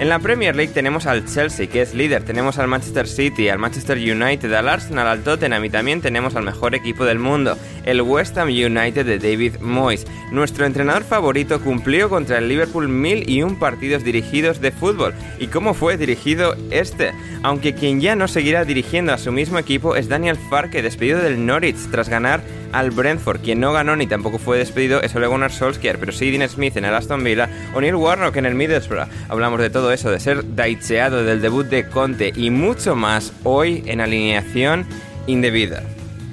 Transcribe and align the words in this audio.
En 0.00 0.08
la 0.08 0.18
Premier 0.18 0.56
League 0.56 0.72
tenemos 0.72 1.04
al 1.04 1.26
Chelsea, 1.26 1.66
que 1.66 1.82
es 1.82 1.92
líder, 1.92 2.22
tenemos 2.22 2.58
al 2.58 2.68
Manchester 2.68 3.06
City, 3.06 3.50
al 3.50 3.58
Manchester 3.58 3.98
United, 3.98 4.50
al 4.54 4.70
Arsenal, 4.70 5.06
al 5.06 5.22
Tottenham 5.22 5.62
y 5.62 5.68
también 5.68 6.00
tenemos 6.00 6.34
al 6.36 6.42
mejor 6.42 6.74
equipo 6.74 7.04
del 7.04 7.18
mundo, 7.18 7.58
el 7.84 8.00
West 8.00 8.38
Ham 8.38 8.48
United 8.48 9.04
de 9.04 9.18
David 9.18 9.56
Moyes. 9.60 10.06
Nuestro 10.32 10.64
entrenador 10.64 11.04
favorito 11.04 11.60
cumplió 11.60 12.08
contra 12.08 12.38
el 12.38 12.48
Liverpool 12.48 12.88
mil 12.88 13.28
y 13.28 13.42
un 13.42 13.58
partidos 13.58 14.02
dirigidos 14.02 14.62
de 14.62 14.70
fútbol. 14.70 15.12
¿Y 15.38 15.48
cómo 15.48 15.74
fue 15.74 15.98
dirigido 15.98 16.56
este? 16.70 17.12
Aunque 17.42 17.74
quien 17.74 18.00
ya 18.00 18.16
no 18.16 18.26
seguirá 18.26 18.64
dirigiendo 18.64 19.12
a 19.12 19.18
su 19.18 19.32
mismo 19.32 19.58
equipo 19.58 19.96
es 19.96 20.08
Daniel 20.08 20.38
Farke, 20.48 20.80
despedido 20.80 21.18
del 21.18 21.44
Norwich 21.44 21.90
tras 21.90 22.08
ganar 22.08 22.40
al 22.72 22.90
Brentford. 22.90 23.40
Quien 23.40 23.60
no 23.60 23.72
ganó 23.72 23.96
ni 23.96 24.06
tampoco 24.06 24.38
fue 24.38 24.58
despedido 24.58 25.02
es 25.02 25.14
Ole 25.14 25.26
Gunnar 25.26 25.52
Solskjaer, 25.52 25.98
pero 25.98 26.12
sí 26.12 26.30
Dean 26.30 26.48
Smith 26.48 26.76
en 26.76 26.84
el 26.84 26.94
Aston 26.94 27.24
Villa 27.24 27.50
o 27.74 27.80
Neil 27.80 27.96
Warnock 27.96 28.36
en 28.36 28.46
el 28.46 28.54
Middlesbrough. 28.54 29.08
Hablamos 29.28 29.60
de 29.60 29.70
todo 29.70 29.89
eso, 29.92 30.10
de 30.10 30.20
ser 30.20 30.54
daicheado, 30.54 31.24
del 31.24 31.40
debut 31.40 31.66
de 31.66 31.88
Conte 31.88 32.32
y 32.36 32.50
mucho 32.50 32.96
más 32.96 33.38
hoy 33.44 33.82
en 33.86 34.00
alineación 34.00 34.86
indebida. 35.26 35.82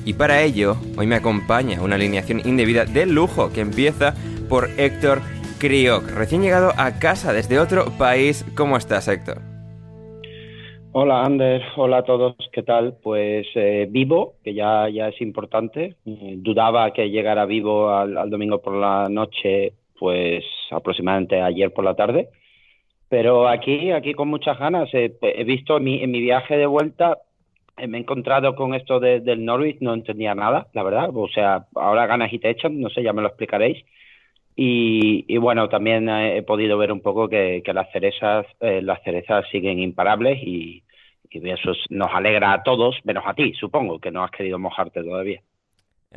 Y 0.06 0.14
para 0.14 0.42
ello, 0.42 0.78
hoy 0.98 1.08
me 1.08 1.16
acompaña 1.16 1.82
una 1.82 1.96
alineación 1.96 2.42
indebida 2.46 2.86
de 2.86 3.06
lujo 3.06 3.52
que 3.52 3.62
empieza 3.62 4.14
por 4.48 4.70
Héctor 4.78 5.20
Crioc, 5.60 6.10
recién 6.16 6.42
llegado 6.42 6.72
a 6.78 7.00
casa 7.00 7.34
desde 7.34 7.60
otro 7.60 7.86
país. 7.98 8.46
¿Cómo 8.56 8.78
estás, 8.78 9.08
Héctor? 9.08 9.40
Hola 10.94 11.24
Ander, 11.24 11.62
hola 11.76 11.98
a 11.98 12.04
todos, 12.04 12.36
¿qué 12.52 12.64
tal? 12.64 12.96
Pues 13.04 13.46
eh, 13.56 13.88
vivo, 13.90 14.36
que 14.44 14.54
ya, 14.54 14.90
ya 14.90 15.10
es 15.10 15.22
importante. 15.22 15.96
Eh, 16.06 16.36
dudaba 16.38 16.92
que 16.92 17.10
llegara 17.10 17.46
vivo 17.46 17.90
al, 17.90 18.18
al, 18.18 18.30
domingo 18.30 18.62
por 18.62 18.74
la 18.74 19.08
noche, 19.10 19.74
pues 20.00 20.44
aproximadamente 20.72 21.40
ayer 21.42 21.72
por 21.72 21.86
la 21.86 21.96
tarde. 21.96 22.30
Pero 23.10 23.48
aquí, 23.48 23.92
aquí 23.92 24.14
con 24.14 24.28
muchas 24.28 24.60
ganas. 24.60 24.90
Eh, 24.94 25.18
he 25.22 25.44
visto 25.44 25.80
mi, 25.80 26.04
en 26.04 26.12
mi, 26.12 26.20
viaje 26.22 26.58
de 26.58 26.66
vuelta, 26.66 27.18
me 27.78 27.98
he 27.98 28.02
encontrado 28.02 28.56
con 28.56 28.74
esto 28.74 29.00
de, 29.00 29.22
del 29.22 29.46
Norwich, 29.46 29.78
no 29.82 29.94
entendía 29.94 30.36
nada, 30.36 30.68
la 30.74 30.84
verdad. 30.84 31.10
O 31.14 31.28
sea, 31.30 31.68
ahora 31.76 32.08
ganas 32.08 32.34
y 32.34 32.40
te 32.40 32.50
echan, 32.50 32.80
no 32.80 32.90
sé, 32.90 33.04
ya 33.04 33.14
me 33.14 33.22
lo 33.22 33.30
explicaréis. 33.30 33.84
Y, 34.60 35.24
y, 35.28 35.38
bueno, 35.38 35.70
también 35.70 36.10
he 36.10 36.42
podido 36.42 36.80
ver 36.80 36.92
un 36.92 37.02
poco 37.02 37.30
que, 37.30 37.62
las 37.74 37.92
cerezas, 37.92 38.48
eh, 38.60 38.82
las 38.82 39.04
cerezas 39.04 39.46
siguen 39.52 39.80
imparables 39.80 40.42
y, 40.42 40.84
eso 41.30 41.74
nos 41.90 42.10
alegra 42.14 42.54
a 42.54 42.64
todos, 42.64 42.98
menos 43.04 43.24
a 43.28 43.34
ti, 43.36 43.54
supongo, 43.54 44.00
que 44.00 44.10
no 44.10 44.24
has 44.24 44.32
querido 44.32 44.58
mojarte 44.58 45.04
todavía. 45.04 45.42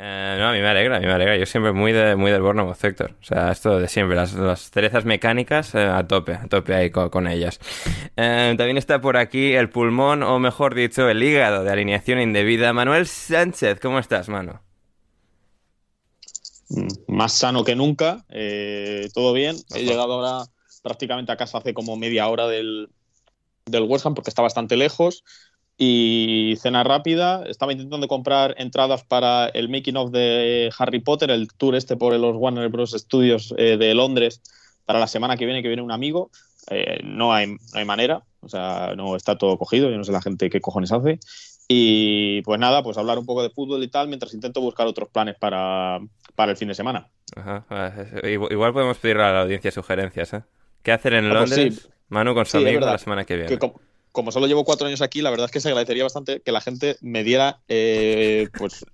Eh, 0.03 0.37
no, 0.39 0.49
a 0.49 0.53
mí 0.53 0.61
me 0.61 0.69
alegra, 0.69 0.97
a 0.97 1.01
mí 1.01 1.05
me 1.05 1.13
alegra. 1.13 1.37
Yo 1.37 1.45
siempre 1.45 1.73
muy 1.73 1.93
de, 1.93 2.17
muy 2.17 2.31
del 2.31 2.41
Bournemouth, 2.41 2.83
Héctor. 2.83 3.17
O 3.21 3.25
sea, 3.25 3.53
esto 3.53 3.79
de 3.79 3.87
siempre, 3.87 4.17
las, 4.17 4.33
las 4.33 4.71
cerezas 4.71 5.05
mecánicas 5.05 5.75
eh, 5.75 5.81
a 5.85 6.07
tope, 6.09 6.33
a 6.33 6.49
tope 6.49 6.75
ahí 6.75 6.89
con, 6.89 7.11
con 7.11 7.29
ellas. 7.29 7.61
Eh, 8.17 8.55
también 8.57 8.79
está 8.79 9.03
por 9.03 9.19
aquí 9.19 9.53
el 9.53 9.69
pulmón, 9.69 10.23
o 10.23 10.39
mejor 10.39 10.75
dicho, 10.75 11.07
el 11.11 11.23
hígado 11.23 11.65
de 11.65 11.71
alineación 11.71 12.19
indebida. 12.19 12.73
Manuel 12.73 13.07
Sánchez, 13.07 13.79
¿cómo 13.81 13.99
estás, 13.99 14.31
mano? 14.31 14.63
más 17.09 17.33
sano 17.33 17.65
que 17.65 17.75
nunca, 17.75 18.25
todo 19.13 19.33
bien. 19.33 19.57
He 19.75 19.83
llegado 19.83 20.15
ahora 20.15 20.49
prácticamente 20.83 21.33
a 21.33 21.37
casa 21.37 21.59
hace 21.59 21.75
como 21.75 21.97
media 21.97 22.29
hora 22.29 22.47
del, 22.47 22.89
del 23.67 23.83
West 23.83 24.07
Ham 24.07 24.15
porque 24.15 24.31
está 24.31 24.41
bastante 24.41 24.77
lejos. 24.77 25.25
Y 25.83 26.57
cena 26.61 26.85
rápida. 26.85 27.43
Estaba 27.47 27.73
intentando 27.73 28.07
comprar 28.07 28.55
entradas 28.59 29.03
para 29.03 29.47
el 29.47 29.71
making 29.71 29.97
of 29.97 30.11
de 30.11 30.71
Harry 30.79 31.01
Potter, 31.01 31.31
el 31.31 31.49
tour 31.49 31.75
este 31.75 31.97
por 31.97 32.13
los 32.13 32.37
Warner 32.37 32.69
Bros. 32.69 32.91
Studios 32.93 33.55
eh, 33.57 33.79
de 33.79 33.95
Londres 33.95 34.43
para 34.85 34.99
la 34.99 35.07
semana 35.07 35.39
que 35.39 35.47
viene, 35.47 35.63
que 35.63 35.69
viene 35.69 35.81
un 35.81 35.91
amigo. 35.91 36.31
Eh, 36.69 37.01
no, 37.03 37.33
hay, 37.33 37.47
no 37.47 37.57
hay 37.73 37.87
manera, 37.87 38.23
o 38.41 38.49
sea, 38.51 38.93
no 38.95 39.17
está 39.17 39.39
todo 39.39 39.57
cogido. 39.57 39.89
Yo 39.89 39.97
no 39.97 40.05
sé 40.05 40.13
la 40.13 40.21
gente 40.21 40.51
qué 40.51 40.61
cojones 40.61 40.93
hace. 40.93 41.19
Y 41.67 42.43
pues 42.43 42.61
nada, 42.61 42.83
pues 42.83 42.99
hablar 42.99 43.19
un 43.19 43.25
poco 43.25 43.43
de 43.43 43.49
fútbol 43.49 43.83
y 43.83 43.89
tal, 43.89 44.09
mientras 44.09 44.35
intento 44.35 44.61
buscar 44.61 44.87
otros 44.87 45.09
planes 45.09 45.37
para, 45.37 45.99
para 46.35 46.51
el 46.51 46.59
fin 46.59 46.69
de 46.69 46.75
semana. 46.75 47.09
Ajá. 47.35 47.65
Igual 48.29 48.75
podemos 48.75 48.99
pedirle 48.99 49.23
a 49.23 49.33
la 49.33 49.41
audiencia 49.43 49.71
sugerencias, 49.71 50.35
¿eh? 50.35 50.43
¿Qué 50.83 50.93
hacer 50.93 51.15
en 51.15 51.31
Londres? 51.31 51.59
Pues 51.59 51.83
sí. 51.85 51.89
Manu 52.11 52.35
con 52.35 52.45
su 52.45 52.59
Sí, 52.59 52.67
amigo 52.67 52.81
la 52.81 52.99
semana 52.99 53.25
que 53.25 53.37
viene. 53.37 53.49
Que 53.49 53.73
como, 54.13 54.33
solo 54.33 54.47
llevo 54.47 54.65
cuatro 54.65 54.87
años 54.87 55.03
aquí, 55.03 55.23
la 55.23 55.31
verdad 55.31 55.47
es 55.47 55.53
que 55.53 55.61
se 55.61 55.69
agradecería 55.69 56.03
bastante 56.03 56.41
que 56.41 56.53
la 56.53 56.61
gente 56.61 56.97
me 57.01 57.23
diera 57.25 57.61
eh, 57.69 58.49
pues 58.59 58.85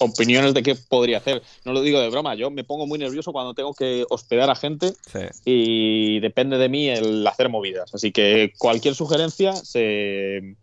opiniones 0.00 0.54
de 0.54 0.62
qué 0.62 0.74
podría 0.74 1.18
hacer. 1.18 1.42
No 1.64 1.72
lo 1.72 1.80
digo 1.82 2.00
de 2.00 2.08
broma, 2.10 2.34
yo 2.34 2.50
me 2.50 2.64
pongo 2.64 2.86
muy 2.86 2.98
nervioso 2.98 3.32
cuando 3.32 3.54
tengo 3.54 3.74
que 3.74 4.04
hospedar 4.10 4.50
a 4.50 4.54
gente 4.56 4.92
Sí. 5.12 5.20
y 5.44 6.20
depende 6.20 6.58
de 6.58 6.68
mí 6.68 6.88
el 6.88 7.26
hacer 7.26 7.48
movidas. 7.48 7.94
Así 7.94 8.12
que 8.12 8.52
cualquier 8.58 8.94
sugerencia 8.94 9.54
se... 9.54 10.56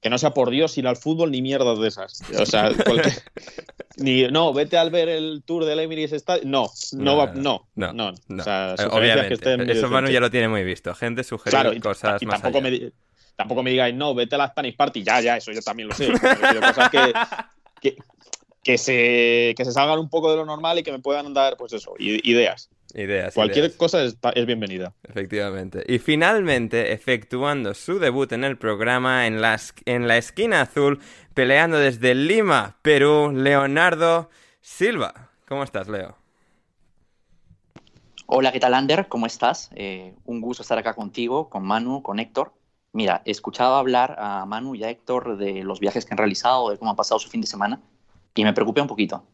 que 0.00 0.10
no 0.10 0.18
sea 0.18 0.34
por 0.34 0.50
Dios 0.50 0.76
ir 0.78 0.86
al 0.86 0.96
fútbol 0.96 1.30
ni 1.30 1.42
mierdas 1.42 1.78
de 1.78 1.88
esas. 1.88 2.20
O 2.38 2.46
sea, 2.46 2.70
cualquier- 2.84 3.22
ni 3.98 4.22
no, 4.28 4.52
vete 4.54 4.78
al 4.78 4.90
ver 4.90 5.08
el 5.08 5.42
tour 5.44 5.64
del 5.66 5.78
Emirates 5.80 6.12
Stadium. 6.12 6.50
No, 6.50 6.70
no, 6.92 7.02
No, 7.04 7.16
va, 7.16 7.26
no, 7.34 7.68
no, 7.74 7.92
no, 7.92 8.12
no. 8.28 8.40
O 8.42 8.44
sea, 8.44 8.74
Obviamente. 8.90 9.38
que 9.66 9.72
Eso 9.72 9.88
Manu 9.88 10.08
ya 10.08 10.20
lo 10.20 10.30
tiene 10.30 10.48
muy 10.48 10.64
visto. 10.64 10.94
Gente 10.94 11.24
sugerir 11.24 11.50
Claro, 11.50 11.72
y, 11.74 11.80
cosas 11.80 12.20
y 12.22 12.26
más 12.26 12.40
tampoco 12.40 12.64
allá. 12.64 12.78
me, 12.80 12.92
tampoco 13.36 13.62
me 13.62 13.70
digáis, 13.70 13.94
no, 13.94 14.14
vete 14.14 14.34
a 14.34 14.38
la 14.38 14.48
Spanish 14.48 14.76
Party. 14.76 15.02
Ya, 15.02 15.20
ya, 15.20 15.36
eso 15.36 15.52
yo 15.52 15.60
también 15.62 15.88
lo 15.88 15.94
sé. 15.94 16.12
A 16.12 16.60
cosas 16.72 16.90
que, 16.90 17.12
que- 17.80 17.96
que 18.64 18.78
se, 18.78 19.54
que 19.56 19.64
se 19.64 19.72
salgan 19.72 19.98
un 19.98 20.08
poco 20.08 20.30
de 20.30 20.36
lo 20.36 20.44
normal 20.46 20.78
y 20.78 20.84
que 20.84 20.92
me 20.92 21.00
puedan 21.00 21.34
dar, 21.34 21.56
pues 21.56 21.72
eso, 21.72 21.94
ideas. 21.98 22.70
Ideas. 22.94 23.34
Cualquier 23.34 23.76
cosa 23.76 24.04
es, 24.04 24.16
es, 24.34 24.46
bienvenida. 24.46 24.92
Efectivamente. 25.02 25.82
Y 25.88 25.98
finalmente, 25.98 26.92
efectuando 26.92 27.74
su 27.74 27.98
debut 27.98 28.30
en 28.30 28.44
el 28.44 28.56
programa 28.58 29.26
en 29.26 29.40
la, 29.40 29.58
en 29.86 30.06
la 30.06 30.16
esquina 30.16 30.60
azul, 30.60 31.00
peleando 31.34 31.78
desde 31.78 32.14
Lima, 32.14 32.76
Perú, 32.82 33.32
Leonardo 33.34 34.30
Silva. 34.60 35.30
¿Cómo 35.48 35.64
estás, 35.64 35.88
Leo? 35.88 36.16
Hola, 38.26 38.52
¿qué 38.52 38.60
tal, 38.60 38.74
Ander? 38.74 39.08
¿Cómo 39.08 39.26
estás? 39.26 39.70
Eh, 39.74 40.14
un 40.24 40.40
gusto 40.40 40.62
estar 40.62 40.78
acá 40.78 40.94
contigo, 40.94 41.48
con 41.50 41.64
Manu, 41.64 42.02
con 42.02 42.20
Héctor. 42.20 42.52
Mira, 42.92 43.22
he 43.24 43.30
escuchado 43.30 43.76
hablar 43.76 44.16
a 44.18 44.44
Manu 44.46 44.74
y 44.74 44.84
a 44.84 44.90
Héctor 44.90 45.36
de 45.36 45.64
los 45.64 45.80
viajes 45.80 46.04
que 46.04 46.14
han 46.14 46.18
realizado, 46.18 46.70
de 46.70 46.78
cómo 46.78 46.90
ha 46.90 46.96
pasado 46.96 47.18
su 47.18 47.30
fin 47.30 47.40
de 47.40 47.46
semana, 47.46 47.80
y 48.34 48.44
me 48.44 48.52
preocupé 48.52 48.80
un 48.80 48.88
poquito 48.88 49.24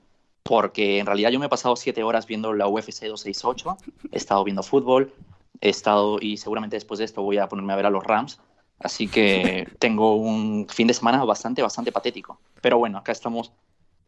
porque 0.49 0.99
en 0.99 1.05
realidad 1.05 1.31
yo 1.31 1.39
me 1.39 1.45
he 1.45 1.51
pasado 1.51 1.77
siete 1.77 2.03
horas 2.03 2.27
viendo 2.27 2.55
la 2.55 2.67
UFC 2.67 3.05
268, 3.05 3.77
he 4.11 4.17
estado 4.17 4.43
viendo 4.45 4.63
fútbol, 4.63 5.13
he 5.61 5.69
estado 5.69 6.19
y 6.23 6.39
seguramente 6.39 6.77
después 6.77 6.99
de 6.99 7.05
esto 7.05 7.23
voy 7.23 7.37
a 7.37 7.49
ponerme 7.49 7.75
a 7.75 7.77
ver 7.77 7.85
a 7.85 7.91
los 7.91 8.03
Rams, 8.03 8.41
así 8.79 9.09
que 9.09 9.69
tengo 9.79 10.17
un 10.17 10.67
fin 10.71 10.87
de 10.87 10.95
semana 10.95 11.23
bastante, 11.25 11.61
bastante 11.61 11.93
patético. 11.93 12.41
Pero 12.63 12.79
bueno, 12.79 12.97
acá 12.97 13.13
estamos 13.13 13.53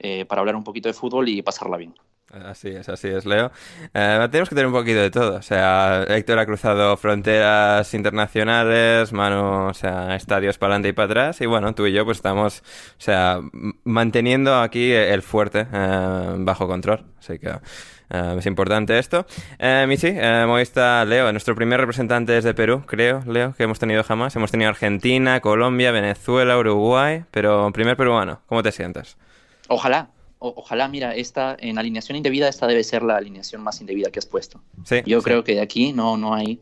eh, 0.01 0.25
para 0.25 0.41
hablar 0.41 0.57
un 0.57 0.65
poquito 0.65 0.89
de 0.89 0.95
fútbol 0.95 1.29
y 1.29 1.43
pasarla 1.43 1.77
bien. 1.77 1.95
Así 2.33 2.69
es, 2.69 2.89
así 2.89 3.09
es, 3.09 3.27
Leo. 3.27 3.51
Eh, 3.93 4.29
tenemos 4.31 4.49
que 4.49 4.55
tener 4.55 4.69
un 4.69 4.73
poquito 4.73 5.01
de 5.01 5.11
todo. 5.11 5.37
O 5.37 5.43
sea, 5.43 6.05
Héctor 6.09 6.39
ha 6.39 6.47
cruzado 6.47 6.97
fronteras 6.97 7.93
internacionales, 7.93 9.13
mano, 9.13 9.67
o 9.67 9.75
sea, 9.75 10.15
estadios 10.15 10.57
para 10.57 10.75
adelante 10.75 10.91
y 10.91 10.93
para 10.93 11.07
atrás. 11.07 11.41
Y 11.41 11.47
bueno, 11.47 11.75
tú 11.75 11.87
y 11.87 11.93
yo 11.93 12.05
pues 12.05 12.19
estamos, 12.19 12.61
o 12.61 13.01
sea, 13.01 13.41
manteniendo 13.83 14.61
aquí 14.61 14.93
el 14.93 15.23
fuerte 15.23 15.67
eh, 15.73 16.35
bajo 16.39 16.69
control. 16.69 17.05
Así 17.19 17.41
que 17.41 17.49
eh, 17.49 18.37
es 18.39 18.47
importante 18.47 18.97
esto. 18.97 19.27
hoy 19.59 20.63
está 20.63 21.05
Leo, 21.05 21.33
nuestro 21.33 21.57
primer 21.57 21.81
representante 21.81 22.33
desde 22.33 22.55
Perú, 22.55 22.85
creo, 22.87 23.25
Leo, 23.27 23.55
que 23.57 23.65
hemos 23.65 23.81
tenido 23.81 24.05
jamás. 24.05 24.37
Hemos 24.37 24.53
tenido 24.53 24.71
Argentina, 24.71 25.41
Colombia, 25.41 25.91
Venezuela, 25.91 26.57
Uruguay, 26.57 27.25
pero 27.33 27.73
primer 27.73 27.97
peruano. 27.97 28.41
¿Cómo 28.47 28.63
te 28.63 28.71
sientes? 28.71 29.17
Ojalá, 29.73 30.11
ojalá, 30.41 30.89
mira, 30.89 31.15
esta 31.15 31.57
en 31.61 31.79
alineación 31.79 32.17
indebida, 32.17 32.49
esta 32.49 32.67
debe 32.67 32.83
ser 32.83 33.05
la 33.05 33.17
alineación 33.17 33.63
más 33.63 33.81
indebida 33.81 34.11
que 34.11 34.19
has 34.19 34.27
puesto. 34.27 34.61
Sí, 34.85 34.97
Yo 35.07 35.23
creo 35.23 35.45
que 35.45 35.55
de 35.55 35.61
aquí 35.61 35.93
no, 35.93 36.17
no, 36.17 36.35
hay, 36.35 36.61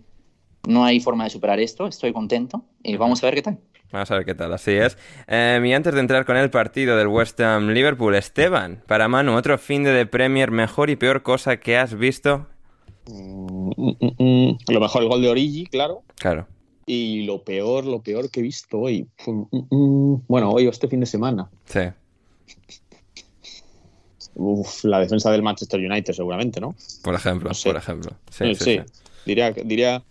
no 0.66 0.84
hay 0.84 1.00
forma 1.00 1.24
de 1.24 1.30
superar 1.30 1.58
esto, 1.58 1.86
estoy 1.86 2.12
contento 2.12 2.66
y 2.82 2.96
vamos 2.98 3.22
a 3.22 3.26
ver 3.26 3.34
qué 3.36 3.42
tal. 3.42 3.58
Vamos 3.90 4.10
a 4.10 4.16
ver 4.16 4.26
qué 4.26 4.34
tal, 4.34 4.52
así 4.52 4.72
es. 4.72 4.98
Eh, 5.26 5.58
y 5.64 5.72
antes 5.72 5.94
de 5.94 6.00
entrar 6.00 6.26
con 6.26 6.36
el 6.36 6.50
partido 6.50 6.98
del 6.98 7.06
West 7.06 7.40
Ham 7.40 7.68
Liverpool, 7.68 8.14
Esteban, 8.14 8.82
para 8.86 9.08
Manu, 9.08 9.34
otro 9.34 9.56
fin 9.56 9.84
de 9.84 10.04
Premier, 10.04 10.50
mejor 10.50 10.90
y 10.90 10.96
peor 10.96 11.22
cosa 11.22 11.58
que 11.58 11.78
has 11.78 11.94
visto. 11.94 12.46
Mm, 13.06 13.70
mm, 13.74 13.96
mm, 14.18 14.58
lo 14.68 14.80
mejor 14.80 15.02
el 15.02 15.08
gol 15.08 15.22
de 15.22 15.30
Origi, 15.30 15.64
claro. 15.64 16.02
Claro. 16.16 16.46
Y 16.84 17.24
lo 17.24 17.42
peor, 17.42 17.86
lo 17.86 18.02
peor 18.02 18.30
que 18.30 18.40
he 18.40 18.42
visto 18.42 18.78
hoy. 18.78 19.08
Bueno, 19.24 20.50
hoy 20.50 20.66
o 20.66 20.70
este 20.70 20.88
fin 20.88 21.00
de 21.00 21.06
semana. 21.06 21.48
Sí. 21.64 21.80
Uf, 24.38 24.84
la 24.84 25.00
defensa 25.00 25.30
del 25.32 25.42
Manchester 25.42 25.80
United, 25.80 26.14
seguramente, 26.14 26.60
¿no? 26.60 26.74
Por 27.02 27.14
ejemplo, 27.14 27.50
por 27.64 27.76
ejemplo. 27.76 28.12
Sí, 28.30 28.54
sí, 28.54 28.64
sí, 28.64 28.80
Diría, 29.26 29.50
diría, 29.50 30.02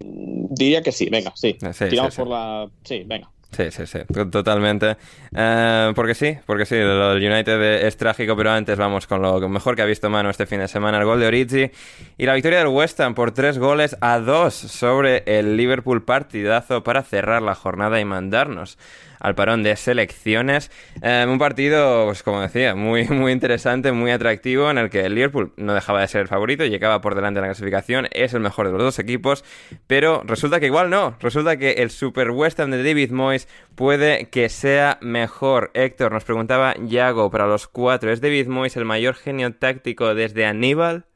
diría 0.00 0.82
que 0.82 0.92
sí, 0.92 1.08
venga, 1.10 1.32
sí. 1.36 1.56
Tiramos 1.88 2.16
por 2.16 2.26
la. 2.26 2.68
Sí, 2.84 3.04
venga. 3.06 3.30
Sí, 3.54 3.70
sí, 3.70 3.86
sí, 3.86 3.98
totalmente. 4.30 4.96
Eh, 5.36 5.92
porque 5.94 6.14
sí, 6.14 6.38
porque 6.46 6.64
sí, 6.64 6.74
lo 6.76 7.14
del 7.14 7.30
United 7.30 7.84
es 7.84 7.98
trágico, 7.98 8.34
pero 8.34 8.50
antes 8.50 8.78
vamos 8.78 9.06
con 9.06 9.20
lo 9.20 9.46
mejor 9.46 9.76
que 9.76 9.82
ha 9.82 9.84
visto 9.84 10.08
Mano 10.08 10.30
este 10.30 10.46
fin 10.46 10.60
de 10.60 10.68
semana, 10.68 10.98
el 10.98 11.04
gol 11.04 11.20
de 11.20 11.26
Origi 11.26 11.70
y 12.16 12.24
la 12.24 12.32
victoria 12.32 12.60
del 12.60 12.68
West 12.68 12.98
Ham 13.00 13.14
por 13.14 13.32
tres 13.32 13.58
goles 13.58 13.94
a 14.00 14.20
dos 14.20 14.54
sobre 14.54 15.22
el 15.26 15.58
Liverpool 15.58 16.02
partidazo 16.02 16.82
para 16.82 17.02
cerrar 17.02 17.42
la 17.42 17.54
jornada 17.54 18.00
y 18.00 18.06
mandarnos 18.06 18.78
al 19.22 19.34
parón 19.36 19.62
de 19.62 19.76
selecciones. 19.76 20.70
Eh, 21.00 21.24
un 21.28 21.38
partido, 21.38 22.06
pues 22.06 22.22
como 22.22 22.40
decía, 22.40 22.74
muy, 22.74 23.04
muy 23.08 23.32
interesante, 23.32 23.92
muy 23.92 24.10
atractivo, 24.10 24.70
en 24.70 24.78
el 24.78 24.90
que 24.90 25.06
el 25.06 25.14
Liverpool 25.14 25.52
no 25.56 25.74
dejaba 25.74 26.00
de 26.00 26.08
ser 26.08 26.22
el 26.22 26.28
favorito, 26.28 26.64
llegaba 26.64 27.00
por 27.00 27.14
delante 27.14 27.38
de 27.38 27.42
la 27.42 27.48
clasificación, 27.48 28.08
es 28.10 28.34
el 28.34 28.40
mejor 28.40 28.66
de 28.66 28.72
los 28.72 28.82
dos 28.82 28.98
equipos, 28.98 29.44
pero 29.86 30.22
resulta 30.24 30.60
que 30.60 30.66
igual 30.66 30.90
no, 30.90 31.16
resulta 31.20 31.56
que 31.56 31.72
el 31.72 31.90
Super 31.90 32.30
West 32.30 32.58
Ham 32.60 32.72
de 32.72 32.82
David 32.82 33.12
Moyes 33.12 33.48
puede 33.76 34.28
que 34.28 34.48
sea 34.48 34.98
mejor. 35.00 35.70
Héctor 35.74 36.12
nos 36.12 36.24
preguntaba, 36.24 36.74
Yago, 36.84 37.30
para 37.30 37.46
los 37.46 37.68
cuatro, 37.68 38.10
¿es 38.10 38.20
David 38.20 38.48
Moyes 38.48 38.76
el 38.76 38.84
mayor 38.84 39.14
genio 39.14 39.54
táctico 39.54 40.14
desde 40.14 40.46
Aníbal? 40.46 41.06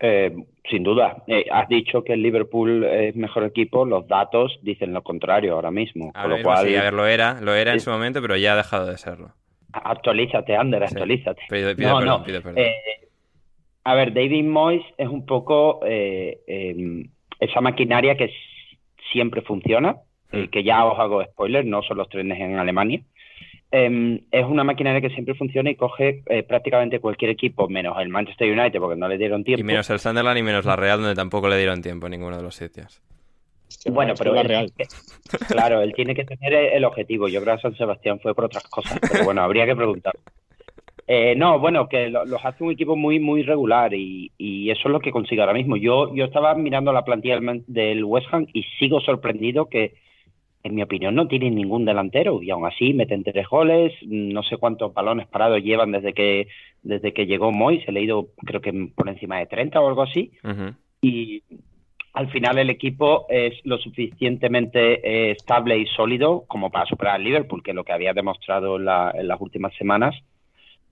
Eh, 0.00 0.32
sin 0.70 0.82
duda. 0.82 1.24
Eh, 1.26 1.46
has 1.50 1.68
dicho 1.68 2.04
que 2.04 2.12
el 2.12 2.22
Liverpool 2.22 2.84
es 2.84 3.16
mejor 3.16 3.44
equipo, 3.44 3.84
los 3.84 4.06
datos 4.06 4.58
dicen 4.62 4.92
lo 4.92 5.02
contrario 5.02 5.54
ahora 5.54 5.70
mismo. 5.70 6.12
lo 6.14 6.42
cual... 6.42 6.66
Sí, 6.66 6.76
a 6.76 6.82
ver, 6.84 6.94
lo 6.94 7.06
era, 7.06 7.40
lo 7.40 7.54
era 7.54 7.72
en 7.72 7.80
su 7.80 7.90
momento, 7.90 8.20
pero 8.20 8.36
ya 8.36 8.52
ha 8.52 8.56
dejado 8.56 8.86
de 8.86 8.98
serlo. 8.98 9.32
Actualízate, 9.72 10.56
Ander, 10.56 10.82
actualízate. 10.84 11.42
no, 11.78 12.00
no. 12.00 12.24
Eh, 12.26 12.74
a 13.84 13.94
ver, 13.94 14.12
David 14.12 14.44
Moyes 14.44 14.84
es 14.96 15.08
un 15.08 15.26
poco 15.26 15.80
em, 15.84 17.08
esa 17.40 17.60
maquinaria 17.60 18.16
que 18.16 18.30
siempre 19.12 19.42
funciona, 19.42 19.96
mm. 20.32 20.44
que 20.44 20.62
ya 20.62 20.84
os 20.84 20.98
hago 20.98 21.24
spoiler, 21.24 21.64
no 21.64 21.82
son 21.82 21.98
los 21.98 22.08
trenes 22.08 22.38
en 22.38 22.58
Alemania. 22.58 23.00
Em, 23.70 24.20
es 24.30 24.46
una 24.46 24.64
maquinaria 24.64 25.02
que 25.02 25.10
siempre 25.10 25.34
funciona 25.34 25.70
y 25.70 25.74
coge 25.74 26.22
eh, 26.26 26.42
prácticamente 26.42 27.00
cualquier 27.00 27.30
equipo, 27.30 27.68
menos 27.68 27.98
el 28.00 28.08
Manchester 28.08 28.50
United, 28.50 28.78
porque 28.80 28.96
no 28.96 29.08
le 29.08 29.18
dieron 29.18 29.44
tiempo. 29.44 29.60
Y 29.60 29.64
menos 29.64 29.90
el 29.90 29.98
Sunderland 29.98 30.38
y 30.38 30.42
menos 30.42 30.64
la 30.64 30.74
Real, 30.74 31.00
donde 31.00 31.14
tampoco 31.14 31.48
le 31.48 31.58
dieron 31.58 31.82
tiempo 31.82 32.06
en 32.06 32.12
ninguno 32.12 32.38
de 32.38 32.42
los 32.42 32.54
sitios. 32.54 33.02
bueno, 33.90 34.14
pero 34.16 34.32
la 34.32 34.42
Real. 34.42 34.72
claro, 35.48 35.82
él 35.82 35.92
tiene 35.94 36.14
que 36.14 36.24
tener 36.24 36.54
el 36.54 36.84
objetivo. 36.84 37.28
Yo 37.28 37.42
creo 37.42 37.56
que 37.56 37.62
San 37.62 37.76
Sebastián 37.76 38.18
fue 38.20 38.34
por 38.34 38.46
otras 38.46 38.64
cosas, 38.64 38.98
pero 39.00 39.24
bueno, 39.24 39.42
habría 39.42 39.66
que 39.66 39.76
preguntar. 39.76 40.14
Eh, 41.06 41.34
no, 41.36 41.58
bueno, 41.58 41.88
que 41.88 42.08
los 42.08 42.44
hace 42.44 42.62
un 42.62 42.70
equipo 42.70 42.94
muy 42.94 43.18
muy 43.18 43.42
regular 43.42 43.94
y, 43.94 44.30
eso 44.70 44.88
es 44.88 44.92
lo 44.92 45.00
que 45.00 45.10
consigue 45.10 45.40
ahora 45.40 45.54
mismo. 45.54 45.76
Yo 45.76 46.14
yo 46.14 46.26
estaba 46.26 46.54
mirando 46.54 46.92
la 46.92 47.04
plantilla 47.04 47.38
del 47.66 48.04
West 48.04 48.26
Ham 48.30 48.46
y 48.52 48.62
sigo 48.78 49.00
sorprendido 49.00 49.70
que 49.70 49.94
en 50.62 50.74
mi 50.74 50.82
opinión, 50.82 51.14
no 51.14 51.28
tienen 51.28 51.54
ningún 51.54 51.84
delantero 51.84 52.42
y 52.42 52.50
aún 52.50 52.66
así 52.66 52.92
meten 52.92 53.22
tres 53.22 53.46
goles, 53.48 53.92
no 54.06 54.42
sé 54.42 54.56
cuántos 54.56 54.92
balones 54.92 55.26
parados 55.28 55.62
llevan 55.62 55.92
desde 55.92 56.12
que 56.12 56.48
desde 56.82 57.12
que 57.12 57.26
llegó 57.26 57.52
Moy, 57.52 57.80
se 57.82 57.92
le 57.92 58.00
ha 58.00 58.02
ido 58.04 58.28
creo 58.44 58.60
que 58.60 58.72
por 58.94 59.08
encima 59.08 59.38
de 59.38 59.46
30 59.46 59.80
o 59.80 59.88
algo 59.88 60.02
así. 60.02 60.32
Y 61.00 61.42
al 62.12 62.30
final 62.30 62.58
el 62.58 62.70
equipo 62.70 63.26
es 63.28 63.54
lo 63.64 63.78
suficientemente 63.78 65.00
eh, 65.08 65.30
estable 65.32 65.78
y 65.78 65.86
sólido 65.86 66.44
como 66.48 66.70
para 66.70 66.86
superar 66.86 67.16
al 67.16 67.24
Liverpool, 67.24 67.62
que 67.62 67.72
lo 67.72 67.84
que 67.84 67.92
había 67.92 68.12
demostrado 68.12 68.76
en, 68.76 68.84
las 68.84 69.40
últimas 69.40 69.74
semanas 69.76 70.14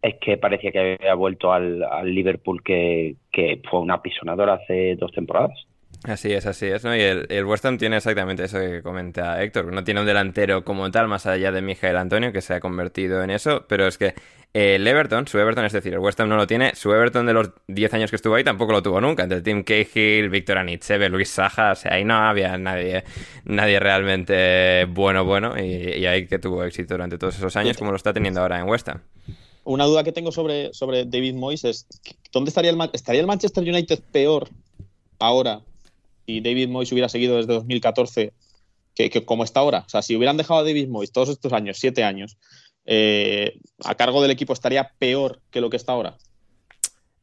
es 0.02 0.16
que 0.20 0.36
parecía 0.36 0.70
que 0.70 0.98
había 1.00 1.14
vuelto 1.14 1.52
al, 1.52 1.80
Liverpool 2.04 2.62
que, 2.62 3.16
que 3.32 3.60
fue 3.68 3.80
una 3.80 3.94
apisonadora 3.94 4.54
hace 4.54 4.94
dos 4.96 5.10
temporadas. 5.12 5.66
Así 6.04 6.32
es, 6.32 6.46
así 6.46 6.66
es, 6.66 6.84
¿no? 6.84 6.94
Y 6.94 7.00
el, 7.00 7.26
el, 7.30 7.44
West 7.44 7.64
Ham 7.64 7.78
tiene 7.78 7.96
exactamente 7.96 8.44
eso 8.44 8.58
que 8.58 8.82
comenta 8.82 9.42
Héctor, 9.42 9.72
no 9.72 9.82
tiene 9.82 10.00
un 10.00 10.06
delantero 10.06 10.64
como 10.64 10.90
tal, 10.90 11.08
más 11.08 11.26
allá 11.26 11.50
de 11.50 11.62
Miguel 11.62 11.96
Antonio, 11.96 12.32
que 12.32 12.42
se 12.42 12.54
ha 12.54 12.60
convertido 12.60 13.22
en 13.22 13.30
eso, 13.30 13.64
pero 13.66 13.86
es 13.86 13.98
que 13.98 14.14
el 14.52 14.86
Everton, 14.86 15.28
su 15.28 15.38
Everton, 15.38 15.66
es 15.66 15.72
decir, 15.72 15.92
el 15.92 15.98
West 15.98 16.18
Ham 16.20 16.28
no 16.28 16.36
lo 16.36 16.46
tiene, 16.46 16.74
su 16.74 16.92
Everton 16.92 17.26
de 17.26 17.34
los 17.34 17.50
10 17.68 17.92
años 17.94 18.10
que 18.10 18.16
estuvo 18.16 18.34
ahí 18.36 18.44
tampoco 18.44 18.72
lo 18.72 18.82
tuvo 18.82 19.00
nunca, 19.00 19.24
entre 19.24 19.42
Tim 19.42 19.64
Cahill, 19.64 20.30
Víctor 20.30 20.58
Anicheve, 20.58 21.08
Luis 21.08 21.28
Saja, 21.28 21.72
o 21.72 21.74
sea, 21.74 21.94
ahí 21.94 22.04
no 22.04 22.14
había 22.14 22.56
nadie, 22.56 23.04
nadie 23.44 23.78
realmente 23.80 24.86
bueno, 24.86 25.24
bueno, 25.24 25.62
y, 25.62 26.06
ahí 26.06 26.26
que 26.26 26.38
tuvo 26.38 26.64
éxito 26.64 26.94
durante 26.94 27.18
todos 27.18 27.36
esos 27.36 27.54
años, 27.56 27.76
como 27.76 27.90
lo 27.90 27.96
está 27.96 28.12
teniendo 28.12 28.40
ahora 28.40 28.58
en 28.58 28.68
West 28.68 28.88
Ham. 28.88 29.02
Una 29.64 29.84
duda 29.84 30.04
que 30.04 30.12
tengo 30.12 30.30
sobre, 30.30 30.72
sobre 30.72 31.04
David 31.04 31.34
Moyes 31.34 31.64
es, 31.64 31.86
¿dónde 32.32 32.48
estaría 32.48 32.70
el, 32.70 32.78
estaría 32.92 33.20
el 33.20 33.26
Manchester 33.26 33.62
United 33.62 33.98
peor 34.10 34.48
ahora 35.18 35.60
si 36.26 36.40
David 36.40 36.68
Moyes 36.68 36.92
hubiera 36.92 37.08
seguido 37.08 37.36
desde 37.36 37.54
2014 37.54 38.32
que, 38.94 39.24
como 39.24 39.44
está 39.44 39.60
ahora. 39.60 39.84
O 39.86 39.88
sea, 39.88 40.02
si 40.02 40.16
hubieran 40.16 40.36
dejado 40.36 40.60
a 40.60 40.64
David 40.64 40.88
Moyes 40.88 41.12
todos 41.12 41.28
estos 41.28 41.52
años, 41.52 41.78
siete 41.78 42.02
años, 42.02 42.38
eh, 42.86 43.58
a 43.84 43.94
cargo 43.94 44.22
del 44.22 44.30
equipo 44.30 44.52
estaría 44.52 44.90
peor 44.98 45.40
que 45.50 45.60
lo 45.60 45.70
que 45.70 45.76
está 45.76 45.92
ahora. 45.92 46.16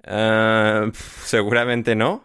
Eh, 0.03 0.91
seguramente 1.23 1.95
no. 1.95 2.23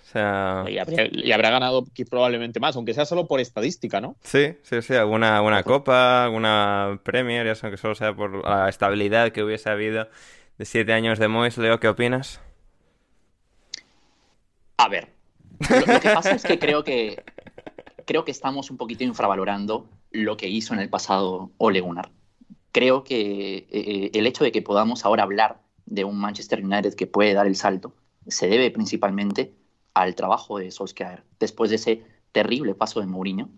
O 0.00 0.10
sea... 0.10 0.64
y, 0.68 0.78
habrá, 0.78 1.50
ganado 1.50 1.84
probablemente 2.08 2.60
más, 2.60 2.76
aunque 2.76 2.94
sea 2.94 3.04
solo 3.04 3.26
por 3.26 3.40
estadística, 3.40 4.00
¿no? 4.00 4.16
Sí, 4.22 4.54
sí, 4.62 4.80
sí, 4.80 4.94
alguna, 4.94 5.36
alguna 5.36 5.62
copa, 5.64 6.24
alguna 6.24 6.98
Premier, 7.02 7.46
ya 7.46 7.70
que 7.70 7.76
solo 7.76 7.94
sea 7.94 8.14
por 8.14 8.42
la 8.42 8.70
estabilidad 8.70 9.32
que 9.32 9.42
hubiese 9.42 9.68
habido 9.68 10.08
de 10.56 10.64
siete 10.64 10.94
años 10.94 11.18
de 11.18 11.28
Moyes. 11.28 11.58
Leo, 11.58 11.78
¿qué 11.78 11.88
opinas? 11.88 12.40
A 14.78 14.88
ver, 14.88 15.17
lo, 15.60 16.00
que 16.00 16.10
pasa 16.10 16.32
es 16.32 16.42
que 16.42 16.58
creo 16.58 16.84
que 16.84 17.24
creo 18.04 18.24
que 18.24 18.30
estamos 18.30 18.70
un 18.70 18.76
poquito 18.76 19.04
infravalorando 19.04 19.88
lo 20.10 20.36
que 20.36 20.48
hizo 20.48 20.72
en 20.72 20.80
el 20.80 20.88
pasado 20.88 21.50
Ole 21.58 21.80
Gunnar. 21.80 22.10
creo 22.72 23.04
que 23.04 23.66
eh, 23.70 24.10
el 24.14 24.26
hecho 24.26 24.44
de 24.44 24.52
que 24.52 24.62
podamos 24.62 25.04
ahora 25.04 25.24
hablar 25.24 25.60
de 25.84 26.04
un 26.04 26.18
Manchester 26.18 26.64
United 26.64 26.94
que 26.94 27.06
puede 27.06 27.34
dar 27.34 27.46
el 27.46 27.56
salto 27.56 27.94
se 28.26 28.48
debe 28.48 28.70
principalmente 28.70 29.54
al 29.94 30.14
trabajo 30.14 30.58
de 30.58 30.70
Solskjaer. 30.70 31.24
Después 31.40 31.70
de 31.70 31.76
ese 31.76 32.02
terrible 32.32 32.74
paso 32.74 33.00
de 33.00 33.06
Mourinho, 33.06 33.48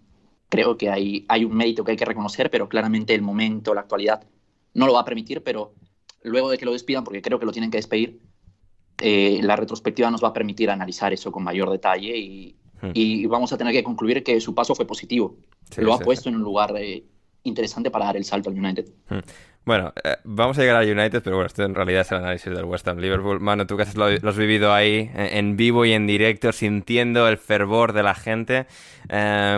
creo 0.48 0.76
que 0.76 0.90
hay, 0.90 1.24
hay 1.28 1.44
un 1.44 1.56
mérito 1.56 1.84
que 1.84 1.92
hay 1.92 1.96
que 1.96 2.04
reconocer, 2.04 2.50
pero 2.50 2.68
claramente 2.68 3.14
el 3.14 3.22
momento, 3.22 3.74
la 3.74 3.82
actualidad, 3.82 4.24
no 4.74 4.86
lo 4.86 4.94
va 4.94 5.00
a 5.00 5.04
permitir, 5.04 5.42
pero 5.42 5.74
luego 6.22 6.50
de 6.50 6.58
que 6.58 6.64
lo 6.64 6.72
despidan, 6.72 7.04
porque 7.04 7.22
creo 7.22 7.38
que 7.38 7.46
lo 7.46 7.52
tienen 7.52 7.70
que 7.70 7.78
despedir, 7.78 8.20
eh, 9.00 9.40
la 9.42 9.56
retrospectiva 9.56 10.10
nos 10.10 10.22
va 10.22 10.28
a 10.28 10.32
permitir 10.32 10.70
analizar 10.70 11.12
eso 11.12 11.32
con 11.32 11.42
mayor 11.42 11.70
detalle 11.70 12.16
y, 12.16 12.56
hmm. 12.82 13.28
vamos 13.28 13.52
a 13.52 13.58
tener 13.58 13.72
que 13.72 13.82
concluir 13.82 14.22
que 14.22 14.40
su 14.40 14.54
paso 14.54 14.74
fue 14.74 14.86
positivo. 14.86 15.36
lo 15.76 15.94
ha 15.94 15.98
puesto 15.98 16.28
en 16.28 16.36
un 16.36 16.42
lugar 16.42 16.74
eh, 16.76 17.04
interesante 17.44 17.90
para 17.90 18.06
dar 18.06 18.16
el 18.16 18.24
salto 18.24 18.50
al 18.50 18.58
United. 18.58 18.86
Hmm. 19.08 19.18
Bueno, 19.64 19.92
eh, 20.02 20.16
vamos 20.24 20.58
a 20.58 20.62
llegar 20.62 20.76
al 20.76 20.90
United, 20.90 21.22
pero 21.22 21.36
bueno, 21.36 21.46
esto 21.46 21.62
en 21.62 21.74
realidad 21.74 22.00
es 22.00 22.12
el 22.12 22.18
análisis 22.18 22.52
del 22.52 22.64
West 22.64 22.88
Ham 22.88 22.98
Liverpool. 22.98 23.40
Mano, 23.40 23.66
tú 23.66 23.76
que 23.76 23.82
has 23.82 23.94
lo, 23.94 24.06
has 24.06 24.36
vivido 24.36 24.72
ahí 24.72 25.10
en, 25.14 25.56
vivo 25.56 25.84
y 25.84 25.92
en 25.92 26.06
directo, 26.06 26.52
sintiendo 26.52 27.28
el 27.28 27.36
fervor 27.36 27.92
de 27.92 28.02
la 28.02 28.14
gente. 28.14 28.66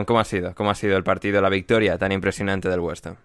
¿Cómo 0.07 0.19
ha 0.19 0.25
sido? 0.25 0.55
¿Cómo 0.57 0.71
ha 0.71 0.75
sido 0.75 0.97
el 0.97 1.05
partido, 1.05 1.41
la 1.41 1.49
victoria 1.49 1.99
tan 1.99 2.11
impresionante 2.11 2.69
del 2.69 2.81
West 2.81 3.07
Ham? 3.07 3.17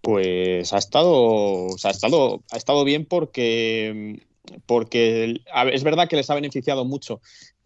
Pues 0.00 0.72
ha 0.72 0.78
estado, 0.78 1.66
ha 1.84 1.90
estado, 1.90 2.42
ha 2.52 2.56
estado 2.56 2.84
bien 2.84 3.04
porque 3.04 4.22
porque 4.66 5.40
es 5.72 5.84
verdad 5.84 6.08
que 6.08 6.16
les 6.16 6.30
ha 6.30 6.34
beneficiado 6.34 6.84
mucho 6.84 7.20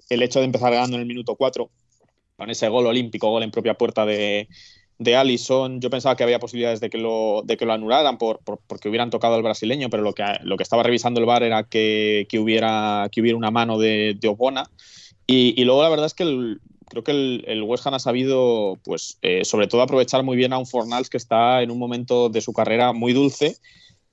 el 0.09 0.23
hecho 0.23 0.38
de 0.38 0.47
empezar 0.47 0.73
ganando 0.73 0.97
en 0.97 1.03
el 1.03 1.09
minuto 1.09 1.35
4, 1.37 1.71
con 2.37 2.50
ese 2.50 2.69
gol 2.69 2.87
olímpico, 2.87 3.31
gol 3.31 3.43
en 3.43 3.50
propia 3.50 3.75
puerta 3.75 4.05
de, 4.05 4.49
de 4.99 5.17
Allison. 5.17 5.81
Yo 5.81 5.91
pensaba 5.91 6.17
que 6.17 6.25
había 6.25 6.38
posibilidades 6.38 6.81
de 6.81 6.91
que 6.91 6.99
lo, 6.99 7.43
de 7.45 7.57
que 7.57 7.67
lo 7.67 7.73
anularan 7.73 8.19
por, 8.19 8.41
porque 8.41 8.88
hubieran 8.88 9.11
tocado 9.11 9.35
al 9.35 9.43
brasileño, 9.43 9.91
pero 9.91 10.03
lo 10.03 10.12
que, 10.12 10.25
lo 10.43 10.57
que 10.57 10.62
estaba 10.62 10.83
revisando 10.83 11.21
el 11.21 11.26
VAR 11.26 11.43
era 11.43 11.64
que, 11.64 12.26
hubiera, 12.38 13.09
que 13.11 13.21
hubiera 13.21 13.38
una 13.38 13.50
mano 13.50 13.79
de, 13.79 14.17
de 14.19 14.29
Obona. 14.29 14.71
Y, 15.26 15.62
luego 15.64 15.83
la 15.83 15.88
verdad 15.88 16.07
es 16.07 16.14
que 16.14 16.57
creo 16.88 17.03
que 17.03 17.12
el, 17.12 17.45
el, 17.47 17.62
West 17.62 17.87
Ham 17.87 17.95
ha 17.95 17.99
sabido, 17.99 18.79
pues, 18.85 19.19
eh, 19.23 19.45
sobre 19.45 19.69
todo 19.69 19.81
aprovechar 19.81 20.23
muy 20.23 20.37
bien 20.37 20.53
a 20.53 20.59
un 20.59 20.67
Fornals 20.67 21.09
que 21.09 21.17
está 21.17 21.62
en 21.62 21.71
un 21.71 21.79
momento 21.79 22.29
de 22.29 22.43
su 22.43 22.53
carrera 22.53 22.93
muy 22.93 23.14
dulce, 23.14 23.57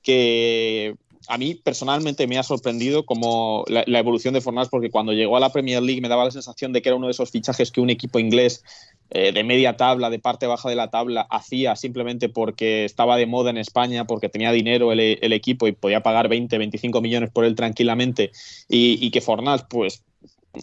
que 0.02 0.96
a 1.28 1.38
mí 1.38 1.56
personalmente 1.56 2.28
me 2.28 2.38
ha 2.38 2.44
sorprendido 2.44 3.06
como 3.06 3.64
la, 3.68 3.84
evolución 4.00 4.34
de 4.34 4.42
Fornals, 4.42 4.70
porque 4.70 4.90
cuando 4.90 5.14
llegó 5.14 5.38
a 5.38 5.40
la 5.40 5.52
Premier 5.52 5.82
League 5.82 6.02
me 6.02 6.10
daba 6.10 6.26
la 6.26 6.32
sensación 6.32 6.74
de 6.74 6.82
que 6.82 6.90
era 6.90 6.96
uno 6.96 7.08
de 7.08 7.12
esos 7.12 7.32
fichajes 7.32 7.72
que 7.72 7.82
un 7.82 7.90
equipo 7.90 8.20
inglés 8.20 8.64
eh, 9.12 9.32
de 9.32 9.44
media 9.44 9.78
tabla, 9.78 10.10
de 10.10 10.20
parte 10.20 10.48
baja 10.48 10.70
de 10.70 10.76
la 10.76 10.90
tabla, 10.90 11.28
hacía 11.30 11.76
simplemente 11.76 12.30
porque 12.30 12.86
estaba 12.86 13.18
de 13.18 13.26
moda 13.26 13.50
en 13.50 13.58
España, 13.58 14.06
porque 14.06 14.30
tenía 14.30 14.52
dinero 14.52 14.92
el, 14.92 15.00
equipo 15.34 15.68
y 15.68 15.74
podía 15.74 16.02
pagar 16.02 16.28
20, 16.28 16.58
25 16.58 17.02
millones 17.02 17.30
por 17.32 17.46
él 17.46 17.56
tranquilamente, 17.56 18.32
y, 18.68 19.12
que 19.12 19.22
Fornals, 19.22 19.66
pues 19.70 20.04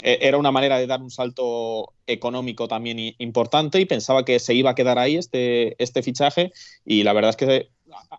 e, 0.02 0.18
era 0.22 0.38
una 0.38 0.50
manera 0.50 0.78
de 0.78 0.86
dar 0.86 1.00
un 1.02 1.10
salto 1.10 1.92
económico 2.06 2.68
también 2.68 3.14
importante 3.18 3.80
y 3.80 3.86
pensaba 3.86 4.24
que 4.24 4.38
se 4.38 4.54
iba 4.54 4.70
a 4.70 4.74
quedar 4.74 4.98
ahí 4.98 5.16
este, 5.16 5.80
este 5.82 6.02
fichaje 6.02 6.52
y 6.84 7.02
la 7.04 7.12
verdad 7.12 7.30
es 7.30 7.36
que 7.36 7.68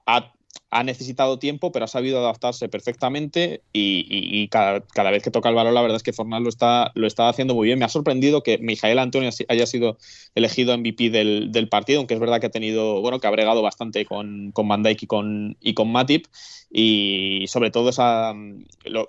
ha, 0.05 0.34
ha 0.71 0.83
necesitado 0.83 1.39
tiempo, 1.39 1.71
pero 1.71 1.85
ha 1.85 1.88
sabido 1.88 2.19
adaptarse 2.19 2.69
perfectamente 2.69 3.63
y, 3.73 4.47
cada, 4.49 5.11
vez 5.11 5.23
que 5.23 5.31
toca 5.31 5.49
el 5.49 5.55
balón, 5.55 5.73
la 5.73 5.81
verdad 5.81 5.97
es 5.97 6.03
que 6.03 6.13
Fornal 6.13 6.43
lo 6.43 6.49
está, 6.49 6.91
lo 6.93 7.07
está 7.07 7.27
haciendo 7.27 7.55
muy 7.55 7.67
bien. 7.67 7.79
Me 7.79 7.85
ha 7.85 7.89
sorprendido 7.89 8.43
que 8.43 8.59
Mijael 8.59 8.99
Antonio 8.99 9.29
haya 9.47 9.65
sido 9.65 9.97
elegido 10.35 10.77
MVP 10.77 11.09
del, 11.09 11.69
partido, 11.69 11.99
aunque 11.99 12.13
es 12.13 12.19
verdad 12.19 12.39
que 12.39 12.47
ha 12.47 12.51
tenido, 12.51 13.01
bueno, 13.01 13.19
que 13.19 13.27
ha 13.27 13.31
bregado 13.31 13.61
bastante 13.61 14.05
con, 14.05 14.51
con 14.51 14.67
Van 14.67 14.83
Dijk 14.83 15.03
y 15.03 15.73
con, 15.73 15.91
Matip. 15.91 16.27
Y 16.71 17.45
sobre 17.47 17.71
todo, 17.71 17.89
esa, 17.89 18.35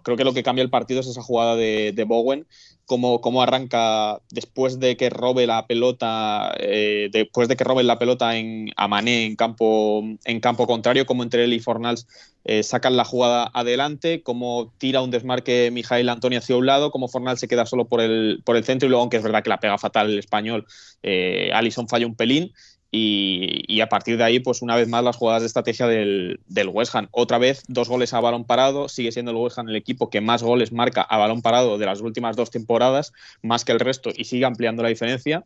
creo 0.03 0.17
que 0.17 0.25
lo 0.25 0.33
que 0.33 0.43
cambia 0.43 0.63
el 0.63 0.71
partido 0.71 1.01
es 1.01 1.09
esa 1.09 1.23
jugada 1.23 1.57
de, 1.57 2.05
Bowen 2.07 2.47
cómo, 2.87 3.43
arranca 3.43 4.21
después 4.31 4.81
de 4.81 4.97
que 4.97 5.11
robe 5.11 5.47
la 5.47 5.67
pelota, 5.67 6.53
eh, 6.59 7.09
después 7.13 7.47
de 7.49 7.57
que 7.57 7.63
roben 7.63 7.87
la 7.87 7.99
pelota 7.99 8.37
en, 8.37 8.73
a 8.77 8.89
Mané 8.89 9.27
en 9.27 9.37
campo, 9.37 10.03
en 10.25 10.41
campo 10.41 10.67
contrario, 10.67 11.07
como 11.07 11.23
entre 11.23 11.47
él 11.51 11.55
y 11.55 11.61
Fornals 11.61 12.07
eh, 12.45 12.63
sacan 12.63 12.97
la 12.97 13.05
jugada 13.05 13.51
adelante, 13.53 14.23
cómo 14.23 14.73
tira 14.79 15.03
un 15.03 15.11
desmarque 15.11 15.71
Mijail 15.71 16.09
Antonio 16.09 16.39
hacia 16.39 16.57
un 16.57 16.67
lado, 16.67 16.91
cómo 16.91 17.09
Fornals 17.09 17.41
se 17.41 17.49
queda 17.49 17.67
solo 17.67 17.87
por 17.87 18.01
el, 18.01 18.43
por 18.45 18.57
el 18.57 18.65
centro 18.65 18.87
y 18.87 18.91
luego, 18.91 19.03
aunque 19.03 19.19
es 19.19 19.23
verdad 19.23 19.43
que 19.43 19.51
la 19.51 19.61
pega 19.61 19.79
fatal 19.79 20.11
el 20.11 20.19
español, 20.19 20.67
eh, 21.03 21.51
Alison 21.53 21.89
falla 21.89 22.07
un 22.07 22.15
pelín 22.15 22.53
y, 22.93 23.81
a 23.81 23.89
partir 23.89 24.17
de 24.17 24.25
ahí, 24.25 24.41
pues 24.41 24.63
una 24.63 24.75
vez 24.75 24.89
más 24.89 25.05
las 25.05 25.17
jugadas 25.17 25.43
de 25.43 25.47
estrategia 25.47 25.87
del, 25.87 26.41
del, 26.49 26.69
West 26.69 26.95
Ham. 26.95 27.09
Otra 27.13 27.39
vez, 27.39 27.63
dos 27.69 27.89
goles 27.89 28.13
a 28.15 28.21
balón 28.21 28.45
parado, 28.45 28.89
sigue 28.89 29.13
siendo 29.13 29.31
el 29.31 29.37
West 29.37 29.59
Ham 29.59 29.69
el 29.69 29.77
equipo 29.77 30.11
que 30.11 30.21
más 30.21 30.43
goles 30.43 30.73
marca 30.73 31.03
a 31.03 31.17
balón 31.17 31.41
parado 31.41 31.79
de 31.79 31.87
las 31.87 32.01
últimas 32.01 32.35
dos 32.35 32.51
temporadas, 32.51 33.13
más 33.43 33.65
que 33.65 33.73
el 33.73 33.79
resto, 33.79 34.11
y 34.15 34.25
sigue 34.25 34.45
ampliando 34.45 34.83
la 34.83 34.89
diferencia 34.89 35.45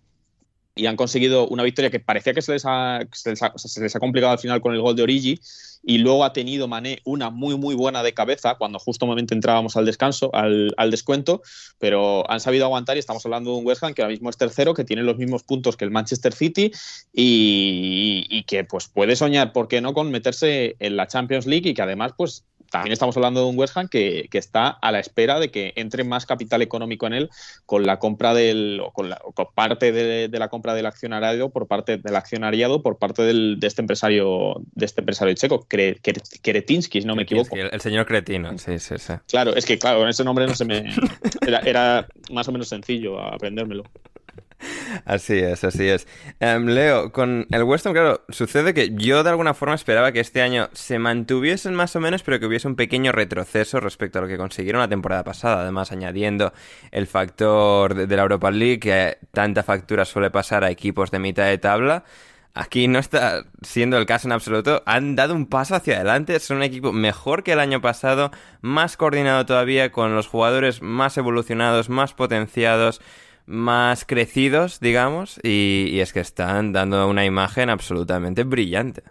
y 0.74 0.86
han 0.86 0.96
conseguido 0.96 1.46
una 1.46 1.62
victoria 1.62 1.90
que 1.90 2.00
parecía 2.00 2.34
que 2.34 2.42
se 2.42 2.52
les, 2.52 2.64
ha, 2.66 3.06
se 3.12 3.80
les 3.80 3.96
ha, 3.96 4.00
complicado 4.00 4.32
al 4.32 4.38
final 4.38 4.60
con 4.60 4.74
el 4.74 4.80
gol 4.80 4.96
de 4.96 5.02
Origi 5.04 5.40
y 5.84 5.98
luego 5.98 6.24
ha 6.24 6.32
tenido 6.32 6.66
Mané 6.66 7.00
una 7.04 7.30
muy 7.30 7.56
muy 7.56 7.74
buena 7.74 8.02
de 8.02 8.12
cabeza 8.12 8.56
cuando 8.56 8.78
justo 8.78 9.06
momento 9.06 9.34
entrábamos 9.34 9.76
al 9.76 9.86
descanso, 9.86 10.34
al, 10.34 10.74
descuento, 10.90 11.42
pero 11.78 12.28
han 12.30 12.40
sabido 12.40 12.64
aguantar 12.64 12.96
y 12.96 13.00
estamos 13.00 13.24
hablando 13.24 13.52
de 13.52 13.58
un 13.58 13.66
West 13.66 13.84
Ham 13.84 13.94
que 13.94 14.02
ahora 14.02 14.12
mismo 14.12 14.30
es 14.30 14.36
tercero, 14.36 14.74
que 14.74 14.84
tiene 14.84 15.02
los 15.02 15.16
mismos 15.16 15.44
puntos 15.44 15.76
que 15.76 15.84
el 15.84 15.90
Manchester 15.90 16.32
City 16.32 16.72
y, 17.12 18.26
y 18.28 18.42
que 18.44 18.64
pues 18.64 18.88
puede 18.88 19.14
soñar, 19.14 19.52
¿por 19.52 19.68
qué 19.68 19.80
no?, 19.80 19.94
con 19.94 20.10
meterse 20.10 20.76
en 20.80 20.96
la 20.96 21.06
Champions 21.06 21.46
League 21.46 21.70
y 21.70 21.74
que 21.74 21.82
además 21.82 22.12
pues 22.16 22.44
también 22.74 22.92
estamos 22.92 23.16
hablando 23.16 23.40
de 23.40 23.46
un 23.46 23.56
West 23.56 23.76
Ham 23.76 23.86
que, 23.88 24.28
está 24.32 24.68
a 24.68 24.90
la 24.90 24.98
espera 24.98 25.38
de 25.38 25.52
que 25.52 25.72
entre 25.76 26.02
más 26.02 26.26
capital 26.26 26.60
económico 26.60 27.06
en 27.06 27.12
él 27.12 27.30
con 27.66 27.86
la 27.86 28.00
compra 28.00 28.34
del 28.34 28.80
o 28.84 28.90
con, 28.90 29.08
la, 29.08 29.22
parte 29.54 29.92
de, 29.92 30.28
la 30.28 30.48
compra 30.48 30.74
del 30.74 30.86
accionariado 30.86 31.50
por 31.50 31.68
parte 31.68 31.98
del 31.98 32.16
accionariado 32.16 32.82
por 32.82 32.98
parte 32.98 33.22
del, 33.22 33.60
de 33.60 33.68
este 33.68 33.80
empresario 33.80 34.60
de 34.72 34.86
este 34.86 35.02
empresario 35.02 35.34
checo 35.34 35.68
Kretinsky 35.68 37.00
si 37.00 37.06
no 37.06 37.14
me 37.14 37.22
equivoco. 37.22 37.54
el, 37.54 37.80
señor 37.80 38.06
Cretino 38.06 38.58
sí 38.58 38.80
sí 38.80 38.98
sí. 38.98 39.12
Claro 39.28 39.54
es 39.54 39.66
que 39.66 39.78
claro 39.78 40.00
con 40.00 40.08
ese 40.08 40.24
nombre 40.24 40.44
no 40.46 40.56
se 40.56 40.64
me 40.64 40.92
era, 41.46 41.60
era 41.60 42.08
más 42.32 42.48
o 42.48 42.52
menos 42.52 42.68
sencillo 42.68 43.20
aprendérmelo 43.20 43.84
Así 45.04 45.38
es, 45.38 45.64
así 45.64 45.88
es. 45.88 46.06
Em, 46.40 46.66
Leo, 46.66 47.12
con 47.12 47.46
el 47.50 47.62
Western, 47.64 47.94
claro, 47.94 48.24
sucede 48.28 48.74
que 48.74 48.90
yo 48.94 49.22
de 49.22 49.30
alguna 49.30 49.54
forma 49.54 49.74
esperaba 49.74 50.12
que 50.12 50.20
este 50.20 50.42
año 50.42 50.68
se 50.72 50.98
mantuviesen 50.98 51.74
más 51.74 51.94
o 51.96 52.00
menos, 52.00 52.22
pero 52.22 52.40
que 52.40 52.46
hubiese 52.46 52.68
un 52.68 52.76
pequeño 52.76 53.12
retroceso 53.12 53.80
respecto 53.80 54.18
a 54.18 54.22
lo 54.22 54.28
que 54.28 54.38
consiguieron 54.38 54.80
la 54.80 54.88
temporada 54.88 55.24
pasada. 55.24 55.62
Además, 55.62 55.92
añadiendo 55.92 56.52
el 56.90 57.06
factor 57.06 57.94
de, 57.94 58.16
la 58.16 58.22
Europa 58.22 58.50
League, 58.50 58.80
que 58.80 59.18
tanta 59.32 59.62
factura 59.62 60.04
suele 60.04 60.30
pasar 60.30 60.64
a 60.64 60.70
equipos 60.70 61.10
de 61.10 61.18
mitad 61.18 61.46
de 61.46 61.58
tabla. 61.58 62.04
Aquí 62.56 62.86
no 62.86 63.00
está 63.00 63.44
siendo 63.62 63.98
el 63.98 64.06
caso 64.06 64.28
en 64.28 64.32
absoluto. 64.32 64.84
Han 64.86 65.16
dado 65.16 65.34
un 65.34 65.46
paso 65.46 65.74
hacia 65.74 65.96
adelante. 65.96 66.38
Son 66.38 66.58
un 66.58 66.62
equipo 66.62 66.92
mejor 66.92 67.42
que 67.42 67.52
el 67.52 67.58
año 67.58 67.80
pasado, 67.80 68.30
más 68.60 68.96
coordinado 68.96 69.44
todavía, 69.44 69.90
con 69.90 70.14
los 70.14 70.28
jugadores 70.28 70.80
más 70.80 71.18
evolucionados, 71.18 71.88
más 71.88 72.14
potenciados 72.14 73.00
más 73.46 74.04
crecidos, 74.04 74.80
digamos, 74.80 75.38
y, 75.42 75.98
es 76.00 76.12
que 76.12 76.20
están 76.20 76.72
dando 76.72 77.08
una 77.08 77.24
imagen 77.24 77.70
absolutamente 77.70 78.44
brillante. 78.44 79.02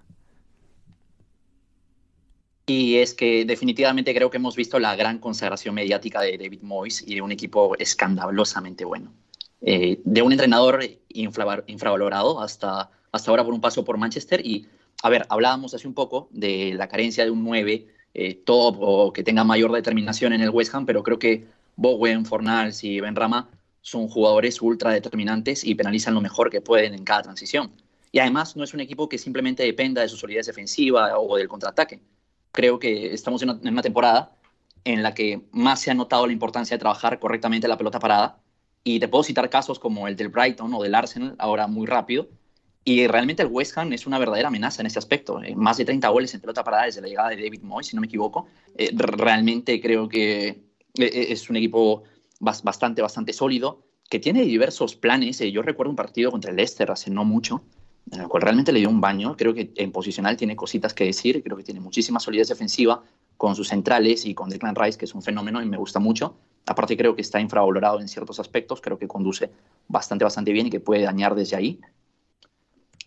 Y 2.65 2.95
es 2.95 3.13
que 3.13 3.45
definitivamente 3.45 4.13
creo 4.15 4.29
que 4.29 4.37
hemos 4.37 4.55
visto 4.55 4.79
la 4.79 4.95
gran 4.95 5.19
consagración 5.19 5.75
mediática 5.75 6.21
de 6.21 6.37
David 6.37 6.61
Moyes 6.61 7.03
y 7.05 7.15
de 7.15 7.21
un 7.21 7.31
equipo 7.31 7.75
escandalosamente 7.77 8.85
bueno. 8.85 9.11
Eh, 9.61 10.01
de 10.03 10.21
un 10.21 10.31
entrenador 10.31 10.83
infravalorado 11.09 12.41
hasta, 12.41 12.89
hasta 13.11 13.31
ahora 13.31 13.43
por 13.43 13.53
un 13.53 13.61
paso 13.61 13.83
por 13.83 13.97
Manchester. 13.97 14.45
Y, 14.45 14.67
a 15.03 15.09
ver, 15.09 15.25
hablábamos 15.29 15.73
hace 15.73 15.87
un 15.87 15.93
poco 15.93 16.29
de 16.31 16.73
la 16.73 16.87
carencia 16.87 17.25
de 17.25 17.31
un 17.31 17.43
9 17.43 17.87
eh, 18.13 18.33
top 18.45 18.77
o 18.79 19.11
que 19.11 19.23
tenga 19.23 19.43
mayor 19.43 19.71
determinación 19.71 20.33
en 20.33 20.41
el 20.41 20.49
West 20.49 20.73
Ham, 20.73 20.85
pero 20.85 21.03
creo 21.03 21.19
que 21.19 21.45
Bowen, 21.75 22.25
Fornals 22.25 22.83
y 22.83 22.99
Benrama 23.01 23.49
son 23.83 24.07
jugadores 24.07 24.61
ultra 24.61 24.91
determinantes 24.91 25.63
y 25.63 25.75
penalizan 25.75 26.13
lo 26.13 26.21
mejor 26.21 26.49
que 26.49 26.61
pueden 26.61 26.93
en 26.95 27.03
cada 27.03 27.21
transición. 27.21 27.71
Y 28.13 28.19
además 28.19 28.55
no 28.55 28.63
es 28.63 28.73
un 28.73 28.79
equipo 28.79 29.09
que 29.09 29.17
simplemente 29.17 29.63
dependa 29.63 30.01
de 30.01 30.07
su 30.07 30.15
solidez 30.15 30.47
defensiva 30.47 31.19
o 31.19 31.35
del 31.35 31.49
contraataque. 31.49 31.99
Creo 32.51 32.79
que 32.79 33.13
estamos 33.13 33.43
en 33.43 33.49
una, 33.49 33.81
temporada 33.81 34.31
en 34.85 35.03
la 35.03 35.13
que 35.13 35.41
más 35.51 35.81
se 35.81 35.91
ha 35.91 35.93
notado 35.93 36.25
la 36.25 36.33
importancia 36.33 36.75
de 36.77 36.79
trabajar 36.79 37.19
correctamente 37.19 37.67
la 37.67 37.77
pelota 37.77 37.99
parada. 37.99 38.39
Y 38.85 38.99
te 38.99 39.07
puedo 39.07 39.23
citar 39.23 39.49
casos 39.49 39.79
como 39.79 40.07
el 40.07 40.15
del 40.15 40.29
Brighton 40.29 40.73
o 40.73 40.81
del 40.81 40.95
Arsenal, 40.95 41.35
ahora 41.37 41.67
muy 41.67 41.85
rápido. 41.85 42.29
Y 42.85 43.07
realmente 43.07 43.43
el 43.43 43.49
West 43.49 43.77
Ham 43.77 43.91
es 43.91 44.07
una 44.07 44.19
verdadera 44.19 44.47
amenaza 44.47 44.81
en 44.81 44.87
ese 44.87 44.99
aspecto. 44.99 45.41
Eh, 45.43 45.55
más 45.55 45.77
de 45.77 45.85
30 45.85 46.07
goles 46.09 46.33
en 46.33 46.39
pelota 46.41 46.63
parada 46.63 46.85
desde 46.85 47.01
la 47.01 47.07
llegada 47.07 47.29
de 47.29 47.37
David 47.37 47.63
Moyes, 47.63 47.87
si 47.87 47.95
no 47.95 48.01
me 48.01 48.07
equivoco. 48.07 48.47
Eh, 48.77 48.91
realmente 48.93 49.81
creo 49.81 50.07
que 50.07 50.47
eh, 50.47 51.25
es 51.29 51.49
un 51.49 51.55
equipo 51.55 52.03
bastante, 52.43 53.01
bastante 53.01 53.33
sólido, 53.33 53.83
que 54.09 54.19
tiene 54.19 54.43
diversos 54.43 54.95
planes. 54.95 55.39
Eh, 55.41 55.51
yo 55.51 55.61
recuerdo 55.61 55.89
un 55.89 55.95
partido 55.95 56.31
contra 56.31 56.51
el 56.51 56.57
Leicester 56.57 56.91
hace 56.91 57.09
no 57.09 57.23
mucho, 57.23 57.63
en 58.11 58.21
el 58.21 58.27
cual 58.27 58.43
realmente 58.43 58.71
le 58.71 58.79
dio 58.79 58.89
un 58.89 59.01
baño. 59.01 59.35
Creo 59.37 59.53
que 59.53 59.71
en 59.75 59.91
posicional 59.91 60.35
tiene 60.35 60.55
cositas 60.55 60.93
que 60.93 61.05
decir, 61.05 61.41
creo 61.41 61.57
que 61.57 61.63
tiene 61.63 61.79
muchísima 61.79 62.19
solidez 62.19 62.49
defensiva 62.49 63.03
con 63.37 63.55
sus 63.55 63.69
centrales 63.69 64.25
y 64.25 64.33
con 64.33 64.49
Declan 64.49 64.75
Rice, 64.75 64.97
que 64.97 65.05
es 65.05 65.15
un 65.15 65.21
fenómeno 65.21 65.61
y 65.61 65.65
me 65.65 65.77
gusta 65.77 65.99
mucho. 65.99 66.35
Aparte 66.65 66.95
creo 66.95 67.15
que 67.15 67.21
está 67.21 67.39
infravalorado 67.39 67.99
en 67.99 68.07
ciertos 68.07 68.39
aspectos, 68.39 68.81
creo 68.81 68.97
que 68.97 69.07
conduce 69.07 69.49
bastante, 69.87 70.23
bastante 70.23 70.51
bien 70.51 70.67
y 70.67 70.69
que 70.69 70.79
puede 70.79 71.03
dañar 71.03 71.35
desde 71.35 71.55
ahí. 71.55 71.79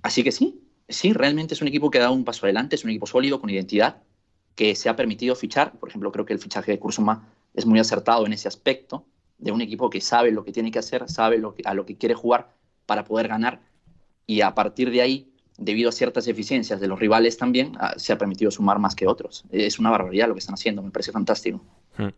Así 0.03 0.23
que 0.23 0.33
sí, 0.33 0.61
sí, 0.89 1.13
realmente 1.13 1.55
es 1.55 1.63
un 1.63 1.69
equipo 1.69 1.91
que 1.91 1.99
ha 1.99 2.03
dado 2.03 2.15
un 2.15 2.25
paso 2.25 2.47
adelante, 2.47 2.77
es 2.77 2.85
un 2.85 2.91
equipo 2.91 3.07
sólido, 3.07 3.41
con 3.41 3.51
identidad, 3.51 4.03
que 4.55 4.75
se 4.75 4.89
ha 4.89 4.97
permitido 4.97 5.35
fichar. 5.35 5.73
Por 5.79 5.89
ejemplo, 5.89 6.13
creo 6.13 6.27
que 6.27 6.33
el 6.33 6.39
fichaje 6.39 6.73
de 6.73 6.79
Kurzuma 6.79 7.29
es 7.55 7.65
muy 7.65 7.79
acertado 7.79 8.27
en 8.27 8.33
ese 8.33 8.49
aspecto, 8.49 9.07
de 9.39 9.53
un 9.53 9.61
equipo 9.61 9.91
que 9.91 10.01
sabe 10.01 10.31
lo 10.33 10.45
que 10.45 10.53
tiene 10.53 10.71
que 10.71 10.79
hacer, 10.79 11.09
sabe 11.09 11.39
lo 11.39 11.55
que, 11.55 11.63
a 11.65 11.75
lo 11.75 11.85
que 11.85 11.97
quiere 11.97 12.15
jugar 12.15 12.51
para 12.87 13.05
poder 13.05 13.29
ganar 13.29 13.61
y 14.27 14.41
a 14.41 14.55
partir 14.55 14.91
de 14.91 15.01
ahí, 15.01 15.33
debido 15.57 15.89
a 15.89 15.93
ciertas 15.93 16.27
eficiencias 16.29 16.81
de 16.81 16.89
los 16.89 16.99
rivales 16.99 17.39
también, 17.39 17.73
ah, 17.79 17.95
se 17.97 18.13
ha 18.13 18.19
permitido 18.19 18.51
sumar 18.51 18.79
más 18.79 18.95
que 18.95 19.07
otros. 19.07 19.45
Es 19.51 19.79
una 19.79 19.91
barbaridad 19.91 20.29
lo 20.29 20.35
que 20.35 20.41
están 20.41 20.55
haciendo, 20.55 20.83
me 20.83 20.91
parece 20.91 21.13
fantástico. 21.13 21.63
Hmm. 21.97 22.09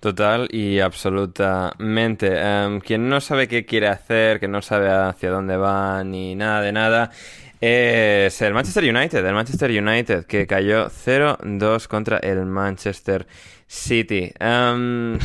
Total 0.00 0.48
y 0.50 0.80
absolutamente. 0.80 2.32
Em, 2.34 2.80
quien 2.80 3.08
no 3.08 3.20
sabe 3.20 3.46
qué 3.46 3.64
quiere 3.64 3.88
hacer, 3.88 4.40
que 4.40 4.48
no 4.48 4.62
sabe 4.62 4.90
hacia 4.90 5.30
dónde 5.30 5.56
va 5.56 6.02
ni 6.02 6.34
nada 6.34 6.60
de 6.62 6.72
nada, 6.72 7.10
es 7.60 8.40
el 8.42 8.54
Manchester 8.54 8.84
United. 8.84 9.24
El 9.24 9.34
Manchester 9.34 9.70
United 9.70 10.26
que 10.26 10.46
cayó 10.46 10.88
0-2 10.88 11.86
contra 11.86 12.18
el 12.18 12.46
Manchester 12.46 13.26
City. 13.66 14.32
Em, 14.40 15.18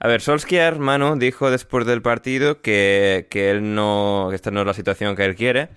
a 0.00 0.08
ver, 0.08 0.22
Solskjaer, 0.22 0.78
Manu, 0.78 1.16
dijo 1.16 1.50
después 1.50 1.86
del 1.86 2.02
partido 2.02 2.60
que, 2.60 3.26
que 3.30 3.50
él 3.50 3.74
no, 3.74 4.28
que 4.30 4.36
esta 4.36 4.50
no 4.50 4.60
es 4.60 4.66
la 4.66 4.74
situación 4.74 5.14
que 5.14 5.24
él 5.24 5.36
quiere 5.36 5.68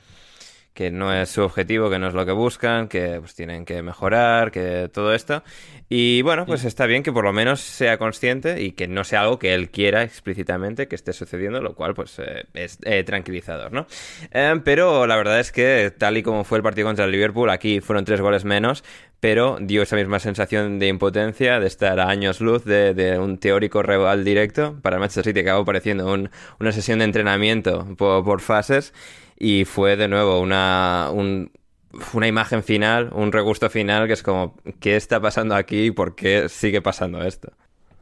que 0.73 0.89
no 0.89 1.13
es 1.13 1.29
su 1.29 1.41
objetivo, 1.43 1.89
que 1.89 1.99
no 1.99 2.07
es 2.07 2.13
lo 2.13 2.25
que 2.25 2.31
buscan, 2.31 2.87
que 2.87 3.19
pues 3.19 3.35
tienen 3.35 3.63
que 3.63 3.81
mejorar, 3.81 4.51
que 4.51 4.89
todo 4.91 5.13
esto. 5.13 5.43
Y 5.87 6.23
bueno, 6.23 6.45
pues 6.47 6.65
está 6.65 6.87
bien 6.87 7.03
que 7.03 7.11
por 7.11 7.23
lo 7.23 7.33
menos 7.33 7.61
sea 7.61 7.99
consciente 7.99 8.61
y 8.61 8.71
que 8.71 8.87
no 8.87 9.03
sea 9.03 9.21
algo 9.21 9.37
que 9.37 9.53
él 9.53 9.69
quiera 9.69 10.01
explícitamente 10.01 10.87
que 10.87 10.95
esté 10.95 11.13
sucediendo, 11.13 11.61
lo 11.61 11.75
cual 11.75 11.93
pues 11.93 12.17
eh, 12.17 12.45
es 12.55 12.79
eh, 12.83 13.03
tranquilizador, 13.03 13.71
¿no? 13.71 13.85
Eh, 14.31 14.59
pero 14.63 15.05
la 15.05 15.15
verdad 15.15 15.39
es 15.39 15.51
que 15.51 15.93
tal 15.95 16.17
y 16.17 16.23
como 16.23 16.43
fue 16.43 16.57
el 16.57 16.63
partido 16.63 16.87
contra 16.87 17.05
el 17.05 17.11
Liverpool, 17.11 17.51
aquí 17.51 17.79
fueron 17.79 18.05
tres 18.05 18.21
goles 18.21 18.43
menos, 18.43 18.83
pero 19.19 19.57
dio 19.61 19.83
esa 19.83 19.95
misma 19.95 20.19
sensación 20.19 20.79
de 20.79 20.87
impotencia, 20.87 21.59
de 21.59 21.67
estar 21.67 21.99
a 21.99 22.09
años 22.09 22.41
luz 22.41 22.65
de, 22.65 23.17
un 23.19 23.37
teórico 23.37 23.83
rival 23.83 24.23
directo. 24.23 24.79
Para 24.81 24.95
el 24.95 24.99
Manchester 25.01 25.25
City 25.25 25.41
acabó 25.41 25.63
pareciendo 25.63 26.11
una 26.59 26.71
sesión 26.71 26.99
de 26.99 27.05
entrenamiento 27.05 27.95
por 27.95 28.41
fases 28.41 28.93
y 29.37 29.65
fue 29.65 29.95
de 29.95 30.07
nuevo 30.07 30.39
una, 30.39 31.11
una 31.11 32.27
imagen 32.27 32.63
final, 32.63 33.11
un 33.13 33.31
regusto 33.31 33.69
final 33.69 34.07
que 34.07 34.13
es 34.13 34.23
como, 34.23 34.55
¿qué 34.79 34.95
está 34.95 35.21
pasando 35.21 35.55
aquí 35.55 35.85
y 35.85 35.91
por 35.91 36.15
qué 36.15 36.49
sigue 36.49 36.81
pasando 36.81 37.23
esto? 37.23 37.51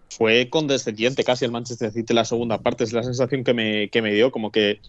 Fue 0.09 0.49
condescendiente 0.49 1.23
casi 1.23 1.45
el 1.45 1.51
Manchester 1.51 1.91
City 1.91 2.13
la 2.13 2.25
segunda 2.25 2.57
parte, 2.57 2.83
es 2.83 2.93
la 2.93 3.03
sensación 3.03 3.43
que 3.43 3.53
me, 3.53 3.89
que 3.89 4.01
me 4.01 4.13
dio, 4.13 4.31
como 4.31 4.51
que 4.51 4.79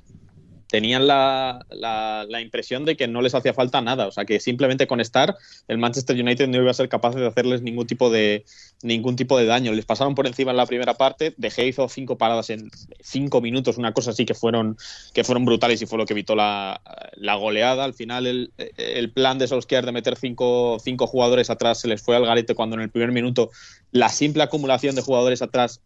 tenían 0.72 1.06
la, 1.06 1.66
la, 1.68 2.40
impresión 2.40 2.86
de 2.86 2.96
que 2.96 3.06
no 3.06 3.20
les 3.20 3.34
hacía 3.34 3.52
falta 3.52 3.82
nada, 3.82 4.06
o 4.06 4.10
sea 4.10 4.24
que 4.24 4.40
simplemente 4.40 4.86
con 4.86 5.02
estar 5.02 5.36
el 5.68 5.76
Manchester 5.76 6.18
United 6.18 6.48
no 6.48 6.56
iba 6.56 6.70
a 6.70 6.74
ser 6.74 6.88
capaz 6.88 7.14
de 7.14 7.26
hacerles 7.26 7.60
ningún 7.60 7.86
tipo 7.86 8.08
de 8.08 8.46
ningún 8.82 9.14
tipo 9.14 9.36
de 9.36 9.44
daño. 9.44 9.74
Les 9.74 9.84
pasaron 9.84 10.14
por 10.14 10.26
encima 10.26 10.50
en 10.50 10.56
la 10.56 10.64
primera 10.64 10.94
parte, 10.94 11.34
De 11.36 11.52
hizo 11.66 11.90
cinco 11.90 12.16
paradas 12.16 12.48
en 12.48 12.70
cinco 13.00 13.42
minutos, 13.42 13.76
una 13.76 13.92
cosa 13.92 14.12
así 14.12 14.24
que 14.24 14.32
fueron 14.32 14.78
que 15.12 15.24
fueron 15.24 15.44
brutales 15.44 15.82
y 15.82 15.86
fue 15.86 15.98
lo 15.98 16.06
que 16.06 16.14
evitó 16.14 16.34
la, 16.34 16.80
la 17.16 17.34
goleada. 17.34 17.84
Al 17.84 17.92
final 17.92 18.26
el, 18.26 18.52
el, 18.56 19.12
plan 19.12 19.38
de 19.38 19.48
Solskjaer 19.48 19.84
de 19.84 19.92
meter 19.92 20.16
cinco, 20.16 20.78
cinco 20.82 21.06
jugadores 21.06 21.50
atrás 21.50 21.80
se 21.82 21.88
les 21.88 22.00
fue 22.00 22.16
al 22.16 22.24
garete 22.24 22.54
cuando 22.54 22.76
en 22.76 22.80
el 22.80 22.90
primer 22.90 23.12
minuto 23.12 23.50
la 23.90 24.08
simple 24.08 24.42
acumulación 24.42 24.94
de 24.94 25.02
jugadores 25.02 25.42
atrás 25.42 25.82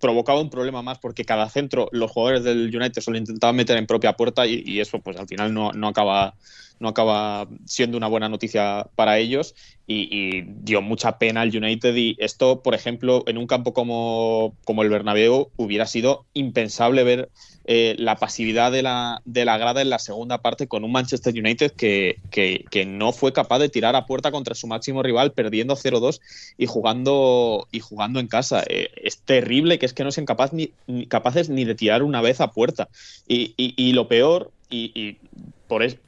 provocaba 0.00 0.40
un 0.40 0.50
problema 0.50 0.82
más 0.82 0.98
porque 0.98 1.24
cada 1.24 1.48
centro 1.48 1.88
los 1.92 2.10
jugadores 2.10 2.44
del 2.44 2.74
United 2.74 3.02
solo 3.02 3.18
intentaban 3.18 3.56
meter 3.56 3.76
en 3.76 3.86
propia 3.86 4.14
puerta 4.14 4.46
y, 4.46 4.80
eso 4.80 5.00
pues 5.00 5.16
al 5.16 5.26
final 5.26 5.52
no, 5.52 5.72
no, 5.72 5.88
acaba 5.88 6.34
no 6.80 6.88
acaba 6.88 7.48
siendo 7.64 7.96
una 7.96 8.06
buena 8.06 8.28
noticia 8.28 8.88
para 8.94 9.18
ellos 9.18 9.54
y, 9.86 10.42
dio 10.42 10.82
mucha 10.82 11.18
pena 11.18 11.40
al 11.40 11.56
United 11.56 11.94
y 11.96 12.16
esto 12.18 12.62
por 12.62 12.74
ejemplo 12.74 13.24
en 13.26 13.38
un 13.38 13.46
campo 13.46 13.72
como, 13.72 14.54
como 14.64 14.82
el 14.82 14.90
Bernabéu 14.90 15.50
hubiera 15.56 15.86
sido 15.86 16.26
impensable 16.34 17.04
ver 17.04 17.30
eh, 17.70 17.96
la 17.98 18.16
pasividad 18.16 18.72
de 18.72 18.82
la, 18.82 19.20
de 19.26 19.44
la 19.44 19.58
grada 19.58 19.82
en 19.82 19.90
la 19.90 19.98
segunda 19.98 20.38
parte 20.38 20.68
con 20.68 20.84
un 20.84 20.92
Manchester 20.92 21.34
United 21.34 21.72
que, 21.72 22.16
que, 22.30 22.86
no 22.86 23.12
fue 23.12 23.34
capaz 23.34 23.58
de 23.58 23.68
tirar 23.68 23.94
a 23.94 24.06
puerta 24.06 24.30
contra 24.30 24.54
su 24.54 24.66
máximo 24.66 25.02
rival, 25.02 25.32
perdiendo 25.32 25.76
0-2 25.76 26.18
y 26.56 26.64
jugando, 26.64 27.68
y 27.70 27.80
jugando 27.80 28.20
en 28.20 28.26
casa. 28.26 28.64
Eh, 28.66 28.88
es 28.96 29.18
terrible 29.18 29.78
que 29.78 29.84
es 29.84 29.92
que 29.92 30.02
no 30.02 30.10
sean 30.12 30.24
ni, 30.52 31.06
capaces 31.08 31.50
ni 31.50 31.66
de 31.66 31.74
tirar 31.74 32.02
una 32.02 32.22
vez 32.22 32.40
a 32.40 32.52
puerta. 32.52 32.88
Y, 33.26 33.52
y, 33.58 33.92
lo 33.92 34.08
peor, 34.08 34.50
y, 34.70 35.18
por 35.66 35.82
es, 35.82 35.98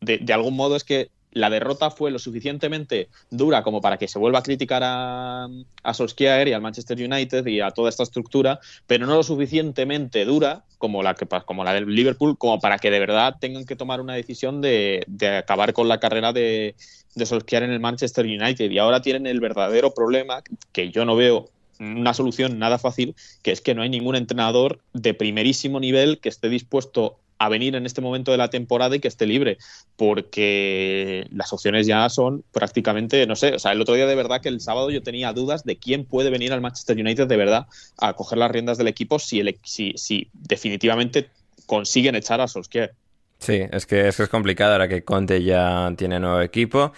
de, 0.00 0.18
de 0.18 0.32
algún 0.32 0.56
modo, 0.56 0.76
es 0.76 0.84
que 0.84 1.10
la 1.32 1.50
derrota 1.50 1.90
fue 1.90 2.10
lo 2.10 2.18
suficientemente 2.18 3.08
dura 3.30 3.62
como 3.62 3.80
para 3.80 3.98
que 3.98 4.08
se 4.08 4.18
vuelva 4.18 4.40
a 4.40 4.42
criticar 4.42 4.82
a, 4.84 5.48
a 5.82 5.94
Solskjaer 5.94 6.48
y 6.48 6.52
al 6.52 6.62
Manchester 6.62 6.98
United 6.98 7.46
y 7.46 7.60
a 7.60 7.70
toda 7.70 7.88
esta 7.88 8.02
estructura, 8.02 8.60
pero 8.86 9.06
no 9.06 9.14
lo 9.14 9.22
suficientemente 9.22 10.24
dura 10.24 10.64
como 10.78 11.02
la, 11.02 11.14
que, 11.14 11.26
como 11.44 11.64
la 11.64 11.72
del 11.72 11.86
Liverpool, 11.86 12.36
como 12.36 12.58
para 12.58 12.78
que 12.78 12.90
de 12.90 12.98
verdad 12.98 13.36
tengan 13.40 13.64
que 13.64 13.76
tomar 13.76 14.00
una 14.00 14.14
decisión 14.14 14.60
de, 14.60 15.06
acabar 15.38 15.72
con 15.72 15.88
la 15.88 16.00
carrera 16.00 16.32
de, 16.32 16.74
de 17.14 17.26
Solskjaer 17.26 17.64
en 17.64 17.70
el 17.70 17.80
Manchester 17.80 18.24
United. 18.24 18.70
Y 18.70 18.78
ahora 18.78 19.02
tienen 19.02 19.26
el 19.26 19.40
verdadero 19.40 19.94
problema, 19.94 20.42
que 20.72 20.90
yo 20.90 21.04
no 21.04 21.16
veo 21.16 21.48
una 21.78 22.12
solución 22.12 22.58
nada 22.58 22.78
fácil, 22.78 23.14
que 23.42 23.52
es 23.52 23.60
que 23.60 23.74
no 23.74 23.82
hay 23.82 23.88
ningún 23.88 24.16
entrenador 24.16 24.80
de 24.92 25.14
primerísimo 25.14 25.80
nivel 25.80 26.18
que 26.18 26.28
esté 26.28 26.48
dispuesto 26.48 27.16
a 27.40 27.48
venir 27.48 27.74
en 27.74 27.86
este 27.86 28.02
momento 28.02 28.30
de 28.30 28.36
la 28.36 28.50
temporada 28.50 28.94
y 28.94 29.00
que 29.00 29.08
esté 29.08 29.26
libre, 29.26 29.56
porque 29.96 31.26
las 31.32 31.52
opciones 31.54 31.86
ya 31.86 32.06
son 32.10 32.44
prácticamente, 32.52 33.26
no 33.26 33.34
sé, 33.34 33.54
o 33.54 33.58
sea, 33.58 33.72
el 33.72 33.80
otro 33.80 33.94
día 33.94 34.06
de 34.06 34.14
verdad 34.14 34.42
que 34.42 34.50
el 34.50 34.60
sábado 34.60 34.90
yo 34.90 35.02
tenía 35.02 35.32
dudas 35.32 35.64
de 35.64 35.78
quién 35.78 36.04
puede 36.04 36.28
venir 36.28 36.52
al 36.52 36.60
Manchester 36.60 36.98
United 36.98 37.26
de 37.26 37.36
verdad 37.38 37.66
a 37.96 38.12
coger 38.12 38.38
las 38.38 38.50
riendas 38.50 38.76
del 38.76 38.88
equipo 38.88 39.18
si, 39.18 39.40
el, 39.40 39.58
si, 39.64 39.94
si 39.96 40.28
definitivamente 40.34 41.30
consiguen 41.64 42.14
echar 42.14 42.42
a 42.42 42.46
Solskjaer. 42.46 42.92
Sí, 43.38 43.62
es 43.72 43.86
que, 43.86 44.06
es 44.06 44.18
que 44.18 44.24
es 44.24 44.28
complicado 44.28 44.72
ahora 44.72 44.86
que 44.86 45.02
Conte 45.02 45.42
ya 45.42 45.94
tiene 45.96 46.20
nuevo 46.20 46.42
equipo 46.42 46.92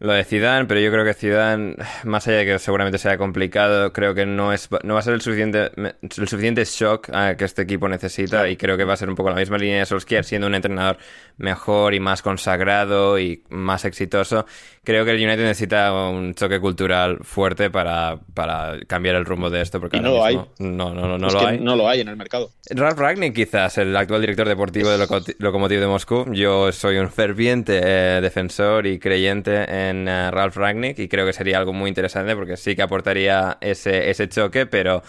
lo 0.00 0.14
de 0.14 0.24
Zidane, 0.24 0.64
pero 0.64 0.80
yo 0.80 0.90
creo 0.90 1.04
que 1.04 1.12
Zidane, 1.12 1.76
más 2.04 2.26
allá 2.26 2.38
de 2.38 2.46
que 2.46 2.58
seguramente 2.58 2.96
sea 2.96 3.18
complicado, 3.18 3.92
creo 3.92 4.14
que 4.14 4.24
no 4.24 4.50
es 4.50 4.68
no 4.82 4.94
va 4.94 5.00
a 5.00 5.02
ser 5.02 5.12
el 5.12 5.20
suficiente 5.20 5.70
el 5.76 6.28
suficiente 6.28 6.64
shock 6.64 7.10
que 7.36 7.44
este 7.44 7.62
equipo 7.62 7.86
necesita 7.86 8.48
y 8.48 8.56
creo 8.56 8.78
que 8.78 8.84
va 8.84 8.94
a 8.94 8.96
ser 8.96 9.10
un 9.10 9.14
poco 9.14 9.28
la 9.28 9.36
misma 9.36 9.58
línea 9.58 9.80
de 9.80 9.86
Solskjaer 9.86 10.24
siendo 10.24 10.46
un 10.46 10.54
entrenador 10.54 10.96
mejor 11.36 11.92
y 11.92 12.00
más 12.00 12.22
consagrado 12.22 13.18
y 13.18 13.44
más 13.50 13.84
exitoso. 13.84 14.46
Creo 14.82 15.04
que 15.04 15.10
el 15.10 15.18
United 15.18 15.42
necesita 15.42 15.92
un 15.92 16.34
choque 16.34 16.58
cultural 16.58 17.18
fuerte 17.22 17.68
para, 17.68 18.18
para 18.32 18.78
cambiar 18.86 19.16
el 19.16 19.26
rumbo 19.26 19.50
de 19.50 19.60
esto 19.60 19.80
porque 19.80 19.98
y 19.98 20.00
no 20.00 20.12
lo 20.12 20.24
hay. 20.24 20.36
No, 20.58 20.94
no, 20.94 20.94
no, 20.94 21.18
no 21.18 21.28
lo 21.28 21.46
hay. 21.46 21.60
No 21.60 21.76
lo 21.76 21.86
hay 21.86 22.00
en 22.00 22.08
el 22.08 22.16
mercado. 22.16 22.50
Ralf 22.70 22.98
Ragnick 22.98 23.34
quizás, 23.34 23.76
el 23.76 23.94
actual 23.94 24.22
director 24.22 24.48
deportivo 24.48 24.88
de 24.88 25.06
Lokomotiv 25.38 25.80
de 25.80 25.86
Moscú. 25.86 26.24
Yo 26.32 26.72
soy 26.72 26.96
un 26.96 27.10
ferviente 27.10 27.80
eh, 27.82 28.20
defensor 28.22 28.86
y 28.86 28.98
creyente 28.98 29.64
en 29.89 29.89
en 29.90 30.08
eh, 30.08 30.30
Ralph 30.30 30.56
Ragnick 30.56 30.98
y 30.98 31.08
creo 31.08 31.26
que 31.26 31.32
sería 31.32 31.58
algo 31.58 31.72
muy 31.72 31.88
interesante 31.88 32.34
porque 32.34 32.56
sí 32.56 32.74
que 32.74 32.82
aportaría 32.82 33.58
ese, 33.60 34.10
ese 34.10 34.28
choque, 34.28 34.66
pero 34.66 35.02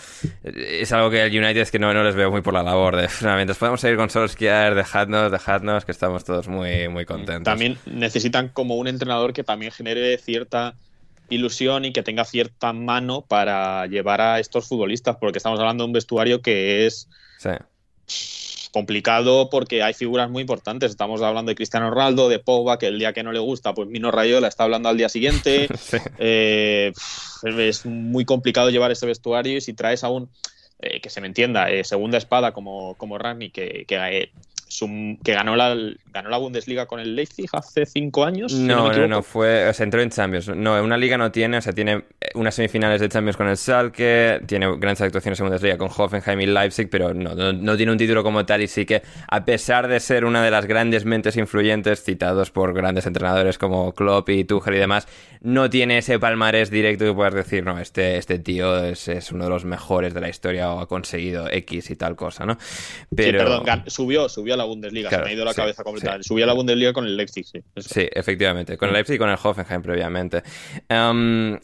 es 0.43 0.91
algo 0.91 1.09
que 1.09 1.23
el 1.23 1.31
United 1.31 1.61
es 1.61 1.71
que 1.71 1.79
no, 1.79 1.93
no 1.93 2.03
les 2.03 2.15
veo 2.15 2.31
muy 2.31 2.41
por 2.41 2.53
la 2.53 2.63
labor. 2.63 2.95
De, 2.97 3.07
mientras 3.35 3.57
podemos 3.57 3.81
seguir 3.81 3.97
con 3.97 4.09
Solskjaer, 4.09 4.75
dejadnos, 4.75 5.31
dejadnos, 5.31 5.85
que 5.85 5.91
estamos 5.91 6.23
todos 6.23 6.47
muy, 6.47 6.87
muy 6.89 7.05
contentos. 7.05 7.43
También 7.43 7.77
necesitan 7.85 8.49
como 8.49 8.75
un 8.75 8.87
entrenador 8.87 9.33
que 9.33 9.43
también 9.43 9.71
genere 9.71 10.17
cierta 10.17 10.75
ilusión 11.29 11.85
y 11.85 11.93
que 11.93 12.03
tenga 12.03 12.25
cierta 12.25 12.73
mano 12.73 13.21
para 13.21 13.87
llevar 13.87 14.19
a 14.19 14.39
estos 14.39 14.67
futbolistas, 14.67 15.15
porque 15.17 15.37
estamos 15.37 15.59
hablando 15.59 15.83
de 15.83 15.87
un 15.87 15.93
vestuario 15.93 16.41
que 16.41 16.85
es... 16.85 17.07
Sí 17.37 17.49
complicado 18.71 19.49
porque 19.49 19.83
hay 19.83 19.93
figuras 19.93 20.29
muy 20.29 20.41
importantes. 20.41 20.91
Estamos 20.91 21.21
hablando 21.21 21.49
de 21.49 21.55
Cristiano 21.55 21.89
Ronaldo, 21.89 22.29
de 22.29 22.39
Pogba, 22.39 22.79
que 22.79 22.87
el 22.87 22.99
día 22.99 23.13
que 23.13 23.23
no 23.23 23.31
le 23.31 23.39
gusta, 23.39 23.73
pues 23.73 23.87
Mino 23.89 24.11
Rayola 24.11 24.47
está 24.47 24.63
hablando 24.63 24.89
al 24.89 24.97
día 24.97 25.09
siguiente. 25.09 25.67
Eh, 26.23 26.93
es 27.57 27.85
muy 27.85 28.25
complicado 28.25 28.69
llevar 28.69 28.91
ese 28.91 29.05
vestuario 29.05 29.57
y 29.57 29.61
si 29.61 29.73
traes 29.73 30.03
a 30.03 30.09
un, 30.09 30.29
eh, 30.79 31.01
que 31.01 31.09
se 31.09 31.19
me 31.19 31.27
entienda, 31.27 31.69
eh, 31.71 31.83
segunda 31.83 32.17
espada 32.17 32.53
como, 32.53 32.95
como 32.95 33.17
Rami, 33.17 33.49
que, 33.49 33.85
que, 33.87 34.29
que 35.23 35.33
ganó 35.33 35.55
la, 35.55 35.75
ganó 36.11 36.29
la 36.29 36.37
Bundesliga 36.37 36.85
con 36.85 36.99
el 36.99 37.15
Leipzig 37.15 37.49
hace 37.53 37.85
cinco 37.85 38.25
años. 38.25 38.53
No, 38.53 38.91
no, 38.91 39.07
no, 39.07 39.23
fue, 39.23 39.67
o 39.67 39.73
sea, 39.73 39.83
entró 39.83 40.01
en 40.01 40.09
Champions. 40.09 40.49
No, 40.49 40.81
una 40.83 40.97
liga 40.97 41.17
no 41.17 41.31
tiene, 41.31 41.57
o 41.57 41.61
sea, 41.61 41.73
tiene 41.73 42.03
unas 42.35 42.55
semifinales 42.55 42.99
de 43.01 43.09
Champions 43.09 43.37
con 43.37 43.47
el 43.47 43.57
Schalke, 43.57 44.41
tiene 44.45 44.67
grandes 44.77 45.01
actuaciones 45.01 45.39
en 45.39 45.45
Bundesliga 45.45 45.77
con 45.77 45.89
Hoffenheim 45.95 46.41
y 46.41 46.45
Leipzig, 46.47 46.89
pero 46.89 47.13
no, 47.13 47.33
no, 47.35 47.77
tiene 47.77 47.91
un 47.91 47.97
título 47.97 48.23
como 48.23 48.45
tal 48.45 48.61
y 48.61 48.67
sí 48.67 48.85
que, 48.85 49.01
a 49.27 49.45
pesar 49.45 49.87
de 49.87 49.99
ser 49.99 50.25
una 50.25 50.43
de 50.43 50.51
las 50.51 50.65
grandes 50.65 51.05
mentes 51.05 51.37
influyentes 51.37 52.03
citados 52.03 52.51
por 52.51 52.73
grandes 52.73 53.05
entrenadores 53.05 53.57
como 53.57 53.93
Klopp 53.93 54.29
y 54.29 54.43
Tuchel 54.43 54.75
y 54.75 54.79
demás, 54.79 55.07
no 55.41 55.69
tiene 55.69 55.99
ese 55.99 56.19
palmarés 56.19 56.69
directo 56.69 57.05
que 57.05 57.13
puedas 57.13 57.33
decir, 57.33 57.63
no, 57.63 57.79
este, 57.79 58.17
este 58.17 58.37
tío 58.37 58.83
es, 58.83 59.07
es 59.07 59.31
uno 59.31 59.45
de 59.45 59.49
los 59.49 59.65
mejores 59.65 60.13
de 60.13 60.21
la 60.21 60.29
historia 60.29 60.71
o 60.71 60.79
ha 60.79 60.87
conseguido 60.87 61.47
X 61.49 61.89
y 61.89 61.95
tal 61.95 62.15
cosa, 62.15 62.45
¿no? 62.45 62.57
Pero... 63.15 63.39
Sí, 63.39 63.45
perdón, 63.45 63.83
subió, 63.87 64.29
subió 64.29 64.53
a 64.53 64.57
la 64.57 64.65
Bundesliga, 64.65 65.09
se 65.09 65.17
me 65.17 65.29
ha 65.29 65.33
ido 65.33 65.45
la 65.45 65.53
cabeza 65.53 65.83
completamente. 65.83 66.00
Subió 66.21 66.45
a 66.45 66.47
la 66.47 66.53
Bundesliga 66.53 66.93
con 66.93 67.05
el 67.05 67.17
Leipzig, 67.17 67.45
sí. 67.45 67.59
Sí, 67.77 68.07
efectivamente, 68.11 68.77
con 68.77 68.89
el 68.89 68.93
Leipzig 68.93 69.15
y 69.15 69.19
con 69.19 69.29
el 69.29 69.37
Hoffenheim 69.41 69.81
previamente. 69.81 70.43
Um, 70.89 71.57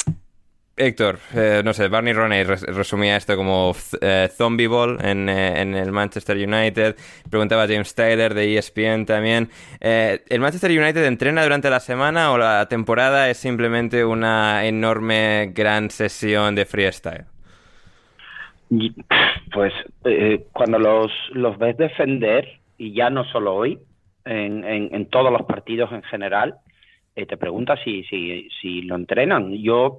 Héctor, 0.80 1.18
eh, 1.34 1.64
no 1.66 1.74
sé, 1.74 1.88
Barney 1.88 2.14
Roney 2.14 2.44
resumía 2.44 3.18
esto 3.18 3.36
como 3.36 3.76
eh, 4.00 4.30
Zombie 4.32 4.68
Ball 4.68 5.00
en, 5.04 5.28
eh, 5.28 5.60
en, 5.60 5.74
el 5.74 5.92
Manchester 5.92 6.38
United. 6.38 6.96
Preguntaba 7.32 7.64
a 7.64 7.68
James 7.68 7.96
Taylor 7.96 8.36
de 8.36 8.56
ESPN 8.56 9.08
también. 9.08 9.50
¿El 9.80 10.40
Manchester 10.40 10.70
United 10.70 11.04
entrena 11.04 11.42
durante 11.42 11.72
la 11.72 11.80
semana 11.80 12.32
o 12.32 12.38
la 12.38 12.68
temporada 12.70 13.28
es 13.28 13.38
simplemente 13.38 14.06
una 14.06 14.68
enorme 14.68 15.52
gran 15.52 15.90
sesión 15.90 16.54
de 16.54 16.66
freestyle? 16.68 17.26
Pues 19.52 19.74
cuando 20.54 20.78
los, 20.78 21.12
los 21.32 21.58
ves 21.58 21.76
defender, 21.78 22.60
y 22.78 22.94
ya 22.94 23.10
no 23.10 23.24
solo 23.26 23.56
hoy, 23.56 23.80
en, 24.28 24.64
en, 24.64 24.94
en 24.94 25.06
todos 25.10 25.32
los 25.32 25.44
partidos 25.44 25.92
en 25.92 26.04
general, 26.04 26.56
te 27.26 27.38
preguntas 27.38 27.80
si, 27.84 28.04
si, 28.04 28.48
si 28.62 28.84
lo 28.84 28.96
entrenan. 28.96 29.52
Yo 29.54 29.98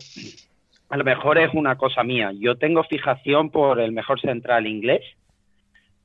a 0.88 0.96
lo 0.96 1.04
mejor 1.04 1.38
es 1.38 1.52
una 1.54 1.76
cosa 1.76 2.02
mía. 2.02 2.30
Yo 2.38 2.56
tengo 2.56 2.82
fijación 2.84 3.50
por 3.50 3.80
el 3.80 3.92
mejor 3.92 4.20
central 4.20 4.66
inglés, 4.66 5.02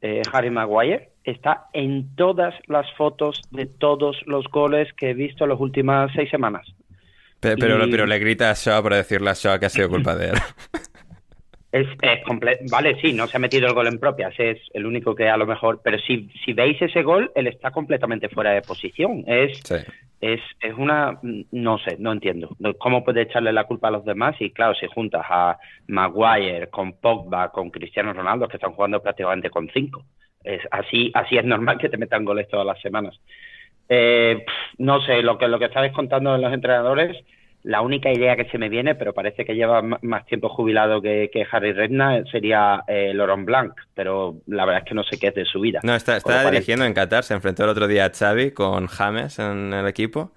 eh, 0.02 0.22
Harry 0.32 0.50
Maguire. 0.50 1.10
Está 1.24 1.68
en 1.72 2.16
todas 2.16 2.54
las 2.68 2.92
fotos 2.96 3.42
de 3.52 3.66
todos 3.66 4.18
los 4.26 4.46
goles 4.50 4.92
que 4.94 5.12
he 5.12 5.14
visto 5.14 5.46
en 5.46 5.52
las 5.52 5.60
últimas 5.60 6.12
seis 6.14 6.30
semanas. 6.30 6.68
Pero, 7.40 7.58
pero, 7.90 8.06
le 8.06 8.20
grita 8.20 8.50
a 8.50 8.54
Shaw 8.54 8.82
para 8.84 8.98
decirle 8.98 9.30
a 9.30 9.34
Shaw 9.34 9.60
que 9.60 9.66
ha 9.66 9.70
sido 9.70 9.90
culpa 9.90 10.16
de 10.16 10.30
él. 10.30 10.36
Es, 11.74 11.88
vale, 12.70 13.02
sí, 13.02 13.14
no 13.14 13.26
se 13.26 13.38
ha 13.38 13.40
metido 13.40 13.68
el 13.68 13.74
gol 13.74 13.88
en 13.88 13.98
propias, 13.98 14.36
es 14.38 14.60
el 14.76 14.86
único 14.86 15.16
que 15.16 15.28
a 15.28 15.38
lo 15.38 15.48
mejor, 15.48 15.82
pero 15.84 15.98
si, 15.98 16.30
si 16.46 16.54
veis 16.54 16.80
ese 16.80 17.02
gol, 17.02 17.32
él 17.34 17.48
está 17.48 17.72
completamente 17.72 18.30
fuera 18.30 18.52
de 18.52 18.62
posición. 18.62 19.24
Es, 19.26 19.60
es, 20.22 20.40
es 20.62 20.74
una, 20.78 21.18
no 21.24 21.80
sé, 21.80 21.98
no 21.98 22.12
entiendo. 22.12 22.56
¿Cómo 22.78 23.04
puede 23.04 23.24
echarle 23.24 23.52
la 23.52 23.64
culpa 23.64 23.88
a 23.88 23.92
los 23.92 24.06
demás? 24.06 24.36
Y 24.40 24.52
claro, 24.52 24.76
si 24.76 24.86
juntas 24.86 25.26
a 25.28 25.58
Maguire 25.88 26.68
con 26.68 26.94
Pogba, 26.94 27.50
con 27.50 27.72
Cristiano 27.72 28.14
Ronaldo, 28.14 28.48
que 28.48 28.58
están 28.58 28.74
jugando 28.74 29.02
prácticamente 29.02 29.50
con 29.50 29.68
cinco. 29.74 30.06
Es, 30.44 30.62
así, 30.70 31.10
así 31.16 31.38
es 31.38 31.44
normal 31.44 31.80
que 31.80 31.90
te 31.90 31.98
metan 31.98 32.24
goles 32.24 32.48
todas 32.50 32.68
las 32.68 32.80
semanas. 32.82 33.20
Eh, 33.90 34.46
no 34.78 35.02
sé, 35.02 35.24
lo 35.24 35.40
que, 35.40 35.48
lo 35.48 35.58
que 35.58 35.66
estabais 35.66 35.92
contando 35.92 36.36
en 36.36 36.42
los 36.42 36.54
entrenadores, 36.54 37.18
la 37.64 37.82
única 37.82 38.12
idea 38.12 38.36
que 38.36 38.50
se 38.50 38.58
me 38.58 38.68
viene, 38.68 38.94
pero 38.94 39.14
parece 39.14 39.46
que 39.46 39.56
lleva 39.56 39.82
más 39.82 40.26
tiempo 40.26 40.50
jubilado 40.50 41.02
que, 41.02 41.30
Harry 41.50 41.72
Redknapp, 41.72 42.28
sería 42.28 42.84
eh, 42.88 43.14
Laurent 43.14 43.46
Blanc, 43.46 43.74
pero 43.94 44.36
la 44.48 44.66
verdad 44.66 44.84
es 44.84 44.90
que 44.90 44.96
no 44.96 45.04
sé 45.04 45.18
qué 45.18 45.28
es 45.28 45.36
de 45.36 45.46
su 45.46 45.62
vida. 45.62 45.80
No, 45.84 45.96
está, 45.96 46.18
está 46.18 46.50
dirigiendo 46.50 46.86
en 46.86 46.94
Qatar, 46.94 47.24
se 47.24 47.34
enfrentó 47.34 47.64
el 47.64 47.70
otro 47.70 47.88
día 47.88 48.06
a 48.06 48.12
Xavi 48.12 48.52
con 48.52 48.88
James 48.88 49.40
en 49.40 49.74
el 49.74 49.88
equipo, 49.88 50.34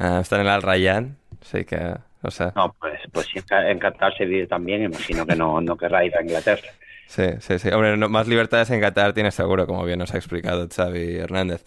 uh, 0.00 0.20
está 0.20 0.36
en 0.36 0.42
el 0.42 0.48
Al 0.48 0.62
Rayyan, 0.62 1.16
así 1.42 1.64
que, 1.66 1.94
no 2.22 2.30
sé. 2.30 2.46
No, 2.56 2.74
pues, 2.80 3.00
pues 3.12 3.26
si 3.26 3.40
en 3.50 3.78
Qatar 3.78 4.16
se 4.16 4.24
vive 4.24 4.46
también, 4.46 4.82
imagino 4.82 5.26
que 5.26 5.36
no, 5.36 5.60
no 5.60 5.76
querrá 5.76 6.04
ir 6.04 6.16
a 6.16 6.22
Inglaterra. 6.22 6.68
Sí, 7.06 7.24
sí, 7.38 7.58
sí. 7.58 7.68
Hombre, 7.68 7.96
más 7.96 8.26
libertades 8.26 8.70
en 8.70 8.80
Qatar 8.80 9.12
tiene 9.12 9.30
seguro, 9.30 9.66
como 9.66 9.84
bien 9.84 9.98
nos 9.98 10.12
ha 10.14 10.16
explicado 10.16 10.66
Xavi 10.74 11.16
Hernández. 11.18 11.64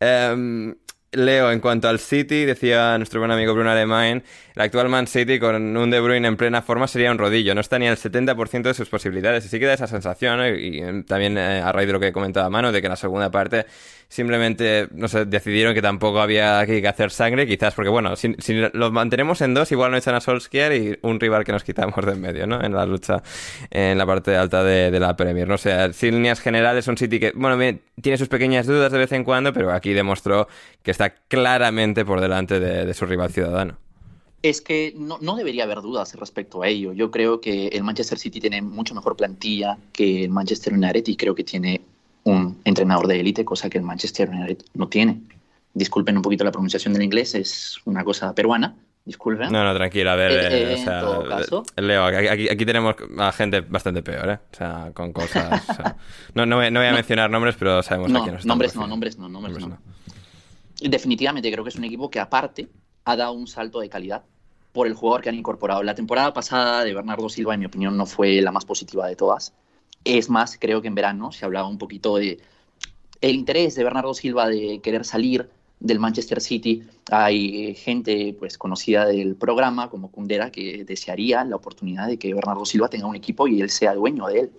Um, 0.00 0.74
Leo, 1.12 1.52
en 1.52 1.60
cuanto 1.60 1.88
al 1.88 1.98
City, 1.98 2.46
decía 2.46 2.96
nuestro 2.96 3.20
buen 3.20 3.30
amigo 3.30 3.52
Bruno 3.52 3.70
Alemán, 3.70 4.22
el 4.54 4.62
actual 4.62 4.88
Man 4.88 5.06
City 5.06 5.38
con 5.38 5.76
un 5.76 5.90
De 5.90 6.00
Bruyne 6.00 6.26
en 6.26 6.38
plena 6.38 6.62
forma 6.62 6.88
sería 6.88 7.10
un 7.10 7.18
rodillo, 7.18 7.54
no 7.54 7.60
está 7.60 7.78
ni 7.78 7.86
al 7.86 7.98
70% 7.98 8.62
de 8.62 8.72
sus 8.72 8.88
posibilidades. 8.88 9.44
Y 9.44 9.48
sí 9.48 9.60
que 9.60 9.66
da 9.66 9.74
esa 9.74 9.86
sensación, 9.86 10.40
y 10.58 10.82
eh, 10.82 11.04
también 11.06 11.36
eh, 11.36 11.60
a 11.60 11.70
raíz 11.70 11.86
de 11.86 11.92
lo 11.92 12.00
que 12.00 12.12
comentaba 12.12 12.48
Mano, 12.48 12.72
de 12.72 12.80
que 12.80 12.86
en 12.86 12.92
la 12.92 12.96
segunda 12.96 13.30
parte 13.30 13.66
simplemente, 14.12 14.88
no 14.92 15.08
sé, 15.08 15.24
decidieron 15.24 15.72
que 15.72 15.80
tampoco 15.80 16.20
había 16.20 16.66
que 16.66 16.86
hacer 16.86 17.10
sangre, 17.10 17.46
quizás 17.46 17.74
porque, 17.74 17.88
bueno, 17.88 18.14
si, 18.14 18.36
los 18.74 18.92
mantenemos 18.92 19.40
en 19.40 19.54
dos, 19.54 19.72
igual 19.72 19.90
no 19.90 19.96
echan 19.96 20.14
a 20.14 20.20
Solskjaer 20.20 20.72
y 20.74 20.98
un 21.00 21.18
rival 21.18 21.44
que 21.44 21.52
nos 21.52 21.64
quitamos 21.64 22.04
de 22.04 22.12
en 22.12 22.20
medio, 22.20 22.46
¿no? 22.46 22.62
En 22.62 22.74
la 22.74 22.84
lucha 22.84 23.22
en 23.70 23.96
la 23.96 24.04
parte 24.04 24.36
alta 24.36 24.62
de, 24.62 25.00
la 25.00 25.16
Premier. 25.16 25.48
No 25.48 25.56
sé, 25.56 25.94
sin 25.94 26.16
líneas 26.16 26.40
generales, 26.40 26.86
un 26.88 26.98
City 26.98 27.18
que, 27.18 27.32
bueno, 27.34 27.56
tiene 28.02 28.18
sus 28.18 28.28
pequeñas 28.28 28.66
dudas 28.66 28.92
de 28.92 28.98
vez 28.98 29.12
en 29.12 29.24
cuando, 29.24 29.54
pero 29.54 29.72
aquí 29.72 29.94
demostró 29.94 30.46
que 30.82 30.90
está 30.90 31.14
claramente 31.14 32.04
por 32.04 32.20
delante 32.20 32.60
de, 32.60 32.92
su 32.92 33.06
rival 33.06 33.32
ciudadano. 33.32 33.78
Es 34.42 34.60
que 34.60 34.92
no, 34.94 35.16
no, 35.22 35.36
debería 35.36 35.64
haber 35.64 35.80
dudas 35.80 36.14
respecto 36.16 36.62
a 36.62 36.68
ello. 36.68 36.92
Yo 36.92 37.10
creo 37.10 37.40
que 37.40 37.68
el 37.68 37.82
Manchester 37.82 38.18
City 38.18 38.40
tiene 38.40 38.60
mucho 38.60 38.94
mejor 38.94 39.16
plantilla 39.16 39.78
que 39.90 40.24
el 40.24 40.30
Manchester 40.30 40.74
United 40.74 41.04
y 41.06 41.16
creo 41.16 41.34
que 41.34 41.44
tiene 41.44 41.80
un 42.24 42.60
entrenador 42.64 43.06
de 43.06 43.20
élite, 43.20 43.44
cosa 43.44 43.68
que 43.68 43.78
el 43.78 43.84
Manchester 43.84 44.28
United 44.28 44.64
no 44.74 44.88
tiene. 44.88 45.22
Disculpen 45.74 46.16
un 46.16 46.22
poquito 46.22 46.44
la 46.44 46.52
pronunciación 46.52 46.92
del 46.92 47.02
inglés, 47.02 47.34
es 47.34 47.78
una 47.84 48.04
cosa 48.04 48.34
peruana. 48.34 48.74
Disculpen. 49.04 49.50
No, 49.50 49.64
no, 49.64 49.74
tranquila, 49.74 50.12
a 50.12 50.16
ver. 50.16 50.52
Eh, 50.52 50.72
eh, 50.72 50.74
o 50.74 50.76
sea, 50.76 51.28
caso, 51.28 51.64
Leo, 51.76 52.04
aquí, 52.04 52.48
aquí, 52.48 52.64
tenemos 52.64 52.94
a 53.18 53.32
gente 53.32 53.60
bastante 53.62 54.00
peor, 54.00 54.28
¿eh? 54.30 54.38
O 54.52 54.56
sea, 54.56 54.92
con 54.94 55.12
cosas. 55.12 55.60
no, 56.34 56.46
no, 56.46 56.56
voy, 56.56 56.70
no, 56.70 56.78
voy, 56.78 56.88
a 56.88 56.92
mencionar 56.92 57.28
nombres, 57.28 57.56
pero 57.58 57.82
sabemos 57.82 58.12
a 58.14 58.22
quién 58.22 58.34
nos 58.34 58.46
nombres 58.46 58.76
no, 58.76 58.86
nombres 58.86 59.18
no, 59.18 59.28
nombres, 59.28 59.58
no. 59.58 59.78
Definitivamente 60.80 61.50
creo 61.50 61.64
que 61.64 61.70
es 61.70 61.76
un 61.76 61.84
equipo 61.84 62.10
que, 62.10 62.20
aparte, 62.20 62.68
ha 63.04 63.16
dado 63.16 63.32
un 63.32 63.48
salto 63.48 63.80
de 63.80 63.88
calidad 63.88 64.22
por 64.72 64.86
el 64.86 64.94
jugador 64.94 65.22
que 65.22 65.30
han 65.30 65.34
incorporado. 65.34 65.82
La 65.82 65.96
temporada 65.96 66.32
pasada 66.32 66.84
de 66.84 66.94
Bernardo 66.94 67.28
Silva, 67.28 67.54
en 67.54 67.60
mi 67.60 67.66
opinión, 67.66 67.96
no 67.96 68.06
fue 68.06 68.40
la 68.40 68.52
más 68.52 68.64
positiva 68.64 69.08
de 69.08 69.16
todas. 69.16 69.52
Es 70.04 70.28
más, 70.28 70.58
creo 70.58 70.82
que 70.82 70.88
en 70.88 70.94
verano 70.94 71.32
se 71.32 71.44
hablaba 71.44 71.68
un 71.68 71.78
poquito 71.78 72.16
de 72.16 72.40
el 73.20 73.36
interés 73.36 73.76
de 73.76 73.84
Bernardo 73.84 74.14
Silva 74.14 74.48
de 74.48 74.80
querer 74.82 75.04
salir 75.04 75.48
del 75.78 76.00
Manchester 76.00 76.40
City. 76.40 76.82
Hay 77.10 77.74
gente 77.74 78.34
pues 78.38 78.58
conocida 78.58 79.06
del 79.06 79.36
programa 79.36 79.90
como 79.90 80.10
Kundera 80.10 80.50
que 80.50 80.84
desearía 80.84 81.44
la 81.44 81.56
oportunidad 81.56 82.08
de 82.08 82.18
que 82.18 82.34
Bernardo 82.34 82.64
Silva 82.64 82.88
tenga 82.88 83.06
un 83.06 83.16
equipo 83.16 83.46
y 83.46 83.60
él 83.60 83.70
sea 83.70 83.94
dueño 83.94 84.26
de 84.26 84.40
él. 84.40 84.50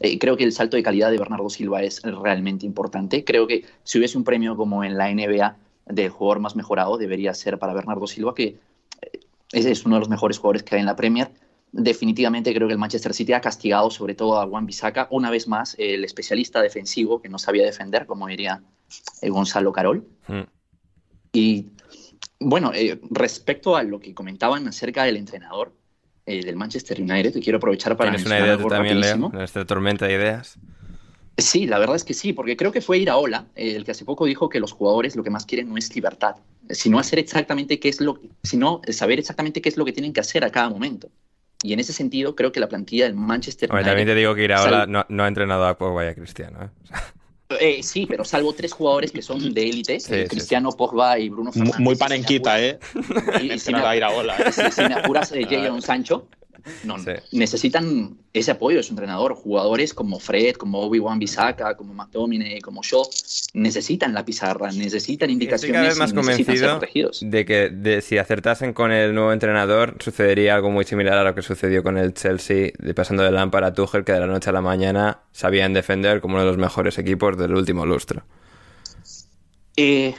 Eh, 0.00 0.18
creo 0.18 0.36
que 0.36 0.44
el 0.44 0.52
salto 0.52 0.76
de 0.76 0.82
calidad 0.82 1.10
de 1.10 1.18
Bernardo 1.18 1.48
Silva 1.48 1.82
es 1.82 2.02
realmente 2.02 2.66
importante. 2.66 3.24
Creo 3.24 3.46
que 3.46 3.64
si 3.84 3.98
hubiese 3.98 4.18
un 4.18 4.24
premio 4.24 4.56
como 4.56 4.84
en 4.84 4.98
la 4.98 5.12
NBA 5.12 5.56
del 5.86 6.10
jugador 6.10 6.40
más 6.40 6.56
mejorado, 6.56 6.98
debería 6.98 7.32
ser 7.32 7.58
para 7.58 7.74
Bernardo 7.74 8.06
Silva, 8.06 8.34
que 8.34 8.58
eh, 9.02 9.20
es 9.52 9.86
uno 9.86 9.96
de 9.96 10.00
los 10.00 10.08
mejores 10.08 10.38
jugadores 10.38 10.62
que 10.62 10.74
hay 10.74 10.80
en 10.80 10.86
la 10.86 10.96
Premier 10.96 11.30
definitivamente 11.76 12.54
creo 12.54 12.68
que 12.68 12.72
el 12.72 12.78
Manchester 12.78 13.12
City 13.12 13.32
ha 13.32 13.40
castigado 13.40 13.90
sobre 13.90 14.14
todo 14.14 14.40
a 14.40 14.46
Juan 14.46 14.64
Bisaca, 14.64 15.08
una 15.10 15.28
vez 15.28 15.48
más 15.48 15.74
el 15.78 16.04
especialista 16.04 16.62
defensivo 16.62 17.20
que 17.20 17.28
no 17.28 17.38
sabía 17.38 17.64
defender, 17.64 18.06
como 18.06 18.28
diría 18.28 18.62
eh, 19.20 19.28
Gonzalo 19.28 19.72
Carol. 19.72 20.06
Hmm. 20.28 20.42
Y 21.32 21.66
bueno, 22.38 22.70
eh, 22.72 23.00
respecto 23.10 23.76
a 23.76 23.82
lo 23.82 23.98
que 23.98 24.14
comentaban 24.14 24.68
acerca 24.68 25.02
del 25.02 25.16
entrenador 25.16 25.72
eh, 26.26 26.44
del 26.44 26.54
Manchester 26.54 27.00
United, 27.00 27.42
quiero 27.42 27.58
aprovechar 27.58 27.96
para 27.96 28.10
¿Tienes 28.10 28.26
una 28.26 28.38
idea 28.38 28.56
también, 28.56 29.00
Leo, 29.00 29.32
en 29.34 29.40
esta 29.40 29.64
tormenta 29.64 30.06
de 30.06 30.14
ideas? 30.14 30.56
Sí, 31.36 31.66
la 31.66 31.80
verdad 31.80 31.96
es 31.96 32.04
que 32.04 32.14
sí, 32.14 32.32
porque 32.32 32.56
creo 32.56 32.70
que 32.70 32.80
fue 32.80 32.98
Iraola 32.98 33.46
el 33.56 33.84
que 33.84 33.90
hace 33.90 34.04
poco 34.04 34.26
dijo 34.26 34.48
que 34.48 34.60
los 34.60 34.70
jugadores 34.70 35.16
lo 35.16 35.24
que 35.24 35.30
más 35.30 35.44
quieren 35.44 35.68
no 35.68 35.76
es 35.76 35.92
libertad, 35.92 36.36
sino 36.70 37.00
hacer 37.00 37.18
exactamente 37.18 37.80
qué 37.80 37.88
es 37.88 38.00
lo, 38.00 38.20
sino 38.44 38.80
saber 38.90 39.18
exactamente 39.18 39.60
qué 39.60 39.68
es 39.68 39.76
lo 39.76 39.84
que 39.84 39.92
tienen 39.92 40.12
que 40.12 40.20
hacer 40.20 40.44
a 40.44 40.50
cada 40.50 40.70
momento. 40.70 41.10
Y 41.62 41.72
en 41.72 41.80
ese 41.80 41.92
sentido, 41.92 42.34
creo 42.34 42.52
que 42.52 42.60
la 42.60 42.68
plantilla 42.68 43.04
del 43.04 43.14
Manchester 43.14 43.72
United. 43.72 43.86
También 43.86 44.08
te 44.08 44.14
digo 44.14 44.34
que 44.34 44.44
Iraola 44.44 44.86
no, 44.86 45.06
no, 45.08 45.24
ha 45.24 45.28
entrenado 45.28 45.66
a 45.66 45.78
Pogba 45.78 46.04
y 46.04 46.08
a 46.08 46.14
Cristiano. 46.14 46.64
¿eh? 46.64 46.94
Eh, 47.60 47.82
sí, 47.82 48.06
pero 48.06 48.24
salvo 48.24 48.52
tres 48.52 48.72
jugadores 48.72 49.12
que 49.12 49.22
son 49.22 49.52
de 49.52 49.62
élite, 49.62 49.98
eh, 50.10 50.26
Cristiano, 50.28 50.70
Pogba 50.72 51.18
y 51.18 51.28
Bruno 51.28 51.52
Fernández. 51.52 51.78
Muy 51.78 51.94
panenquita, 51.96 52.60
¿eh? 52.60 52.78
Y, 53.40 53.52
y 53.52 53.58
si, 53.58 53.72
me, 53.72 53.80
si, 54.52 54.82
me 54.82 54.94
apuras, 54.94 55.32
Jadon 55.48 55.82
Sancho, 55.82 56.26
no, 56.84 56.96
necesitan 57.32 58.16
ese 58.32 58.50
apoyo 58.52 58.78
de 58.78 58.82
su 58.82 58.92
entrenador. 58.92 59.34
Jugadores 59.34 59.94
como 59.94 60.18
Fred, 60.18 60.54
como 60.54 60.80
Obi-Wan 60.80 61.18
Bisaka, 61.18 61.76
como 61.76 61.94
McTominay, 61.94 62.60
como 62.60 62.82
Shaw, 62.82 63.04
necesitan 63.54 64.14
la 64.14 64.24
pizarra, 64.24 64.70
necesitan 64.72 65.30
indicaciones. 65.30 65.64
Estoy 65.64 65.72
cada 65.72 65.88
vez 65.88 65.98
más 65.98 66.12
convencido 66.12 66.80
de 67.20 67.44
que 67.44 67.70
de, 67.70 68.00
si 68.00 68.18
acertasen 68.18 68.72
con 68.72 68.92
el 68.92 69.14
nuevo 69.14 69.32
entrenador, 69.32 69.96
sucedería 70.00 70.54
algo 70.54 70.70
muy 70.70 70.84
similar 70.84 71.18
a 71.18 71.24
lo 71.24 71.34
que 71.34 71.42
sucedió 71.42 71.82
con 71.82 71.98
el 71.98 72.14
Chelsea, 72.14 72.72
de 72.78 72.94
pasando 72.94 73.22
de 73.22 73.30
Lampard 73.30 73.64
a 73.64 73.72
Tuchel, 73.74 74.04
que 74.04 74.12
de 74.12 74.20
la 74.20 74.26
noche 74.26 74.50
a 74.50 74.52
la 74.52 74.62
mañana 74.62 75.20
sabían 75.32 75.72
defender 75.72 76.20
como 76.20 76.34
uno 76.34 76.44
de 76.44 76.48
los 76.48 76.58
mejores 76.58 76.98
equipos 76.98 77.36
del 77.36 77.54
último 77.54 77.84
lustro. 77.84 78.22
Eh, 79.76 80.14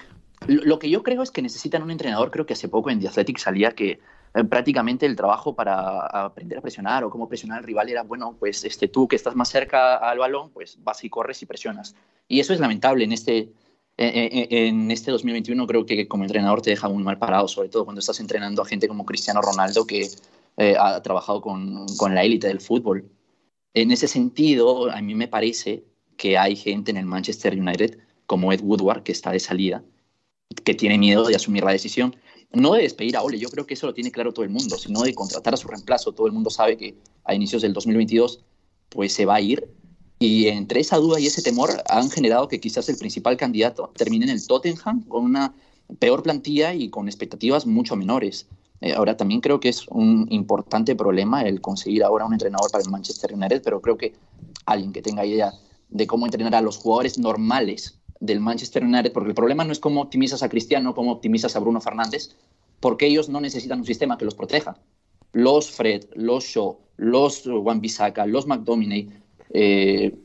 lo 0.47 0.79
que 0.79 0.89
yo 0.89 1.01
creo 1.01 1.23
es 1.23 1.31
que 1.31 1.41
necesitan 1.41 1.81
un 1.81 1.91
entrenador, 1.91 2.29
creo 2.29 2.45
que 2.45 2.53
hace 2.53 2.67
poco 2.67 2.89
en 2.89 2.99
The 2.99 3.07
Athletic 3.07 3.37
salía 3.37 3.71
que 3.71 3.99
eh, 4.35 4.43
prácticamente 4.43 5.05
el 5.05 5.15
trabajo 5.15 5.55
para 5.55 6.01
aprender 6.25 6.59
a 6.59 6.61
presionar 6.61 7.03
o 7.03 7.09
cómo 7.09 7.27
presionar 7.27 7.59
al 7.59 7.63
rival 7.63 7.89
era, 7.89 8.03
bueno, 8.03 8.35
pues 8.37 8.63
este, 8.65 8.87
tú 8.87 9.07
que 9.07 9.15
estás 9.15 9.35
más 9.35 9.49
cerca 9.49 9.95
al 9.95 10.19
balón, 10.19 10.51
pues 10.51 10.77
vas 10.83 11.03
y 11.03 11.09
corres 11.09 11.41
y 11.41 11.45
presionas. 11.45 11.95
Y 12.27 12.39
eso 12.39 12.53
es 12.53 12.59
lamentable 12.59 13.05
en 13.05 13.13
este, 13.13 13.53
en 13.97 14.91
este 14.91 15.11
2021, 15.11 15.67
creo 15.67 15.85
que 15.85 16.07
como 16.07 16.23
entrenador 16.23 16.61
te 16.61 16.71
deja 16.71 16.89
muy 16.89 17.03
mal 17.03 17.17
parado, 17.17 17.47
sobre 17.47 17.69
todo 17.69 17.85
cuando 17.85 17.99
estás 17.99 18.19
entrenando 18.19 18.61
a 18.61 18.65
gente 18.65 18.87
como 18.87 19.05
Cristiano 19.05 19.41
Ronaldo, 19.41 19.87
que 19.87 20.09
eh, 20.57 20.75
ha 20.79 21.01
trabajado 21.01 21.41
con, 21.41 21.85
con 21.97 22.15
la 22.15 22.23
élite 22.23 22.47
del 22.47 22.61
fútbol. 22.61 23.09
En 23.73 23.91
ese 23.91 24.07
sentido, 24.07 24.91
a 24.91 25.01
mí 25.01 25.15
me 25.15 25.27
parece 25.27 25.85
que 26.17 26.37
hay 26.37 26.55
gente 26.55 26.91
en 26.91 26.97
el 26.97 27.05
Manchester 27.05 27.59
United, 27.59 27.99
como 28.25 28.51
Ed 28.53 28.61
Woodward, 28.61 29.03
que 29.03 29.11
está 29.11 29.31
de 29.31 29.39
salida, 29.39 29.83
que 30.63 30.73
tiene 30.73 30.97
miedo 30.97 31.25
de 31.25 31.35
asumir 31.35 31.63
la 31.63 31.71
decisión. 31.71 32.15
No 32.55 32.73
de 32.73 32.83
despedir 32.83 33.17
a 33.17 33.21
Ole, 33.21 33.37
yo 33.37 33.49
creo 33.49 33.65
que 33.65 33.73
eso 33.73 33.85
lo 33.85 33.93
tiene 33.93 34.11
claro 34.11 34.33
todo 34.33 34.45
el 34.45 34.49
mundo, 34.49 34.77
sino 34.77 35.01
de 35.01 35.13
contratar 35.13 35.53
a 35.53 35.57
su 35.57 35.67
reemplazo. 35.67 36.13
Todo 36.13 36.27
el 36.27 36.33
mundo 36.33 36.49
sabe 36.49 36.77
que 36.77 36.95
a 37.25 37.35
inicios 37.35 37.61
del 37.61 37.73
2022 37.73 38.39
pues 38.89 39.13
se 39.13 39.25
va 39.25 39.35
a 39.35 39.41
ir. 39.41 39.69
Y 40.19 40.47
entre 40.47 40.79
esa 40.79 40.95
duda 40.95 41.19
y 41.19 41.27
ese 41.27 41.41
temor 41.41 41.69
han 41.89 42.09
generado 42.09 42.47
que 42.47 42.61
quizás 42.61 42.87
el 42.87 42.97
principal 42.97 43.35
candidato 43.35 43.91
termine 43.97 44.25
en 44.25 44.31
el 44.31 44.47
Tottenham 44.47 45.03
con 45.03 45.25
una 45.25 45.53
peor 45.99 46.23
plantilla 46.23 46.73
y 46.73 46.89
con 46.89 47.07
expectativas 47.07 47.65
mucho 47.65 47.97
menores. 47.97 48.47
Eh, 48.79 48.93
ahora 48.93 49.17
también 49.17 49.41
creo 49.41 49.59
que 49.59 49.69
es 49.69 49.85
un 49.89 50.27
importante 50.29 50.95
problema 50.95 51.41
el 51.43 51.59
conseguir 51.59 52.03
ahora 52.03 52.25
un 52.25 52.33
entrenador 52.33 52.71
para 52.71 52.83
el 52.83 52.89
Manchester 52.89 53.33
United, 53.33 53.61
pero 53.63 53.81
creo 53.81 53.97
que 53.97 54.13
alguien 54.65 54.93
que 54.93 55.01
tenga 55.01 55.25
idea 55.25 55.53
de 55.89 56.07
cómo 56.07 56.25
entrenar 56.25 56.55
a 56.55 56.61
los 56.61 56.77
jugadores 56.77 57.19
normales 57.19 57.99
del 58.19 58.39
Manchester 58.39 58.83
United, 58.83 59.11
porque 59.11 59.29
el 59.29 59.35
problema 59.35 59.63
no 59.63 59.71
es 59.71 59.79
cómo 59.79 60.01
optimizas 60.01 60.43
a 60.43 60.49
Cristiano, 60.49 60.93
cómo 60.93 61.11
optimizas 61.11 61.55
a 61.55 61.59
Bruno 61.59 61.81
Fernández, 61.81 62.35
porque 62.79 63.07
ellos 63.07 63.29
no 63.29 63.41
necesitan 63.41 63.79
un 63.79 63.85
sistema 63.85 64.17
que 64.17 64.25
los 64.25 64.35
proteja. 64.35 64.77
Los 65.33 65.71
Fred, 65.71 66.05
los 66.13 66.45
Shaw, 66.45 66.77
los 66.97 67.45
Wan 67.45 67.81
Bissaka, 67.81 68.25
los 68.25 68.47
McDominay, 68.47 69.09
eh, 69.51 70.15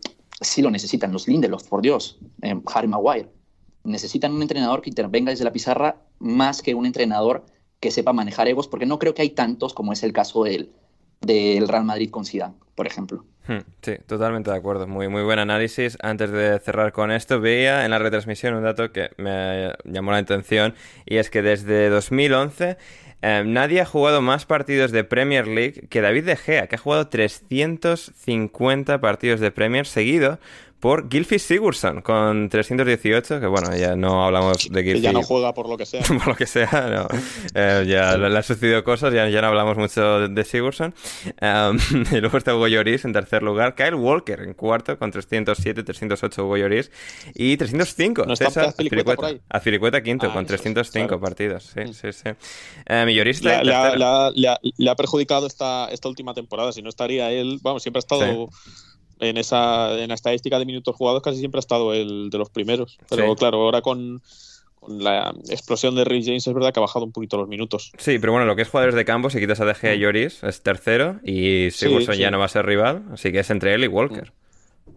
sí 0.41 0.63
lo 0.63 0.71
necesitan, 0.71 1.13
los 1.13 1.27
Lindelof, 1.29 1.67
por 1.69 1.83
Dios, 1.83 2.19
eh, 2.43 2.61
Harry 2.67 2.89
Maguire. 2.89 3.29
Necesitan 3.85 4.33
un 4.33 4.43
entrenador 4.43 4.83
que 4.83 4.91
intervenga 4.91 5.31
desde 5.31 5.45
la 5.45 5.53
pizarra 5.53 6.03
más 6.19 6.63
que 6.63 6.75
un 6.75 6.87
entrenador 6.87 7.47
que 7.81 7.91
sepa 7.91 8.13
manejar 8.13 8.47
egos, 8.47 8.69
porque 8.69 8.87
no 8.87 8.99
creo 8.99 9.15
que 9.15 9.23
hay 9.23 9.31
tantos 9.31 9.75
como 9.75 9.93
es 9.93 10.03
el 10.03 10.13
caso 10.13 10.45
del, 10.45 10.71
del 11.21 11.67
Real 11.67 11.85
Madrid 11.85 12.11
con 12.11 12.25
Zidane, 12.25 12.55
por 12.75 12.87
ejemplo. 12.87 13.25
Sí, 13.83 13.97
totalmente 14.07 14.51
de 14.51 14.57
acuerdo. 14.57 14.87
Muy, 14.87 15.09
muy 15.09 15.23
buen 15.23 15.39
análisis. 15.39 15.99
Antes 16.03 16.31
de 16.31 16.59
cerrar 16.61 16.93
con 16.93 17.11
esto, 17.11 17.41
veía 17.41 17.85
en 17.85 17.91
la 17.91 17.99
retransmisión 17.99 18.55
un 18.55 18.63
dato 18.63 18.93
que 18.93 19.11
me 19.17 19.73
llamó 19.85 20.13
la 20.13 20.19
atención 20.19 20.75
y 21.07 21.17
es 21.17 21.31
que 21.31 21.43
desde 21.43 21.89
2011 21.89 22.77
eh, 23.23 23.43
nadie 23.45 23.81
ha 23.81 23.85
jugado 23.85 24.23
más 24.23 24.47
partidos 24.47 24.93
de 24.93 25.05
Premier 25.05 25.47
League 25.47 25.89
que 25.91 26.01
David 26.01 26.25
De 26.25 26.37
Gea, 26.37 26.69
que 26.69 26.77
ha 26.77 26.79
jugado 26.79 27.09
350 27.09 29.01
partidos 29.01 29.41
de 29.41 29.51
Premier 29.51 29.87
seguido 29.87 30.39
por 30.81 31.11
Gilfis 31.11 31.43
Sigurdsson 31.43 32.01
con 32.01 32.49
318, 32.49 33.39
que 33.39 33.47
bueno, 33.47 33.77
ya 33.77 33.95
no 33.97 34.25
hablamos 34.25 34.69
de 34.71 34.83
Gilfis. 34.83 35.03
ya 35.03 35.13
no 35.13 35.23
juega 35.23 35.53
por 35.53 35.69
lo 35.69 35.77
que 35.77 35.85
sea. 35.85 36.01
por 36.09 36.29
lo 36.29 36.35
que 36.35 36.47
sea, 36.47 36.71
no. 36.91 37.07
Eh, 37.55 37.85
ya 37.87 38.17
le, 38.17 38.35
han 38.35 38.43
sucedido 38.43 38.83
cosas, 38.83 39.13
ya, 39.13 39.29
ya 39.29 39.43
no 39.43 39.49
hablamos 39.49 39.77
mucho 39.77 40.29
de, 40.29 40.45
Sigurdsson. 40.45 40.95
Um, 41.43 41.79
y 42.13 42.21
luego 42.21 42.39
está 42.39 42.55
Hugo 42.55 42.67
Lloris 42.67 43.05
en 43.05 43.13
tercer 43.13 43.43
lugar, 43.43 43.75
Kyle 43.75 43.95
Walker 43.95 44.41
en 44.41 44.55
cuarto 44.55 44.99
con 44.99 45.11
307, 45.11 45.83
308 45.83 46.45
Hugo 46.45 46.57
Lloris 46.57 46.91
y 47.35 47.57
305 47.57 48.25
¿No 48.25 48.33
está 48.33 48.47
César 48.47 48.65
Azpilicueta 48.69 49.15
por 49.15 49.25
ahí? 49.27 49.41
Azpilicueta 49.49 50.03
quinto 50.03 50.27
Ah, 50.29 50.33
con 50.33 50.45
eso 50.45 50.55
es, 50.55 50.63
305 50.63 51.09
claro. 51.09 51.21
partidos, 51.21 51.65
sí, 51.75 51.93
sí, 51.93 52.13
sí. 52.13 52.31
Eh, 52.87 53.05
mi 53.05 53.15
Lloris 53.15 53.43
Le, 53.45 53.51
está 53.53 53.65
le 53.97 53.99
le 54.35 54.49
ha- 54.49 54.59
le 54.63 54.97
perjudicado 54.97 55.47
esta, 55.47 55.89
esta 55.89 56.09
última 56.09 56.35
temporada. 56.35 56.73
Si 56.73 56.83
no 56.83 56.89
estaría 56.89 57.31
él, 57.33 57.59
vamos, 57.63 57.83
siempre 57.83 57.99
ha 57.99 58.01
estado 58.01 58.49
en 59.21 59.37
esa 59.37 59.99
en 59.99 60.09
la 60.09 60.15
estadística 60.15 60.59
de 60.59 60.67
minutos 60.67 60.97
jugados, 60.97 61.23
casi 61.23 61.39
siempre 61.39 61.59
ha 61.59 61.61
estado 61.61 61.93
el 61.95 62.31
de 62.31 62.39
los 62.39 62.51
primeros. 62.51 62.99
Pero 63.09 63.29
Sí. 63.31 63.37
claro, 63.37 63.59
ahora 63.63 63.83
con, 63.83 64.21
con 64.77 65.03
la 65.05 65.35
explosión 65.49 65.95
de 65.95 66.05
Rick 66.05 66.25
James 66.25 66.47
es 66.47 66.55
verdad 66.55 66.73
que 66.73 66.81
ha 66.81 66.83
bajado 66.83 67.05
un 67.05 67.13
poquito 67.13 67.37
los 67.37 67.49
minutos. 67.49 67.93
Sí, 67.99 68.19
pero 68.19 68.33
bueno, 68.33 68.47
lo 68.47 68.57
que 68.57 68.63
es 68.63 68.69
jugadores 68.69 68.95
de 68.95 69.05
campo, 69.05 69.29
si 69.31 69.39
quitas 69.39 69.61
a 69.61 69.65
De 69.67 69.75
Gea 69.75 69.95
y 69.95 69.99
Lloris, 70.01 70.43
es 70.43 70.63
tercero 70.63 71.21
y 71.23 71.71
Sigurdsson 71.71 72.15
sí. 72.15 72.21
ya 72.23 72.31
no 72.31 72.39
va 72.39 72.47
a 72.47 72.49
ser 72.49 72.65
rival, 72.67 73.05
así 73.13 73.31
que 73.33 73.41
es 73.41 73.51
entre 73.51 73.75
él 73.75 73.85
y 73.85 73.89
Walker. 73.89 74.33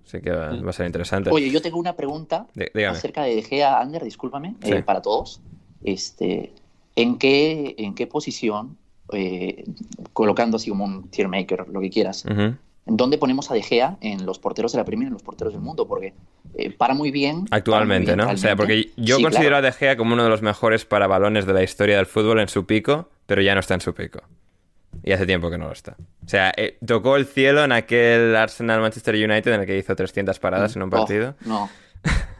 Así 0.05 0.21
que 0.21 0.31
va, 0.31 0.49
va 0.55 0.69
a 0.69 0.73
ser 0.73 0.85
interesante. 0.85 1.29
Oye, 1.31 1.49
yo 1.49 1.61
tengo 1.61 1.77
una 1.79 1.95
pregunta 1.95 2.47
dígame. 2.55 2.97
acerca 2.97 3.23
de 3.23 3.35
De 3.35 3.43
Gea, 3.43 3.79
Ander, 3.79 4.03
discúlpame, 4.03 4.55
Sí. 4.63 4.71
eh, 4.73 4.83
para 4.83 5.01
todos. 5.01 5.41
Este, 5.83 6.53
¿en, 6.95 7.17
qué, 7.17 7.75
¿En 7.77 7.93
qué 7.95 8.07
posición, 8.07 8.77
eh, 9.11 9.65
colocando 10.13 10.57
así 10.57 10.69
como 10.69 10.85
un 10.85 11.09
tier 11.09 11.27
maker, 11.27 11.67
lo 11.69 11.81
que 11.81 11.89
quieras, 11.89 12.25
Ujú. 12.25 12.55
¿Dónde 12.85 13.17
ponemos 13.17 13.49
a 13.51 13.53
De 13.53 13.61
Gea 13.63 13.97
en 14.01 14.25
los 14.25 14.39
porteros 14.39 14.71
de 14.71 14.77
la 14.77 14.85
Premier 14.85 15.05
y 15.05 15.07
en 15.07 15.13
los 15.13 15.23
porteros 15.23 15.53
del 15.53 15.61
mundo? 15.61 15.87
Porque 15.87 16.13
eh, 16.55 16.71
para 16.71 16.93
muy 16.93 17.11
bien. 17.11 17.45
Actualmente, 17.51 18.15
¿no? 18.15 18.29
O 18.29 18.37
sea, 18.37 18.55
porque 18.55 18.91
yo 18.97 19.17
Sí, 19.17 19.23
considero 19.23 19.49
claro. 19.51 19.57
a 19.67 19.69
De 19.69 19.71
Gea 19.71 19.97
como 19.97 20.13
uno 20.13 20.23
de 20.23 20.29
los 20.29 20.41
mejores 20.41 20.85
para 20.85 21.07
balones 21.07 21.45
de 21.45 21.53
la 21.53 21.63
historia 21.63 21.97
del 21.97 22.05
fútbol 22.05 22.39
en 22.39 22.47
su 22.47 22.65
pico, 22.65 23.09
pero 23.25 23.41
ya 23.41 23.53
no 23.53 23.59
está 23.61 23.73
en 23.73 23.81
su 23.81 23.93
pico. 23.93 24.21
Y 25.03 25.11
hace 25.11 25.25
tiempo 25.25 25.49
que 25.49 25.57
no 25.57 25.65
lo 25.65 25.73
está. 25.73 25.95
O 26.23 26.29
sea, 26.29 26.53
eh, 26.55 26.77
tocó 26.85 27.15
el 27.15 27.25
cielo 27.25 27.63
en 27.63 27.71
aquel 27.71 28.35
Arsenal-Manchester 28.35 29.15
United 29.15 29.53
en 29.53 29.61
el 29.61 29.65
que 29.65 29.77
hizo 29.77 29.95
300 29.95 30.37
paradas 30.39 30.75
en 30.75 30.83
un 30.83 30.89
Oh, 30.89 30.91
partido. 30.91 31.35
no. 31.45 31.69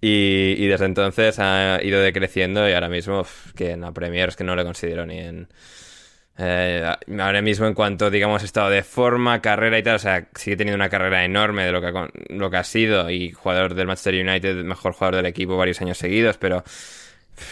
Y, 0.00 0.54
y 0.58 0.66
desde 0.66 0.86
entonces 0.86 1.38
ha 1.38 1.78
ido 1.82 2.00
decreciendo 2.00 2.68
y 2.68 2.72
ahora 2.72 2.88
mismo 2.88 3.20
uf, 3.20 3.52
que 3.54 3.70
en 3.72 3.82
la 3.82 3.92
Premier 3.92 4.28
es 4.28 4.36
que 4.36 4.42
no 4.44 4.56
le 4.56 4.64
considero 4.64 5.06
ni 5.06 5.18
en... 5.18 5.48
eh, 6.36 6.84
ahora 7.20 7.42
mismo 7.42 7.66
en 7.66 7.74
cuanto, 7.74 8.10
digamos, 8.10 8.42
estado 8.42 8.70
de 8.70 8.82
forma, 8.82 9.40
carrera 9.40 9.78
y 9.78 9.82
tal, 9.82 9.96
o 9.96 9.98
sea, 10.00 10.28
sigue 10.34 10.56
teniendo 10.56 10.76
una 10.76 10.88
carrera 10.88 11.24
enorme 11.24 11.64
de 11.64 11.72
lo 11.72 11.80
que 11.80 11.86
ha, 11.88 11.92
con- 11.92 12.10
lo 12.28 12.50
que 12.50 12.56
ha 12.56 12.64
sido 12.64 13.08
y 13.10 13.30
jugador 13.32 13.74
del 13.74 13.86
Manchester 13.86 14.14
United, 14.26 14.64
mejor 14.64 14.92
jugador 14.94 15.16
del 15.16 15.26
equipo 15.26 15.56
varios 15.56 15.80
años 15.80 15.96
seguidos, 15.98 16.36
pero 16.38 16.64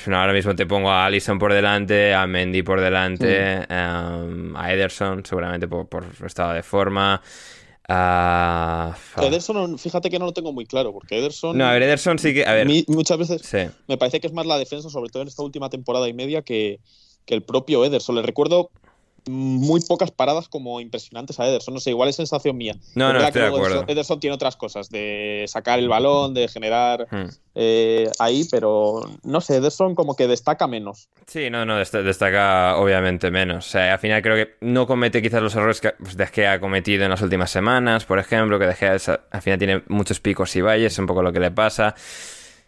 no, 0.07 0.17
ahora 0.17 0.33
mismo 0.33 0.55
te 0.55 0.67
pongo 0.67 0.91
a 0.91 1.07
Alisson 1.07 1.39
por 1.39 1.53
delante, 1.53 2.15
a 2.15 2.27
Mendy 2.27 2.63
por 2.63 2.81
delante, 2.81 3.67
um, 3.71 4.57
a 4.57 4.73
Ederson 4.73 5.25
seguramente 5.25 5.67
por, 5.69 5.89
por 5.89 6.05
estado 6.25 6.53
de 6.53 6.63
forma. 6.63 7.21
a- 7.89 8.95
Ederson, 9.21 9.79
fíjate 9.79 10.09
que 10.11 10.19
no 10.19 10.27
lo 10.27 10.33
tengo 10.33 10.53
muy 10.53 10.67
claro, 10.67 10.93
porque 10.93 11.19
Ederson. 11.19 11.57
No, 11.59 11.67
a 11.67 11.73
ver, 11.73 11.83
Ederson 11.83 12.19
sí 12.19 12.33
que... 12.35 12.47
A 12.47 12.53
ver, 12.53 12.67
muchas 12.89 13.19
veces 13.19 13.43
sí. 13.43 13.59
me 13.89 13.97
parece 13.99 14.21
que 14.21 14.27
es 14.29 14.33
más 14.33 14.47
la 14.47 14.59
defensa, 14.59 14.89
sobre 14.89 15.11
todo 15.11 15.23
en 15.23 15.29
esta 15.29 15.43
última 15.43 15.69
temporada 15.69 16.09
y 16.09 16.15
media, 16.15 16.43
que, 16.43 16.79
que 17.27 17.35
el 17.35 17.43
propio 17.43 17.85
Ederson. 17.85 18.17
Le 18.17 18.23
recuerdo 18.23 18.71
muy 19.29 19.81
pocas 19.83 20.11
paradas 20.11 20.49
como 20.49 20.81
impresionantes 20.81 21.39
a 21.39 21.47
Ederson. 21.47 21.75
No 21.75 21.79
sé, 21.79 21.91
igual 21.91 22.09
es 22.09 22.17
sensación 22.17 22.57
mía. 22.57 22.75
No, 22.97 23.13
no, 23.13 23.21
estoy 23.21 23.33
que 23.35 23.39
de 23.39 23.47
acuerdo. 23.47 23.67
Ederson, 23.69 23.91
Ederson 23.91 24.19
tiene 24.21 24.35
otras 24.35 24.57
cosas, 24.57 24.91
de 24.91 25.45
sacar 25.47 25.79
el 25.79 25.89
balón, 25.89 26.35
de 26.35 26.49
generar 26.49 27.07
Hmm. 27.09 27.29
eh, 27.55 28.11
ahí, 28.19 28.45
pero 28.51 29.01
no 29.23 29.41
sé, 29.41 29.59
Ederson 29.59 29.95
como 29.95 30.17
que 30.17 30.27
destaca 30.27 30.67
menos. 30.67 31.09
Sí, 31.29 31.51
no, 31.51 31.65
no, 31.65 31.79
dest- 31.81 32.03
destaca 32.03 32.77
obviamente 32.79 33.31
menos. 33.31 33.69
O 33.69 33.71
sea, 33.71 33.93
al 33.93 34.01
final 34.01 34.23
creo 34.23 34.35
que 34.35 34.55
no 34.61 34.89
comete 34.89 35.23
quizás 35.23 35.41
los 35.41 35.55
errores 35.55 35.81
que 35.81 35.93
pues, 35.93 36.17
Gea 36.33 36.55
ha 36.55 36.61
cometido 36.61 37.05
en 37.05 37.11
las 37.11 37.23
últimas 37.23 37.51
semanas, 37.53 38.05
por 38.05 38.19
ejemplo, 38.19 38.59
que 38.59 38.67
De 38.67 38.75
Gea 38.75 38.97
es- 38.97 39.09
al 39.09 39.41
final 39.43 39.57
tiene 39.61 39.83
muchos 39.87 40.19
picos 40.19 40.57
y 40.57 40.63
valles, 40.63 40.95
es 40.95 40.99
un 40.99 41.07
poco 41.07 41.23
lo 41.23 41.33
que 41.33 41.39
le 41.39 41.53
pasa. 41.53 41.95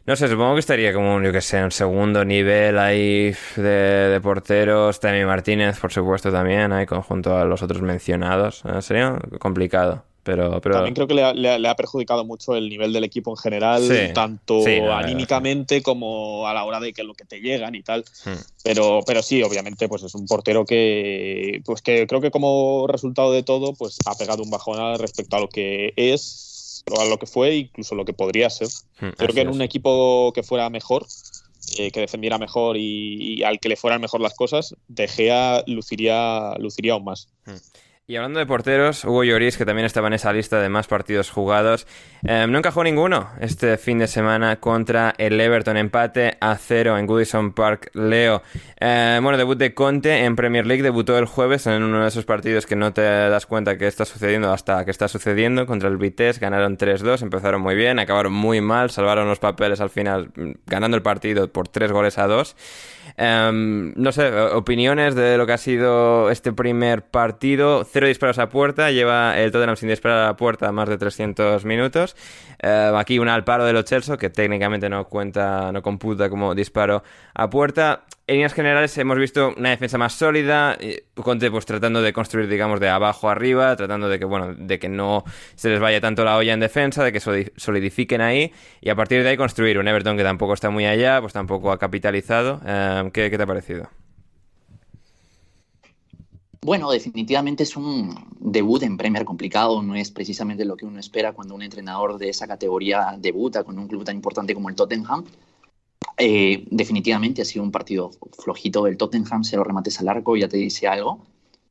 No 0.06 0.16
sé, 0.16 0.28
supongo 0.28 0.52
que 0.54 0.60
estaría 0.60 0.92
como, 0.92 1.22
yo 1.22 1.32
que 1.32 1.40
sé, 1.40 1.64
un 1.64 1.70
segundo 1.70 2.24
nivel 2.26 2.78
ahí 2.78 3.32
de, 3.56 3.62
de 3.62 4.20
porteros. 4.20 5.00
Temi 5.00 5.24
Martínez, 5.24 5.78
por 5.80 5.92
supuesto, 5.92 6.30
también, 6.30 6.72
ahí 6.72 6.84
conjunto 6.84 7.34
a 7.38 7.44
los 7.46 7.62
otros 7.62 7.80
mencionados. 7.80 8.62
Eh, 8.66 8.82
sería 8.82 9.18
complicado, 9.38 10.04
pero... 10.22 10.60
pero... 10.60 10.74
También 10.74 10.94
creo 10.94 11.06
que 11.06 11.14
le 11.14 11.24
ha, 11.24 11.32
le 11.32 11.52
ha- 11.52 11.58
le 11.58 11.68
ha 11.68 11.74
perjudicado 11.74 12.22
mucho 12.26 12.54
el 12.54 12.68
nivel 12.68 12.92
del 12.92 13.04
equipo 13.04 13.30
en 13.30 13.38
general, 13.38 13.82
Sí. 13.82 14.12
tanto 14.12 14.60
Sí, 14.60 14.78
anímicamente 14.78 15.80
como 15.82 16.46
a 16.46 16.52
la 16.52 16.64
hora 16.64 16.80
de 16.80 16.92
que 16.92 17.02
lo 17.02 17.14
que 17.14 17.24
te 17.24 17.40
llegan 17.40 17.74
y 17.74 17.82
tal. 17.82 18.04
Hmm. 18.26 18.32
Pero, 18.62 19.00
pero 19.06 19.22
sí, 19.22 19.42
obviamente, 19.42 19.88
pues 19.88 20.02
es 20.02 20.14
un 20.14 20.26
portero 20.26 20.66
que, 20.66 21.62
pues 21.64 21.80
que 21.80 22.06
creo 22.06 22.20
que 22.20 22.30
como 22.30 22.86
resultado 22.88 23.32
de 23.32 23.42
todo, 23.42 23.72
pues 23.72 23.96
ha 24.04 24.14
pegado 24.16 24.42
un 24.42 24.50
bajón 24.50 24.78
al 24.78 24.98
respecto 24.98 25.36
a 25.36 25.40
lo 25.40 25.48
que 25.48 25.94
es, 25.96 26.50
a 26.98 27.04
lo 27.06 27.18
que 27.18 27.26
fue, 27.26 27.56
incluso 27.56 27.94
lo 27.94 28.04
que 28.04 28.12
podría 28.12 28.50
ser. 28.50 28.68
Hmm, 29.00 29.10
Creo 29.16 29.34
que 29.34 29.40
en 29.40 29.48
es. 29.48 29.54
un 29.54 29.62
equipo 29.62 30.32
que 30.34 30.42
fuera 30.42 30.68
mejor, 30.70 31.06
eh, 31.78 31.90
que 31.90 32.00
defendiera 32.00 32.38
mejor 32.38 32.76
y, 32.76 33.38
y 33.38 33.42
al 33.42 33.58
que 33.58 33.68
le 33.70 33.76
fueran 33.76 34.00
mejor 34.00 34.20
las 34.20 34.34
cosas, 34.34 34.74
De 34.88 35.08
Gea 35.08 35.64
luciría, 35.66 36.54
luciría 36.58 36.92
aún 36.92 37.04
más. 37.04 37.28
Y 38.06 38.16
hablando 38.16 38.38
de 38.38 38.44
porteros, 38.44 39.02
Hugo 39.06 39.24
Lloris, 39.24 39.56
que 39.56 39.64
también 39.64 39.86
estaba 39.86 40.08
en 40.08 40.12
esa 40.12 40.30
lista 40.30 40.60
de 40.60 40.68
más 40.68 40.86
partidos 40.86 41.30
jugados, 41.30 41.86
eh, 42.22 42.44
no 42.46 42.58
encajó 42.58 42.84
ninguno 42.84 43.30
este 43.40 43.78
fin 43.78 43.98
de 43.98 44.08
semana 44.08 44.60
contra 44.60 45.14
el 45.16 45.40
Everton. 45.40 45.78
Empate 45.78 46.36
a 46.38 46.54
cero 46.56 46.98
en 46.98 47.06
Goodison 47.06 47.54
Park. 47.54 47.88
Leo, 47.94 48.42
eh, 48.78 49.18
bueno, 49.22 49.38
debut 49.38 49.56
de 49.56 49.72
Conte 49.72 50.26
en 50.26 50.36
Premier 50.36 50.66
League, 50.66 50.82
debutó 50.82 51.16
el 51.16 51.24
jueves 51.24 51.66
en 51.66 51.82
uno 51.82 52.02
de 52.02 52.08
esos 52.08 52.26
partidos 52.26 52.66
que 52.66 52.76
no 52.76 52.92
te 52.92 53.00
das 53.00 53.46
cuenta 53.46 53.78
que 53.78 53.86
está 53.86 54.04
sucediendo 54.04 54.52
hasta 54.52 54.84
que 54.84 54.90
está 54.90 55.08
sucediendo 55.08 55.64
contra 55.64 55.88
el 55.88 55.96
Vitesse. 55.96 56.40
Ganaron 56.40 56.76
3-2, 56.76 57.22
empezaron 57.22 57.62
muy 57.62 57.74
bien, 57.74 57.98
acabaron 57.98 58.34
muy 58.34 58.60
mal, 58.60 58.90
salvaron 58.90 59.28
los 59.28 59.38
papeles 59.38 59.80
al 59.80 59.88
final, 59.88 60.30
mm, 60.36 60.50
ganando 60.66 60.98
el 60.98 61.02
partido 61.02 61.50
por 61.50 61.68
3 61.68 61.90
goles 61.90 62.18
a 62.18 62.26
2. 62.26 62.54
Em, 63.16 63.94
no 63.96 64.12
sé, 64.12 64.30
opiniones 64.30 65.14
de 65.14 65.38
lo 65.38 65.46
que 65.46 65.52
ha 65.52 65.58
sido 65.58 66.30
este 66.30 66.52
primer 66.52 67.02
partido. 67.02 67.84
Cero 67.94 68.08
disparos 68.08 68.40
a 68.40 68.48
puerta, 68.48 68.90
lleva 68.90 69.38
el 69.38 69.52
Tottenham 69.52 69.76
sin 69.76 69.88
disparar 69.88 70.28
a 70.28 70.36
puerta 70.36 70.72
más 70.72 70.88
de 70.88 70.98
300 70.98 71.64
minutos. 71.64 72.16
Em, 72.58 72.92
aquí 72.96 73.20
una 73.20 73.36
al 73.36 73.44
paro 73.44 73.64
de 73.64 73.72
los 73.72 73.84
Chelsea, 73.84 74.16
que 74.16 74.30
técnicamente 74.30 74.88
no 74.88 75.04
cuenta, 75.04 75.70
no 75.70 75.80
computa 75.80 76.28
como 76.28 76.56
disparo 76.56 77.04
a 77.34 77.48
puerta. 77.48 78.02
En 78.26 78.34
líneas 78.34 78.52
generales 78.52 78.98
hemos 78.98 79.16
visto 79.16 79.54
una 79.56 79.70
defensa 79.70 79.96
más 79.96 80.12
sólida, 80.12 80.76
Conte 81.14 81.52
pues 81.52 81.66
tratando 81.66 82.02
de 82.02 82.12
construir, 82.12 82.48
digamos, 82.48 82.80
de 82.80 82.88
abajo 82.88 83.30
arriba, 83.30 83.76
tratando 83.76 84.08
de 84.08 84.18
que, 84.18 84.24
bueno, 84.24 84.54
de 84.54 84.80
que 84.80 84.88
no 84.88 85.22
se 85.54 85.68
les 85.68 85.78
vaya 85.78 86.00
tanto 86.00 86.24
la 86.24 86.36
olla 86.36 86.52
en 86.52 86.58
defensa, 86.58 87.04
de 87.04 87.12
que 87.12 87.20
solidifiquen 87.20 88.22
ahí, 88.22 88.52
y 88.80 88.90
a 88.90 88.96
partir 88.96 89.22
de 89.22 89.28
ahí 89.28 89.36
construir 89.36 89.78
un 89.78 89.86
Everton 89.86 90.16
que 90.16 90.24
tampoco 90.24 90.54
está 90.54 90.68
muy 90.68 90.84
allá, 90.84 91.20
pues 91.20 91.32
tampoco 91.32 91.70
ha 91.70 91.78
capitalizado. 91.78 92.60
Em, 92.66 93.12
¿qué, 93.12 93.30
¿Qué 93.30 93.36
te 93.36 93.44
ha 93.44 93.46
parecido? 93.46 93.88
Bueno, 96.64 96.90
definitivamente 96.90 97.62
es 97.64 97.76
un 97.76 98.14
debut 98.40 98.82
en 98.84 98.96
Premier 98.96 99.26
complicado, 99.26 99.82
no 99.82 99.94
es 99.96 100.10
precisamente 100.10 100.64
lo 100.64 100.78
que 100.78 100.86
uno 100.86 100.98
espera 100.98 101.34
cuando 101.34 101.54
un 101.54 101.60
entrenador 101.60 102.16
de 102.16 102.30
esa 102.30 102.46
categoría 102.46 103.18
debuta 103.18 103.64
con 103.64 103.78
un 103.78 103.86
club 103.86 104.02
tan 104.02 104.16
importante 104.16 104.54
como 104.54 104.70
el 104.70 104.74
Tottenham. 104.74 105.26
Eh, 106.16 106.64
definitivamente 106.70 107.42
ha 107.42 107.44
sido 107.44 107.62
un 107.62 107.70
partido 107.70 108.12
flojito 108.42 108.84
del 108.84 108.96
Tottenham, 108.96 109.44
se 109.44 109.58
lo 109.58 109.64
remates 109.64 110.00
al 110.00 110.08
arco, 110.08 110.38
ya 110.38 110.48
te 110.48 110.56
dice 110.56 110.88
algo. 110.88 111.26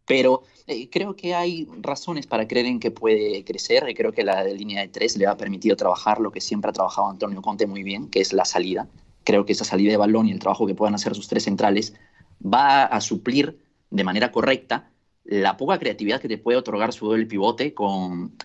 Pero 0.06 0.43
eh, 0.67 0.88
creo 0.91 1.15
que 1.15 1.34
hay 1.34 1.67
razones 1.82 2.27
para 2.27 2.47
creer 2.47 2.67
en 2.67 2.79
que 2.79 2.91
puede 2.91 3.43
crecer. 3.43 3.91
creo 3.95 4.12
que 4.12 4.23
la 4.23 4.43
línea 4.43 4.82
de 4.82 4.89
tres 4.89 5.17
le 5.17 5.25
ha 5.25 5.36
permitido 5.36 5.75
trabajar 5.75 6.19
lo 6.19 6.32
que 6.32 6.39
siempre 6.39 6.69
ha 6.69 6.73
trabajado 6.73 7.10
Antonio 7.10 7.41
Conte 7.41 7.65
muy 7.65 7.82
bien, 7.82 8.10
que 8.10 8.21
es 8.21 8.32
la 8.32 8.45
salida. 8.45 8.88
Creo 9.23 9.43
que 9.43 9.53
esa 9.53 9.65
salida 9.65 9.89
de 9.89 9.97
balón 9.97 10.27
y 10.27 10.32
el 10.34 10.39
trabajo 10.39 10.67
que 10.67 10.75
puedan 10.75 10.93
hacer 10.93 11.15
sus 11.15 11.27
tres 11.27 11.45
centrales 11.45 11.95
va 12.45 12.84
a 12.86 13.01
suplir 13.01 13.62
de 13.93 14.03
manera 14.03 14.32
correcta 14.32 14.89
la 15.23 15.56
poca 15.56 15.77
creatividad 15.77 16.19
que 16.19 16.27
te 16.27 16.38
puede 16.38 16.58
otorgar 16.58 16.91
su 16.91 17.08
doble 17.08 17.25
pivote 17.25 17.73
con 17.73 18.36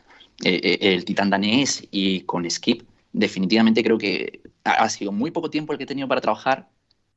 eh, 0.45 0.79
el 0.81 1.05
titán 1.05 1.31
danés 1.31 1.87
y 1.91 2.21
con 2.21 2.49
Skip. 2.49 2.83
Definitivamente 3.13 3.83
creo 3.83 3.99
que 3.99 4.43
ha 4.63 4.89
sido 4.91 5.11
muy 5.11 5.31
poco 5.31 5.51
tiempo 5.51 5.73
el 5.73 5.79
que 5.79 5.85
he 5.85 5.87
tenido 5.87 6.07
para 6.07 6.21
trabajar. 6.21 6.69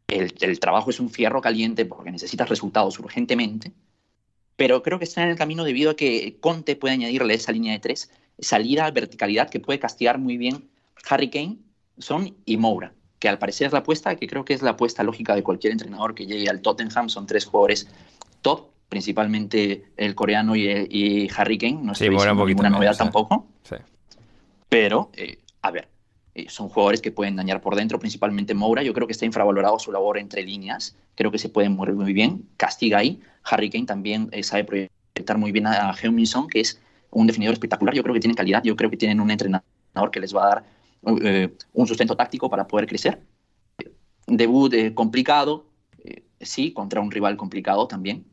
El, 0.08 0.60
trabajo 0.60 0.90
es 0.90 1.00
un 1.00 1.10
fierro 1.10 1.42
caliente 1.42 1.86
porque 1.86 2.12
necesitas 2.12 2.50
resultados 2.50 2.98
urgentemente. 3.00 3.74
Pero 4.56 4.82
creo 4.82 4.98
que 4.98 5.06
está 5.06 5.24
en 5.24 5.30
el 5.30 5.38
camino 5.38 5.64
debido 5.64 5.92
a 5.92 5.96
que 5.96 6.38
Conte 6.40 6.76
puede 6.76 6.94
añadirle 6.94 7.34
esa 7.34 7.52
línea 7.52 7.74
de 7.74 7.80
tres, 7.80 8.10
salida, 8.40 8.90
verticalidad 8.92 9.50
que 9.50 9.60
puede 9.60 9.80
castigar 9.80 10.18
muy 10.18 10.38
bien 10.38 10.70
Harry 11.10 11.30
Kane, 11.30 11.58
Son 11.98 12.36
y 12.46 12.58
Moura, 12.58 12.94
que 13.22 13.30
al 13.30 13.38
parecer 13.38 13.68
es 13.68 13.74
la 13.74 13.80
apuesta, 13.80 14.16
que 14.16 14.28
creo 14.28 14.44
que 14.44 14.56
es 14.56 14.64
la 14.64 14.72
apuesta 14.72 15.04
lógica 15.04 15.36
de 15.36 15.44
cualquier 15.44 15.72
entrenador 15.72 16.16
que 16.16 16.26
llegue 16.26 16.50
al 16.50 16.60
Tottenham. 16.60 17.08
Son 17.08 17.28
tres 17.28 17.46
jugadores 17.46 17.88
top, 18.42 18.72
principalmente 18.90 19.86
el 19.96 20.16
coreano 20.16 20.56
y, 20.56 21.30
Harry 21.38 21.60
Kane. 21.60 21.80
No 21.84 21.94
sí, 21.94 22.10
bueno, 22.10 22.34
ninguna 22.48 22.72
novedad 22.72 22.98
tampoco. 22.98 23.46
Sí. 23.62 23.76
Pero, 24.68 25.12
eh, 25.14 25.38
a 25.62 25.70
ver, 25.70 25.88
eh, 26.34 26.48
son 26.50 26.68
jugadores 26.70 27.00
que 27.00 27.12
pueden 27.12 27.36
dañar 27.36 27.62
por 27.62 27.76
dentro, 27.76 28.00
principalmente 28.00 28.56
Moura. 28.56 28.82
Yo 28.82 28.92
creo 28.92 29.06
que 29.06 29.14
está 29.14 29.26
infravalorado 29.26 29.78
su 29.78 29.92
labor 29.92 30.18
entre 30.18 30.42
líneas. 30.42 30.96
Creo 31.14 31.30
que 31.30 31.38
se 31.38 31.50
puede 31.50 31.70
mover 31.70 31.94
muy 31.94 32.14
bien. 32.14 32.50
Castiga 32.58 32.98
ahí. 32.98 33.22
Harry 33.44 33.70
Kane 33.70 33.86
también 33.86 34.30
eh, 34.32 34.42
sabe 34.42 34.64
proyectar 34.64 35.38
muy 35.38 35.52
bien 35.52 35.68
a 35.68 35.94
Heung-Min 35.94 36.48
que 36.50 36.62
es 36.62 36.82
un 37.12 37.28
definidor 37.28 37.54
espectacular. 37.54 37.94
Yo 37.94 38.02
creo 38.02 38.16
que 38.16 38.20
tienen 38.20 38.36
calidad. 38.36 38.64
Yo 38.64 38.76
creo 38.76 38.90
que 38.90 38.98
tienen 38.98 39.22
un 39.22 39.30
entrenador 39.30 40.10
que 40.12 40.20
les 40.20 40.36
va 40.36 40.46
a 40.46 40.48
dar 40.48 40.64
eh, 41.24 41.56
un 41.74 41.88
sustento 41.88 42.16
táctico 42.16 42.50
para 42.50 42.68
poder 42.68 42.88
crecer. 42.88 43.22
Debut 44.28 44.94
complicado, 44.94 45.66
sí, 46.40 46.72
contra 46.74 47.02
un 47.02 47.12
rival 47.12 47.36
complicado 47.38 47.88
también 47.88 48.31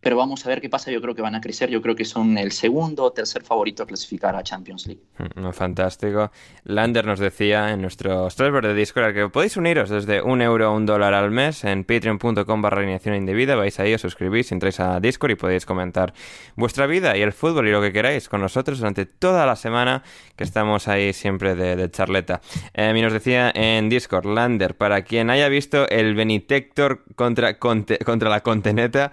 pero 0.00 0.16
vamos 0.16 0.44
a 0.46 0.48
ver 0.48 0.60
qué 0.60 0.68
pasa. 0.68 0.90
Yo 0.90 1.00
creo 1.00 1.14
que 1.14 1.22
van 1.22 1.34
a 1.34 1.40
crecer. 1.40 1.70
Yo 1.70 1.82
creo 1.82 1.94
que 1.94 2.04
son 2.04 2.38
el 2.38 2.52
segundo 2.52 3.04
o 3.04 3.12
tercer 3.12 3.42
favorito 3.42 3.82
a 3.82 3.86
clasificar 3.86 4.36
a 4.36 4.42
Champions 4.42 4.86
League. 4.86 5.02
Mm, 5.34 5.50
fantástico. 5.50 6.30
Lander 6.64 7.06
nos 7.06 7.18
decía 7.18 7.72
en 7.72 7.82
nuestro 7.82 8.30
server 8.30 8.66
de 8.66 8.74
Discord 8.74 9.14
que 9.14 9.28
podéis 9.28 9.56
uniros 9.56 9.90
desde 9.90 10.22
un 10.22 10.42
euro 10.42 10.66
a 10.66 10.70
un 10.70 10.86
dólar 10.86 11.14
al 11.14 11.30
mes 11.30 11.64
en 11.64 11.84
patreon.com 11.84 12.62
barra 12.62 12.78
alineación 12.78 13.14
indebida. 13.14 13.56
Vais 13.56 13.78
ahí, 13.80 13.94
os 13.94 14.00
suscribís, 14.00 14.52
entráis 14.52 14.80
a 14.80 15.00
Discord 15.00 15.32
y 15.32 15.36
podéis 15.36 15.66
comentar 15.66 16.14
vuestra 16.56 16.86
vida 16.86 17.16
y 17.16 17.22
el 17.22 17.32
fútbol 17.32 17.68
y 17.68 17.72
lo 17.72 17.80
que 17.80 17.92
queráis 17.92 18.28
con 18.28 18.40
nosotros 18.40 18.78
durante 18.78 19.06
toda 19.06 19.46
la 19.46 19.56
semana 19.56 20.02
que 20.36 20.44
estamos 20.44 20.88
ahí 20.88 21.12
siempre 21.12 21.54
de, 21.54 21.90
charleta. 21.90 22.40
Eh, 22.74 22.92
y 22.94 23.02
nos 23.02 23.12
decía 23.12 23.50
en 23.54 23.88
Discord, 23.88 24.26
Lander, 24.26 24.76
para 24.76 25.02
quien 25.02 25.30
haya 25.30 25.48
visto 25.48 25.88
el 25.88 26.14
Benitector 26.14 27.04
contra, 27.14 27.58
contra 27.58 28.28
la 28.28 28.40
Conteneta, 28.42 29.12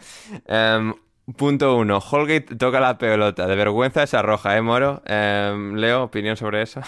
Em, 0.76 0.85
punto 1.34 1.78
uno, 1.78 2.00
Holgate 2.00 2.56
toca 2.56 2.80
la 2.80 2.98
pelota. 2.98 3.48
De 3.48 3.56
vergüenza 3.56 4.04
esa 4.04 4.22
roja, 4.22 4.56
¿eh, 4.58 4.62
Moro? 4.62 5.02
Em, 5.06 5.76
Leo, 5.76 6.04
opinión 6.04 6.38
sobre 6.38 6.62
eso. 6.62 6.82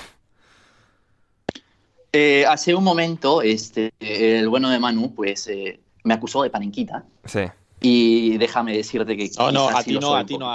Eh, 2.13 2.45
hace 2.47 2.73
un 2.73 2.84
momento, 2.84 3.41
este, 3.41 3.91
el 4.00 4.47
bueno 4.50 4.69
de 4.69 4.80
Manu, 4.80 5.13
pues 5.13 5.47
eh, 5.47 5.80
me 6.04 6.13
acusó 6.13 6.43
de 6.43 6.50
panenquita. 6.50 7.04
Sí. 7.26 7.41
Y 7.80 8.38
déjame 8.39 8.76
decirte 8.76 9.15
que. 9.15 9.30
No, 9.38 9.52
no, 9.52 9.69
a 9.69 9.84
ti 9.84 10.00
no, 10.00 10.15
a 10.15 10.26
ti 10.26 10.36
no. 10.38 10.50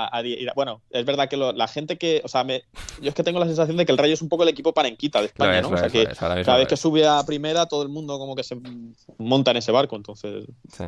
bueno, 0.56 0.80
es 0.90 1.04
verdad 1.04 1.28
que 1.28 1.36
la 1.36 1.68
gente 1.68 1.96
que. 1.96 2.20
O 2.24 2.28
sea, 2.28 2.42
me, 2.42 2.64
yo 3.00 3.10
es 3.10 3.14
que 3.14 3.22
tengo 3.22 3.38
la 3.38 3.46
sensación 3.46 3.76
de 3.76 3.86
que 3.86 3.92
el 3.92 3.98
Rayo 3.98 4.14
es 4.14 4.22
un 4.22 4.28
poco 4.28 4.42
el 4.42 4.48
equipo 4.48 4.72
panenquita 4.72 5.20
de 5.20 5.26
España, 5.26 5.62
¿no? 5.62 5.68
o 5.68 5.76
sea, 5.76 5.88
que 5.88 6.04
cada 6.18 6.56
vez 6.56 6.66
que 6.66 6.76
sube 6.76 7.06
a 7.06 7.22
primera, 7.24 7.66
todo 7.66 7.84
el 7.84 7.90
mundo 7.90 8.18
como 8.18 8.34
que 8.34 8.42
se 8.42 8.56
monta 9.18 9.52
en 9.52 9.58
ese 9.58 9.70
barco, 9.70 9.94
entonces. 9.94 10.46
Sí. 10.76 10.84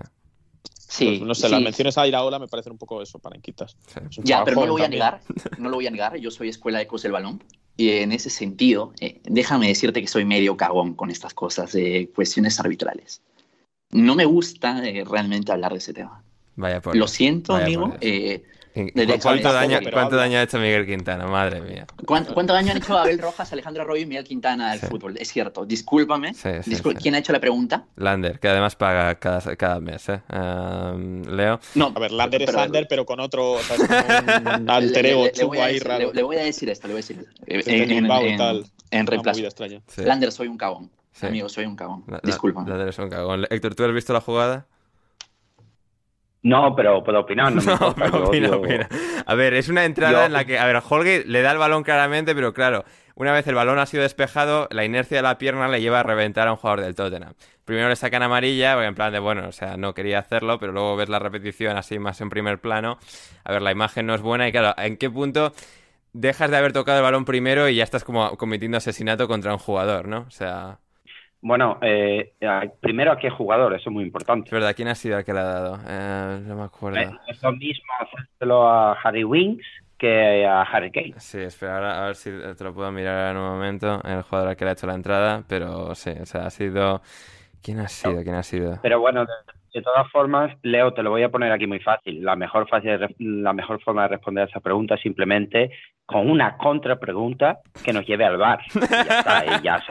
Sí, 0.88 1.20
no 1.20 1.35
sé, 1.35 1.49
las 1.49 1.62
menciones 1.62 1.97
a 1.99 2.07
Iraola 2.07 2.38
me 2.38 2.49
parecen 2.49 2.73
un 2.73 2.79
poco 2.79 3.03
eso, 3.03 3.18
para 3.18 3.37
inquitas. 3.37 3.77
Ya, 4.23 4.44
pero 4.44 4.61
no 4.61 4.66
lo 4.66 4.73
voy 4.73 4.83
a 4.83 4.88
negar, 4.88 5.20
no 5.59 5.68
lo 5.68 5.77
voy 5.77 5.87
a 5.87 5.90
negar, 5.90 6.16
yo 6.16 6.31
soy 6.31 6.49
escuela 6.49 6.79
de 6.79 6.85
Ecos 6.85 7.05
el 7.05 7.12
Balón 7.12 7.42
y 7.77 7.90
en 7.90 8.12
ese 8.12 8.31
sentido, 8.31 8.92
eh, 9.01 9.20
déjame 9.25 9.68
decirte 9.68 10.01
que 10.01 10.07
soy 10.07 10.25
medio 10.25 10.57
cagón 10.57 10.94
con 10.94 11.11
estas 11.11 11.35
cosas 11.35 11.73
de 11.73 12.11
cuestiones 12.14 12.61
arbitrales. 12.61 13.23
No 13.90 14.14
me 14.14 14.25
gusta 14.25 14.87
eh, 14.87 15.05
realmente 15.05 15.53
hablar 15.53 15.73
de 15.73 15.79
ese 15.79 15.92
tema. 15.92 16.23
Vaya 16.57 16.81
por 16.81 16.94
Lo 16.94 17.09
siento, 17.09 17.55
amigo. 17.57 17.94
¿Cuánto, 19.22 19.52
daño, 19.52 19.78
¿Cuánto 19.92 20.16
daño 20.16 20.38
ha 20.38 20.42
hecho 20.42 20.58
Miguel 20.58 20.84
Quintana? 20.84 21.26
Madre 21.26 21.60
mía. 21.60 21.87
¿Cuánto, 22.04 22.52
daño 22.52 22.72
han 22.72 22.78
hecho 22.78 22.98
Abel 22.98 23.20
Rojas, 23.20 23.52
Alejandro 23.52 23.84
Arroyo 23.84 24.02
y 24.02 24.06
Miguel 24.06 24.24
Quintana 24.24 24.72
al 24.72 24.80
fútbol? 24.80 25.16
Es 25.16 25.28
cierto. 25.28 25.64
Discúlpame. 25.64 26.34
¿Quién 27.00 27.14
ha 27.14 27.18
hecho 27.18 27.32
la 27.32 27.40
pregunta? 27.40 27.84
Lander, 27.96 28.40
que 28.40 28.48
además 28.48 28.74
paga 28.74 29.14
cada, 29.16 29.54
cada 29.56 29.78
mes. 29.78 30.08
¿eh? 30.08 30.20
Leo. 30.28 31.60
No, 31.76 31.92
a 31.94 32.00
ver, 32.00 32.10
Lander 32.10 32.42
es 32.42 32.52
Lander, 32.52 32.87
pero 32.88 33.06
con 33.06 33.20
otro. 33.20 33.52
O 33.52 33.60
sea, 33.60 33.76
un 34.58 34.68
alter 34.70 35.06
ego 35.06 35.24
le, 35.24 35.62
ahí 35.62 35.78
raro. 35.78 36.12
Le, 36.12 36.22
voy 36.24 36.37
a 36.37 36.42
decir 36.42 36.68
esto, 36.68 36.88
le 36.88 36.94
voy 36.94 36.98
a 36.98 37.02
decir 37.02 37.18
esto. 37.20 37.70
En, 37.70 37.90
en, 37.90 38.10
en, 38.10 38.64
en 38.90 39.06
reemplazo. 39.06 39.40
Lander, 39.98 40.32
soy 40.32 40.48
un 40.48 40.58
cagón. 40.58 40.90
Amigo, 41.22 41.48
soy 41.48 41.64
un 41.66 41.76
cagón. 41.76 42.04
Discúlpame. 42.24 42.68
Lander 42.68 42.88
es 42.88 42.98
un 42.98 43.08
cagón. 43.08 43.46
Héctor, 43.50 43.74
¿tú 43.76 43.84
has 43.84 43.92
visto 43.92 44.12
la 44.12 44.20
jugada? 44.20 44.66
No, 46.44 46.76
pero 46.76 47.02
puedo 47.02 47.20
opinar, 47.20 47.50
no, 47.52 47.94
me 47.96 48.87
A 49.26 49.35
ver, 49.35 49.54
es 49.54 49.70
una 49.70 49.87
entrada 49.87 50.26
en 50.26 50.35
la 50.35 50.44
que, 50.44 50.59
a 50.59 50.66
ver, 50.66 50.76
Holgate 50.87 51.24
le 51.26 51.40
da 51.40 51.52
el 51.52 51.57
balón 51.57 51.85
claramente, 51.85 52.35
pero 52.35 52.52
claro, 52.52 52.85
una 53.14 53.33
vez 53.33 53.46
el 53.46 53.54
balón 53.54 53.78
ha 53.78 53.87
sido 53.87 54.02
despejado, 54.02 54.68
la 54.70 54.85
inercia 54.85 55.16
de 55.16 55.22
la 55.22 55.38
pierna 55.38 55.68
le 55.68 55.80
lleva 55.80 56.00
a 56.00 56.02
reventar 56.02 56.46
a 56.46 56.52
un 56.52 56.59
jugador 56.59 56.83
del 56.83 56.94
Tottenham. 56.94 57.33
Primero 57.64 57.88
le 57.88 57.96
sacan 57.96 58.22
amarilla, 58.22 58.74
porque 58.74 58.88
en 58.88 58.94
plan 58.94 59.11
de, 59.11 59.20
bueno, 59.20 59.48
o 59.48 59.52
sea, 59.52 59.78
no 59.78 59.94
quería 59.94 60.18
hacerlo, 60.18 60.59
pero 60.59 60.72
luego 60.72 60.96
ves 60.96 61.09
la 61.09 61.18
repetición 61.18 61.78
así 61.78 61.98
más 61.98 62.20
en 62.20 62.28
primer 62.28 62.61
plano. 62.61 62.98
A 63.44 63.52
ver, 63.52 63.62
la 63.62 63.72
imagen 63.72 64.04
no 64.04 64.14
es 64.14 64.20
buena 64.20 64.46
y 64.46 64.52
claro, 64.52 64.74
¿en 64.76 64.98
qué 64.98 65.09
punto 65.09 65.54
dejas 66.12 66.50
de 66.50 66.59
haber 66.59 66.74
tocado 66.74 66.98
el 66.98 67.04
balón 67.04 67.24
primero 67.24 67.70
y 67.70 67.76
ya 67.76 67.85
estás 67.85 68.04
como 68.04 68.37
cometiendo 68.37 68.76
asesinato 68.76 69.28
contra 69.28 69.50
un 69.50 69.59
jugador, 69.59 70.09
¿no? 70.09 70.26
O 70.28 70.30
sea... 70.30 70.78
Bueno, 71.46 71.78
eh, 71.83 72.33
primero 72.80 73.12
a 73.12 73.18
qué 73.18 73.28
jugador, 73.28 73.74
eso 73.74 73.90
es 73.90 73.92
muy 73.92 74.02
importante. 74.02 74.48
¿Verdad? 74.50 74.74
¿Quién 74.74 74.88
ha 74.88 74.94
sido 74.94 75.18
el 75.18 75.26
que 75.26 75.35
le 75.35 75.40
ha 75.40 75.44
dado? 75.44 75.78
Eh, 75.87 76.40
no 76.42 76.57
me 76.57 76.62
acuerdo. 76.62 76.98
Eh, 76.98 77.11
es 77.26 77.42
lo 77.42 77.52
mismo 77.52 77.85
hacérselo 78.00 78.66
a 78.66 78.92
Harry 78.94 79.24
Winks 79.24 79.66
que 79.98 80.46
a 80.46 80.62
Harry 80.62 80.90
Kane. 80.90 81.12
Sí, 81.18 81.40
espera, 81.40 82.02
a 82.02 82.07
ver 82.07 82.16
si 82.16 82.30
te 82.30 82.64
lo 82.64 82.72
puedo 82.72 82.90
mirar 82.90 83.33
en 83.33 83.42
un 83.42 83.50
momento, 83.50 84.00
el 84.04 84.22
jugador 84.22 84.48
al 84.48 84.57
que 84.57 84.64
le 84.64 84.70
ha 84.70 84.72
hecho 84.72 84.87
la 84.87 84.94
entrada, 84.94 85.44
pero 85.46 85.94
sí, 85.94 86.12
o 86.18 86.24
sea, 86.24 86.46
ha 86.46 86.50
sido... 86.50 87.02
¿Quién 87.62 87.78
ha 87.80 87.88
sido? 87.88 88.22
¿Quién 88.22 88.37
ha 88.37 88.42
sido? 88.42 88.78
Pero 88.80 89.00
bueno, 89.00 89.27
de 89.75 89.83
todas 89.83 90.08
formas, 90.12 90.56
Leo, 90.62 90.94
te 90.94 91.02
lo 91.02 91.10
voy 91.10 91.25
a 91.25 91.31
poner 91.31 91.50
aquí 91.50 91.66
muy 91.66 91.81
fácil. 91.81 92.22
La 92.22 92.37
mejor, 92.37 92.68
fácil, 92.68 92.96
la 93.18 93.52
mejor 93.52 93.83
forma 93.83 94.02
de 94.02 94.08
responder 94.08 94.44
a 94.44 94.46
esa 94.46 94.60
pregunta 94.60 94.94
es 94.94 95.00
simplemente 95.00 95.72
con 96.06 96.31
una 96.31 96.56
contrapregunta 96.56 97.58
que 97.85 97.92
nos 97.92 98.06
lleve 98.06 98.25
al 98.25 98.37
bar. 98.37 98.60
Y 98.72 98.81
ya 98.81 99.18
está, 99.18 99.44
y 99.44 99.62
ya, 99.64 99.83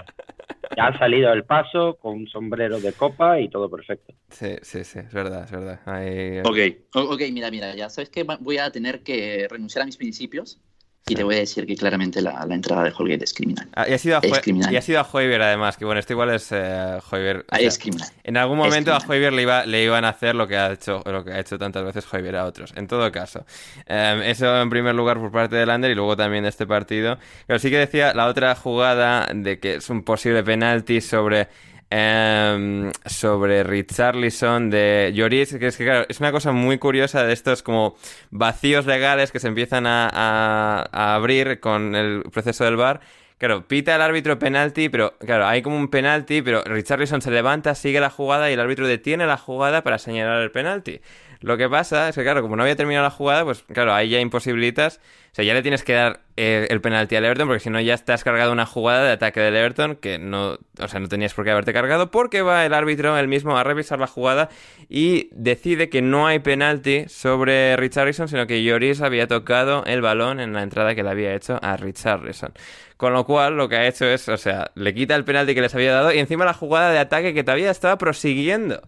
ya 0.77 0.87
ha 0.87 0.97
salido 0.97 1.33
el 1.33 1.43
paso 1.43 1.97
con 1.97 2.13
un 2.13 2.27
sombrero 2.27 2.79
de 2.79 2.93
copa 2.93 3.41
y 3.41 3.49
todo 3.49 3.69
perfecto. 3.69 4.13
Sí, 4.29 4.55
sí, 4.61 4.85
sí, 4.85 4.99
es 4.99 5.13
verdad, 5.13 5.43
es 5.43 5.51
verdad. 5.51 5.79
Ahí... 5.85 6.39
Ok, 6.39 7.11
ok, 7.11 7.21
mira, 7.33 7.51
mira, 7.51 7.75
ya 7.75 7.89
sabes 7.89 8.09
que 8.09 8.23
voy 8.39 8.59
a 8.59 8.71
tener 8.71 9.03
que 9.03 9.47
renunciar 9.49 9.83
a 9.83 9.85
mis 9.85 9.97
principios 9.97 10.61
y 11.05 11.15
te 11.15 11.23
voy 11.23 11.35
a 11.35 11.39
decir 11.39 11.65
que 11.65 11.75
claramente 11.75 12.21
la, 12.21 12.47
entrada 12.49 12.85
de 12.85 12.93
Holgate 12.97 13.25
es 13.25 13.33
criminal. 13.33 13.67
Ah, 13.75 13.85
y, 13.89 13.93
ha 13.93 13.97
sido 13.97 14.17
a 14.17 14.19
es 14.19 14.39
criminal. 14.39 14.73
y 14.73 14.77
ha 14.77 14.81
sido 14.81 15.01
a 15.01 15.07
Hoiber, 15.11 15.41
además, 15.41 15.75
que 15.75 15.83
bueno, 15.83 15.99
esto 15.99 16.13
igual 16.13 16.29
es 16.29 16.49
eh, 16.51 16.99
ah, 16.99 17.59
es 17.59 17.77
criminal. 17.77 18.07
En 18.23 18.37
algún 18.37 18.57
momento 18.57 18.93
a 18.93 18.99
Hoiber 18.99 19.33
le, 19.33 19.41
iba, 19.41 19.65
le 19.65 19.83
iban 19.83 20.05
a 20.05 20.09
hacer 20.09 20.33
lo 20.33 20.47
que 20.47 20.55
ha 20.55 20.71
hecho 20.71 21.03
lo 21.05 21.25
que 21.25 21.31
ha 21.31 21.39
hecho 21.39 21.57
tantas 21.57 21.83
veces 21.83 22.05
Hoiber 22.11 22.37
a 22.37 22.45
otros. 22.45 22.73
En 22.77 22.87
todo 22.87 23.11
caso. 23.11 23.45
Em, 23.85 24.21
eso 24.21 24.61
en 24.61 24.69
primer 24.69 24.95
lugar 24.95 25.19
por 25.19 25.31
parte 25.31 25.57
de 25.57 25.65
Lander 25.65 25.91
y 25.91 25.95
luego 25.95 26.15
también 26.15 26.43
de 26.43 26.49
este 26.49 26.65
partido. 26.65 27.17
Pero 27.47 27.59
sí 27.59 27.69
que 27.69 27.77
decía 27.77 28.13
la 28.13 28.27
otra 28.27 28.55
jugada 28.55 29.27
de 29.33 29.59
que 29.59 29.75
es 29.75 29.89
un 29.89 30.03
posible 30.03 30.41
penalti 30.41 31.01
sobre 31.01 31.49
eh, 31.95 32.91
sobre 33.05 33.63
Richarlison 33.63 34.71
de 34.71 35.11
Lloris, 35.13 35.53
que 35.59 35.67
es 35.67 35.77
que 35.77 35.83
claro, 35.83 36.07
es 36.09 36.19
una 36.19 36.31
cosa 36.31 36.51
muy 36.51 36.79
curiosa 36.79 37.23
de 37.23 37.33
estos 37.33 37.61
como 37.61 37.95
vacíos 38.31 38.87
legales 38.87 39.31
que 39.31 39.39
se 39.39 39.47
empiezan 39.47 39.85
a, 39.85 40.09
a, 40.11 41.15
abrir 41.15 41.59
con 41.59 41.93
el 41.93 42.23
proceso 42.31 42.63
del 42.63 42.77
VAR. 42.77 43.01
Claro, 43.37 43.67
pita 43.67 43.95
el 43.95 44.01
árbitro 44.01 44.39
penalti, 44.39 44.89
pero 44.89 45.17
claro, 45.19 45.45
hay 45.45 45.61
como 45.61 45.75
un 45.75 45.89
penalti, 45.89 46.41
pero 46.41 46.63
Richarlison 46.63 47.21
se 47.21 47.29
levanta, 47.29 47.75
sigue 47.75 47.99
la 47.99 48.09
jugada 48.09 48.49
y 48.49 48.53
el 48.53 48.59
árbitro 48.59 48.87
detiene 48.87 49.27
la 49.27 49.37
jugada 49.37 49.83
para 49.83 49.99
señalar 49.99 50.41
el 50.41 50.49
penalti. 50.49 50.99
Lo 51.43 51.57
que 51.57 51.67
pasa 51.67 52.07
es 52.07 52.15
que, 52.15 52.23
claro, 52.23 52.41
como 52.41 52.55
no 52.55 52.63
había 52.63 52.77
terminado 52.77 53.03
la 53.03 53.11
jugada, 53.11 53.43
pues 53.43 53.63
claro, 53.63 53.93
ahí 53.93 54.07
ya 54.07 54.21
imposibilitas. 54.21 55.01
O 55.33 55.35
sea, 55.35 55.43
ya 55.43 55.53
le 55.53 55.61
tienes 55.61 55.83
que 55.83 55.91
dar 55.91 56.21
eh, 56.37 56.67
el 56.69 56.79
penalti 56.79 57.17
al 57.17 57.25
Everton, 57.25 57.47
porque 57.47 57.59
si 57.59 57.69
no 57.69 57.81
ya 57.81 57.95
estás 57.95 58.23
cargado 58.23 58.53
una 58.53 58.65
jugada 58.65 59.03
de 59.03 59.11
ataque 59.11 59.41
del 59.41 59.55
Everton 59.55 59.97
que 59.97 60.19
no, 60.19 60.57
o 60.79 60.87
sea, 60.87 61.01
no 61.01 61.09
tenías 61.09 61.33
por 61.33 61.43
qué 61.43 61.51
haberte 61.51 61.73
cargado, 61.73 62.11
porque 62.11 62.41
va 62.43 62.65
el 62.65 62.73
árbitro 62.73 63.17
él 63.17 63.27
mismo 63.27 63.57
a 63.57 63.63
revisar 63.65 63.99
la 63.99 64.07
jugada 64.07 64.47
y 64.87 65.27
decide 65.33 65.89
que 65.89 66.01
no 66.01 66.27
hay 66.27 66.39
penalti 66.39 67.09
sobre 67.09 67.75
Richarlison, 67.75 68.29
sino 68.29 68.47
que 68.47 68.63
Lloris 68.63 69.01
había 69.01 69.27
tocado 69.27 69.83
el 69.85 70.01
balón 70.01 70.39
en 70.39 70.53
la 70.53 70.63
entrada 70.63 70.95
que 70.95 71.03
le 71.03 71.09
había 71.09 71.33
hecho 71.33 71.59
a 71.61 71.75
Richarlison. 71.75 72.53
Con 72.95 73.11
lo 73.11 73.25
cual, 73.25 73.57
lo 73.57 73.67
que 73.67 73.75
ha 73.75 73.87
hecho 73.87 74.05
es, 74.05 74.29
o 74.29 74.37
sea, 74.37 74.71
le 74.75 74.93
quita 74.93 75.15
el 75.15 75.25
penalti 75.25 75.55
que 75.55 75.61
les 75.61 75.75
había 75.75 75.93
dado 75.93 76.13
y 76.13 76.19
encima 76.19 76.45
la 76.45 76.53
jugada 76.53 76.91
de 76.91 76.99
ataque 76.99 77.33
que 77.33 77.43
todavía 77.43 77.69
estaba 77.69 77.97
prosiguiendo. 77.97 78.81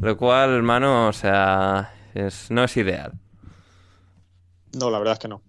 Lo 0.00 0.16
cual, 0.18 0.54
hermano, 0.54 1.08
o 1.08 1.12
sea, 1.14 1.95
no 2.50 2.64
es 2.64 2.76
ideal. 2.76 3.12
No, 4.78 4.90
la 4.90 4.98
verdad 4.98 5.14
es 5.14 5.18
que 5.18 5.28
no. 5.28 5.42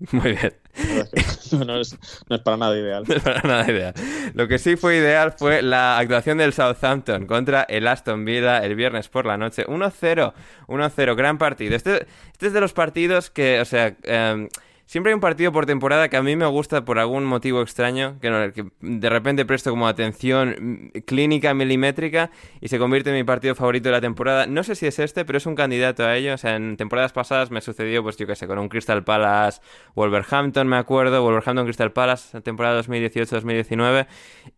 Muy 0.12 0.32
bien. 0.32 0.54
no, 1.66 1.80
es, 1.80 1.96
para 2.44 2.56
nada 2.56 2.76
ideal. 2.76 3.04
No 3.08 3.14
es 3.14 3.22
para 3.22 3.40
nada 3.42 3.70
ideal. 3.70 3.94
Lo 4.34 4.48
que 4.48 4.58
sí 4.58 4.76
fue 4.76 4.96
ideal 4.96 5.34
fue 5.36 5.62
la 5.62 5.98
actuación 5.98 6.38
del 6.38 6.52
Southampton 6.52 7.26
contra 7.26 7.62
el 7.62 7.86
Aston 7.86 8.24
Villa 8.24 8.58
el 8.58 8.74
viernes 8.74 9.08
por 9.08 9.26
la 9.26 9.36
noche. 9.36 9.66
1-0. 9.66 10.32
1-0. 10.66 11.16
Gran 11.16 11.38
partido. 11.38 11.76
Este, 11.76 12.06
este, 12.32 12.46
es 12.46 12.52
de 12.52 12.60
los 12.60 12.72
partidos 12.72 13.30
que, 13.30 13.60
o 13.60 13.64
sea... 13.64 13.96
Em, 14.02 14.48
Siempre 14.86 15.10
hay 15.10 15.14
un 15.14 15.20
partido 15.20 15.50
por 15.50 15.64
temporada 15.64 16.08
que 16.08 16.16
a 16.16 16.22
mí 16.22 16.36
me 16.36 16.46
gusta 16.46 16.84
por 16.84 16.98
algún 16.98 17.24
motivo 17.24 17.62
extraño, 17.62 18.18
que, 18.20 18.52
de 18.80 19.10
repente 19.10 19.46
presto 19.46 19.70
como 19.70 19.88
atención 19.88 20.92
clínica 21.06 21.54
milimétrica 21.54 22.30
y 22.60 22.68
se 22.68 22.78
convierte 22.78 23.10
en 23.10 23.16
mi 23.16 23.24
partido 23.24 23.54
favorito 23.54 23.88
de 23.88 23.92
la 23.92 24.00
temporada. 24.00 24.46
No 24.46 24.62
sé 24.62 24.74
si 24.74 24.86
es 24.86 24.98
este, 24.98 25.24
pero 25.24 25.38
es 25.38 25.46
un 25.46 25.54
candidato 25.54 26.04
a 26.04 26.16
ello. 26.16 26.34
O 26.34 26.38
sea, 26.38 26.56
en 26.56 26.76
temporadas 26.76 27.12
pasadas 27.12 27.50
me 27.50 27.60
sucedió, 27.62 28.02
pues 28.02 28.18
yo 28.18 28.26
qué 28.26 28.36
sé, 28.36 28.46
con 28.46 28.58
un 28.58 28.68
Crystal 28.68 29.02
Palace 29.04 29.60
Wolverhampton, 29.94 30.68
me 30.68 30.76
acuerdo, 30.76 31.22
Wolverhampton 31.22 31.64
Crystal 31.64 31.92
Palace, 31.92 32.40
temporada 32.42 32.82
2018-2019. 32.82 34.06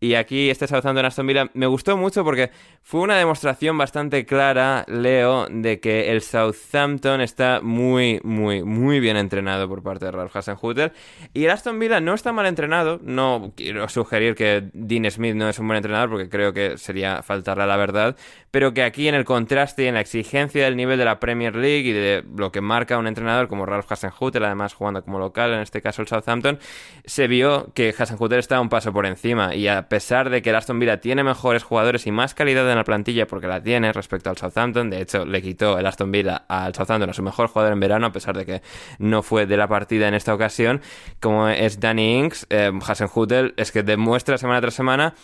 Y 0.01 0.15
aquí 0.15 0.49
este 0.49 0.67
Southampton 0.67 1.05
Aston 1.05 1.25
Villa 1.25 1.49
me 1.53 1.67
gustó 1.67 1.95
mucho 1.95 2.23
porque 2.23 2.51
fue 2.81 3.01
una 3.01 3.17
demostración 3.17 3.77
bastante 3.77 4.25
clara, 4.25 4.83
Leo, 4.87 5.47
de 5.49 5.79
que 5.79 6.11
el 6.11 6.21
Southampton 6.21 7.21
está 7.21 7.61
muy, 7.61 8.19
muy, 8.23 8.63
muy 8.63 8.99
bien 8.99 9.17
entrenado 9.17 9.67
por 9.69 9.81
parte 9.83 10.05
de 10.05 10.11
Ralph 10.17 10.35
Hasenhutel. 10.35 10.91
Y 11.33 11.45
el 11.45 11.51
Aston 11.51 11.79
Villa 11.79 11.99
no 11.99 12.13
está 12.13 12.31
mal 12.33 12.45
entrenado. 12.45 12.99
No 13.03 13.53
quiero 13.55 13.87
sugerir 13.89 14.35
que 14.35 14.69
Dean 14.73 15.09
Smith 15.09 15.35
no 15.35 15.49
es 15.49 15.59
un 15.59 15.67
buen 15.67 15.77
entrenador 15.77 16.09
porque 16.09 16.29
creo 16.29 16.53
que 16.53 16.77
sería 16.77 17.21
faltarle 17.23 17.63
a 17.63 17.67
la 17.67 17.77
verdad. 17.77 18.15
Pero 18.51 18.73
que 18.73 18.83
aquí 18.83 19.07
en 19.07 19.15
el 19.15 19.25
contraste 19.25 19.83
y 19.83 19.87
en 19.87 19.95
la 19.95 20.01
exigencia 20.01 20.65
del 20.65 20.75
nivel 20.75 20.97
de 20.97 21.05
la 21.05 21.19
Premier 21.19 21.55
League 21.55 21.89
y 21.89 21.93
de 21.93 22.23
lo 22.35 22.51
que 22.51 22.61
marca 22.61 22.97
un 22.97 23.07
entrenador 23.07 23.47
como 23.47 23.65
Ralph 23.65 23.91
Hasenhutel, 23.91 24.43
además 24.45 24.73
jugando 24.73 25.03
como 25.03 25.19
local, 25.19 25.53
en 25.53 25.59
este 25.59 25.81
caso 25.81 26.01
el 26.01 26.07
Southampton, 26.07 26.59
se 27.05 27.27
vio 27.27 27.71
que 27.73 27.93
Hasenhutel 27.97 28.39
está 28.39 28.59
un 28.59 28.69
paso 28.69 28.91
por 28.93 29.05
encima. 29.05 29.53
Y 29.55 29.67
a 29.67 29.89
pesar 29.89 30.29
de 30.29 30.41
que 30.41 30.49
el 30.49 30.55
Aston 30.55 30.79
Villa 30.79 30.99
tiene 30.99 31.23
mejores 31.23 31.63
jugadores 31.63 32.07
y 32.07 32.11
más 32.11 32.33
calidad 32.33 32.69
en 32.69 32.77
la 32.77 32.83
plantilla 32.83 33.27
porque 33.27 33.47
la 33.47 33.61
tiene 33.61 33.93
respecto 33.93 34.29
al 34.29 34.37
Southampton, 34.37 34.89
de 34.89 35.01
hecho 35.01 35.25
le 35.25 35.41
quitó 35.41 35.77
el 35.77 35.85
Aston 35.85 36.11
Villa 36.11 36.45
al 36.47 36.73
Southampton 36.73 37.09
a 37.09 37.13
su 37.13 37.23
mejor 37.23 37.47
jugador 37.47 37.73
en 37.73 37.79
verano, 37.79 38.07
a 38.07 38.11
pesar 38.11 38.37
de 38.37 38.45
que 38.45 38.61
no 38.99 39.23
fue 39.23 39.45
de 39.45 39.57
la 39.57 39.67
partida 39.67 40.06
en 40.07 40.13
esta 40.13 40.33
ocasión, 40.33 40.81
como 41.19 41.47
es 41.49 41.79
Danny 41.79 42.19
Inks, 42.19 42.47
eh, 42.49 42.71
Hasenhutel, 42.85 43.53
es 43.57 43.71
que 43.71 43.83
demuestra 43.83 44.37
semana 44.37 44.61
tras 44.61 44.73
semana 44.73 45.15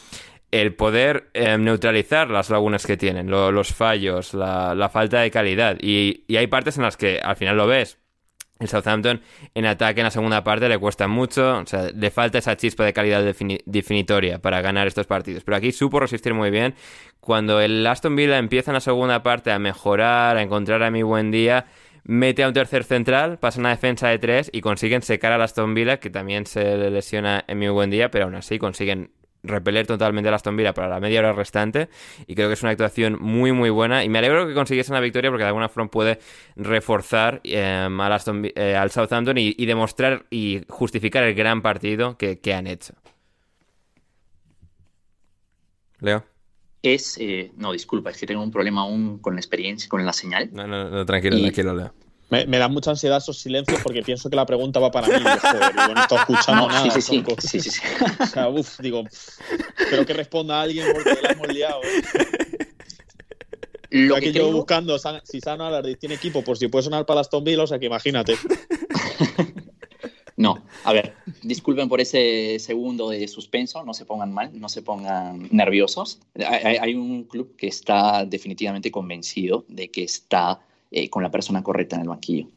el 0.53 0.75
poder 0.75 1.31
eh, 1.34 1.57
neutralizar 1.57 2.29
las 2.29 2.51
lagunas 2.51 2.86
que 2.86 2.95
tienen, 2.95 3.27
los 3.27 3.73
fallos, 3.73 4.36
la, 4.36 4.89
falta 4.93 5.21
de 5.21 5.31
calidad. 5.31 5.77
Y, 5.81 6.25
hay 6.38 6.45
partes 6.45 6.77
en 6.77 6.84
las 6.84 6.95
que 6.95 7.19
al 7.19 7.36
final 7.36 7.57
lo 7.57 7.65
ves. 7.65 7.97
El 8.59 8.67
Southampton 8.67 9.19
en 9.55 9.65
ataque 9.65 10.01
en 10.01 10.05
la 10.05 10.11
segunda 10.11 10.43
parte 10.43 10.69
le 10.69 10.77
cuesta 10.77 11.07
mucho, 11.07 11.57
o 11.57 11.65
sea, 11.65 11.89
le 11.89 12.11
falta 12.11 12.38
esa 12.38 12.55
chispa 12.55 12.86
de 12.86 12.93
calidad 12.93 13.23
definitoria 13.65 14.39
para 14.39 14.61
ganar 14.61 14.86
estos 14.86 15.07
partidos. 15.07 15.43
Pero 15.43 15.57
aquí 15.57 15.71
supo 15.71 15.99
resistir 15.99 16.36
muy 16.36 16.51
bien. 16.51 16.75
Cuando 17.19 17.59
el 17.59 17.86
Aston 17.88 18.15
Villa 18.15 18.38
empieza 18.38 18.69
en 18.69 18.75
la 18.75 18.81
segunda 18.81 19.23
parte 19.23 19.51
a 19.51 19.57
mejorar, 19.57 20.38
a 20.38 20.43
encontrar 20.43 20.84
a 20.84 20.91
mi 20.91 21.01
buen 21.01 21.31
día, 21.31 21.65
mete 22.03 22.43
a 22.43 22.47
un 22.47 22.53
tercer 22.53 22.83
central, 22.83 23.39
pasa 23.39 23.59
una 23.59 23.69
defensa 23.69 24.09
de 24.09 24.19
tres 24.19 24.49
y 24.53 24.61
consiguen 24.61 25.01
secar 25.01 25.31
a 25.31 25.43
Aston 25.43 25.73
Villa, 25.73 25.99
que 25.99 26.09
también 26.09 26.45
se 26.45 26.77
lesiona 26.89 27.43
en 27.47 27.59
mi 27.59 27.69
buen 27.69 27.89
día, 27.89 28.11
pero 28.11 28.25
aún 28.25 28.35
así 28.35 28.59
consiguen 28.59 29.11
repeler 29.43 29.85
totalmente 29.85 30.29
a 30.29 30.35
Aston 30.35 30.55
Villa 30.55 30.73
para 30.73 30.87
la 30.87 30.99
media 30.99 31.19
hora 31.19 31.33
restante 31.33 31.89
y 32.27 32.35
creo 32.35 32.47
que 32.47 32.53
es 32.53 32.63
una 32.63 32.71
actuación 32.71 33.17
muy 33.19 33.51
muy 33.51 33.69
buena 33.69 34.03
y 34.03 34.09
me 34.09 34.19
alegro 34.19 34.47
que 34.47 34.53
consiguiese 34.53 34.91
una 34.91 35.01
victoria 35.01 35.29
porque 35.29 35.43
de 35.43 35.49
alguna 35.49 35.69
forma 35.69 35.91
puede 35.91 36.19
reforzar 36.55 37.41
em, 37.43 37.99
al, 37.99 38.21
eh, 38.55 38.75
al, 38.75 38.89
Southampton 38.89 39.37
y, 39.37 39.65
demostrar 39.65 40.25
y 40.29 40.61
justificar 40.69 41.23
el 41.23 41.35
gran 41.35 41.61
partido 41.61 42.17
que, 42.17 42.53
han 42.53 42.67
hecho. 42.67 42.93
Leo. 45.99 46.32
Es, 46.84 47.17
eh, 47.17 47.51
no, 47.55 47.71
disculpa, 47.71 48.11
es 48.11 48.17
que 48.17 48.27
tengo 48.27 48.43
un 48.43 48.51
problema 48.51 48.81
aún 48.81 49.17
con 49.19 49.36
la 49.36 49.39
experiencia, 49.39 49.88
con 49.88 50.05
la 50.05 50.11
señal. 50.11 50.49
No, 50.51 50.67
no, 50.67 50.89
no 50.89 51.05
tranquilo, 51.05 51.39
tranquilo, 51.39 51.73
Leo. 51.73 51.93
Me, 52.29 52.57
da 52.57 52.67
mucha 52.67 52.89
ansiedad 52.89 53.19
esos 53.19 53.38
silencios 53.38 53.79
porque 53.84 54.01
pienso 54.01 54.29
que 54.29 54.36
la 54.36 54.45
pregunta 54.45 54.79
va 54.79 54.91
para 54.91 55.07
mí. 55.07 55.23
joder, 55.23 55.75
no 55.75 56.01
estoy 56.01 56.17
escuchando 56.27 56.67
nada. 56.67 56.84
Sí, 56.91 57.01
sí, 57.01 57.23
sí, 57.39 57.59
sí, 57.59 57.69
sí, 57.69 57.81
O 58.19 58.25
sea, 58.25 58.49
uff, 58.49 58.79
digo, 58.79 59.03
espero 59.77 60.05
que 60.05 60.13
responda 60.13 60.61
alguien 60.61 60.88
porque 60.93 61.21
la 61.21 61.29
hemos 61.29 61.47
liado. 61.47 61.79
¿eh? 61.84 62.01
Lo 63.91 64.15
que 64.15 64.34
yo 64.34 64.51
buscando 64.51 64.97
si 65.23 65.39
Sano 65.39 65.65
Alardiz 65.65 65.99
tiene 65.99 66.15
equipo 66.15 66.43
por 66.43 66.57
si 66.57 66.67
puede 66.67 66.84
sonar 66.84 67.05
para 67.05 67.19
las 67.19 67.29
Villa, 67.43 67.63
o 67.63 67.67
sea 67.67 67.77
que 67.77 67.86
imagínate. 67.86 68.36
No, 70.36 70.63
a 70.84 70.93
ver, 70.93 71.13
disculpen 71.43 71.88
por 71.88 72.01
ese 72.01 72.57
segundo 72.59 73.09
de 73.09 73.27
suspenso, 73.27 73.84
no 73.84 73.93
se 73.93 74.05
pongan 74.05 74.34
mal, 74.34 74.49
no 74.59 74.67
se 74.67 74.81
pongan 74.81 75.47
nerviosos. 75.51 76.19
Hay, 76.36 76.77
hay 76.77 76.95
un 76.95 77.25
club 77.25 77.55
que 77.55 77.67
está 77.67 78.25
definitivamente 78.25 78.89
convencido 78.89 79.65
de 79.67 79.91
que 79.91 80.03
está 80.03 80.59
eh, 80.91 81.09
con 81.09 81.21
la 81.21 81.29
persona 81.29 81.61
correcta 81.61 81.95
en 81.95 82.03
el 82.03 82.07
banquillo. 82.07 82.47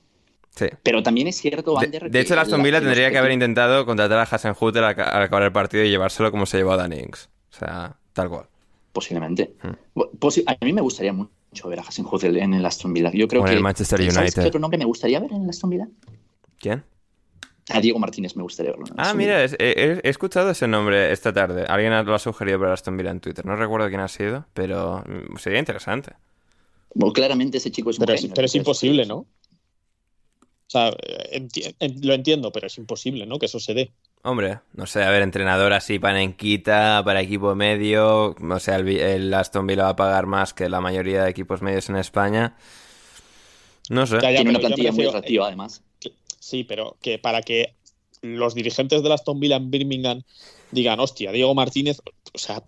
Sí. 0.51 0.67
Pero 0.83 1.03
también 1.03 1.27
es 1.27 1.37
cierto, 1.37 1.75
Vander, 1.75 2.11
De, 2.11 2.21
hecho, 2.21 2.33
el 2.33 2.41
Aston 2.41 2.63
Villa 2.63 2.81
tendría 2.81 3.11
que 3.11 3.19
haber 3.19 3.33
intentado 3.33 3.85
contratar 3.85 4.19
a 4.19 4.23
Hasenhutter 4.23 4.85
al, 4.85 4.99
al 4.99 5.23
acabar 5.23 5.43
el 5.43 5.53
partido 5.53 5.85
y 5.85 5.91
llevárselo 5.91 6.31
como 6.31 6.47
se 6.47 6.57
llevó 6.57 6.73
a 6.73 6.77
Danny 6.79 6.97
Ings. 6.97 7.29
O 7.53 7.59
sea, 7.59 7.97
tal 8.15 8.31
cual. 8.31 8.47
Posiblemente. 8.93 9.55
Hmm. 9.63 10.03
a 10.47 10.65
mí 10.65 10.73
me 10.73 10.81
gustaría 10.81 11.13
mucho 11.13 11.69
ver 11.69 11.81
a 11.81 11.83
Hasenhutter 11.83 12.35
en 12.39 12.55
el 12.55 12.65
Aston 12.65 12.95
Villa. 12.95 13.11
Yo 13.13 13.29
creo 13.29 13.43
o 13.43 13.47
en 13.47 13.53
el 13.53 13.61
Manchester 13.61 14.01
United. 14.01 14.43
¿Qué 14.43 14.49
otro 14.49 14.61
nombre 14.61 14.79
me 14.79 14.87
gustaría 14.87 15.21
ver 15.21 15.33
en 15.33 15.43
el 15.43 15.51
Aston 15.51 15.69
Villa? 15.69 15.89
¿Quién? 16.59 16.83
A 17.69 17.81
Diego 17.81 17.99
Martínez 17.99 18.37
me 18.37 18.43
gustaría 18.43 18.73
verlo. 18.73 18.87
Ah, 18.97 19.13
mira, 19.15 19.45
he, 19.45 20.01
escuchado 20.05 20.51
ese 20.51 20.69
nombre 20.69 21.11
esta 21.11 21.33
tarde. 21.33 21.65
Alguien 21.69 21.93
lo 22.07 22.15
ha 22.15 22.19
sugerido 22.19 22.61
para 22.61 22.73
Aston 22.73 22.97
Villa 22.97 23.11
en 23.11 23.21
Twitter. 23.21 23.45
No 23.45 23.57
recuerdo 23.57 23.89
quién 23.89 24.01
ha 24.01 24.09
sido, 24.09 24.47
pero 24.55 25.03
mm, 25.07 25.37
sería 25.37 25.59
interesante 25.59 26.13
claramente 27.13 27.59
ese 27.59 27.71
chico 27.71 27.91
es 27.91 27.99
pero, 27.99 28.13
es, 28.13 28.27
pero 28.27 28.47
es 28.47 28.55
imposible, 28.55 29.07
¿no? 29.07 29.27
O 30.69 30.69
sea, 30.69 30.91
enti- 31.33 31.75
en- 31.79 32.07
lo 32.07 32.15
entiendo, 32.15 32.51
pero 32.51 32.67
es 32.67 32.77
imposible, 32.79 33.27
¿no? 33.27 33.39
Que 33.39 33.47
eso 33.47 33.61
se 33.61 33.75
dé. 33.75 33.93
Hombre, 34.23 34.59
no 34.73 34.87
sé, 34.87 35.05
a 35.05 35.11
ver, 35.11 35.23
entrenador 35.23 35.73
así 35.73 36.01
panenquita 36.01 37.03
para 37.05 37.21
equipo 37.21 37.55
medio, 37.55 38.31
o 38.35 38.59
sea, 38.59 38.77
el, 38.77 39.33
Aston 39.33 39.67
Villa 39.67 39.85
va 39.85 39.91
a 39.91 39.97
pagar 39.97 40.27
más 40.27 40.53
que 40.55 40.69
la 40.69 40.81
mayoría 40.81 41.23
de 41.23 41.31
equipos 41.31 41.63
medios 41.63 41.89
en 41.89 41.97
España. 41.97 42.57
No 43.89 44.07
sé. 44.07 44.17
Ya, 44.21 44.31
ya, 44.33 44.37
Tiene 44.39 44.51
una 44.51 44.59
plantilla 44.59 44.91
muy 44.91 45.07
atractiva, 45.07 45.47
además. 45.47 45.83
Sí, 46.47 46.63
pero 46.63 46.97
que 47.03 47.19
para 47.19 47.43
que 47.43 47.75
los 48.23 48.55
dirigentes 48.55 49.03
del 49.03 49.11
Aston 49.11 49.41
Villa 49.41 49.57
en 49.57 49.69
Birmingham 49.69 50.23
digan, 50.71 51.01
hostia, 51.01 51.33
Diego 51.33 51.57
Martínez, 51.57 52.01
o 52.33 52.39
sea, 52.39 52.63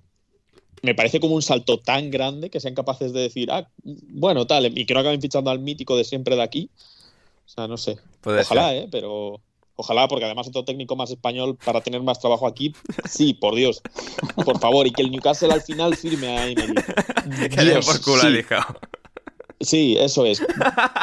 me 0.82 0.96
parece 0.96 1.20
como 1.20 1.36
un 1.36 1.42
salto 1.42 1.78
tan 1.78 2.10
grande 2.10 2.50
que 2.50 2.58
sean 2.58 2.74
capaces 2.74 3.12
de 3.12 3.20
decir, 3.20 3.52
ah, 3.52 3.70
bueno, 3.84 4.48
tal, 4.48 4.76
y 4.76 4.84
que 4.84 4.94
no 4.94 5.00
acaben 5.00 5.20
fichando 5.20 5.50
al 5.50 5.60
mítico 5.60 5.96
de 5.96 6.02
siempre 6.02 6.34
de 6.34 6.42
aquí. 6.42 6.70
O 7.46 7.48
sea, 7.48 7.68
no 7.68 7.76
sé. 7.76 7.98
Puede 8.20 8.40
ojalá, 8.40 8.70
ser. 8.70 8.82
¿eh? 8.82 8.88
Pero 8.90 9.40
ojalá, 9.76 10.08
porque 10.08 10.24
además 10.24 10.48
otro 10.48 10.64
técnico 10.64 10.96
más 10.96 11.12
español 11.12 11.56
para 11.64 11.80
tener 11.80 12.02
más 12.02 12.18
trabajo 12.18 12.48
aquí, 12.48 12.74
sí, 13.08 13.32
por 13.32 13.54
Dios. 13.54 13.80
Por 14.44 14.58
favor, 14.58 14.88
y 14.88 14.90
que 14.90 15.02
el 15.02 15.12
Newcastle 15.12 15.52
al 15.52 15.62
final 15.62 15.94
firme 15.94 16.36
a 16.36 16.48
Emery. 16.48 16.74
Que 17.54 17.64
Dios, 17.64 17.86
por 17.86 18.00
culo. 18.00 18.22
Sí, 19.60 19.96
eso 20.00 20.26
es. 20.26 20.42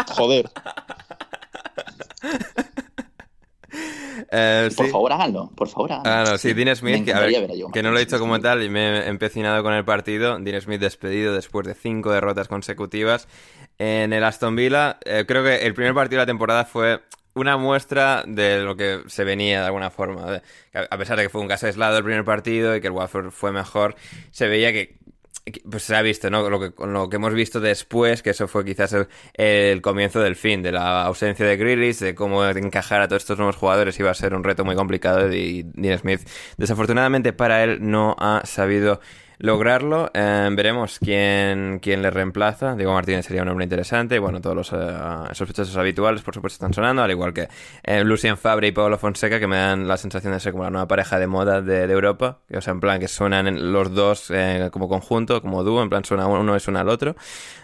Joder. 0.10 0.52
Eh, 4.32 4.70
Por 4.76 4.86
sí. 4.86 4.92
favor, 4.92 5.14
háganlo. 5.14 5.52
Por 5.56 5.68
favor, 5.68 5.92
háganlo. 5.92 6.10
Ah, 6.10 6.32
no, 6.32 6.38
sí, 6.38 6.54
Dean 6.54 6.76
Smith, 6.76 7.06
que, 7.06 7.14
a 7.14 7.20
ver, 7.20 7.32
no 7.84 7.92
lo 7.92 7.98
he 7.98 8.06
dicho 8.06 8.20
como 8.20 8.40
tal 8.40 8.64
y 8.64 8.70
me 8.70 9.00
he 9.00 9.08
empecinado 9.08 9.64
con 9.64 9.74
el 9.74 9.86
partido. 9.86 10.38
Dean 10.40 10.62
Smith 10.62 10.80
despedido 10.80 11.34
después 11.34 11.68
de 11.68 11.74
cinco 11.74 12.12
derrotas 12.12 12.48
consecutivas 12.48 13.28
en 13.78 14.14
el 14.14 14.24
Aston 14.24 14.56
Villa. 14.56 14.98
Eh, 15.06 15.26
creo 15.28 15.44
que 15.44 15.58
el 15.66 15.74
primer 15.74 15.94
partido 15.94 16.20
de 16.20 16.24
la 16.24 16.28
temporada 16.28 16.66
fue 16.66 17.02
una 17.34 17.58
muestra 17.58 18.24
de 18.26 18.62
lo 18.62 18.78
que 18.78 19.02
se 19.08 19.24
venía 19.26 19.60
de 19.60 19.66
alguna 19.68 19.90
forma. 19.90 20.42
A 20.74 20.98
pesar 20.98 21.18
de 21.18 21.24
que 21.24 21.30
fue 21.30 21.42
un 21.42 21.48
caso 21.48 21.68
aislado 21.68 21.98
el 21.98 22.04
primer 22.04 22.24
partido 22.24 22.76
y 22.76 22.82
que 22.82 22.88
el 22.88 22.94
Watford 22.94 23.32
fue 23.32 23.52
mejor, 23.52 23.96
se 24.32 24.48
veía 24.48 24.72
que, 24.72 24.98
pues 25.70 25.84
se 25.84 25.96
ha 25.96 26.02
visto, 26.02 26.30
¿no? 26.30 26.50
Lo 26.50 26.60
que, 26.60 26.72
con 26.72 26.92
lo 26.92 27.08
que 27.10 27.18
hemos 27.18 27.34
visto 27.34 27.60
después, 27.60 28.24
que 28.24 28.32
eso 28.32 28.48
fue 28.48 28.66
quizás 28.66 28.96
el, 29.34 29.82
comienzo 29.82 30.20
del 30.20 30.36
fin, 30.36 30.64
de 30.64 30.72
la 30.72 31.04
ausencia 31.04 31.46
de 31.46 31.56
Grealish, 31.56 32.00
de 32.00 32.16
cómo 32.16 32.44
encajar 32.46 33.02
a 33.02 33.08
todos 33.08 33.22
estos 33.24 33.38
nuevos 33.38 33.56
jugadores 33.56 34.00
iba 34.00 34.10
a 34.10 34.16
ser 34.16 34.34
un 34.34 34.44
reto 34.44 34.66
muy 34.66 34.76
complicado 34.76 35.32
y 35.32 35.64
Dean 35.74 36.00
Smith, 36.00 36.22
desafortunadamente 36.58 37.32
para 37.32 37.64
él, 37.64 37.78
no 37.82 38.16
ha 38.18 38.42
sabido 38.46 39.00
lograrlo. 39.38 40.10
Eh, 40.14 40.50
veremos 40.54 41.00
quién, 41.00 41.80
quién 41.82 42.02
le 42.02 42.10
reemplaza. 42.10 42.76
Diego 42.76 42.94
Martínez 42.94 43.26
sería 43.26 43.44
un 43.44 43.50
hombre 43.50 43.66
interesante. 43.66 44.20
Bueno, 44.20 44.42
todos 44.42 44.56
los 44.56 44.74
eh, 44.74 45.34
sospechosos 45.34 45.76
habituales, 45.78 46.22
por 46.22 46.34
supuesto, 46.34 46.56
están 46.56 46.74
sonando, 46.74 47.04
al 47.04 47.12
igual 47.12 47.34
que 47.34 47.48
eh, 47.84 48.04
Lucien 48.04 48.38
Fabre 48.38 48.68
y 48.68 48.72
Pablo 48.72 48.98
Fonseca, 48.98 49.40
que 49.40 49.48
me 49.48 49.58
dan 49.58 49.88
la 49.88 49.98
sensación 49.98 50.34
de 50.34 50.40
ser 50.40 50.52
como 50.52 50.64
la 50.64 50.72
nueva 50.72 50.88
pareja 50.88 51.20
de 51.20 51.28
moda 51.28 51.62
de, 51.62 51.84
Europa. 51.92 52.40
O 52.54 52.62
sea, 52.62 52.72
en 52.72 52.80
plan 52.80 53.00
que 53.00 53.08
suenan 53.08 53.48
en- 53.48 53.72
los 53.72 53.94
dos 53.94 54.32
eh, 54.32 54.70
como 54.72 54.90
conjunto, 54.90 55.42
como 55.42 55.64
dúo, 55.64 55.82
en 55.82 55.90
plan 55.90 56.04
suena 56.06 56.28
uno 56.28 56.56
y 56.56 56.60
suena 56.60 56.82
al 56.82 56.90
otro. 56.90 57.16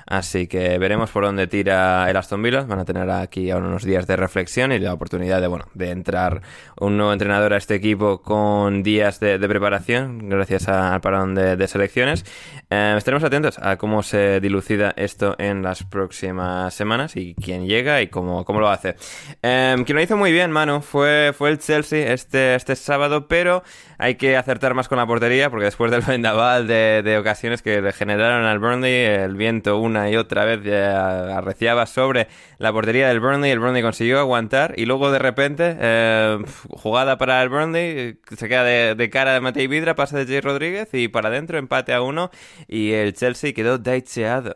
Así 0.06 0.48
que 0.48 0.78
veremos 0.78 1.10
por 1.10 1.24
dónde 1.24 1.48
tira 1.48 2.10
el 2.10 2.18
Aston 2.18 2.42
Villa. 2.42 2.64
Van 2.64 2.80
a 2.80 2.86
tener 2.86 3.10
aquí 3.10 3.50
ahora 3.50 3.68
unos 3.68 3.84
días 3.84 4.08
de 4.08 4.18
reflexión 4.18 4.72
y 4.74 4.80
la 4.80 4.94
oportunidad 4.94 5.40
de, 5.40 5.48
bueno, 5.48 5.66
de 5.74 5.92
entrar 5.92 6.42
un 6.80 6.98
nuevo 6.98 7.14
entrenador 7.14 7.54
a 7.54 7.58
este 7.58 7.76
equipo 7.76 8.22
con 8.22 8.84
días 8.84 9.20
de, 9.20 9.40
preparación, 9.40 10.28
gracias 10.28 10.68
al 10.68 11.00
parón 11.02 11.36
de 11.36 11.56
selecciones. 11.68 12.26
Eh, 12.74 12.94
estaremos 12.96 13.26
atentos 13.26 13.60
a 13.60 13.76
cómo 13.76 14.02
se 14.02 14.40
dilucida 14.40 14.94
esto 14.96 15.36
en 15.38 15.62
las 15.62 15.84
próximas 15.84 16.74
semanas 16.74 17.18
y 17.18 17.36
quién 17.36 17.68
llega 17.68 18.02
y 18.02 18.08
cómo, 18.08 18.46
cómo 18.46 18.62
lo 18.62 18.70
hace. 18.70 18.96
Eh, 19.44 19.76
quien 19.86 19.98
lo 19.98 20.02
hizo 20.02 20.16
muy 20.16 20.32
bien, 20.32 20.52
Manu, 20.52 20.80
fue, 20.80 21.34
fue 21.38 21.50
el 21.50 21.60
Chelsea 21.60 22.14
este, 22.14 22.56
este 22.56 22.78
sábado, 22.78 23.28
pero 23.28 23.62
hay 23.98 24.16
que 24.16 24.38
acertar 24.38 24.74
más 24.74 24.88
con 24.88 25.00
la 25.00 25.06
portería 25.06 25.50
porque 25.50 25.66
después 25.66 25.92
del 25.92 26.02
vendaval 26.08 26.66
de, 26.66 27.02
de 27.04 27.18
ocasiones 27.18 27.62
que 27.62 27.82
le 27.82 27.92
generaron 27.92 28.46
al 28.46 28.60
Burnley, 28.60 29.04
el 29.04 29.36
viento 29.36 29.78
una 29.78 30.10
y 30.10 30.16
otra 30.16 30.46
vez 30.46 30.64
ya 30.64 31.38
arreciaba 31.38 31.86
sobre 31.86 32.30
la 32.58 32.72
portería 32.72 33.10
del 33.10 33.20
Burnley, 33.20 33.52
el 33.52 33.60
Burnley 33.60 33.82
consiguió 33.82 34.18
aguantar 34.18 34.76
y 34.78 34.86
luego 34.86 35.12
de 35.12 35.20
repente, 35.20 35.76
eh, 35.78 36.40
jugada 36.70 37.18
para 37.18 37.44
el 37.44 37.50
Burnley, 37.50 38.18
se 38.34 38.48
queda 38.48 38.64
de, 38.64 38.96
de 38.96 39.10
cara 39.10 39.34
de 39.34 39.42
Matei 39.42 39.68
Vidra, 39.68 39.94
pasa 39.94 40.18
de 40.18 40.26
Jay 40.26 40.40
Rodríguez 40.40 40.88
y 40.94 41.10
para 41.10 41.28
adentro 41.28 41.58
empate 41.58 41.94
a 41.94 42.02
uno 42.02 42.32
y 42.68 42.92
el 42.92 43.14
Chelsea 43.14 43.54
quedó 43.54 43.78
daiteado. 43.78 44.56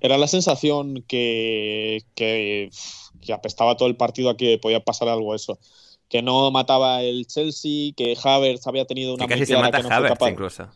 Era 0.00 0.18
la 0.18 0.28
sensación 0.28 1.02
que, 1.08 2.02
que, 2.14 2.70
que 3.20 3.32
apestaba 3.32 3.76
todo 3.76 3.88
el 3.88 3.96
partido 3.96 4.30
a 4.30 4.36
que 4.36 4.58
podía 4.58 4.80
pasar 4.80 5.08
algo 5.08 5.34
eso. 5.34 5.58
Que 6.08 6.22
no 6.22 6.50
mataba 6.50 7.02
el 7.02 7.26
Chelsea, 7.26 7.92
que 7.96 8.16
Havertz 8.22 8.66
había 8.66 8.84
tenido 8.84 9.14
una 9.14 9.26
Que 9.26 9.34
casi 9.34 9.46
se 9.46 9.56
mata 9.56 9.78
que 9.78 9.82
no 9.82 9.88
fue 9.88 9.96
Havertz 9.96 10.18
capaz- 10.18 10.30
incluso. 10.30 10.68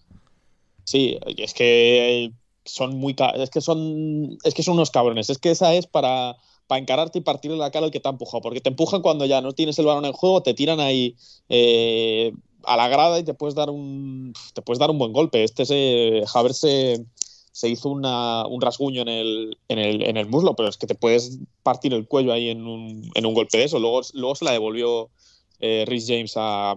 Sí, 0.85 1.19
es 1.37 1.55
que 1.55 2.33
son 2.65 2.97
muy 2.97 3.15
es 3.37 3.51
que 3.51 3.61
son 3.61 4.37
es 4.43 4.55
que 4.55 4.63
son 4.63 4.75
unos 4.75 4.91
cabrones. 4.91 5.31
Es 5.31 5.39
que 5.39 5.51
esa 5.51 5.75
es 5.75 5.87
para, 5.87 6.37
para 6.67 6.81
encararte 6.81 7.19
y 7.19 7.23
partirle 7.23 7.57
la 7.59 7.71
cara 7.71 7.87
al 7.87 7.93
que 7.93 8.01
te 8.01 8.09
ha 8.09 8.13
empujado. 8.13 8.41
Porque 8.41 8.61
te 8.61 8.71
empujan 8.71 9.03
cuando 9.03 9.27
ya 9.27 9.41
no 9.43 9.53
tienes 9.53 9.79
el 9.79 9.87
balón 9.87 10.07
en 10.07 10.13
juego, 10.13 10.43
te 10.43 10.55
tiran 10.55 10.81
ahí 10.81 11.15
eh, 11.51 12.33
a 12.65 12.77
la 12.77 12.89
grada 12.89 13.19
y 13.19 13.25
te 13.25 13.35
puedes 13.35 13.55
dar 13.55 13.71
un 13.71 14.33
te 14.55 14.63
puedes 14.63 14.79
dar 14.79 14.91
un 14.91 14.99
buen 14.99 15.13
golpe. 15.13 15.45
Este 15.45 15.65
se 15.65 16.23
Havertz 16.35 16.59
se, 16.59 17.05
se 17.53 17.69
hizo 17.69 17.89
una- 17.89 18.47
un 18.47 18.61
rasguño 18.61 19.03
en 19.03 19.09
el, 19.09 19.59
en, 19.69 19.79
el, 19.79 20.03
en 20.03 20.17
el 20.17 20.27
muslo, 20.27 20.55
pero 20.55 20.69
es 20.69 20.77
que 20.77 20.87
te 20.87 20.95
puedes 20.95 21.39
partir 21.63 21.93
el 21.95 22.07
cuello 22.07 22.33
ahí 22.33 22.51
en 22.51 22.67
un, 22.67 23.11
en 23.15 23.27
un 23.27 23.35
golpe 23.35 23.59
de 23.59 23.65
eso. 23.65 23.79
Luego, 23.79 24.01
luego 24.15 24.35
se 24.35 24.45
la 24.45 24.53
devolvió 24.53 25.09
eh, 25.61 25.85
Rhys 25.87 26.07
James 26.09 26.33
a. 26.37 26.77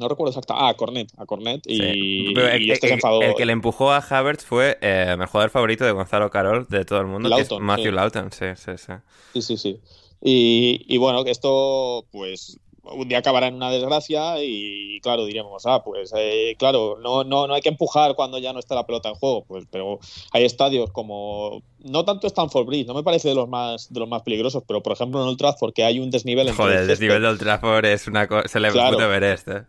No 0.00 0.08
recuerdo 0.08 0.30
exactamente. 0.30 0.64
Ah, 0.64 0.68
a 0.70 0.74
Cornet. 0.74 1.08
A 1.16 1.26
Cornet 1.26 1.66
y, 1.66 1.76
Sí. 1.76 2.34
El, 2.36 2.62
y 2.62 2.70
este 2.70 2.86
se 2.86 2.94
enfadó. 2.94 3.20
el 3.20 3.34
que 3.34 3.44
le 3.44 3.52
empujó 3.52 3.90
a 3.90 3.98
Havertz 3.98 4.44
fue 4.44 4.78
eh, 4.80 5.16
el 5.18 5.26
jugador 5.26 5.50
favorito 5.50 5.84
de 5.84 5.90
Gonzalo 5.90 6.30
Carol 6.30 6.66
de 6.68 6.84
todo 6.84 7.00
el 7.00 7.08
mundo, 7.08 7.28
que 7.28 7.40
es 7.42 7.50
Lawton, 7.50 7.64
Matthew 7.64 7.84
sí. 7.86 7.90
Lawton. 7.90 8.30
Sí, 8.32 8.44
sí, 8.56 8.72
sí. 8.78 8.92
Sí, 9.32 9.42
sí, 9.42 9.56
sí. 9.56 9.80
Y, 10.22 10.84
y 10.88 10.98
bueno, 10.98 11.24
esto, 11.26 12.04
pues, 12.12 12.58
un 12.92 13.08
día 13.08 13.18
acabará 13.18 13.48
en 13.48 13.54
una 13.54 13.70
desgracia 13.70 14.42
y, 14.42 15.00
claro, 15.00 15.24
diremos, 15.24 15.64
ah, 15.66 15.82
pues, 15.84 16.12
eh, 16.16 16.54
claro, 16.58 16.96
no, 17.00 17.24
no, 17.24 17.46
no 17.46 17.54
hay 17.54 17.60
que 17.60 17.68
empujar 17.68 18.14
cuando 18.14 18.38
ya 18.38 18.52
no 18.52 18.58
está 18.58 18.74
la 18.74 18.86
pelota 18.86 19.08
en 19.08 19.14
juego, 19.14 19.44
pues, 19.44 19.64
pero 19.70 19.98
hay 20.32 20.44
estadios 20.44 20.90
como, 20.90 21.62
no 21.80 22.04
tanto 22.04 22.26
Stanford 22.26 22.66
Bridge, 22.66 22.86
no 22.86 22.94
me 22.94 23.02
parece 23.02 23.28
de 23.28 23.34
los 23.34 23.48
más, 23.48 23.92
de 23.92 24.00
los 24.00 24.08
más 24.08 24.22
peligrosos, 24.22 24.62
pero, 24.66 24.82
por 24.82 24.92
ejemplo, 24.92 25.20
en 25.22 25.28
Old 25.28 25.38
Trafford, 25.38 25.72
que 25.72 25.84
hay 25.84 26.00
un 26.00 26.10
desnivel 26.10 26.52
Joder, 26.52 26.76
el 26.76 26.82
el 26.82 26.86
césped, 26.88 26.92
desnivel 26.92 27.22
de 27.22 27.28
Old 27.28 27.40
Trafford 27.40 27.84
es 27.84 28.06
una 28.06 28.26
cosa... 28.26 28.48
Se 28.48 28.60
le 28.60 28.70
Claro. 28.70 28.96
puto 28.96 29.08
ver 29.08 29.24
esto. 29.24 29.64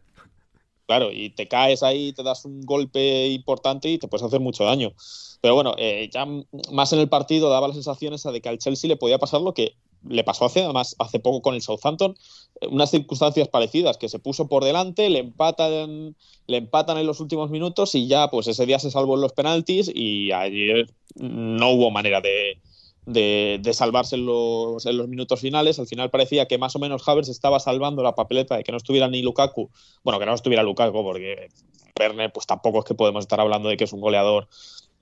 Claro, 0.89 1.11
y 1.11 1.29
te 1.29 1.47
caes 1.47 1.83
ahí, 1.83 2.13
te 2.13 2.23
das 2.23 2.45
un 2.45 2.61
golpe 2.61 3.27
importante 3.27 3.89
y 3.89 3.99
te 3.99 4.07
puedes 4.07 4.25
hacer 4.25 4.39
mucho 4.39 4.63
daño. 4.63 4.93
Pero 5.39 5.53
bueno, 5.53 5.75
eh, 5.77 6.09
ya 6.11 6.25
más 6.71 6.91
en 6.93 6.99
el 6.99 7.07
partido 7.07 7.49
daba 7.49 7.67
la 7.67 7.75
sensación 7.75 8.15
esa 8.15 8.31
de 8.31 8.41
que 8.41 8.49
al 8.49 8.57
Chelsea 8.57 8.87
le 8.87 8.97
podía 8.97 9.19
pasar 9.19 9.41
lo 9.41 9.53
que 9.53 9.75
le 10.07 10.23
pasó 10.23 10.45
hace, 10.45 10.63
además, 10.63 10.95
hace 10.99 11.19
poco 11.19 11.41
con 11.41 11.55
el 11.55 11.61
Southampton, 11.61 12.15
eh, 12.61 12.67
unas 12.67 12.91
circunstancias 12.91 13.47
parecidas, 13.47 13.97
que 13.97 14.09
se 14.09 14.19
puso 14.19 14.47
por 14.47 14.63
delante, 14.63 15.09
le 15.09 15.19
empatan, 15.19 16.15
le 16.47 16.57
empatan 16.57 16.97
en 16.97 17.07
los 17.07 17.19
últimos 17.19 17.49
minutos 17.49 17.95
y 17.95 18.07
ya 18.07 18.29
pues 18.29 18.47
ese 18.47 18.65
día 18.65 18.79
se 18.79 18.91
salvó 18.91 19.15
en 19.15 19.21
los 19.21 19.33
penaltis 19.33 19.91
y 19.93 20.31
ayer 20.31 20.89
no 21.15 21.71
hubo 21.71 21.91
manera 21.91 22.21
de, 22.21 22.59
de, 23.05 23.73
salvarse 23.73 24.15
en 24.15 24.25
los, 24.25 24.85
en 24.85 24.97
los 24.97 25.07
minutos 25.07 25.39
finales. 25.39 25.79
Al 25.79 25.87
final 25.87 26.09
parecía 26.09 26.47
que 26.47 26.57
más 26.57 26.75
o 26.75 26.79
menos 26.79 27.07
Havertz 27.07 27.29
estaba 27.29 27.59
salvando 27.59 28.03
la 28.03 28.15
papeleta 28.15 28.57
de 28.57 28.63
que 28.63 28.71
no 28.71 28.77
estuviera 28.77 29.07
ni 29.07 29.21
Lukaku. 29.21 29.69
Bueno, 30.03 30.19
que 30.19 30.25
no 30.25 30.33
estuviera 30.33 30.63
Lukaku, 30.63 31.03
porque 31.03 31.49
Werner, 31.99 32.31
pues 32.31 32.45
tampoco 32.45 32.79
es 32.79 32.85
que 32.85 32.95
podemos 32.95 33.23
estar 33.23 33.39
hablando 33.39 33.69
de 33.69 33.77
que 33.77 33.83
es 33.83 33.93
un 33.93 34.01
goleador 34.01 34.47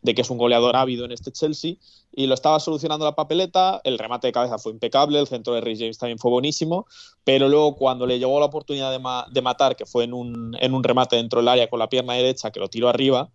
de 0.01 0.15
que 0.15 0.21
es 0.21 0.29
un 0.29 0.37
goleador 0.37 0.75
ávido 0.75 1.05
en 1.05 1.11
este 1.11 1.31
Chelsea 1.31 1.75
y 2.15 2.27
lo 2.27 2.33
estaba 2.33 2.59
solucionando 2.59 3.05
la 3.05 3.15
papeleta, 3.15 3.81
el 3.83 3.97
remate 3.99 4.27
de 4.27 4.33
cabeza 4.33 4.57
fue 4.57 4.71
impecable, 4.71 5.19
el 5.19 5.27
centro 5.27 5.53
de 5.53 5.61
Rhys 5.61 5.79
James 5.79 5.97
también 5.97 6.17
fue 6.19 6.31
buenísimo, 6.31 6.85
pero 7.23 7.47
luego 7.49 7.75
cuando 7.75 8.05
le 8.07 8.17
llegó 8.19 8.39
la 8.39 8.45
oportunidad 8.47 8.91
de, 8.91 8.99
ma- 8.99 9.27
de 9.31 9.41
matar, 9.41 9.75
que 9.75 9.85
fue 9.85 10.03
en 10.05 10.13
un, 10.13 10.55
en 10.59 10.73
un 10.73 10.83
remate 10.83 11.15
dentro 11.17 11.39
del 11.39 11.47
área 11.49 11.69
con 11.69 11.79
la 11.79 11.89
pierna 11.89 12.13
derecha, 12.13 12.51
que 12.51 12.59
lo 12.59 12.69
tiró 12.69 12.89
arriba, 12.89 13.29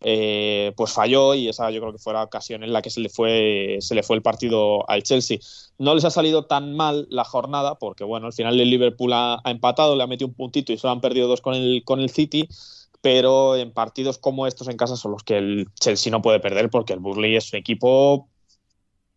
eh, 0.00 0.72
pues 0.76 0.92
falló 0.92 1.34
y 1.34 1.48
esa 1.48 1.70
yo 1.70 1.80
creo 1.80 1.92
que 1.92 1.98
fue 1.98 2.12
la 2.12 2.22
ocasión 2.24 2.62
en 2.62 2.72
la 2.72 2.82
que 2.82 2.90
se 2.90 3.00
le 3.00 3.08
fue 3.08 3.78
se 3.80 3.94
le 3.94 4.02
fue 4.02 4.16
el 4.16 4.22
partido 4.22 4.88
al 4.90 5.02
Chelsea. 5.02 5.38
No 5.78 5.94
les 5.94 6.04
ha 6.04 6.10
salido 6.10 6.44
tan 6.46 6.76
mal 6.76 7.06
la 7.10 7.24
jornada 7.24 7.76
porque 7.76 8.04
bueno, 8.04 8.26
al 8.26 8.32
final 8.34 8.60
el 8.60 8.68
Liverpool 8.70 9.12
ha, 9.14 9.40
ha 9.42 9.50
empatado, 9.50 9.96
le 9.96 10.02
ha 10.02 10.06
metido 10.06 10.28
un 10.28 10.34
puntito 10.34 10.72
y 10.72 10.78
solo 10.78 10.92
han 10.92 11.00
perdido 11.00 11.26
dos 11.28 11.40
con 11.40 11.54
el 11.54 11.82
con 11.84 12.00
el 12.00 12.10
City, 12.10 12.48
pero 13.04 13.54
en 13.56 13.70
partidos 13.70 14.16
como 14.16 14.46
estos 14.46 14.66
en 14.68 14.78
casa 14.78 14.96
son 14.96 15.12
los 15.12 15.22
que 15.24 15.36
el 15.36 15.68
Chelsea 15.78 16.10
no 16.10 16.22
puede 16.22 16.40
perder 16.40 16.70
porque 16.70 16.94
el 16.94 17.00
Burnley 17.00 17.36
es 17.36 17.52
un 17.52 17.58
equipo 17.58 18.30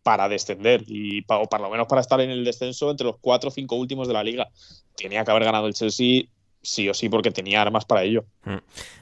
para 0.02 0.28
descender 0.28 0.84
y 0.86 1.22
pa- 1.22 1.38
o 1.38 1.46
por 1.48 1.60
lo 1.60 1.70
menos 1.70 1.86
para 1.88 2.02
estar 2.02 2.20
en 2.20 2.30
el 2.30 2.44
descenso 2.44 2.90
entre 2.90 3.06
los 3.06 3.16
cuatro 3.20 3.48
o 3.48 3.52
cinco 3.52 3.76
últimos 3.76 4.08
de 4.08 4.14
la 4.14 4.22
liga. 4.24 4.48
Tenía 4.96 5.24
que 5.24 5.30
haber 5.30 5.44
ganado 5.44 5.66
el 5.68 5.74
Chelsea 5.74 6.24
sí 6.68 6.88
o 6.88 6.94
sí 6.94 7.08
porque 7.08 7.30
tenía 7.30 7.62
armas 7.62 7.84
para 7.84 8.02
ello. 8.02 8.24
Mm. 8.44 8.58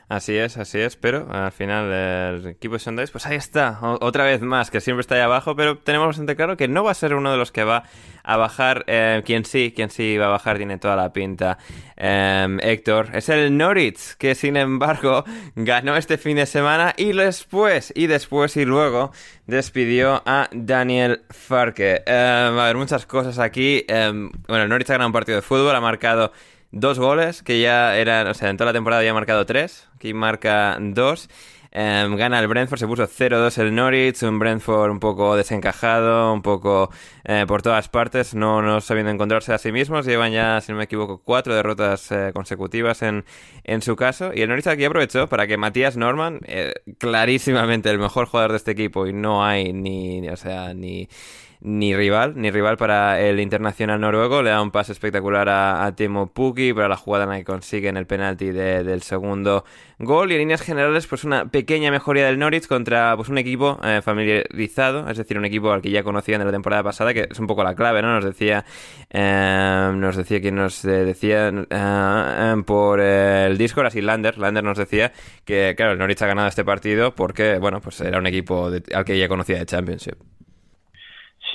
Así 0.09 0.37
es, 0.37 0.57
así 0.57 0.79
es, 0.79 0.95
pero 0.95 1.27
al 1.33 1.51
final 1.51 1.93
el 1.93 2.47
equipo 2.47 2.75
de 2.75 2.79
Sundays, 2.79 3.11
pues 3.11 3.27
ahí 3.27 3.37
está, 3.37 3.81
otra 4.01 4.23
vez 4.23 4.41
más, 4.41 4.71
que 4.71 4.81
siempre 4.81 5.01
está 5.01 5.17
ahí 5.17 5.21
abajo, 5.21 5.57
pero 5.57 5.79
tenemos 5.79 6.07
bastante 6.07 6.37
claro 6.37 6.57
que 6.57 6.69
no 6.69 6.85
va 6.85 6.93
a 6.93 6.95
ser 6.95 7.12
uno 7.14 7.33
de 7.33 7.37
los 7.37 7.51
que 7.51 7.64
va 7.64 7.83
a 8.23 8.37
bajar, 8.37 8.85
eh, 8.87 9.23
quien 9.27 9.45
sí, 9.45 9.73
quien 9.75 9.91
sí 9.91 10.17
va 10.17 10.27
a 10.27 10.29
bajar 10.29 10.59
tiene 10.59 10.79
toda 10.79 10.95
la 10.95 11.12
pinta, 11.12 11.59
em, 11.97 12.61
Héctor, 12.61 13.09
es 13.14 13.29
el 13.31 13.57
Norwich, 13.57 14.14
que 14.17 14.37
sin 14.37 14.57
embargo 14.57 15.25
ganó 15.57 15.97
este 15.97 16.19
fin 16.19 16.37
de 16.37 16.47
semana 16.47 16.95
y 16.97 17.11
después, 17.12 17.93
y 17.97 18.07
después 18.07 18.57
y 18.57 18.64
luego 18.64 19.11
despidió 19.49 20.23
a 20.25 20.49
Daniel 20.53 21.23
Farke. 21.31 22.05
Em, 22.07 22.57
a 22.57 22.64
ver, 22.67 22.77
muchas 22.77 23.07
cosas 23.07 23.41
aquí, 23.41 23.85
em, 23.89 24.31
bueno, 24.47 24.62
el 24.62 24.69
Norwich 24.69 24.91
ha 24.91 24.95
ganado 24.95 25.09
un 25.09 25.12
partido 25.12 25.35
de 25.35 25.43
fútbol, 25.43 25.75
ha 25.75 25.81
marcado 25.81 26.31
dos 26.73 26.99
goles, 26.99 27.43
que 27.43 27.61
ya 27.61 27.97
eran, 27.97 28.27
o 28.27 28.35
sea, 28.35 28.51
en 28.51 28.57
toda 28.57 28.73
la 28.73 28.77
temporada 28.77 29.03
ya 29.03 29.11
ha 29.11 29.14
marcado 29.14 29.47
tres, 29.47 29.89
aquí 29.95 30.14
marca 30.14 30.77
dos. 30.81 31.29
Em, 31.79 32.17
gana 32.17 32.41
el 32.41 32.49
Brentford, 32.49 32.79
se 32.79 32.87
puso 32.87 33.07
0-2 33.07 33.59
el 33.59 33.75
Norwich, 33.75 34.23
un 34.23 34.39
Brentford 34.39 34.91
un 34.91 34.99
poco 34.99 35.37
desencajado, 35.37 36.33
un 36.33 36.41
poco 36.41 36.91
eh, 37.25 37.45
por 37.47 37.61
todas 37.61 37.91
partes, 37.91 38.35
no, 38.35 38.62
no 38.62 38.81
sabiendo 38.81 39.12
encontrarse 39.12 39.53
a 39.53 39.59
sí 39.59 39.73
mismos. 39.73 40.07
Llevan 40.07 40.33
ya, 40.33 40.59
si 40.62 40.73
no 40.73 40.79
me 40.79 40.85
equivoco, 40.85 41.21
cuatro 41.23 41.55
derrotas 41.55 42.11
eh, 42.12 42.31
consecutivas 42.33 43.03
en, 43.03 43.27
en 43.62 43.83
su 43.83 43.95
caso. 43.95 44.31
Y 44.35 44.41
el 44.41 44.49
Norwich 44.49 44.69
aquí 44.69 44.87
aprovechó 44.87 45.29
para 45.29 45.47
que 45.47 45.59
Matías 45.59 45.99
Norman, 45.99 46.41
eh, 46.47 46.73
clarísimamente 46.97 47.91
el 47.91 47.99
mejor 47.99 48.27
jugador 48.27 48.53
de 48.53 48.57
este 48.57 48.71
equipo, 48.71 49.07
y 49.07 49.12
no 49.12 49.45
hay 49.45 49.75
ni, 49.75 50.27
o 50.31 50.37
sea, 50.39 50.73
ni 50.73 51.11
ni 51.61 51.96
rival, 51.96 52.34
ni 52.36 52.50
rival 52.50 52.76
para 52.76 53.20
el 53.20 53.40
internacional 53.40 54.00
noruego. 54.00 54.42
Le 54.42 54.50
da 54.50 54.62
un 54.62 54.70
pase 54.70 54.92
espectacular 54.92 55.48
a, 55.48 55.92
Timo 55.96 56.26
Pukki 56.32 56.72
para 56.72 56.88
la 56.88 56.96
jugada 56.96 57.24
en 57.24 57.30
la 57.30 57.38
que 57.38 57.44
consiguen 57.44 57.96
el 57.96 58.07
penalti 58.07 58.50
del 58.50 59.02
segundo 59.02 59.64
gol. 59.98 60.30
Y 60.30 60.34
en 60.34 60.40
líneas 60.40 60.62
generales, 60.62 61.07
pues 61.07 61.24
una 61.24 61.46
pequeña 61.46 61.90
mejoría 61.90 62.26
del 62.26 62.38
Norwich 62.38 62.66
contra 62.66 63.16
pues 63.16 63.28
un 63.28 63.38
equipo 63.38 63.78
eh, 63.82 64.00
familiarizado, 64.02 65.09
es 65.09 65.16
decir, 65.16 65.38
un 65.38 65.44
equipo 65.44 65.72
al 65.72 65.82
que 65.82 65.90
ya 65.90 66.02
conocían 66.02 66.40
de 66.40 66.46
la 66.46 66.52
temporada 66.52 66.82
pasada, 66.82 67.14
que 67.14 67.28
es 67.30 67.38
un 67.38 67.46
poco 67.46 67.64
la 67.64 67.74
clave, 67.74 68.02
¿no? 68.02 68.14
Nos 68.14 68.24
decía, 68.24 68.64
eh, 69.11 69.92
nos 69.94 70.16
decía 70.16 70.40
quien 70.40 70.57
nos 70.57 70.84
eh, 70.84 71.04
decía 71.04 71.52
por 72.66 73.00
el 73.00 73.59
Discord, 73.59 73.86
así 73.86 74.00
Lander, 74.00 74.38
Lander 74.38 74.64
nos 74.64 74.78
decía 74.78 75.12
que, 75.44 75.74
claro, 75.76 75.92
el 75.92 75.98
Norwich 75.98 76.22
ha 76.22 76.26
ganado 76.26 76.48
este 76.48 76.64
partido 76.64 77.14
porque, 77.14 77.59
bueno, 77.59 77.80
pues 77.80 78.00
era 78.00 78.18
un 78.18 78.26
equipo 78.26 78.70
al 78.94 79.04
que 79.04 79.18
ya 79.18 79.28
conocía 79.28 79.59
de 79.59 79.66
Championship. 79.66 80.16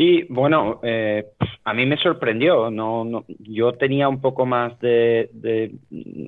Sí, 0.01 0.25
bueno, 0.29 0.79
eh, 0.81 1.27
a 1.63 1.75
mí 1.75 1.85
me 1.85 1.95
sorprendió. 1.95 2.71
No, 2.71 3.05
no, 3.05 3.23
yo 3.37 3.73
tenía 3.73 4.09
un 4.09 4.19
poco 4.19 4.47
más 4.47 4.79
de, 4.79 5.29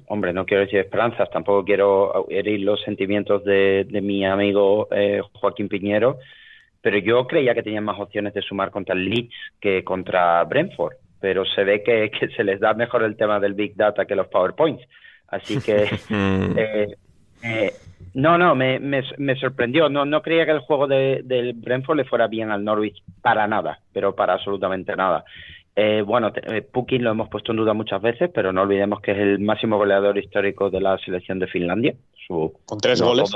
hombre, 0.10 0.32
no 0.32 0.46
quiero 0.46 0.62
decir 0.62 0.78
esperanzas, 0.78 1.28
tampoco 1.32 1.66
quiero 1.66 2.28
herir 2.30 2.60
los 2.60 2.80
sentimientos 2.84 3.44
de, 3.44 3.88
mi 4.04 4.24
amigo 4.28 4.88
eh, 4.92 5.24
Joaquín 5.34 5.70
Piñero, 5.70 6.20
pero 6.82 7.00
yo 7.00 7.26
creía 7.26 7.56
que 7.56 7.64
tenían 7.64 7.84
más 7.84 8.00
opciones 8.00 8.36
de 8.36 8.44
sumar 8.44 8.70
contra 8.70 8.94
el 8.94 9.10
Leeds 9.10 9.34
que 9.60 9.84
contra 9.84 10.44
Brentford. 10.44 10.94
Pero 11.20 11.44
se 11.44 11.64
ve 11.64 11.82
que, 12.12 12.12
se 12.38 12.44
les 12.44 12.60
da 12.60 12.76
mejor 12.76 13.02
el 13.02 13.16
tema 13.16 13.40
del 13.40 13.56
Big 13.56 13.76
Data 13.76 14.06
que 14.06 14.14
los 14.16 14.28
PowerPoints. 14.28 14.88
Así 15.30 15.60
que 15.60 15.90
eh, 16.12 16.96
eh, 17.44 17.74
no, 18.14 18.38
no, 18.38 18.56
me, 18.56 18.80
me, 18.80 19.36
sorprendió. 19.40 19.90
No, 19.90 20.06
no 20.06 20.22
creía 20.22 20.46
que 20.46 20.52
el 20.52 20.60
juego 20.60 20.88
de, 20.88 21.22
del 21.24 21.54
Brentford 21.54 21.98
le 21.98 22.06
fuera 22.06 22.28
bien 22.28 22.52
al 22.52 22.64
Norwich 22.64 23.04
para 23.22 23.48
nada, 23.48 23.80
pero 23.92 24.16
para 24.16 24.34
absolutamente 24.34 24.96
nada. 24.96 25.26
Eh, 25.76 26.04
bueno, 26.06 26.32
eh, 26.36 26.62
Pukin 26.62 27.04
lo 27.04 27.12
hemos 27.12 27.30
puesto 27.30 27.52
en 27.52 27.58
duda 27.58 27.74
muchas 27.74 28.02
veces, 28.02 28.30
pero 28.34 28.54
no 28.54 28.62
olvidemos 28.62 29.02
que 29.02 29.12
es 29.12 29.18
el 29.18 29.40
máximo 29.40 29.78
goleador 29.78 30.18
histórico 30.18 30.70
de 30.70 30.82
la 30.82 30.98
selección 31.00 31.40
de 31.40 31.48
Finlandia. 31.48 31.96
Con 32.28 32.80
tres 32.80 33.02
goles. 33.02 33.32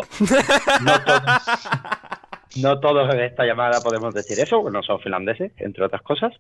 no, 2.61 2.79
todos 2.79 3.13
en 3.13 3.21
esta 3.21 3.45
llamada 3.45 3.81
podemos 3.81 4.13
decir 4.13 4.39
eso, 4.39 4.61
porque 4.61 4.77
no 4.77 4.83
son 4.83 4.99
finlandeses, 4.99 5.51
entre 5.57 5.85
otras 5.85 6.01
cosas. 6.01 6.33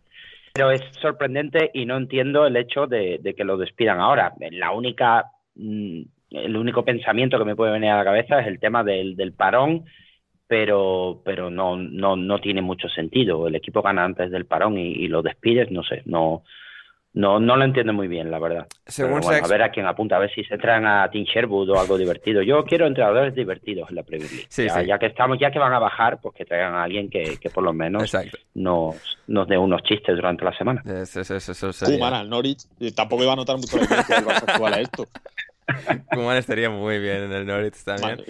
Pero 0.53 0.71
es 0.71 0.81
sorprendente 1.01 1.71
y 1.73 1.85
no 1.85 1.97
entiendo 1.97 2.45
el 2.45 2.55
hecho 2.55 2.87
de, 2.87 3.19
de 3.21 3.33
que 3.35 3.43
lo 3.43 3.57
despidan 3.57 3.99
ahora. 3.99 4.33
La 4.51 4.71
única 4.71 5.25
mm, 5.55 6.03
el 6.31 6.57
único 6.57 6.83
pensamiento 6.83 7.37
que 7.37 7.45
me 7.45 7.55
puede 7.55 7.71
venir 7.71 7.89
a 7.89 7.97
la 7.97 8.03
cabeza 8.03 8.39
es 8.39 8.47
el 8.47 8.59
tema 8.59 8.83
del, 8.83 9.15
del 9.15 9.33
parón, 9.33 9.85
pero, 10.47 11.21
pero 11.25 11.49
no, 11.49 11.75
no, 11.75 12.15
no 12.15 12.39
tiene 12.39 12.61
mucho 12.61 12.87
sentido. 12.89 13.47
El 13.47 13.55
equipo 13.55 13.81
gana 13.81 14.03
antes 14.03 14.31
del 14.31 14.45
parón 14.45 14.77
y, 14.77 15.07
lo 15.07 15.21
despides, 15.21 15.71
no 15.71 15.83
sé, 15.83 16.03
no, 16.05 16.43
no, 17.13 17.39
no 17.39 17.57
lo 17.57 17.65
entiendo 17.65 17.93
muy 17.93 18.07
bien, 18.07 18.31
la 18.31 18.39
verdad. 18.39 18.67
Según 18.85 19.21
a 19.25 19.47
ver 19.47 19.61
a 19.61 19.71
quién 19.71 19.85
apunta, 19.85 20.15
a 20.15 20.19
ver 20.19 20.33
si 20.33 20.43
se 20.45 20.57
traen 20.57 20.85
a 20.85 21.09
Tim 21.09 21.25
Sherwood 21.25 21.69
o 21.71 21.79
algo 21.79 21.97
divertido. 21.97 22.41
Yo 22.41 22.63
quiero 22.63 22.87
entrenadores 22.87 23.35
divertidos 23.35 23.89
en 23.89 23.95
la 23.95 24.03
Premier 24.03 24.29
League. 24.31 24.87
ya, 24.87 24.97
que 24.97 25.07
estamos, 25.07 25.37
ya 25.39 25.51
que 25.51 25.59
van 25.59 25.73
a 25.73 25.79
bajar, 25.79 26.19
pues 26.21 26.35
que 26.35 26.45
traigan 26.45 26.75
a 26.75 26.83
alguien 26.83 27.09
que, 27.09 27.37
que 27.41 27.49
por 27.49 27.63
lo 27.63 27.73
menos 27.73 28.15
nos, 28.53 29.17
nos 29.27 29.47
dé 29.47 29.57
unos 29.57 29.83
chistes 29.83 30.15
durante 30.15 30.45
la 30.45 30.57
semana. 30.57 30.81
Eso, 30.85 31.21
al 32.13 32.29
Norwich, 32.29 32.63
tampoco 32.95 33.23
iba 33.23 33.33
a 33.33 33.37
notar 33.37 33.57
mucho 33.57 33.77
el 33.77 33.83
actual 33.83 34.73
a 34.73 34.79
esto. 34.79 35.07
Kuman 36.11 36.37
estaría 36.37 36.69
muy 36.69 36.99
bien 36.99 37.23
en 37.23 37.31
el 37.33 37.45
Norwich 37.45 37.83
también. 37.83 38.23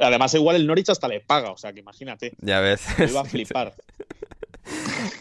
además, 0.00 0.34
igual 0.34 0.56
el 0.56 0.66
Norwich 0.66 0.88
hasta 0.90 1.08
le 1.08 1.20
paga, 1.20 1.50
o 1.50 1.56
sea 1.56 1.72
que 1.72 1.80
imagínate. 1.80 2.32
Ya 2.40 2.60
ves. 2.60 2.82
iba 2.98 3.20
a 3.20 3.24
flipar. 3.26 3.74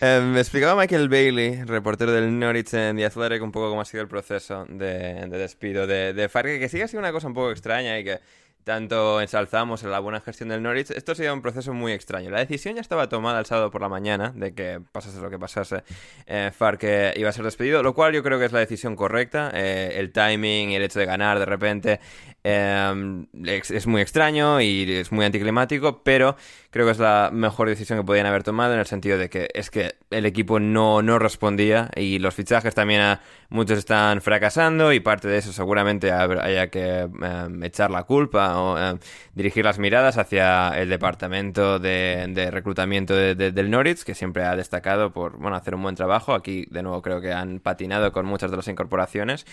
eh, 0.01 0.21
me 0.23 0.39
explicaba 0.39 0.79
Michael 0.79 1.09
Bailey, 1.09 1.63
reportero 1.63 2.11
del 2.11 2.37
Norwich 2.37 2.73
en 2.73 2.97
The 2.97 3.05
Athletic, 3.05 3.41
un 3.43 3.51
poco 3.51 3.69
cómo 3.69 3.81
ha 3.81 3.85
sido 3.85 4.01
el 4.03 4.09
proceso 4.09 4.65
de, 4.69 5.27
despido 5.27 5.87
de, 5.87 6.13
de 6.13 6.29
Farke, 6.29 6.59
que 6.59 6.69
sigue 6.69 6.87
siendo 6.87 7.05
una 7.07 7.11
cosa 7.11 7.27
un 7.27 7.33
poco 7.33 7.51
extraña 7.51 7.97
y 7.99 8.03
que 8.03 8.19
tanto 8.63 9.21
ensalzamos 9.21 9.83
en 9.83 9.91
la 9.91 9.99
buena 9.99 10.21
gestión 10.21 10.49
del 10.49 10.61
Norwich, 10.61 10.91
esto 10.91 11.13
ha 11.13 11.15
sido 11.15 11.33
un 11.33 11.41
proceso 11.41 11.73
muy 11.73 11.91
extraño. 11.91 12.29
La 12.29 12.39
decisión 12.39 12.75
ya 12.75 12.81
estaba 12.81 13.09
tomada 13.09 13.39
el 13.39 13.45
sábado 13.45 13.71
por 13.71 13.81
la 13.81 13.89
mañana 13.89 14.31
de 14.35 14.53
que 14.53 14.81
pasase 14.91 15.19
lo 15.19 15.29
que 15.29 15.39
pasase, 15.39 15.83
eh, 16.25 16.51
Farke 16.53 17.13
iba 17.15 17.29
a 17.29 17.31
ser 17.31 17.45
despedido, 17.45 17.81
lo 17.83 17.93
cual 17.93 18.13
yo 18.13 18.23
creo 18.23 18.39
que 18.39 18.45
es 18.45 18.51
la 18.51 18.59
decisión 18.59 18.95
correcta. 18.95 19.51
Eh, 19.53 19.93
el 19.95 20.11
timing 20.11 20.69
y 20.69 20.75
el 20.75 20.83
hecho 20.83 20.99
de 20.99 21.05
ganar 21.05 21.39
de 21.39 21.45
repente 21.45 21.99
eh, 22.43 23.25
es, 23.45 23.87
muy 23.87 24.01
extraño 24.01 24.61
y 24.61 24.91
es 24.91 25.11
muy 25.11 25.25
anticlimático, 25.25 26.03
pero 26.03 26.35
creo 26.71 26.85
que 26.85 26.93
es 26.93 26.99
la 26.99 27.29
mejor 27.33 27.67
decisión 27.67 27.99
que 27.99 28.05
podían 28.05 28.25
haber 28.25 28.43
tomado 28.43 28.73
en 28.73 28.79
el 28.79 28.85
sentido 28.85 29.17
de 29.17 29.29
que 29.29 29.49
es 29.53 29.69
que 29.69 29.95
el 30.09 30.25
equipo 30.25 30.59
no, 30.59 31.01
no 31.01 31.19
respondía 31.19 31.89
y 31.95 32.19
los 32.19 32.35
fichajes 32.35 32.73
también 32.75 33.01
a, 33.01 33.21
muchos 33.49 33.79
están 33.79 34.21
fracasando 34.21 34.93
y 34.93 34.99
parte 34.99 35.27
de 35.27 35.37
eso 35.39 35.51
seguramente 35.51 36.11
haya 36.11 36.69
que 36.69 36.99
em, 37.01 37.63
echar 37.63 37.91
la 37.91 38.03
culpa 38.03 38.59
o 38.59 38.77
em, 38.77 38.99
dirigir 39.33 39.65
las 39.65 39.79
miradas 39.79 40.17
hacia 40.17 40.69
el 40.79 40.89
departamento 40.89 41.79
de, 41.79 42.49
reclutamiento 42.51 43.15
del 43.15 43.69
Norwich 43.69 44.03
que 44.03 44.15
siempre 44.15 44.43
ha 44.43 44.55
destacado 44.55 45.11
por 45.11 45.37
bueno 45.37 45.57
hacer 45.57 45.75
un 45.75 45.83
buen 45.83 45.95
trabajo. 45.95 46.33
Aquí 46.33 46.65
de 46.69 46.83
nuevo 46.83 47.01
creo 47.01 47.21
que 47.21 47.33
han 47.33 47.59
patinado 47.59 48.11
con 48.11 48.25
muchas 48.25 48.51
de 48.51 48.57
las 48.57 48.67
incorporaciones 48.67 49.45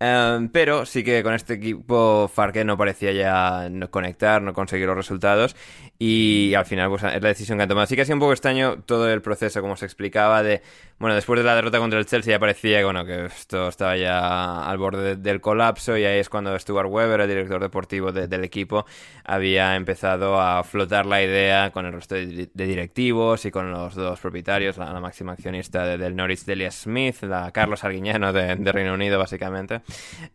Em, 0.00 0.48
pero 0.50 0.86
sí 0.86 1.02
que 1.02 1.24
con 1.24 1.34
este 1.34 1.54
equipo 1.54 2.30
Farke 2.32 2.64
no 2.64 2.78
parecía 2.78 3.10
ya 3.12 3.68
conectar, 3.90 4.40
no 4.40 4.54
conseguir 4.54 4.86
los 4.86 4.96
resultados 4.96 5.56
y 5.98 6.54
al 6.54 6.64
final 6.64 6.88
pues 6.90 7.02
es 7.02 7.22
la 7.22 7.28
decisión 7.28 7.58
que 7.58 7.62
han 7.62 7.68
tomado. 7.68 7.86
Sí 7.86 7.96
que 7.96 8.02
ha 8.02 8.04
sido 8.04 8.16
un 8.16 8.20
poco 8.20 8.32
extraño 8.32 8.82
todo 8.82 9.10
el 9.10 9.20
proceso, 9.20 9.60
como 9.60 9.76
se 9.76 9.84
explicaba, 9.84 10.42
de, 10.44 10.62
bueno, 10.98 11.16
después 11.16 11.38
de 11.40 11.44
la 11.44 11.56
derrota 11.56 11.78
contra 11.78 11.98
el 11.98 12.06
Chelsea 12.06 12.32
ya 12.32 12.38
parecía 12.38 12.84
bueno, 12.84 13.04
que 13.04 13.26
esto 13.26 13.68
estaba 13.68 13.96
ya 13.96 14.68
al 14.68 14.78
borde 14.78 15.16
del 15.16 15.40
colapso 15.40 15.96
y 15.96 16.04
ahí 16.04 16.20
es 16.20 16.28
cuando 16.28 16.56
Stuart 16.56 16.88
Weber, 16.88 17.20
el 17.20 17.28
director 17.28 17.60
deportivo 17.60 18.12
del 18.12 18.44
equipo, 18.44 18.86
había 19.24 19.74
empezado 19.74 20.40
a 20.40 20.62
flotar 20.62 21.04
la 21.04 21.22
idea 21.22 21.70
con 21.72 21.86
el 21.86 21.92
resto 21.92 22.14
de, 22.14 22.48
directivos 22.54 23.44
y 23.44 23.50
con 23.50 23.72
los 23.72 23.94
dos 23.94 24.20
propietarios, 24.20 24.76
la, 24.76 24.98
máxima 25.00 25.32
accionista 25.32 25.84
del 25.84 26.14
Norwich, 26.14 26.44
Delia 26.44 26.70
Smith, 26.70 27.22
la 27.22 27.50
Carlos 27.50 27.82
Arguiñano 27.84 28.32
de 28.32 28.72
Reino 28.72 28.94
Unido, 28.94 29.18
básicamente. 29.18 29.80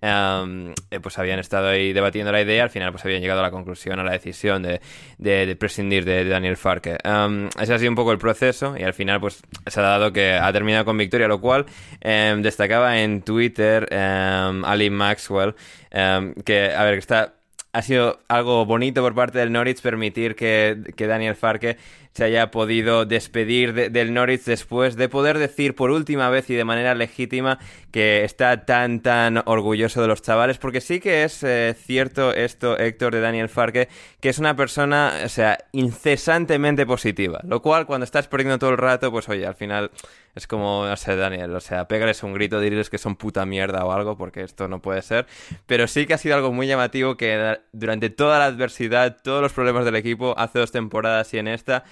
Eh, 0.02 1.00
pues 1.02 1.18
habían 1.20 1.40
estado 1.40 1.70
ahí 1.70 1.94
debatiendo 1.94 2.32
la 2.32 2.42
idea, 2.42 2.64
al 2.64 2.70
final 2.70 2.92
pues 2.92 3.04
habían 3.06 3.22
llegado 3.22 3.40
a 3.40 3.44
la 3.44 3.52
conclusión, 3.52 4.00
a 4.00 4.04
la 4.04 4.12
decisión 4.12 4.64
de, 4.64 5.53
prescindir 5.56 6.06
de, 6.06 6.26
Daniel 6.26 6.58
Farke. 6.58 6.98
Um, 7.04 7.50
ese 7.60 7.74
ha 7.74 7.80
sido 7.80 7.92
un 7.92 7.96
poco 7.96 8.12
el 8.12 8.18
proceso 8.18 8.76
y 8.78 8.84
al 8.84 8.94
final 8.94 9.20
pues 9.20 9.42
se 9.68 9.80
ha 9.80 9.84
dado 9.84 10.12
que 10.14 10.34
ha 10.34 10.52
terminado 10.54 10.86
con 10.86 10.98
victoria, 10.98 11.28
lo 11.28 11.40
cual 11.42 11.66
em, 12.02 12.42
destacaba 12.42 13.02
en 13.02 13.22
Twitter 13.22 13.88
Ali 13.94 14.90
Maxwell, 14.90 15.56
que, 15.92 16.74
a 16.76 16.84
ver, 16.84 16.94
está 16.96 17.34
ha 17.74 17.82
sido 17.82 18.20
algo 18.28 18.66
bonito 18.66 19.02
por 19.02 19.16
parte 19.16 19.40
del 19.40 19.52
Norwich 19.52 19.82
permitir 19.82 20.36
que, 20.36 20.94
que 20.96 21.08
Daniel 21.08 21.36
Farke 21.36 21.78
se 22.14 22.24
haya 22.24 22.52
podido 22.52 23.06
despedir 23.06 23.92
del 23.92 24.14
Norwich 24.14 24.44
después 24.44 24.96
de 24.96 25.10
poder 25.10 25.40
decir 25.40 25.76
por 25.76 25.92
última 25.92 26.30
vez 26.30 26.50
y 26.50 26.56
de 26.56 26.64
manera 26.64 26.94
legítima 26.94 27.60
que 27.92 28.24
está 28.24 28.66
tan 28.66 29.02
tan 29.02 29.42
orgulloso 29.46 30.02
de 30.02 30.08
los 30.08 30.22
chavales, 30.22 30.58
porque 30.58 30.82
sí 30.82 31.00
que 31.00 31.24
es 31.24 31.44
eh, 31.44 31.76
cierto 31.78 32.34
esto, 32.34 32.78
Héctor, 32.78 33.14
de 33.14 33.22
Daniel 33.22 33.50
Farke, 33.50 33.90
que 34.20 34.30
es 34.30 34.40
una 34.40 34.56
persona, 34.56 35.14
o 35.26 35.30
sea, 35.30 35.58
incesantemente 35.72 36.86
positiva, 36.86 37.42
lo 37.44 37.62
cual 37.62 37.86
cuando 37.86 38.06
estás 38.06 38.28
perdiendo 38.28 38.60
todo 38.60 38.70
el 38.72 38.78
rato, 38.78 39.12
pues 39.12 39.28
oye, 39.30 39.46
al 39.46 39.56
final 39.56 39.92
es 40.36 40.48
como, 40.48 40.86
no 40.88 40.96
sé, 40.98 41.16
Daniel, 41.16 41.56
o 41.56 41.60
sea, 41.60 41.88
pégales 41.88 42.24
un 42.24 42.34
grito, 42.34 42.60
diles 42.60 42.90
que 42.90 42.98
son 42.98 43.16
puta 43.16 43.46
mierda 43.46 43.86
o 43.86 43.92
algo, 43.92 44.18
porque 44.18 44.42
esto 44.42 44.68
no 44.68 44.82
puede 44.82 45.04
ser. 45.04 45.28
Pero 45.68 45.88
sí 45.88 46.08
que 46.08 46.16
ha 46.16 46.18
sido 46.18 46.36
algo 46.36 46.52
muy 46.52 46.66
llamativo 46.66 47.18
que 47.18 47.60
durante 47.72 48.10
toda 48.10 48.40
la 48.40 48.46
adversidad, 48.46 49.18
todos 49.24 49.44
los 49.44 49.54
problemas 49.54 49.86
del 49.86 49.96
equipo, 49.96 50.34
hace 50.38 50.58
dos 50.58 50.72
temporadas 50.72 51.32
y 51.36 51.38
en 51.38 51.48
esta, 51.48 51.84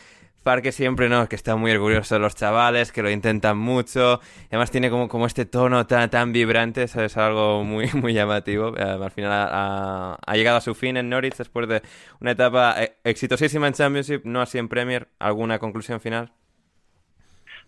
Farque 0.43 0.71
siempre, 0.71 1.07
¿no? 1.07 1.27
Que 1.29 1.35
está 1.35 1.55
muy 1.55 1.71
orgulloso 1.71 2.15
de 2.15 2.21
los 2.21 2.35
chavales, 2.35 2.91
que 2.91 3.03
lo 3.03 3.11
intentan 3.11 3.57
mucho. 3.57 4.19
además 4.47 4.71
tiene 4.71 4.89
como, 4.89 5.07
como 5.07 5.25
este 5.25 5.45
tono 5.45 5.85
tan, 5.85 6.09
tan 6.09 6.33
vibrante, 6.33 6.83
eso 6.83 7.03
es 7.03 7.15
algo 7.17 7.63
muy, 7.63 7.87
muy 7.93 8.13
llamativo. 8.13 8.75
Eh, 8.77 8.81
al 8.81 9.11
final 9.11 9.31
ha, 9.31 10.17
ha, 10.25 10.35
llegado 10.35 10.57
a 10.57 10.61
su 10.61 10.73
fin 10.73 10.97
en 10.97 11.09
Norwich 11.09 11.37
después 11.37 11.67
de 11.67 11.81
una 12.19 12.31
etapa 12.31 12.75
eh, 12.81 12.93
exitosísima 13.03 13.67
en 13.67 13.73
Championship, 13.73 14.21
no 14.25 14.41
así 14.41 14.57
en 14.57 14.67
Premier. 14.67 15.07
¿Alguna 15.19 15.59
conclusión 15.59 15.99
final? 15.99 16.31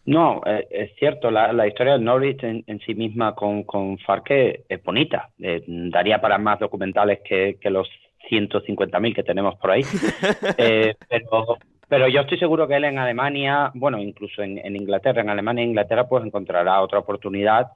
No, 0.05 0.41
eh, 0.45 0.67
es 0.69 0.95
cierto, 0.97 1.31
la, 1.31 1.53
la, 1.53 1.65
historia 1.65 1.93
de 1.93 1.99
Norwich 1.99 2.43
en, 2.43 2.79
sí 2.85 2.93
misma 2.93 3.35
con, 3.35 3.63
con 3.63 3.97
Farke 3.99 4.65
es 4.67 4.83
bonita. 4.83 5.29
Eh, 5.39 5.63
daría 5.65 6.19
para 6.19 6.37
más 6.37 6.59
documentales 6.59 7.19
que, 7.23 7.57
que 7.61 7.69
los 7.69 7.87
150.000 8.29 9.15
que 9.15 9.23
tenemos 9.23 9.55
por 9.55 9.71
ahí. 9.71 9.81
eh, 10.57 10.95
pero, 11.07 11.57
pero 11.93 12.07
yo 12.07 12.21
estoy 12.21 12.39
seguro 12.39 12.67
que 12.67 12.75
él 12.75 12.85
en 12.85 12.97
Alemania, 12.97 13.69
bueno, 13.75 13.99
incluso 13.99 14.41
en, 14.41 14.57
en 14.57 14.75
Inglaterra, 14.75 15.21
en 15.21 15.29
Alemania 15.29 15.63
e 15.63 15.67
Inglaterra, 15.67 16.07
pues 16.07 16.25
encontrará 16.25 16.81
otra 16.81 16.97
oportunidad 16.97 17.67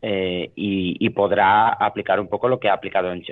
eh, 0.00 0.50
y, 0.54 1.10
podrá 1.10 1.68
aplicar 1.68 2.18
un 2.18 2.28
poco 2.28 2.48
lo 2.48 2.58
que 2.58 2.70
ha 2.70 2.72
aplicado 2.72 3.12
en, 3.12 3.22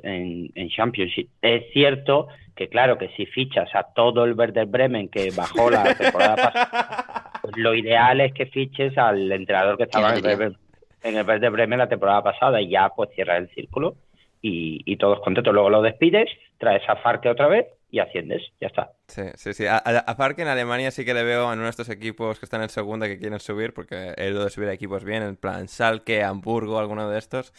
en, 0.55 0.69
Championship. 0.69 1.31
Es 1.41 1.73
cierto 1.73 2.29
que, 2.55 2.69
claro, 2.69 2.99
que 2.99 3.09
si 3.17 3.25
fichas 3.25 3.75
a 3.75 3.95
todo 3.95 4.25
el 4.27 4.35
Werder 4.35 4.67
Bremen 4.67 5.09
que 5.09 5.31
bajó 5.35 5.71
la 5.71 5.95
temporada 5.99 6.37
pasada, 6.37 7.33
pues 7.41 7.57
lo 7.57 7.75
ideal 7.75 8.21
es 8.21 8.35
que 8.35 8.45
fiches 8.45 8.99
al 8.99 9.33
entrenador 9.33 9.79
que 9.79 9.85
estaba 9.85 10.15
en 10.19 10.27
el, 10.27 10.57
en 11.03 11.17
el 11.17 11.27
Werder 11.27 11.51
Bremen 11.51 11.79
la 11.79 11.89
temporada 11.89 12.23
pasada 12.23 12.61
y 12.61 12.69
ya 12.69 12.91
pues 12.91 13.09
cierra 13.15 13.39
el 13.39 13.49
círculo 13.55 13.95
y, 14.43 14.83
y 14.85 14.99
todos 14.99 15.21
contentos. 15.21 15.55
Luego 15.55 15.71
lo 15.71 15.81
despides, 15.81 16.29
traes 16.59 16.87
a 16.91 16.97
Farke 16.97 17.31
otra 17.31 17.49
vez 17.49 17.69
y 17.91 18.01
asciendes, 18.01 18.43
ya 18.61 18.67
está. 18.67 18.91
Sí, 19.11 19.23
sí, 19.35 19.55
sí. 19.55 19.67
A, 19.67 19.83
a, 19.85 20.35
en 20.37 20.49
Alemania 20.49 20.91
sí 20.93 21.05
que 21.05 21.15
le 21.15 21.25
veo 21.25 21.53
en 21.53 21.59
uno 21.59 21.65
de 21.65 21.71
estos 21.71 21.89
equipos 21.89 22.39
que 22.39 22.47
están 22.47 22.63
en 22.63 22.69
segunda 22.69 23.09
que 23.09 23.19
quieren 23.19 23.41
subir, 23.41 23.75
porque 23.75 24.15
he 24.17 24.31
ido 24.31 24.45
de 24.45 24.51
subir 24.51 24.69
a 24.69 24.73
equipos 24.73 25.03
bien, 25.05 25.23
en 25.25 25.37
plan 25.37 25.67
Salke, 25.67 26.23
Hamburgo, 26.23 26.79
alguno 26.79 27.11
de 27.11 27.19
estos. 27.19 27.53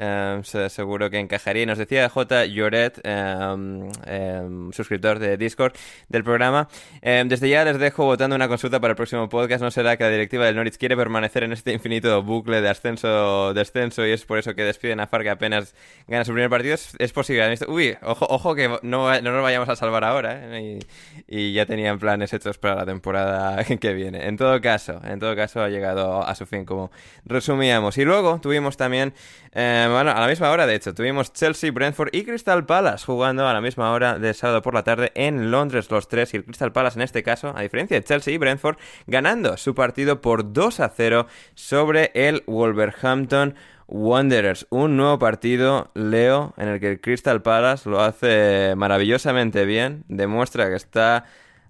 Em, 0.00 0.44
seguro 0.44 1.10
que 1.10 1.18
encajaría. 1.18 1.66
Nos 1.66 1.76
decía 1.76 2.08
J. 2.08 2.46
Lloret, 2.46 3.00
em, 3.02 3.90
em, 4.06 4.72
suscriptor 4.72 5.18
de 5.18 5.36
Discord 5.36 5.74
del 6.08 6.22
programa. 6.22 6.68
desde 7.02 7.48
ya 7.48 7.64
les 7.64 7.78
dejo 7.78 8.04
votando 8.04 8.36
una 8.36 8.46
consulta 8.48 8.80
para 8.80 8.92
el 8.92 8.96
próximo 8.96 9.28
podcast. 9.28 9.60
No 9.62 9.70
será 9.72 9.96
que 9.96 10.04
la 10.04 10.10
directiva 10.10 10.46
del 10.46 10.54
Norwich 10.54 10.76
quiere 10.76 10.96
permanecer 10.96 11.42
en 11.42 11.52
este 11.52 11.72
infinito 11.72 12.22
bucle 12.22 12.60
de 12.60 12.68
ascenso, 12.68 13.52
descenso 13.54 14.06
y 14.06 14.12
es 14.12 14.24
por 14.24 14.38
eso 14.38 14.54
que 14.54 14.62
despiden 14.62 15.00
a 15.00 15.06
Far 15.08 15.26
apenas 15.28 15.74
gana 16.06 16.24
su 16.24 16.32
primer 16.32 16.50
partido. 16.50 16.76
Es, 16.98 17.12
posible. 17.12 17.54
Uy, 17.66 17.96
ojo, 18.02 18.26
ojo 18.28 18.54
que 18.54 18.68
no, 18.68 18.78
no 18.82 19.32
nos 19.32 19.42
vayamos 19.42 19.68
a 19.68 19.74
salvar 19.74 20.04
ahora. 20.04 20.58
¿eh? 20.58 20.78
Y, 21.30 21.52
ya 21.52 21.66
tenían 21.66 21.98
planes 21.98 22.32
hechos 22.32 22.58
para 22.58 22.74
la 22.74 22.86
temporada 22.86 23.62
que 23.80 23.92
viene. 23.92 24.26
En 24.28 24.36
todo 24.36 24.60
caso, 24.60 25.00
en 25.04 25.18
todo 25.18 25.34
caso 25.36 25.62
ha 25.62 25.68
llegado 25.68 26.22
a 26.22 26.34
su 26.34 26.46
fin 26.46 26.64
como 26.64 26.90
resumíamos. 27.24 27.98
Y 27.98 28.04
luego 28.04 28.40
tuvimos 28.40 28.76
también 28.76 29.12
eh, 29.52 29.88
bueno, 29.90 30.10
a 30.10 30.20
la 30.20 30.28
misma 30.28 30.50
hora, 30.50 30.66
de 30.66 30.74
hecho, 30.74 30.94
tuvimos 30.94 31.32
Chelsea, 31.32 31.72
Brentford 31.72 32.10
y 32.12 32.24
Crystal 32.24 32.64
Palace 32.66 33.04
jugando 33.04 33.48
a 33.48 33.52
la 33.52 33.60
misma 33.60 33.90
hora 33.92 34.18
de 34.18 34.34
sábado 34.34 34.62
por 34.62 34.74
la 34.74 34.84
tarde 34.84 35.10
en 35.14 35.50
Londres 35.50 35.90
los 35.90 36.06
tres 36.06 36.34
y 36.34 36.36
el 36.36 36.44
Crystal 36.44 36.72
Palace 36.72 36.98
en 36.98 37.02
este 37.02 37.22
caso, 37.22 37.52
a 37.56 37.62
diferencia 37.62 37.96
de 37.96 38.04
Chelsea 38.04 38.34
y 38.34 38.38
Brentford, 38.38 38.76
ganando 39.06 39.56
su 39.56 39.74
partido 39.74 40.20
por 40.20 40.52
2 40.52 40.80
a 40.80 40.90
0 40.90 41.26
sobre 41.54 42.10
el 42.14 42.44
Wolverhampton 42.46 43.54
Wanderers. 43.88 44.66
Un 44.70 44.96
nuevo 44.96 45.18
partido, 45.18 45.90
Leo, 45.94 46.54
en 46.58 46.68
el 46.68 46.80
que 46.80 46.92
el 46.92 47.00
Crystal 47.00 47.42
Palace 47.42 47.88
lo 47.88 48.00
hace 48.00 48.74
maravillosamente 48.76 49.64
bien, 49.64 50.04
demuestra 50.08 50.68
que 50.68 50.76
está 50.76 51.24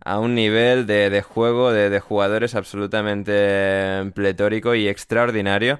a 0.05 0.19
un 0.19 0.35
nivel 0.35 0.87
de, 0.87 1.23
juego 1.23 1.73
de, 1.73 1.91
de, 1.91 2.01
jugadores 2.01 2.55
absolutamente 2.55 4.11
pletórico 4.15 4.75
y 4.75 4.89
extraordinario. 4.89 5.79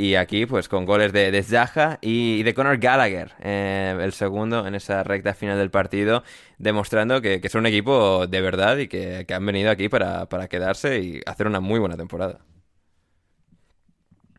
Y 0.00 0.14
aquí, 0.14 0.46
pues 0.46 0.68
con 0.68 0.86
goles 0.86 1.12
de, 1.12 1.30
de 1.30 1.42
Zaha 1.42 1.98
y 2.00 2.42
de 2.42 2.54
Conor 2.54 2.78
Gallagher, 2.78 3.32
eh, 3.42 3.94
el 4.00 4.12
segundo 4.14 4.66
en 4.66 4.74
esa 4.74 5.02
recta 5.04 5.34
final 5.34 5.58
del 5.58 5.70
partido, 5.70 6.24
demostrando 6.56 7.20
que, 7.20 7.42
que 7.42 7.50
son 7.50 7.60
un 7.60 7.66
equipo 7.66 8.26
de 8.26 8.40
verdad 8.40 8.78
y 8.78 8.88
que, 8.88 9.26
han 9.28 9.44
venido 9.44 9.70
aquí 9.70 9.90
para, 9.90 10.26
quedarse 10.48 11.00
y 11.00 11.20
hacer 11.26 11.46
una 11.46 11.60
muy 11.60 11.78
buena 11.80 11.98
temporada. 11.98 12.38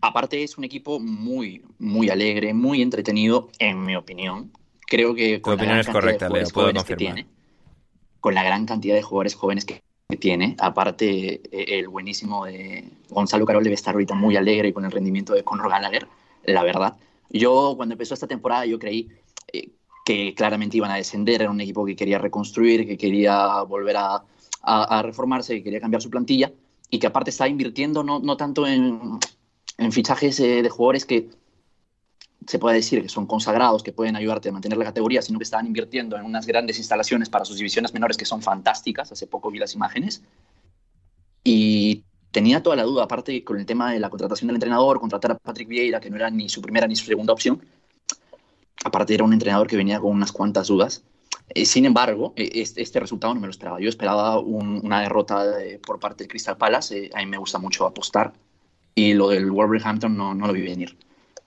Aparte, 0.02 0.43
es 0.43 0.58
un 0.58 0.64
equipo 0.64 0.99
muy, 0.99 1.64
muy 1.78 2.10
alegre, 2.10 2.54
muy 2.54 2.82
entretenido, 2.82 3.49
en 3.60 3.84
mi 3.84 3.95
opinión. 3.95 4.52
Creo 4.88 5.14
que. 5.14 5.41
Con 5.41 5.54
tu 5.54 5.62
opinión 5.62 5.80
es 5.80 5.88
correcta, 5.88 6.28
Leo, 6.28 6.47
puedo 6.54 6.74
confirmar. 6.74 7.26
con 8.20 8.34
la 8.34 8.43
gran 8.43 8.66
cantidad 8.66 8.95
de 8.95 9.04
jugadores 9.04 9.36
jóvenes 9.36 9.66
que 9.66 9.82
tiene. 10.18 10.56
Aparte, 10.60 11.41
eh, 11.52 11.80
el 11.80 11.88
buenísimo 11.88 12.45
de 12.45 12.89
Gonzalo 13.10 13.45
Carol 13.45 13.64
debe 13.64 13.76
estar 13.76 13.93
ahorita 13.93 14.16
muy 14.16 14.36
alegre 14.36 14.70
y 14.70 14.74
con 14.74 14.86
el 14.86 14.91
rendimiento 14.91 15.34
de 15.34 15.43
Conor 15.43 15.70
Gallagher, 15.70 16.08
la 16.43 16.64
verdad. 16.64 16.97
Yo, 17.30 17.76
cuando 17.78 17.93
empezó 17.93 18.14
esta 18.14 18.28
temporada, 18.28 18.66
yo 18.66 18.80
creí 18.80 19.10
eh, 19.54 19.70
que 20.04 20.34
claramente 20.34 20.78
iban 20.78 20.91
a 20.91 20.95
descender. 20.95 21.43
Era 21.43 21.52
un 21.52 21.62
equipo 21.62 21.86
que 21.86 21.95
quería 21.95 22.18
reconstruir, 22.18 22.88
que 22.88 22.97
quería 22.97 23.62
volver 23.62 23.97
a, 23.97 24.24
a, 24.64 25.02
reformarse, 25.04 25.56
que 25.56 25.64
quería 25.64 25.80
cambiar 25.80 26.02
su 26.02 26.10
plantilla 26.10 26.52
y 26.89 26.99
que 26.99 27.08
aparte 27.08 27.30
estaba 27.30 27.47
invirtiendo 27.47 28.04
no, 28.04 28.20
no 28.20 28.36
tanto 28.36 28.68
en, 28.68 29.20
en 29.82 29.92
fichajes 29.92 30.40
eh, 30.40 30.62
de 30.62 30.70
jugadores 30.70 31.06
que 31.06 31.30
se 32.48 32.60
puede 32.60 32.76
decir 32.78 33.02
que 33.02 33.10
son 33.10 33.26
consagrados, 33.26 33.84
que 33.84 33.92
pueden 33.92 34.16
ayudarte 34.16 34.50
a 34.50 34.52
mantener 34.52 34.78
la 34.78 34.86
categoría, 34.86 35.22
sino 35.22 35.40
que 35.40 35.44
estaban 35.44 35.68
invirtiendo 35.68 36.18
en 36.18 36.24
unas 36.24 36.46
grandes 36.46 36.78
instalaciones 36.78 37.30
para 37.30 37.46
sus 37.46 37.58
divisiones 37.58 37.94
menores 37.94 38.18
que 38.18 38.26
son 38.26 38.42
fantásticas. 38.42 39.12
Hace 39.12 39.28
poco 39.28 39.52
vi 39.52 39.60
las 39.60 39.74
imágenes. 39.74 40.24
Y 41.44 42.04
tenía 42.32 42.62
toda 42.62 42.76
la 42.76 42.84
duda, 42.84 43.04
aparte 43.04 43.44
con 43.44 43.60
el 43.60 43.66
tema 43.66 43.92
de 43.92 44.00
la 44.00 44.10
contratación 44.10 44.48
del 44.48 44.56
entrenador, 44.56 45.00
contratar 45.00 45.32
a 45.32 45.38
Patrick 45.38 45.68
Vieira, 45.68 46.00
que 46.00 46.10
no 46.10 46.16
era 46.16 46.30
ni 46.30 46.50
su 46.50 46.62
primera 46.62 46.88
ni 46.88 46.96
su 46.96 47.06
segunda 47.06 47.34
opción. 47.34 47.62
Aparte 48.84 49.14
era 49.14 49.24
un 49.24 49.34
entrenador 49.34 49.68
que 49.68 49.78
venía 49.78 50.00
con 50.00 50.12
unas 50.12 50.32
cuantas 50.32 50.68
dudas. 50.68 51.04
Eh, 51.50 51.66
sin 51.66 51.86
embargo, 51.86 52.34
eh, 52.36 52.50
este, 52.54 52.82
este, 52.82 53.00
resultado 53.00 53.34
no 53.34 53.42
me 53.42 53.48
lo 53.48 53.52
esperaba. 53.52 53.80
Yo 53.80 53.90
esperaba 53.90 54.40
una 54.40 55.02
derrota 55.02 55.46
por 55.86 56.00
parte 56.00 56.24
del 56.24 56.30
Crystal 56.30 56.58
Palace. 56.58 57.06
Eh, 57.06 57.10
a 57.14 57.20
mí 57.20 57.26
me 57.26 57.38
gusta 57.38 57.60
mucho 57.60 57.86
apostar. 57.86 58.34
Y 58.96 59.14
lo 59.14 59.30
del 59.30 59.50
Wolverhampton 59.52 60.16
no, 60.16 60.34
no 60.34 60.48
lo 60.48 60.54
vi 60.54 60.62
venir 60.62 60.98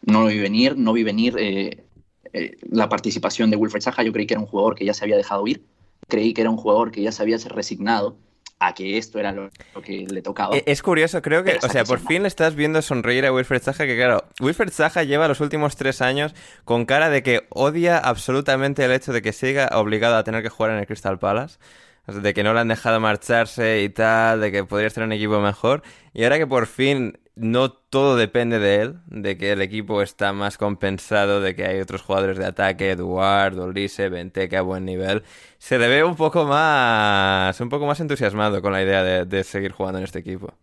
no 0.06 0.22
lo 0.22 0.26
vi 0.28 0.38
venir, 0.38 0.76
no 0.76 0.92
vi 0.92 1.02
venir 1.02 1.36
eh, 1.38 1.84
eh, 2.32 2.56
la 2.70 2.88
participación 2.88 3.50
de 3.50 3.56
Wilfred 3.56 3.80
Saja. 3.80 4.02
Yo 4.02 4.12
creí 4.12 4.26
que 4.26 4.34
era 4.34 4.40
un 4.40 4.46
jugador 4.46 4.74
que 4.74 4.84
ya 4.84 4.94
se 4.94 5.04
había 5.04 5.16
dejado 5.16 5.46
ir, 5.46 5.64
creí 6.08 6.34
que 6.34 6.42
era 6.42 6.50
un 6.50 6.56
jugador 6.56 6.90
que 6.90 7.02
ya 7.02 7.12
se 7.12 7.22
había 7.22 7.38
resignado 7.38 8.16
a 8.60 8.72
que 8.72 8.98
esto 8.98 9.18
era 9.18 9.32
lo, 9.32 9.50
que 9.82 10.06
le 10.08 10.22
tocaba. 10.22 10.56
E, 10.56 10.62
es 10.66 10.82
curioso, 10.82 11.20
creo 11.22 11.42
que, 11.42 11.58
o 11.62 11.68
sea, 11.68 11.84
por 11.84 11.98
fin 11.98 12.22
le 12.22 12.28
estás 12.28 12.54
viendo 12.54 12.80
sonreír 12.82 13.26
a 13.26 13.32
Wilfred 13.32 13.62
Zaha, 13.62 13.86
que 13.86 13.96
claro, 13.96 14.24
Wilfred 14.40 14.70
Zaha 14.70 15.02
lleva 15.02 15.28
los 15.28 15.40
últimos 15.40 15.76
tres 15.76 16.00
años 16.00 16.34
con 16.64 16.86
cara 16.86 17.10
de 17.10 17.22
que 17.22 17.46
odia 17.50 17.98
absolutamente 17.98 18.84
el 18.84 18.92
hecho 18.92 19.12
de 19.12 19.22
que 19.22 19.32
siga 19.32 19.70
obligado 19.74 20.16
a 20.16 20.24
tener 20.24 20.42
que 20.42 20.48
jugar 20.48 20.72
en 20.72 20.78
el 20.78 20.86
Crystal 20.86 21.18
Palace 21.18 21.58
de 22.06 22.34
que 22.34 22.42
no 22.42 22.52
le 22.52 22.60
han 22.60 22.68
dejado 22.68 23.00
marcharse 23.00 23.82
y 23.82 23.88
tal, 23.88 24.42
de 24.42 24.52
que 24.52 24.64
podría 24.64 24.88
estar 24.88 25.02
un 25.02 25.12
equipo 25.12 25.40
mejor. 25.40 25.82
Y 26.12 26.24
ahora 26.24 26.36
que 26.36 26.46
por 26.46 26.66
fin 26.66 27.18
no 27.36 27.72
todo 27.72 28.16
depende 28.16 28.58
de 28.58 28.82
él, 28.82 29.00
de 29.06 29.36
que 29.36 29.52
el 29.52 29.62
equipo 29.62 30.02
está 30.02 30.32
más 30.32 30.56
compensado, 30.56 31.40
de 31.40 31.54
que 31.54 31.66
hay 31.66 31.80
otros 31.80 32.02
jugadores 32.02 32.38
de 32.38 32.46
ataque, 32.46 32.90
Eduardo, 32.90 33.70
Lise, 33.70 34.08
Benteke 34.08 34.56
a 34.56 34.62
buen 34.62 34.84
nivel, 34.84 35.24
se 35.58 35.78
le 35.78 35.88
ve 35.88 36.04
un 36.04 36.16
poco 36.16 36.44
más, 36.44 37.60
un 37.60 37.68
poco 37.68 37.86
más 37.86 38.00
entusiasmado 38.00 38.62
con 38.62 38.72
la 38.72 38.82
idea 38.82 39.02
de, 39.02 39.24
de 39.24 39.44
seguir 39.44 39.72
jugando 39.72 39.98
en 39.98 40.04
este 40.04 40.20
equipo. 40.20 40.54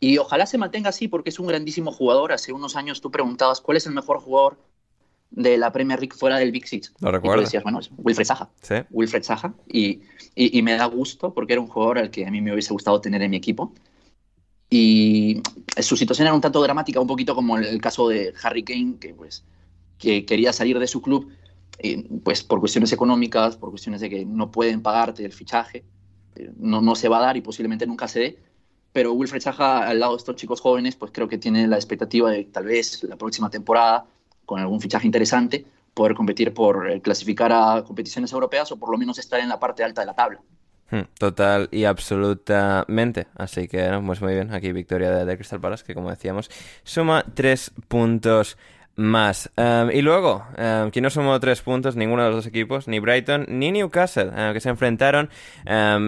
Y 0.00 0.16
ojalá 0.16 0.46
se 0.46 0.56
mantenga 0.56 0.88
así 0.88 1.08
porque 1.08 1.28
es 1.28 1.38
un 1.38 1.46
grandísimo 1.46 1.92
jugador. 1.92 2.32
Hace 2.32 2.52
unos 2.52 2.74
años 2.74 3.02
tú 3.02 3.10
preguntabas 3.10 3.60
cuál 3.60 3.76
es 3.76 3.86
el 3.86 3.92
mejor 3.92 4.18
jugador 4.18 4.56
de 5.30 5.58
la 5.58 5.72
Premier 5.72 6.00
League 6.00 6.16
fuera 6.16 6.38
del 6.38 6.52
Big 6.52 6.66
Six. 6.66 6.94
Lo 7.00 7.12
recuerdo. 7.12 7.42
Y 7.42 7.44
decías, 7.44 7.62
bueno, 7.62 7.80
es 7.80 7.90
Wilfred 7.98 8.26
Zaha. 8.26 8.48
Sí. 8.62 8.76
Wilfred. 8.90 9.22
Y, 9.68 10.00
y, 10.34 10.62
me 10.62 10.74
da 10.74 10.86
gusto 10.86 11.34
porque 11.34 11.52
era 11.52 11.60
un 11.60 11.68
jugador 11.68 11.98
al 11.98 12.10
que 12.10 12.26
a 12.26 12.30
mí 12.30 12.40
me 12.40 12.52
hubiese 12.52 12.72
gustado 12.72 13.00
tener 13.00 13.22
en 13.22 13.30
mi 13.30 13.36
equipo. 13.36 13.72
Y 14.70 15.42
su 15.80 15.96
situación 15.96 16.28
era 16.28 16.34
un 16.34 16.40
tanto 16.40 16.62
dramática, 16.62 17.00
un 17.00 17.08
poquito 17.08 17.34
como 17.34 17.58
el 17.58 17.80
caso 17.80 18.08
de 18.08 18.32
Harry 18.42 18.62
Kane, 18.62 18.96
que 19.00 19.12
pues 19.14 19.44
que 19.98 20.24
quería 20.24 20.52
salir 20.52 20.78
de 20.78 20.86
su 20.86 21.02
club 21.02 21.30
pues 22.24 22.42
por 22.42 22.60
cuestiones 22.60 22.92
económicas, 22.92 23.56
por 23.56 23.70
cuestiones 23.70 24.00
de 24.00 24.10
que 24.10 24.24
no 24.24 24.50
pueden 24.50 24.82
pagarte 24.82 25.24
el 25.24 25.32
fichaje. 25.32 25.84
no, 26.56 26.80
no 26.80 26.94
se 26.94 27.08
va 27.08 27.18
a 27.18 27.22
dar 27.22 27.36
y 27.36 27.40
posiblemente 27.40 27.86
nunca 27.86 28.08
se 28.08 28.20
dé. 28.20 28.38
Pero 28.92 29.12
Wilfred 29.12 29.40
Saja, 29.40 29.86
al 29.86 30.00
lado 30.00 30.12
de 30.12 30.18
estos 30.18 30.36
chicos 30.36 30.60
jóvenes, 30.60 30.96
pues 30.96 31.12
creo 31.12 31.28
que 31.28 31.38
tiene 31.38 31.66
la 31.68 31.76
expectativa 31.76 32.30
de 32.30 32.44
tal 32.44 32.64
vez 32.64 33.02
la 33.04 33.16
próxima 33.16 33.48
temporada, 33.48 34.06
con 34.44 34.60
algún 34.60 34.80
fichaje 34.80 35.06
interesante, 35.06 35.64
poder 35.94 36.14
competir 36.14 36.52
por 36.52 36.90
eh, 36.90 37.00
clasificar 37.00 37.52
a 37.52 37.84
competiciones 37.84 38.32
europeas 38.32 38.72
o 38.72 38.76
por 38.76 38.90
lo 38.90 38.98
menos 38.98 39.18
estar 39.18 39.38
en 39.40 39.48
la 39.48 39.60
parte 39.60 39.84
alta 39.84 40.00
de 40.02 40.06
la 40.06 40.14
tabla. 40.14 40.40
Hmm, 40.90 41.02
total 41.18 41.68
y 41.70 41.84
absolutamente. 41.84 43.28
Así 43.36 43.68
que, 43.68 44.00
pues 44.04 44.20
muy 44.20 44.34
bien. 44.34 44.52
Aquí 44.52 44.72
victoria 44.72 45.24
de, 45.24 45.36
Crystal 45.36 45.60
Palace, 45.60 45.84
que 45.84 45.94
como 45.94 46.10
decíamos, 46.10 46.50
suma 46.82 47.24
tres 47.34 47.72
puntos 47.88 48.56
más. 48.96 49.50
Em, 49.56 49.90
y 49.92 50.02
luego, 50.02 50.44
um, 50.58 50.90
no 51.02 51.10
sumó 51.10 51.38
tres 51.40 51.62
puntos, 51.62 51.96
ninguno 51.96 52.22
de 52.24 52.30
los 52.30 52.38
dos 52.38 52.46
equipos, 52.46 52.88
ni 52.88 52.98
Brighton 52.98 53.46
ni 53.48 53.72
Newcastle, 53.72 54.30
eh, 54.34 54.50
que 54.52 54.60
se 54.60 54.68
enfrentaron. 54.68 55.30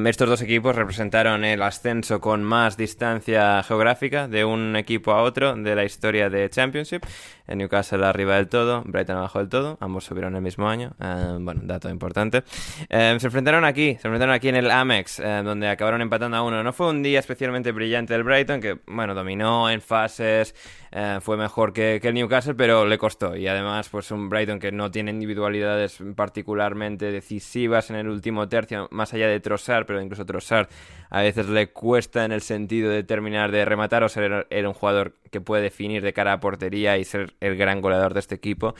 Estos 0.07 0.28
dos 0.28 0.43
equipos 0.43 0.76
representaron 0.76 1.45
el 1.45 1.62
ascenso 1.62 2.20
con 2.20 2.43
más 2.43 2.76
distancia 2.76 3.62
geográfica 3.62 4.28
de 4.28 4.45
un 4.45 4.76
equipo 4.76 5.12
a 5.12 5.22
otro 5.22 5.55
de 5.55 5.74
la 5.74 5.85
historia 5.85 6.28
de 6.28 6.51
Championship. 6.51 7.05
En 7.47 7.59
Newcastle 7.59 8.05
arriba 8.05 8.36
del 8.36 8.49
todo, 8.49 8.82
Brighton 8.84 9.16
abajo 9.16 9.38
del 9.38 9.49
todo, 9.49 9.78
ambos 9.80 10.05
subieron 10.05 10.36
el 10.36 10.43
mismo 10.43 10.68
año. 10.68 10.93
bueno, 10.99 11.61
dato 11.64 11.88
importante. 11.90 12.45
se 12.88 13.11
enfrentaron 13.11 13.64
aquí, 13.64 13.97
se 14.01 14.09
enfrentaron 14.09 14.34
aquí 14.34 14.49
en 14.49 14.57
el 14.57 14.70
Amex, 14.70 15.22
donde 15.45 15.68
acabaron 15.68 16.01
empatando 16.01 16.36
a 16.36 16.43
uno. 16.43 16.62
No 16.62 16.72
fue 16.72 16.88
un 16.88 17.03
día 17.03 17.18
especialmente 17.18 17.72
brillante 17.72 18.12
del 18.14 18.22
Brighton, 18.22 18.61
que, 18.61 18.78
bueno, 18.86 19.14
dominó 19.14 19.70
en 19.70 19.80
fases. 19.80 20.55
Eh, 20.95 21.18
fue 21.22 21.38
mejor 21.38 21.72
que, 21.72 21.97
el 22.03 22.14
Newcastle, 22.14 22.55
pero 22.55 22.84
le 22.84 22.99
costó. 22.99 23.34
Y 23.34 23.47
además, 23.47 23.88
pues 23.88 24.11
un 24.11 24.28
Brighton 24.28 24.59
que 24.59 24.72
no 24.72 24.90
tiene 24.90 25.11
individualidades 25.11 25.99
particularmente 26.14 27.11
decisivas 27.11 27.88
en 27.90 27.97
el 27.97 28.09
último 28.09 28.49
tercio, 28.49 28.88
más 28.90 29.14
allá 29.14 29.26
de 29.26 29.40
Trossard, 29.40 29.86
pero 29.86 30.03
incluso 30.03 30.26
Trossard 30.26 30.68
a 31.09 31.22
veces 31.22 31.49
le 31.49 31.70
cuesta 31.70 32.24
en 32.24 32.32
el 32.32 32.43
sentido 32.43 32.90
de 32.90 33.05
terminar 33.05 33.51
de 33.51 33.64
rematar 33.64 34.03
o 34.03 34.09
ser 34.09 34.47
un 34.51 34.72
jugador 34.74 35.14
que 35.30 35.40
puede 35.40 35.62
definir 35.62 36.03
de 36.03 36.12
cara 36.12 36.34
a 36.34 36.40
portería 36.40 36.99
y 36.99 37.05
ser 37.05 37.32
el 37.41 37.57
gran 37.57 37.80
goleador 37.80 38.14
de 38.14 38.20
este 38.20 38.35
equipo. 38.35 38.74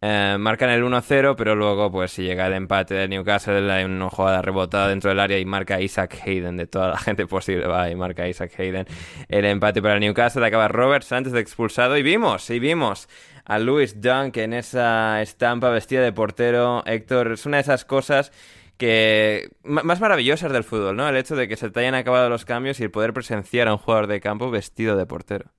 Eh, 0.00 0.36
marcan 0.38 0.70
el 0.70 0.82
1-0, 0.82 1.34
pero 1.36 1.54
luego, 1.54 1.90
pues 1.90 2.12
si 2.12 2.22
llega 2.22 2.46
el 2.46 2.54
empate 2.54 2.94
del 2.94 3.10
Newcastle, 3.10 3.70
hay 3.70 3.84
una 3.84 4.08
jugada 4.10 4.42
rebotada 4.42 4.88
dentro 4.88 5.10
del 5.10 5.20
área 5.20 5.38
y 5.38 5.44
marca 5.44 5.80
Isaac 5.80 6.20
Hayden, 6.24 6.56
de 6.56 6.66
toda 6.66 6.88
la 6.88 6.98
gente 6.98 7.26
posible, 7.26 7.66
va 7.66 7.90
y 7.90 7.96
marca 7.96 8.28
Isaac 8.28 8.52
Hayden. 8.58 8.86
El 9.28 9.44
empate 9.44 9.82
para 9.82 9.94
el 9.94 10.00
Newcastle 10.00 10.44
acaba 10.46 10.68
Roberts 10.68 11.12
antes 11.12 11.32
de 11.32 11.40
expulsado 11.40 11.96
y 11.96 12.02
vimos, 12.02 12.48
y 12.50 12.58
vimos 12.58 13.08
a 13.44 13.58
Louis 13.58 14.00
Dunk 14.00 14.36
en 14.36 14.52
esa 14.52 15.22
estampa 15.22 15.70
vestida 15.70 16.02
de 16.02 16.12
portero. 16.12 16.82
Héctor, 16.86 17.32
es 17.32 17.46
una 17.46 17.56
de 17.56 17.62
esas 17.62 17.84
cosas 17.84 18.30
que 18.76 19.50
más 19.64 20.00
maravillosas 20.00 20.52
del 20.52 20.64
fútbol, 20.64 20.96
¿no? 20.96 21.08
El 21.08 21.16
hecho 21.16 21.34
de 21.34 21.48
que 21.48 21.56
se 21.56 21.70
te 21.70 21.80
hayan 21.80 21.94
acabado 21.94 22.28
los 22.28 22.44
cambios 22.44 22.78
y 22.78 22.84
el 22.84 22.90
poder 22.90 23.12
presenciar 23.12 23.68
a 23.68 23.72
un 23.72 23.78
jugador 23.78 24.06
de 24.06 24.20
campo 24.20 24.50
vestido 24.50 24.96
de 24.96 25.04
portero. 25.04 25.50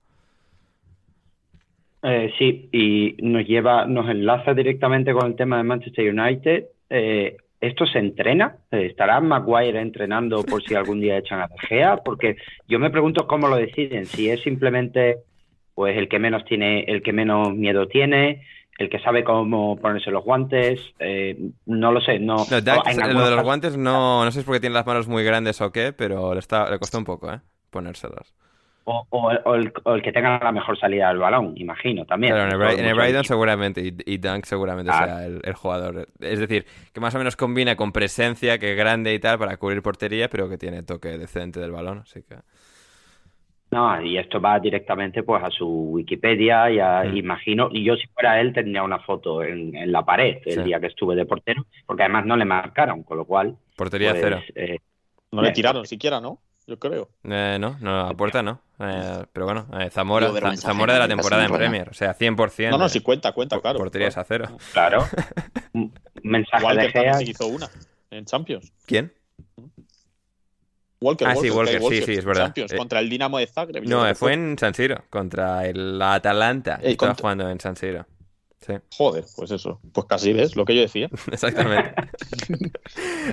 Eh, 2.01 2.31
sí, 2.37 2.69
y 2.71 3.15
nos 3.21 3.45
lleva, 3.45 3.85
nos 3.85 4.09
enlaza 4.09 4.53
directamente 4.53 5.13
con 5.13 5.27
el 5.27 5.35
tema 5.35 5.57
de 5.57 5.63
Manchester 5.63 6.13
United. 6.13 6.65
Eh, 6.89 7.37
¿Esto 7.59 7.85
se 7.85 7.99
entrena? 7.99 8.55
¿Estará 8.71 9.19
Maguire 9.19 9.81
entrenando 9.81 10.43
por 10.43 10.63
si 10.63 10.75
algún 10.75 11.01
día 11.01 11.17
echan 11.17 11.41
a 11.41 11.47
De 11.47 11.59
Gea? 11.67 11.97
Porque 11.97 12.37
yo 12.69 12.79
me 12.79 12.89
pregunto 12.89 13.27
cómo 13.27 13.49
lo 13.49 13.57
deciden, 13.57 14.05
si 14.05 14.29
es 14.29 14.41
simplemente 14.41 15.17
pues 15.75 15.97
el 15.97 16.07
que 16.07 16.19
menos 16.19 16.45
tiene, 16.45 16.81
el 16.87 17.01
que 17.01 17.13
menos 17.13 17.53
miedo 17.53 17.87
tiene, 17.87 18.45
el 18.77 18.89
que 18.89 18.99
sabe 18.99 19.25
cómo 19.25 19.77
ponerse 19.77 20.09
los 20.09 20.23
guantes, 20.23 20.81
eh, 20.99 21.37
no 21.65 21.91
lo 21.91 21.99
sé, 21.99 22.19
no. 22.19 22.37
lo 22.49 22.61
de 22.61 23.35
los 23.35 23.43
guantes 23.43 23.77
no, 23.77 24.23
no 24.23 24.31
sé 24.31 24.35
si 24.35 24.39
es 24.39 24.45
porque 24.45 24.61
tiene 24.61 24.73
las 24.73 24.85
manos 24.85 25.09
muy 25.09 25.23
grandes 25.23 25.59
o 25.59 25.71
qué, 25.71 25.91
pero 25.91 26.33
le, 26.33 26.39
está, 26.39 26.69
le 26.69 26.79
costó 26.79 26.97
un 26.97 27.03
poco, 27.03 27.31
¿eh? 27.31 27.39
Ponérselas. 27.69 28.33
O, 28.91 29.31
el, 29.53 30.01
que 30.01 30.11
tenga 30.11 30.39
la 30.39 30.51
mejor 30.51 30.79
salida 30.79 31.09
del 31.09 31.19
balón, 31.19 31.53
imagino, 31.57 32.05
también. 32.05 32.35
en 32.35 32.51
el, 32.85 32.95
Brighton 32.95 33.23
seguramente, 33.23 33.93
y, 34.05 34.17
Dunk 34.17 34.45
seguramente 34.45 34.91
ah. 34.91 35.05
sea 35.05 35.25
el, 35.25 35.53
jugador. 35.53 36.07
Es 36.19 36.39
decir, 36.39 36.65
que 36.91 36.99
más 36.99 37.13
o 37.13 37.19
menos 37.19 37.35
combina 37.35 37.75
con 37.75 37.91
presencia, 37.91 38.57
que 38.57 38.71
es 38.71 38.77
grande 38.77 39.13
y 39.13 39.19
tal, 39.19 39.37
para 39.37 39.57
cubrir 39.57 39.83
portería, 39.83 40.27
pero 40.27 40.49
que 40.49 40.57
tiene 40.57 40.81
toque 40.81 41.19
decente 41.19 41.59
del 41.59 41.71
balón, 41.71 41.99
así 41.99 42.23
que... 42.23 42.37
No, 43.71 44.01
y 44.01 44.17
esto 44.17 44.41
va 44.41 44.59
directamente 44.59 45.21
pues 45.21 45.43
a 45.43 45.51
su 45.51 45.67
Wikipedia 45.67 46.71
y 46.71 46.79
a, 46.79 47.03
mm. 47.03 47.17
imagino, 47.17 47.69
y 47.71 47.83
yo 47.83 47.95
si 47.95 48.07
fuera 48.07 48.41
él 48.41 48.51
tendría 48.51 48.81
una 48.81 48.97
foto 48.97 49.43
en, 49.43 49.75
en 49.75 49.91
la 49.91 50.03
pared 50.03 50.39
el 50.45 50.63
día 50.63 50.79
que 50.79 50.87
estuve 50.87 51.15
de 51.15 51.27
portero, 51.27 51.67
porque 51.85 52.01
además 52.01 52.25
no 52.25 52.35
le 52.35 52.45
marcaron, 52.45 53.03
con 53.03 53.17
lo 53.17 53.25
cual... 53.25 53.55
Portería 53.75 54.11
pues, 54.11 54.21
cero. 54.23 54.41
Eh, 54.55 54.79
no 55.31 55.43
le 55.43 55.51
tiraron 55.51 55.85
siquiera, 55.85 56.19
¿no? 56.19 56.39
Yo 56.65 56.79
creo. 56.79 57.09
Eh, 57.23 57.57
no, 57.59 57.77
no, 57.79 57.99
a 57.99 58.13
puerta 58.15 58.41
no. 58.41 58.61
Eh, 58.79 59.25
pero 59.33 59.45
bueno, 59.45 59.67
Zamora, 59.91 60.31
Zamora 60.55 60.93
de 60.93 60.99
la 60.99 61.07
temporada 61.07 61.45
en 61.45 61.51
Premier, 61.51 61.89
o 61.89 61.93
sea, 61.93 62.17
100%. 62.17 62.69
No, 62.69 62.77
no, 62.77 62.87
si 62.87 63.01
cuenta, 63.01 63.33
cuenta, 63.33 63.59
claro. 63.59 63.77
Porterías 63.77 64.17
a 64.17 64.23
cero. 64.23 64.57
Claro. 64.71 65.05
Mensaje 66.23 66.63
Walker 66.63 66.83
de 66.83 66.91
Gea... 66.91 67.21
hizo 67.21 67.47
una 67.47 67.69
en 68.11 68.25
Champions. 68.25 68.71
¿Quién? 68.85 69.13
Walker, 71.01 71.27
ah, 71.27 71.35
sí, 71.35 71.49
Walker, 71.49 71.81
sí, 71.81 72.01
sí, 72.01 72.13
es 72.13 72.25
verdad. 72.25 72.51
Eh, 72.55 72.75
contra 72.75 72.99
el 72.99 73.09
Dinamo 73.09 73.37
de 73.37 73.47
Zagreb. 73.47 73.85
No, 73.85 74.13
fue 74.15 74.33
en 74.33 74.57
San 74.57 74.73
Siro, 74.73 75.05
contra 75.09 75.65
el 75.65 76.01
Atalanta. 76.01 76.79
Eh, 76.81 76.91
estaba 76.91 77.15
jugando 77.15 77.49
en 77.49 77.59
San 77.59 77.77
Siro. 77.77 78.05
Sí. 78.65 78.73
Joder, 78.97 79.23
pues 79.37 79.51
eso. 79.51 79.79
Pues 79.93 80.05
casi 80.07 80.33
ves 80.33 80.55
lo 80.55 80.65
que 80.65 80.75
yo 80.75 80.81
decía. 80.81 81.09
Exactamente. 81.31 81.93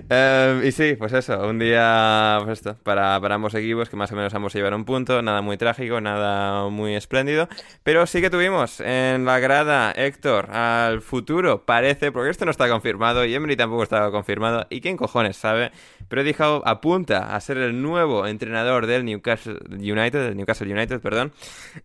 Em, 0.08 0.64
y 0.64 0.72
sí, 0.72 0.94
pues 0.96 1.12
eso. 1.12 1.48
Un 1.48 1.58
día 1.58 2.38
pues 2.44 2.58
esto, 2.58 2.76
para, 2.82 3.18
para, 3.20 3.36
ambos 3.36 3.54
equipos 3.54 3.88
que 3.88 3.96
más 3.96 4.12
o 4.12 4.16
menos 4.16 4.34
ambos 4.34 4.52
se 4.52 4.58
llevaron 4.58 4.80
un 4.80 4.84
punto. 4.84 5.22
Nada 5.22 5.40
muy 5.40 5.56
trágico, 5.56 6.00
nada 6.00 6.68
muy 6.68 6.94
espléndido. 6.94 7.48
Pero 7.82 8.06
sí 8.06 8.20
que 8.20 8.30
tuvimos 8.30 8.80
en 8.80 9.24
la 9.24 9.38
grada 9.38 9.92
Héctor 9.92 10.50
al 10.50 11.00
futuro. 11.00 11.64
Parece, 11.64 12.12
porque 12.12 12.30
esto 12.30 12.44
no 12.44 12.50
está 12.50 12.68
confirmado 12.68 13.24
y 13.24 13.34
Emery 13.34 13.56
tampoco 13.56 13.82
estaba 13.82 14.10
confirmado. 14.10 14.66
¿Y 14.70 14.80
quién 14.80 14.96
cojones 14.96 15.36
sabe? 15.36 15.72
Pero 16.08 16.22
dijo, 16.22 16.62
apunta 16.64 17.34
a 17.34 17.40
ser 17.40 17.58
el 17.58 17.82
nuevo 17.82 18.26
entrenador 18.26 18.86
del 18.86 19.04
Newcastle 19.04 19.58
United, 19.70 20.34
Newcastle 20.34 20.72
United, 20.72 21.00
perdón. 21.00 21.32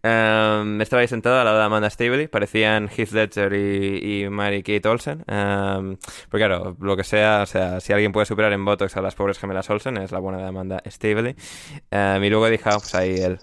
Um, 0.03 0.81
estaba 0.81 1.01
ahí 1.01 1.07
sentado 1.07 1.39
al 1.39 1.45
lado 1.45 1.57
de 1.57 1.63
Amanda 1.63 1.89
Stabley, 1.89 2.27
parecían 2.27 2.89
Heath 2.89 3.11
Ledger 3.35 3.53
y, 3.53 4.29
Mary 4.29 4.63
Kate 4.63 4.87
Olsen. 4.87 5.23
Um, 5.27 5.97
porque 6.29 6.45
claro, 6.45 6.75
lo 6.79 6.97
que 6.97 7.03
sea, 7.03 7.41
o 7.43 7.45
sea, 7.45 7.79
si 7.79 7.93
alguien 7.93 8.11
puede 8.11 8.25
superar 8.25 8.53
en 8.53 8.63
Botox 8.65 8.95
a 8.97 9.01
las 9.01 9.15
pobres 9.15 9.39
gemelas 9.39 9.69
Olsen, 9.69 9.97
es 9.97 10.11
la 10.11 10.19
buena 10.19 10.39
de 10.39 10.45
Amanda 10.45 10.81
Stabley. 10.85 11.35
Um, 11.91 12.23
y 12.23 12.29
luego 12.29 12.49
dijo, 12.49 12.69
pues 12.69 12.95
ahí 12.95 13.15
él, 13.15 13.39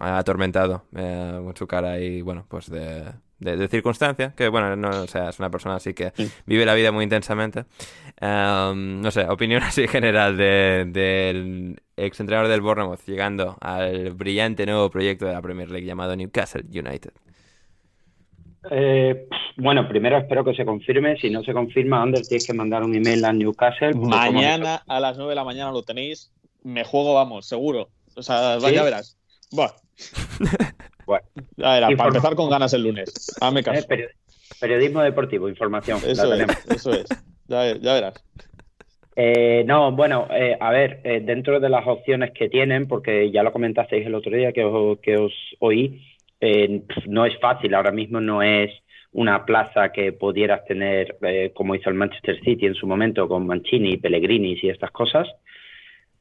atormentado, 0.00 0.84
uh, 0.92 1.44
con 1.44 1.56
su 1.56 1.66
cara 1.66 1.98
y 1.98 2.22
bueno, 2.22 2.46
pues 2.48 2.70
de 2.70 3.04
de, 3.38 3.68
circunstancia, 3.68 4.32
que 4.36 4.48
bueno, 4.48 4.74
no, 4.76 5.02
o 5.02 5.06
sea, 5.06 5.28
es 5.28 5.38
una 5.38 5.50
persona 5.50 5.76
así 5.76 5.94
que 5.94 6.12
vive 6.46 6.64
la 6.64 6.74
vida 6.74 6.92
muy 6.92 7.04
intensamente. 7.04 7.64
Em, 8.20 9.00
no 9.00 9.10
sé, 9.10 9.24
opinión 9.28 9.62
así 9.64 9.86
general 9.88 10.36
del 10.36 10.92
de, 10.92 11.76
ex 11.96 12.20
entrenador 12.20 12.50
del 12.50 12.60
Bournemouth 12.60 13.04
llegando 13.06 13.56
al 13.60 14.12
brillante 14.12 14.66
nuevo 14.66 14.90
proyecto 14.90 15.26
de 15.26 15.32
la 15.32 15.42
Premier 15.42 15.70
League 15.70 15.86
llamado 15.86 16.16
Newcastle 16.16 16.64
United. 16.70 17.12
Eh, 18.70 19.26
bueno, 19.56 19.86
primero 19.88 20.18
espero 20.18 20.44
que 20.44 20.54
se 20.54 20.64
confirme. 20.64 21.16
Si 21.16 21.30
no 21.30 21.42
se 21.42 21.52
confirma, 21.52 22.02
Ander, 22.02 22.26
tienes 22.26 22.46
que 22.46 22.54
mandar 22.54 22.82
un 22.82 22.94
email 22.94 23.24
a 23.24 23.32
Newcastle. 23.32 23.94
Mañana 23.94 24.82
a 24.86 25.00
las 25.00 25.16
9 25.16 25.30
de 25.30 25.36
la 25.36 25.44
mañana 25.44 25.70
lo 25.70 25.82
tenéis. 25.82 26.32
Me 26.62 26.84
juego, 26.84 27.14
vamos, 27.14 27.46
seguro. 27.46 27.88
O 28.16 28.22
sea, 28.22 28.58
ya 28.58 28.82
verás. 28.82 29.16
Bueno. 29.52 29.72
Bueno, 31.06 31.96
para 31.96 32.08
empezar 32.08 32.34
con 32.34 32.48
ganas 32.48 32.72
el 32.72 32.82
lunes. 32.82 33.36
Eh, 33.40 34.08
periodismo 34.58 35.02
deportivo, 35.02 35.50
información. 35.50 36.00
Eso 36.04 36.32
es, 36.32 36.46
eso 36.70 36.92
es. 36.92 37.06
Ya, 37.46 37.74
verás. 37.76 38.24
Eh, 39.14 39.64
no, 39.66 39.92
bueno, 39.92 40.26
eh, 40.30 40.56
a 40.58 40.70
ver, 40.70 41.02
dentro 41.24 41.60
de 41.60 41.68
las 41.68 41.86
opciones 41.86 42.32
que 42.32 42.48
tienen, 42.48 42.88
porque 42.88 43.30
ya 43.30 43.42
lo 43.42 43.52
comentasteis 43.52 44.06
el 44.06 44.14
otro 44.14 44.34
día 44.34 44.52
que 44.52 44.64
os, 44.64 44.98
que 45.00 45.18
os 45.18 45.32
oí, 45.60 46.00
no 47.06 47.26
es 47.26 47.38
fácil, 47.38 47.74
ahora 47.74 47.92
mismo 47.92 48.20
no 48.20 48.42
es 48.42 48.70
una 49.12 49.44
plaza 49.44 49.92
que 49.92 50.12
pudieras 50.12 50.64
tener 50.64 51.16
como 51.54 51.74
hizo 51.74 51.88
el 51.88 51.96
Manchester 51.96 52.40
City 52.40 52.66
en 52.66 52.74
su 52.74 52.86
momento 52.86 53.28
con 53.28 53.46
Mancini, 53.46 53.96
Pellegrini 53.96 54.58
y 54.60 54.68
estas 54.68 54.90
cosas. 54.90 55.28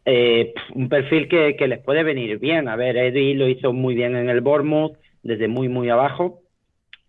Eh, 0.06 0.54
un 0.76 0.90
perfil 0.90 1.28
que, 1.28 1.56
les 1.68 1.80
puede 1.80 2.04
venir 2.04 2.38
bien. 2.38 2.68
A 2.68 2.76
ver, 2.76 2.96
Eddie 2.98 3.36
lo 3.36 3.48
hizo 3.48 3.74
muy 3.74 3.96
bien 3.96 4.16
en 4.16 4.30
el 4.30 4.42
Bournemouth, 4.42 4.98
desde 5.24 5.48
muy, 5.48 5.70
muy 5.70 5.90
abajo. 5.90 6.42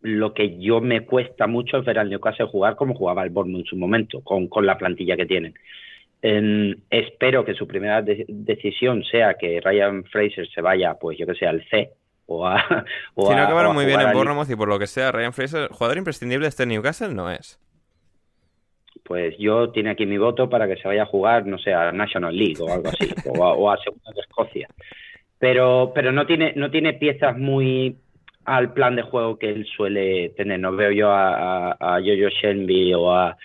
Lo 0.01 0.33
que 0.33 0.59
yo 0.59 0.81
me 0.81 1.03
cuesta 1.03 1.47
mucho 1.47 1.79
es 1.79 1.85
ver 1.85 1.99
al 1.99 2.09
Newcastle 2.09 2.47
jugar 2.47 2.77
como 2.77 2.95
jugaba 2.95 3.23
el 3.23 3.31
Bournemouth 3.31 3.63
en 3.63 3.67
su 3.67 3.77
momento, 3.77 4.23
con, 4.23 4.49
la 4.65 4.79
plantilla 4.79 5.17
que 5.17 5.27
tienen. 5.27 5.55
espero 6.91 7.45
que 7.45 7.55
su 7.55 7.67
primera 7.67 8.03
decisión 8.03 9.05
sea 9.05 9.35
que 9.35 9.61
Ryan 9.61 10.05
Fraser 10.05 10.49
se 10.49 10.63
vaya, 10.63 10.95
pues 10.95 11.19
yo 11.19 11.27
que 11.27 11.35
sé, 11.35 11.47
al 11.47 11.63
C 11.69 11.91
o 12.27 12.47
a. 12.47 12.59
si 13.17 13.23
no 13.35 13.43
acabaron 13.43 13.75
muy 13.75 13.85
bien 13.87 14.01
en 14.01 14.13
Bournemouth 14.13 14.51
y 14.51 14.57
por 14.57 14.69
lo 14.69 14.79
que 14.79 14.87
sea, 14.87 15.13
Ryan 15.13 15.33
Fraser, 15.33 15.69
jugador 15.71 15.99
imprescindible 15.99 16.45
de 16.45 16.49
este 16.51 16.67
Newcastle, 16.67 17.15
no 17.15 17.31
es. 17.31 17.61
pues 19.05 19.35
yo 19.39 19.71
tiene 19.71 19.91
aquí 19.91 20.07
mi 20.07 20.17
voto 20.19 20.49
para 20.49 20.67
que 20.67 20.77
se 20.77 20.89
vaya 20.89 21.03
a 21.03 21.07
jugar, 21.07 21.47
no 21.47 21.59
sé, 21.59 21.75
a 21.75 21.93
National 21.93 22.35
League 22.37 22.57
o 22.61 22.73
algo 22.73 22.89
así, 22.89 23.11
o, 23.27 23.45
a, 23.45 23.53
o 23.55 23.71
a 23.71 23.77
Segunda 23.79 24.11
de 24.15 24.21
Escocia. 24.23 24.69
Pero, 25.39 25.93
pero 25.95 26.11
no 26.13 26.27
tiene, 26.27 26.55
no 26.57 26.71
tiene 26.71 26.95
piezas 26.95 27.37
muy 27.37 27.99
al 28.47 28.73
plan 28.73 28.97
de 28.97 29.03
juego 29.03 29.39
que 29.39 29.51
él 29.51 29.67
suele 29.77 30.31
tener. 30.31 30.59
No 30.61 30.73
veo 30.73 30.91
yo 30.91 31.11
a, 31.11 31.73
a, 31.73 31.97
a 31.97 32.01
Jojo 32.01 32.31
Shenby 32.31 32.95
o 32.95 33.13
a 33.15 33.37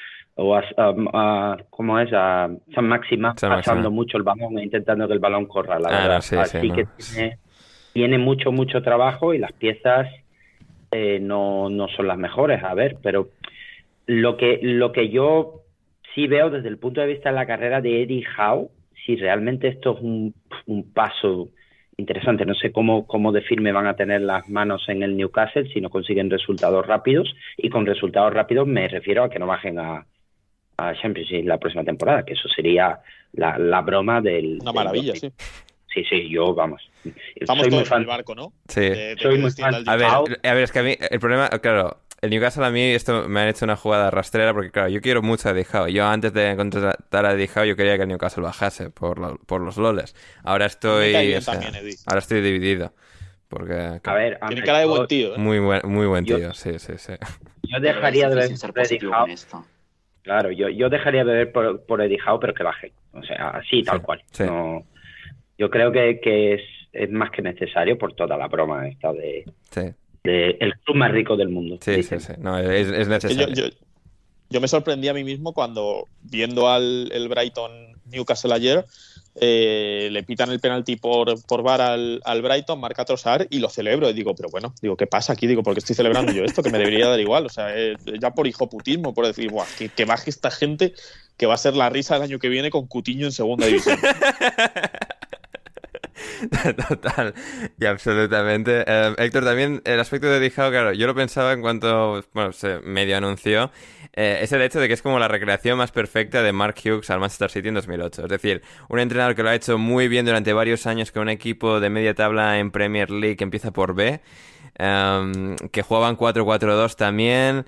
o 0.42 0.56
a, 0.56 0.64
a, 0.78 1.58
¿cómo 1.70 2.00
es? 2.00 2.10
A 2.14 2.50
San 2.74 2.88
Máxima 2.88 3.34
San 3.36 3.50
pasando 3.50 3.90
Máxima. 3.90 3.90
mucho 3.90 4.16
el 4.18 4.24
balón 4.24 4.58
e 4.58 4.64
intentando 4.64 5.06
que 5.06 5.14
el 5.14 5.20
balón 5.20 5.46
corra, 5.48 5.78
la 5.80 5.90
Ah, 5.90 6.02
verdad. 6.04 6.16
no, 6.16 6.22
sí, 6.22 6.36
Así 6.38 6.60
sí, 6.62 6.70
no. 6.70 6.76
que 6.76 6.86
tiene, 6.98 7.40
tiene 8.00 8.18
mucho, 8.18 8.54
mucho 8.54 8.82
trabajo 8.82 9.34
y 9.34 9.40
las 9.40 9.52
piezas 9.52 10.08
eh, 10.90 11.20
no, 11.22 11.70
no 11.70 11.90
son 11.90 12.08
las 12.08 12.18
mejores, 12.18 12.64
a 12.64 12.74
ver, 12.74 12.96
pero 13.04 13.28
lo 14.06 14.38
que, 14.38 14.58
lo 14.64 14.94
que 14.94 15.10
yo 15.10 15.64
sí 16.16 16.26
veo 16.28 16.50
desde 16.50 16.70
el 16.70 16.78
punto 16.78 17.02
de 17.02 17.08
vista 17.08 17.28
de 17.28 17.36
la 17.36 17.46
carrera 17.46 17.82
de 17.82 18.04
Eddie 18.04 18.24
Howe, 18.38 18.70
si 19.06 19.18
realmente 19.18 19.68
esto 19.68 19.98
es 19.98 20.02
un, 20.02 20.34
un 20.66 20.94
paso 20.94 21.50
interesante, 21.98 22.46
no 22.46 22.56
sé 22.56 22.72
cómo, 22.72 23.06
cómo 23.06 23.34
de 23.34 23.42
firme 23.42 23.74
van 23.74 23.88
a 23.88 23.98
tener 23.98 24.22
las 24.22 24.48
manos 24.48 24.88
en 24.88 25.04
el 25.04 25.18
Newcastle 25.18 25.68
si 25.74 25.82
no 25.82 25.90
consiguen 25.90 26.30
resultados 26.30 26.88
rápidos, 26.88 27.36
y 27.58 27.70
con 27.70 27.86
resultados 27.86 28.34
rápidos 28.34 28.66
me 28.66 28.88
refiero 28.88 29.26
a 29.26 29.30
que 29.30 29.40
no 29.40 29.46
bajen 29.46 29.78
a, 29.78 30.06
a 30.78 30.94
Championship 31.02 31.46
la 31.46 31.58
próxima 31.58 31.84
temporada, 31.84 32.24
que 32.24 32.32
eso 32.32 32.48
sería 32.48 33.00
la, 33.34 33.58
la 33.58 33.82
broma 33.82 34.22
del... 34.22 34.60
Una 34.62 34.72
maravilla, 34.72 35.16
sí. 35.16 35.30
Sí, 35.94 36.04
sí, 36.06 36.30
yo, 36.30 36.54
vamos. 36.54 36.82
Estamos 37.36 37.64
soy 37.64 37.72
muy 37.72 37.80
todos 37.80 37.82
en 37.84 37.86
fan. 37.90 38.02
el 38.02 38.08
barco, 38.08 38.36
¿no? 38.36 38.54
Sí. 38.68 38.82
De- 38.82 39.16
de 39.16 39.18
Soy 39.20 39.38
muy 39.40 39.52
fan. 39.52 39.74
A 39.88 39.96
ver, 39.96 40.08
a 40.44 40.54
ver, 40.54 40.64
es 40.64 40.72
que 40.72 40.80
a 40.80 40.84
mí 40.84 40.96
el 41.00 41.20
problema, 41.20 41.50
claro, 41.50 42.02
el 42.22 42.30
Newcastle 42.30 42.66
a 42.66 42.70
mí 42.70 42.82
esto 42.82 43.28
me 43.28 43.40
han 43.42 43.48
hecho 43.48 43.66
una 43.66 43.76
jugada 43.76 44.12
rastrera 44.12 44.54
porque 44.54 44.70
claro, 44.72 44.90
yo 44.90 45.02
quiero 45.02 45.22
mucho 45.22 45.48
a 45.50 45.52
Eddie 45.54 45.66
Howe. 45.74 45.92
Yo 45.92 46.06
antes 46.06 46.32
de 46.34 46.56
contratar 46.56 47.26
a 47.26 47.32
Eddie 47.34 47.50
Howe 47.56 47.68
yo 47.68 47.76
quería 47.76 47.96
que 47.96 48.04
el 48.04 48.10
Newcastle 48.10 48.44
bajase 48.44 48.90
por, 48.92 49.18
lo- 49.20 49.38
por 49.40 49.62
los 49.62 49.78
loles. 49.78 50.16
Ahora 50.44 50.66
estoy, 50.68 51.34
o 51.34 51.42
sea, 51.42 51.54
también, 51.60 51.74
ahora 52.06 52.20
estoy 52.20 52.42
dividido 52.42 52.94
porque 53.48 54.00
A 54.04 54.14
ver, 54.14 54.38
a 54.42 54.48
Tiene 54.48 54.64
cara 54.64 54.80
de 54.80 54.86
buen 54.86 55.08
tío, 55.08 55.34
¿eh? 55.36 55.38
muy 55.40 55.58
buen, 55.60 55.82
muy 55.86 56.06
buen 56.06 56.26
Yo- 56.26 56.38
tío, 56.38 56.54
sí, 56.54 56.78
sí, 56.78 56.94
sí. 56.98 57.14
Yo 57.64 57.80
dejaría 57.80 58.30
de 58.30 58.36
ver 58.36 58.50
por 58.60 59.30
esto. 59.30 59.66
Claro, 60.22 60.52
yo, 60.52 60.70
yo 60.70 60.90
dejaría 60.90 61.24
de 61.24 61.34
ver 61.34 61.52
por, 61.52 61.84
por 61.86 62.02
Eddie 62.02 62.20
Howe, 62.28 62.40
pero 62.40 62.54
que 62.54 62.62
baje. 62.64 62.92
O 63.14 63.24
sea, 63.24 63.50
así, 63.52 63.82
tal 63.84 63.98
Sí, 64.00 64.04
cual. 64.04 64.24
sí. 64.32 64.44
No, 64.44 64.84
yo 65.60 65.70
creo 65.70 65.92
que, 65.92 66.20
que 66.22 66.54
es, 66.56 66.62
es 66.94 67.12
más 67.12 67.30
que 67.32 67.42
necesario 67.44 67.98
por 67.98 68.14
toda 68.16 68.36
la 68.38 68.48
broma 68.48 68.88
esta 68.88 69.14
de, 69.14 69.46
Sí, 69.70 69.82
de 70.24 70.58
el 70.60 70.74
club 70.80 70.98
más 70.98 71.12
rico 71.12 71.36
del 71.38 71.50
mundo. 71.50 71.78
sí, 71.82 71.92
sí, 71.92 71.98
dicen. 71.98 72.20
sí. 72.22 72.34
No, 72.40 72.58
es, 72.58 72.88
es 72.88 72.92
Que 72.92 73.04
yo, 73.04 73.10
necesario. 73.10 73.56
yo- 73.56 73.76
yo 74.52 74.60
me 74.62 74.68
sorprendí 74.68 75.08
a 75.08 75.14
mí 75.14 75.24
mismo 75.24 75.54
cuando, 75.54 76.06
viendo 76.24 76.68
al 76.70 77.12
el 77.12 77.28
Brighton 77.30 77.72
Newcastle 78.08 78.52
ayer, 78.52 78.84
eh, 79.40 80.10
le 80.12 80.24
pitan 80.24 80.50
el 80.50 80.60
penalti 80.60 80.96
por, 80.96 81.36
por 81.46 81.62
VAR 81.62 81.82
al, 81.82 82.20
al 82.26 82.42
Brighton, 82.42 82.80
marca 82.80 83.06
Trossard 83.06 83.46
y 83.52 83.60
lo 83.60 83.70
celebro. 83.70 84.10
Y 84.10 84.14
digo, 84.14 84.34
pero 84.34 84.50
bueno, 84.50 84.74
digo, 84.82 84.98
¿qué 84.98 85.06
pasa 85.06 85.34
aquí? 85.34 85.46
Digo, 85.46 85.62
¿por 85.62 85.76
qué 85.76 85.80
estoy 85.82 85.96
celebrando 85.96 86.32
yo 86.32 86.44
esto? 86.44 86.64
Que 86.64 86.72
me 86.72 86.80
debería 86.80 87.08
dar 87.10 87.20
igual. 87.20 87.46
O 87.46 87.50
sea, 87.50 87.78
eh, 87.78 87.94
ya 88.20 88.32
por 88.32 88.48
hijoputismo, 88.48 89.14
por 89.14 89.28
decir, 89.28 89.52
Buah, 89.52 89.68
que, 89.78 89.90
que 89.90 90.06
baje 90.06 90.32
esta 90.32 90.50
gente 90.50 90.94
que 91.38 91.46
va 91.46 91.54
a 91.54 91.58
ser 91.60 91.76
la 91.76 91.92
risa 91.92 92.16
el 92.16 92.24
año 92.24 92.40
que 92.40 92.50
viene 92.50 92.72
con 92.72 92.88
Cutiño 92.88 93.28
en 93.28 93.32
segunda 93.32 93.68
división. 93.68 94.00
Total 96.88 97.34
y 97.80 97.86
absolutamente. 97.86 98.84
Eh, 98.86 99.16
Héctor, 99.18 99.44
también 99.44 99.82
el 99.86 100.00
aspecto 100.00 100.28
de 100.28 100.40
Howe, 100.56 100.70
claro, 100.72 100.94
yo 100.94 101.08
lo 101.08 101.16
pensaba 101.16 101.54
en 101.54 101.62
cuanto, 101.62 102.24
bueno, 102.34 102.52
se 102.54 102.80
medio 102.80 103.18
anunció, 103.18 103.72
eh, 104.14 104.40
es 104.42 104.52
el 104.52 104.62
hecho 104.62 104.80
de 104.80 104.88
que 104.88 104.94
es 104.94 105.02
como 105.02 105.20
la 105.20 105.28
recreación 105.28 105.78
más 105.78 105.92
perfecta 105.92 106.42
de 106.42 106.52
Mark 106.52 106.76
Hughes 106.84 107.10
al 107.10 107.20
Manchester 107.20 107.52
City 107.52 107.68
en 107.70 107.76
2008. 107.76 108.24
Es 108.24 108.30
decir, 108.30 108.62
un 108.88 109.00
entrenador 109.00 109.36
que 109.36 109.44
lo 109.44 109.50
ha 109.50 109.56
hecho 109.56 109.78
muy 109.78 110.08
bien 110.08 110.26
durante 110.26 110.54
varios 110.54 110.86
años 110.88 111.12
con 111.12 111.24
un 111.24 111.30
equipo 111.30 111.80
de 111.80 111.90
media 111.90 112.14
tabla 112.14 112.60
en 112.60 112.72
Premier 112.72 113.12
League 113.12 113.38
que 113.38 113.44
empieza 113.44 113.72
por 113.72 113.94
B, 113.94 114.22
em, 114.78 115.56
que 115.72 115.82
jugaban 115.82 116.16
4-4-2 116.16 116.96
también, 116.96 117.66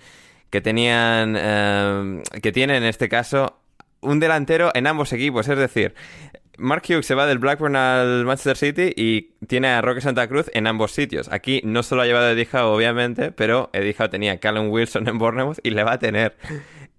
que 0.50 0.62
tenían, 0.62 1.36
em, 1.38 2.24
que 2.42 2.52
tienen 2.52 2.84
en 2.84 2.90
este 2.90 3.08
caso 3.10 3.58
un 4.02 4.20
delantero 4.20 4.72
en 4.74 4.88
ambos 4.88 5.14
equipos, 5.14 5.48
es 5.48 5.58
decir, 5.58 5.94
Mark 6.62 6.84
Hughes 6.88 7.06
se 7.06 7.16
va 7.16 7.26
del 7.26 7.40
Blackburn 7.40 7.76
al 7.76 8.26
Manchester 8.26 8.56
City 8.56 8.94
y 8.96 9.34
tiene 9.48 9.68
a 9.70 9.82
Roque 9.82 10.02
Santa 10.02 10.28
Cruz 10.28 10.50
en 10.54 10.68
ambos 10.68 10.92
sitios. 10.92 11.30
Aquí 11.32 11.62
no 11.66 11.84
solo 11.84 12.04
ha 12.04 12.06
llevado 12.06 12.28
Howe, 12.34 12.76
obviamente, 12.76 13.32
pero 13.32 13.70
Eddie 13.74 13.96
Howe 14.00 14.10
tenía 14.10 14.34
a 14.34 14.38
Callum 14.38 14.70
Wilson 14.70 15.08
en 15.08 15.18
Bournemouth 15.18 15.58
y 15.64 15.72
le 15.72 15.84
va 15.84 15.94
a 15.94 16.00
tener 16.00 16.38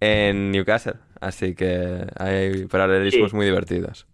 en 0.01 0.51
Newcastle. 0.51 0.95
Así 1.21 1.55
que 1.55 2.05
hay 2.19 2.67
paralelismos 2.67 3.31
Sí. 3.31 3.37
muy 3.37 3.47
divertidos. 3.47 4.07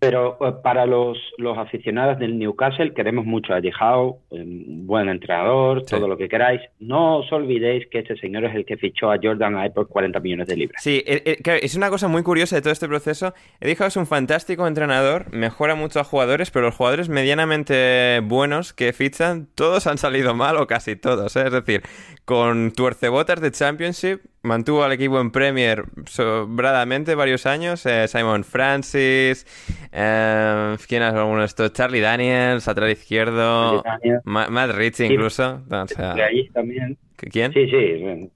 Pero 0.00 0.38
eh, 0.40 0.52
para 0.62 0.86
los, 0.86 1.18
los 1.36 1.58
aficionados 1.58 2.18
del 2.18 2.38
Newcastle 2.38 2.94
queremos 2.94 3.26
mucho 3.26 3.52
a 3.52 3.60
Howe, 3.60 4.16
eh, 4.30 4.42
buen 4.46 5.08
entrenador, 5.10 5.82
Sí. 5.86 5.94
todo 5.94 6.08
lo 6.08 6.16
que 6.16 6.26
queráis. 6.28 6.60
No 6.78 7.18
os 7.18 7.30
olvidéis 7.32 7.86
que 7.90 7.98
este 7.98 8.16
señor 8.16 8.44
es 8.46 8.54
el 8.54 8.64
que 8.64 8.78
fichó 8.78 9.12
a 9.12 9.18
Jordan 9.22 9.56
Ayew 9.56 9.74
por 9.74 9.88
40 9.88 10.18
millones 10.20 10.48
de 10.48 10.56
libras. 10.56 10.82
Sí, 10.82 11.04
eh, 11.06 11.38
es 11.62 11.74
una 11.76 11.90
cosa 11.90 12.08
muy 12.08 12.22
curiosa 12.22 12.56
de 12.56 12.62
todo 12.62 12.72
este 12.72 12.88
proceso. 12.88 13.34
Howe 13.60 13.86
es 13.88 13.96
un 13.96 14.06
fantástico 14.06 14.66
entrenador, 14.66 15.30
mejora 15.32 15.74
mucho 15.74 16.00
a 16.00 16.04
jugadores, 16.04 16.50
pero 16.50 16.66
los 16.66 16.74
jugadores 16.74 17.10
medianamente 17.10 18.20
buenos 18.24 18.72
que 18.72 18.92
fichan, 18.94 19.48
todos 19.54 19.86
han 19.86 19.98
salido 19.98 20.34
mal 20.34 20.56
o 20.56 20.66
casi 20.66 20.96
todos. 20.96 21.36
¿eh? 21.36 21.42
Es 21.46 21.52
decir, 21.52 21.82
con 22.24 22.72
tuercebotas 22.72 23.40
de 23.42 23.50
Championship, 23.50 24.20
mantuvo 24.42 24.82
al 24.84 24.92
equipo 24.92 25.20
en 25.20 25.30
Premier 25.30 25.84
sobradamente 26.06 27.14
varios 27.14 27.46
años. 27.46 27.84
eh, 27.86 28.06
Simon 28.08 28.44
Francis, 28.44 29.46
eh, 29.92 30.76
¿quién 30.88 31.02
es 31.02 31.12
alguno 31.12 31.40
de 31.40 31.46
estos? 31.46 31.72
Charlie 31.72 32.00
Daniels, 32.00 32.66
lateral 32.66 32.90
izquierdo. 32.90 33.82
Ma- 34.24 34.48
Matt 34.48 34.72
Ritchie 34.72 35.06
Sí. 35.08 35.12
incluso. 35.14 35.62
O 35.70 35.86
sea, 35.86 36.14
De 36.14 36.22
ahí 36.24 36.48
también. 36.50 36.96
¿Quién? 37.16 37.52
Sí, 37.52 37.66
sí. 37.68 38.30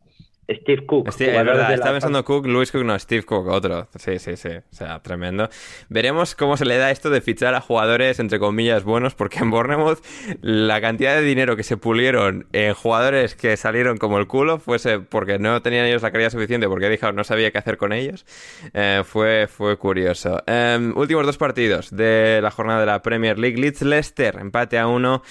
Steve 0.48 0.84
Cook. 0.86 1.10
Steve- 1.12 1.30
es 1.38 1.44
verdad, 1.44 1.68
la- 1.68 1.74
estaba 1.74 1.92
pensando 1.92 2.24
Cook, 2.24 2.46
Luis 2.46 2.70
Cook, 2.70 2.84
no, 2.84 2.98
Steve 2.98 3.22
Cook, 3.22 3.48
otro. 3.48 3.88
Sí, 3.96 4.18
sí, 4.18 4.36
sí. 4.36 4.48
O 4.48 4.74
sea, 4.74 5.00
tremendo. 5.00 5.48
Veremos 5.88 6.34
cómo 6.34 6.56
se 6.56 6.64
le 6.64 6.76
da 6.76 6.90
esto 6.90 7.08
de 7.10 7.20
fichar 7.20 7.54
a 7.54 7.60
jugadores, 7.60 8.18
entre 8.20 8.38
comillas, 8.38 8.84
buenos, 8.84 9.14
porque 9.14 9.38
en 9.38 9.50
Bournemouth 9.50 9.98
la 10.42 10.80
cantidad 10.80 11.14
de 11.14 11.22
dinero 11.22 11.56
que 11.56 11.62
se 11.62 11.76
pulieron 11.76 12.46
en 12.52 12.74
jugadores 12.74 13.34
que 13.34 13.56
salieron 13.56 13.96
como 13.98 14.18
el 14.18 14.26
culo, 14.26 14.58
fuese 14.58 15.00
porque 15.00 15.38
no 15.38 15.62
tenían 15.62 15.86
ellos 15.86 16.02
la 16.02 16.10
calidad 16.10 16.30
suficiente, 16.30 16.68
porque 16.68 16.88
dijo 16.88 17.10
no 17.12 17.24
sabía 17.24 17.50
qué 17.50 17.58
hacer 17.58 17.76
con 17.76 17.92
ellos, 17.92 18.26
eh, 18.74 19.02
fue, 19.04 19.46
fue 19.46 19.76
curioso. 19.78 20.42
Em, 20.46 20.96
últimos 20.96 21.24
dos 21.26 21.38
partidos 21.38 21.94
de 21.94 22.40
la 22.42 22.50
jornada 22.50 22.80
de 22.80 22.86
la 22.86 23.02
Premier 23.02 23.38
League. 23.38 23.56
Leeds-Leicester, 23.58 24.36
empate 24.40 24.78
a 24.78 24.86
uno. 24.88 25.22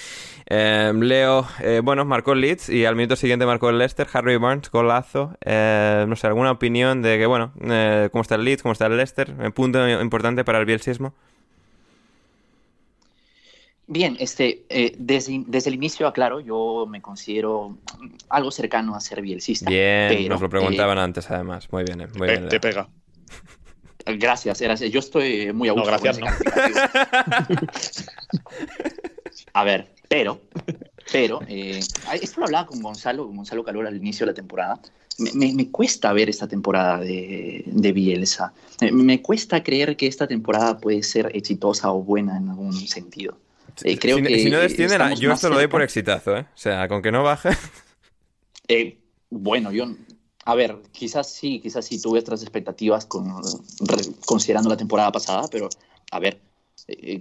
Em, 0.45 0.99
Leo, 1.01 1.47
eh, 1.61 1.81
bueno, 1.83 2.05
marcó 2.05 2.33
el 2.33 2.41
Leeds 2.41 2.69
y 2.69 2.85
al 2.85 2.95
minuto 2.95 3.15
siguiente 3.15 3.45
marcó 3.45 3.69
el 3.69 3.77
Leicester. 3.77 4.07
Harry 4.13 4.37
Barnes, 4.37 4.69
golazo. 4.69 5.35
Eh, 5.45 6.05
no 6.07 6.15
sé, 6.15 6.27
¿alguna 6.27 6.51
opinión 6.51 7.01
de 7.01 7.17
que, 7.17 7.25
bueno, 7.25 7.53
eh, 7.61 8.09
cómo 8.11 8.21
está 8.21 8.35
el 8.35 8.43
Leeds, 8.43 8.61
cómo 8.61 8.73
está 8.73 8.87
el 8.87 8.97
Leicester? 8.97 9.33
Un 9.37 9.51
punto 9.51 9.87
importante 9.87 10.43
para 10.43 10.59
el 10.59 10.65
bielsismo. 10.65 11.13
Bien, 13.85 14.15
este, 14.19 14.65
eh, 14.69 14.95
desde, 14.97 15.43
desde 15.45 15.69
el 15.69 15.75
inicio, 15.75 16.07
aclaro, 16.07 16.39
yo 16.39 16.85
me 16.87 17.01
considero 17.01 17.77
algo 18.29 18.49
cercano 18.49 18.95
a 18.95 19.01
ser 19.01 19.21
bielcista. 19.21 19.69
Bien, 19.69 20.07
pero, 20.09 20.29
nos 20.29 20.41
lo 20.41 20.49
preguntaban 20.49 20.97
antes, 20.97 21.29
además. 21.29 21.67
Muy 21.71 21.83
bien, 21.83 22.01
eh, 22.01 22.07
muy 22.17 22.27
bien. 22.27 22.47
te 22.47 22.59
pega. 22.59 22.87
Gracias, 24.05 24.61
gracias. 24.61 24.91
Yo 24.91 24.99
estoy 24.99 25.51
muy 25.53 25.69
a 25.69 25.73
No, 25.73 25.81
gusto 25.81 25.91
gracias, 25.91 26.19
con 26.19 26.27
ese 26.27 26.43
calificativo. 26.43 28.09
A 29.53 29.63
ver, 29.63 29.92
pero, 30.13 30.39
pero, 31.11 31.39
eh, 31.47 31.79
esto 32.21 32.39
lo 32.39 32.45
hablaba 32.45 32.67
con 32.67 32.81
Gonzalo, 32.81 33.25
Gonzalo 33.27 33.63
Calor 33.63 33.87
al 33.87 33.97
inicio 33.97 34.25
de 34.25 34.31
la 34.31 34.35
temporada. 34.35 34.79
Me, 35.17 35.31
me- 35.33 35.53
me 35.53 35.69
cuesta 35.71 36.13
ver 36.13 36.29
esta 36.29 36.47
temporada 36.47 36.99
de, 36.99 37.63
de 37.65 37.91
Bielsa. 37.91 38.53
Eh, 38.79 38.91
Me 38.91 39.21
cuesta 39.23 39.63
creer 39.63 39.95
que 39.97 40.05
esta 40.07 40.27
temporada 40.27 40.77
puede 40.77 41.01
ser 41.01 41.31
exitosa 41.35 41.91
o 41.91 42.03
buena 42.03 42.37
en 42.37 42.49
algún 42.49 42.73
sentido. 42.87 43.37
Eh, 43.83 43.97
creo 43.97 44.17
si, 44.17 44.23
que 44.23 44.39
si 44.39 44.49
no 44.51 44.59
desciende, 44.59 44.97
la- 44.99 45.05
estamos 45.05 45.19
yo 45.19 45.31
esto 45.31 45.49
lo 45.49 45.55
doy 45.55 45.67
por 45.67 45.81
exitazo, 45.81 46.37
¿eh? 46.37 46.41
O 46.41 46.57
sea, 46.57 46.87
con 46.87 47.01
que 47.01 47.11
no 47.11 47.23
baje. 47.23 47.49
Eh, 48.67 48.97
bueno, 49.29 49.71
yo, 49.71 49.85
a 50.45 50.55
ver, 50.55 50.77
quizás 50.91 51.29
sí, 51.31 51.59
quizás 51.59 51.85
sí 51.85 52.01
tuve 52.01 52.19
otras 52.19 52.41
expectativas 52.43 53.05
con, 53.05 53.25
re- 53.81 54.11
considerando 54.25 54.69
la 54.69 54.77
temporada 54.77 55.11
pasada, 55.11 55.47
pero 55.51 55.69
a 56.11 56.19
ver, 56.19 56.39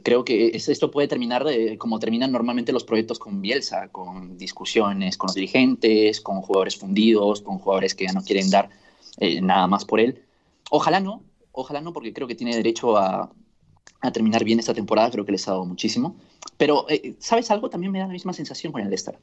creo 0.02 0.24
que 0.24 0.48
es- 0.48 0.68
esto 0.68 0.90
puede 0.90 1.08
terminar 1.08 1.46
como 1.78 1.98
terminan 1.98 2.32
normalmente 2.32 2.72
los 2.72 2.84
proyectos 2.84 3.18
con 3.18 3.40
Bielsa, 3.40 3.88
con 3.88 4.36
discusiones 4.36 5.16
con 5.16 5.28
los 5.28 5.34
dirigentes, 5.34 6.20
con 6.20 6.40
jugadores 6.42 6.76
fundidos, 6.76 7.42
con 7.42 7.58
jugadores 7.58 7.94
que 7.94 8.06
ya 8.06 8.12
no 8.12 8.22
quieren 8.22 8.50
dar 8.50 8.70
eh, 9.18 9.40
nada 9.40 9.66
más 9.66 9.84
por 9.84 10.00
él. 10.00 10.22
Ojalá 10.70 10.98
no, 11.00 11.22
ojalá 11.52 11.80
no, 11.80 11.92
porque 11.92 12.12
creo 12.12 12.26
que 12.26 12.34
tiene 12.34 12.56
derecho 12.56 12.96
a, 12.96 13.30
a 14.00 14.10
terminar 14.12 14.42
bien 14.42 14.58
esta 14.58 14.74
temporada, 14.74 15.10
creo 15.10 15.24
que 15.24 15.32
les 15.32 15.46
ha 15.46 15.52
dado 15.52 15.64
muchísimo. 15.66 16.16
Pero, 16.56 16.86
eh, 16.88 17.14
¿sabes 17.18 17.50
algo? 17.50 17.68
También 17.70 17.92
me 17.92 17.98
da 17.98 18.06
la 18.06 18.12
misma 18.12 18.32
sensación 18.32 18.72
con 18.72 18.82
el 18.82 18.88
Leicester. 18.88 19.18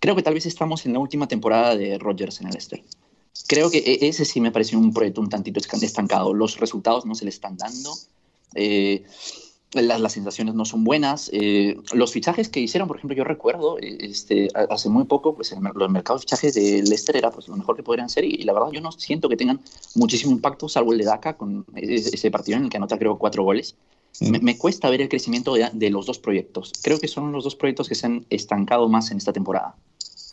Creo 0.00 0.16
que 0.16 0.22
tal 0.22 0.34
vez 0.34 0.46
estamos 0.46 0.86
en 0.86 0.94
la 0.94 0.98
última 0.98 1.28
temporada 1.28 1.76
de 1.76 1.98
Rodgers 1.98 2.40
en 2.40 2.46
el 2.46 2.52
Leicester. 2.54 2.82
creo 3.46 3.70
que 3.70 3.78
e-, 3.78 4.08
ese 4.08 4.24
sí 4.24 4.40
me 4.40 4.50
pareció 4.50 4.78
un 4.78 4.92
proyecto 4.92 5.20
un 5.20 5.28
tantito 5.28 5.60
estancado. 5.60 6.32
Los 6.34 6.58
resultados 6.58 7.04
no 7.06 7.14
se 7.14 7.24
le 7.24 7.30
están 7.30 7.56
dando. 7.56 7.92
Eh, 8.54 9.04
las, 9.72 10.00
las, 10.00 10.12
sensaciones 10.12 10.54
no 10.54 10.64
son 10.64 10.84
buenas. 10.84 11.30
Eh, 11.32 11.76
los 11.92 12.12
fichajes 12.12 12.48
que 12.48 12.60
hicieron, 12.60 12.88
por 12.88 12.96
ejemplo, 12.96 13.16
yo 13.16 13.24
recuerdo 13.24 13.78
eh, 13.78 13.98
este, 14.00 14.48
hace 14.54 14.88
muy 14.88 15.04
poco, 15.04 15.34
pues 15.34 15.54
los 15.74 15.90
mercados 15.90 16.22
de 16.22 16.24
fichajes 16.24 16.54
de 16.54 16.82
Leicester 16.82 17.16
era 17.16 17.30
pues, 17.30 17.48
lo 17.48 17.56
mejor 17.56 17.76
que 17.76 17.82
podrían 17.82 18.08
ser 18.08 18.24
y, 18.24 18.42
la 18.42 18.52
verdad 18.52 18.70
yo 18.72 18.80
no 18.80 18.92
siento 18.92 19.28
que 19.28 19.36
tengan 19.36 19.60
muchísimo 19.94 20.32
impacto, 20.32 20.68
salvo 20.68 20.92
el 20.92 20.98
de 20.98 21.04
Daka 21.04 21.36
con 21.36 21.64
ese, 21.76 22.30
partido 22.30 22.58
en 22.58 22.64
el 22.64 22.70
que 22.70 22.78
anota 22.78 22.98
creo 22.98 23.18
cuatro 23.18 23.44
goles. 23.44 23.76
Me, 24.20 24.40
me, 24.40 24.58
cuesta 24.58 24.90
ver 24.90 25.00
el 25.00 25.08
crecimiento 25.08 25.54
de, 25.54 25.70
de, 25.72 25.88
los 25.88 26.04
dos 26.04 26.18
proyectos. 26.18 26.72
Creo 26.82 26.98
que 26.98 27.06
son 27.06 27.30
los 27.30 27.44
dos 27.44 27.54
proyectos 27.54 27.88
que 27.88 27.94
se 27.94 28.06
han 28.06 28.26
estancado 28.28 28.88
más 28.88 29.12
en 29.12 29.18
esta 29.18 29.32
temporada. 29.32 29.76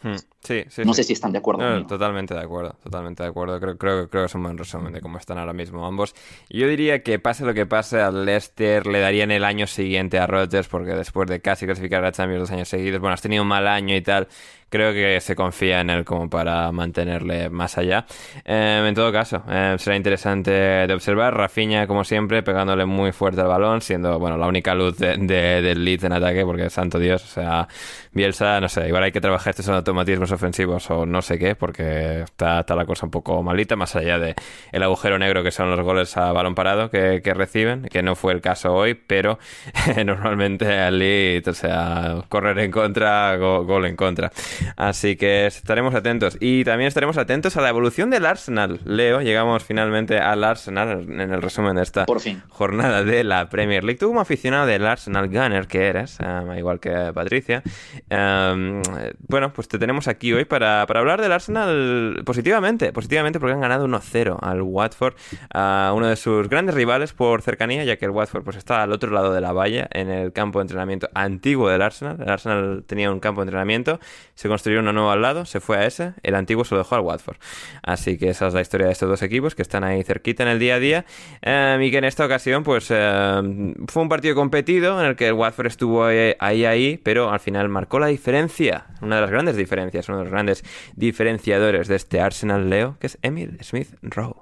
Hmm, 0.04 0.16
sí, 0.42 0.64
sí, 0.70 0.84
no 0.86 0.94
sé 0.94 1.04
si 1.04 1.14
están 1.14 1.32
de 1.32 1.40
acuerdo. 1.40 1.86
totalmente 1.88 2.34
de 2.34 2.42
acuerdo, 2.42 2.76
totalmente 2.84 3.24
de 3.24 3.30
acuerdo. 3.30 3.60
Creo, 3.60 3.78
creo, 3.78 4.10
creo 4.10 4.24
que 4.24 4.26
es 4.28 4.36
un 4.36 4.44
buen 4.44 4.58
resumen 4.58 4.94
de 4.94 5.02
cómo 5.02 5.18
están 5.18 5.38
ahora 5.38 5.54
mismo 5.54 5.86
ambos. 5.86 6.14
Yo 6.50 6.68
diría 6.68 7.04
que 7.04 7.20
pase 7.20 7.46
lo 7.46 7.54
que 7.54 7.66
pase 7.66 8.02
al 8.02 8.26
Leicester, 8.26 8.86
le 8.88 9.00
darían 9.00 9.32
el 9.32 9.44
año 9.44 9.68
siguiente 9.68 10.20
a 10.20 10.28
Rodgers, 10.28 10.68
porque 10.68 10.92
después 10.92 11.28
de 11.28 11.42
casi 11.42 11.66
clasificar 11.66 12.04
a 12.06 12.12
Champions 12.12 12.42
dos 12.42 12.52
años 12.52 12.68
seguidos, 12.68 13.00
bueno, 13.00 13.14
has 13.14 13.22
tenido 13.22 13.44
un 13.44 13.50
mal 13.50 13.68
año 13.68 13.96
y 13.96 14.02
tal, 14.02 14.28
creo 14.70 14.94
que 14.94 15.20
se 15.22 15.36
confía 15.36 15.82
en 15.82 15.90
él 15.90 16.06
como 16.06 16.30
para 16.30 16.72
mantenerle 16.72 17.50
más 17.50 17.78
allá. 17.78 18.06
Eh, 18.46 18.84
en 18.88 18.96
todo 18.96 19.12
caso, 19.12 19.44
eh, 19.50 19.76
será 19.78 19.96
interesante 19.96 20.52
de 20.52 20.94
observar. 20.94 21.36
Rafinha, 21.36 21.88
como 21.88 22.04
siempre, 22.04 22.44
pegándole 22.44 22.86
muy 22.86 23.12
fuerte 23.12 23.42
al 23.42 23.48
balón, 23.48 23.82
siendo 23.82 24.20
bueno 24.20 24.38
la 24.38 24.48
única 24.48 24.76
luz 24.76 24.98
de, 24.98 25.18
del 25.18 25.84
Leeds 25.84 26.06
en 26.06 26.14
ataque, 26.14 26.44
porque 26.44 26.70
santo 26.70 27.00
Dios, 27.00 27.24
o 27.24 27.28
sea, 27.28 27.68
Bielsa, 28.12 28.60
no 28.60 28.68
sé, 28.68 28.88
igual 28.88 29.04
hay 29.04 29.12
que 29.12 29.22
trabajar 29.22 29.52
estos 29.52 29.70
automatismos 29.70 30.32
ofensivos 30.32 30.90
o 30.90 31.06
no 31.06 31.22
sé 31.22 31.38
qué, 31.38 31.56
porque 31.56 32.22
está, 32.22 32.62
está 32.62 32.76
la 32.76 32.86
cosa 32.86 33.06
un 33.06 33.12
poco 33.12 33.42
malita, 33.44 33.76
más 33.76 33.96
allá 33.96 34.20
de 34.20 34.36
el 34.72 34.84
agujero 34.84 35.20
negro 35.20 35.44
que 35.44 35.52
son 35.52 35.70
los 35.70 35.80
goles 35.82 36.18
a 36.18 36.32
balón 36.32 36.56
parado 36.56 36.90
que, 36.90 37.22
reciben, 37.34 37.84
que 37.84 38.02
no 38.02 38.16
fue 38.16 38.34
el 38.34 38.42
caso 38.42 38.74
hoy, 38.74 38.96
pero 38.96 39.38
normalmente 40.06 40.78
al 40.78 40.98
Leeds, 40.98 41.48
o 41.48 41.54
sea, 41.54 42.24
correr 42.30 42.58
en 42.60 42.72
contra, 42.72 43.36
gol 43.38 43.86
en 43.86 43.96
contra. 43.96 44.32
Así 44.76 45.16
que 45.16 45.46
estaremos 45.48 45.96
atentos. 45.96 46.38
Y 46.40 46.64
también 46.64 46.88
estaremos 46.88 47.18
atentos 47.18 47.58
a 47.58 47.62
la 47.62 47.70
evolución 47.70 48.10
del 48.10 48.26
Arsenal. 48.26 48.80
Leo, 48.86 49.22
llegamos 49.22 49.64
finalmente 49.64 50.20
al 50.20 50.44
Arsenal 50.44 51.06
en 51.10 51.34
el 51.34 51.42
resumen 51.42 51.76
de 51.76 51.84
esta 51.84 52.06
jornada 52.50 53.04
de 53.04 53.24
la 53.24 53.50
Premier 53.50 53.84
League. 53.84 54.00
Tú 54.00 54.08
como 54.08 54.22
aficionado 54.22 54.66
del 54.66 54.86
Arsenal 54.86 55.28
Gunner 55.28 55.68
que 55.68 55.88
eres, 55.88 56.18
um, 56.20 56.54
igual 56.56 56.80
que 56.80 57.12
Patricia, 57.14 57.64
um, 58.10 58.82
bueno, 59.28 59.54
pues 59.54 59.68
te 59.68 59.80
tenemos 59.80 60.08
aquí 60.08 60.34
hoy 60.34 60.46
para, 60.46 60.82
hablar 60.82 61.22
del 61.22 61.32
Arsenal 61.32 62.22
positivamente, 62.26 62.92
positivamente 62.92 63.40
porque 63.40 63.54
han 63.54 63.62
ganado 63.62 63.88
1-0 63.88 64.38
al 64.42 64.62
Watford, 64.62 65.16
a 65.54 65.94
uno 65.96 66.08
de 66.08 66.16
sus 66.16 66.50
grandes 66.50 66.76
rivales 66.76 67.14
por 67.14 67.42
cercanía, 67.42 67.84
ya 67.84 67.98
que 67.98 68.06
el 68.06 68.12
Watford 68.12 68.44
pues 68.44 68.58
está 68.58 68.84
al 68.84 68.92
otro 68.92 69.12
lado 69.12 69.34
de 69.34 69.42
la 69.42 69.52
valla, 69.52 69.88
en 69.92 70.10
el 70.10 70.32
campo 70.34 70.60
de 70.60 70.64
entrenamiento 70.64 71.10
antiguo 71.14 71.70
del 71.70 71.82
Arsenal. 71.82 72.18
El 72.22 72.30
Arsenal 72.30 72.84
tenía 72.88 73.12
un 73.12 73.20
campo 73.20 73.42
de 73.42 73.46
entrenamiento, 73.46 74.00
se 74.36 74.47
construyó 74.48 74.80
uno 74.80 74.94
nuevo 74.94 75.12
al 75.12 75.22
lado, 75.22 75.46
se 75.46 75.60
fue 75.60 75.78
a 75.78 75.86
ese, 75.86 76.14
el 76.24 76.36
antiguo 76.36 76.66
se 76.66 76.76
lo 76.76 76.80
dejó 76.80 76.96
al 76.96 77.02
Watford. 77.02 77.38
Así 77.84 78.18
que 78.18 78.30
esa 78.30 78.48
es 78.48 78.54
la 78.54 78.62
historia 78.62 78.88
de 78.88 78.94
estos 78.94 79.10
dos 79.10 79.22
equipos 79.22 79.56
que 79.56 79.62
están 79.62 79.84
ahí 79.84 80.04
cerquita 80.04 80.44
en 80.44 80.50
el 80.50 80.60
día 80.60 80.76
a 80.76 80.80
día 80.80 81.06
em, 81.42 81.82
y 81.82 81.92
que 81.92 81.98
en 81.98 82.04
esta 82.04 82.26
ocasión 82.26 82.64
pues 82.64 82.92
em, 82.92 83.74
fue 83.88 84.04
un 84.04 84.10
partido 84.10 84.36
competido 84.36 85.00
en 85.02 85.08
el 85.08 85.16
que 85.16 85.28
el 85.28 85.34
Watford 85.34 85.68
estuvo 85.68 86.06
ahí, 86.06 86.66
ahí, 86.66 87.00
pero 87.04 87.32
al 87.32 87.40
final 87.40 87.70
marcó 87.70 88.00
la 88.00 88.08
diferencia, 88.08 88.86
una 89.02 89.16
de 89.16 89.22
las 89.22 89.32
grandes 89.32 89.56
diferencias, 89.56 90.10
uno 90.10 90.20
de 90.20 90.24
los 90.26 90.32
grandes 90.32 90.64
diferenciadores 90.96 91.88
de 91.88 91.96
este 91.96 92.22
Arsenal 92.22 92.70
Leo, 92.70 92.98
que 93.00 93.08
es 93.08 93.18
Emil 93.22 93.58
Smith 93.64 93.90
Rowe. 94.02 94.42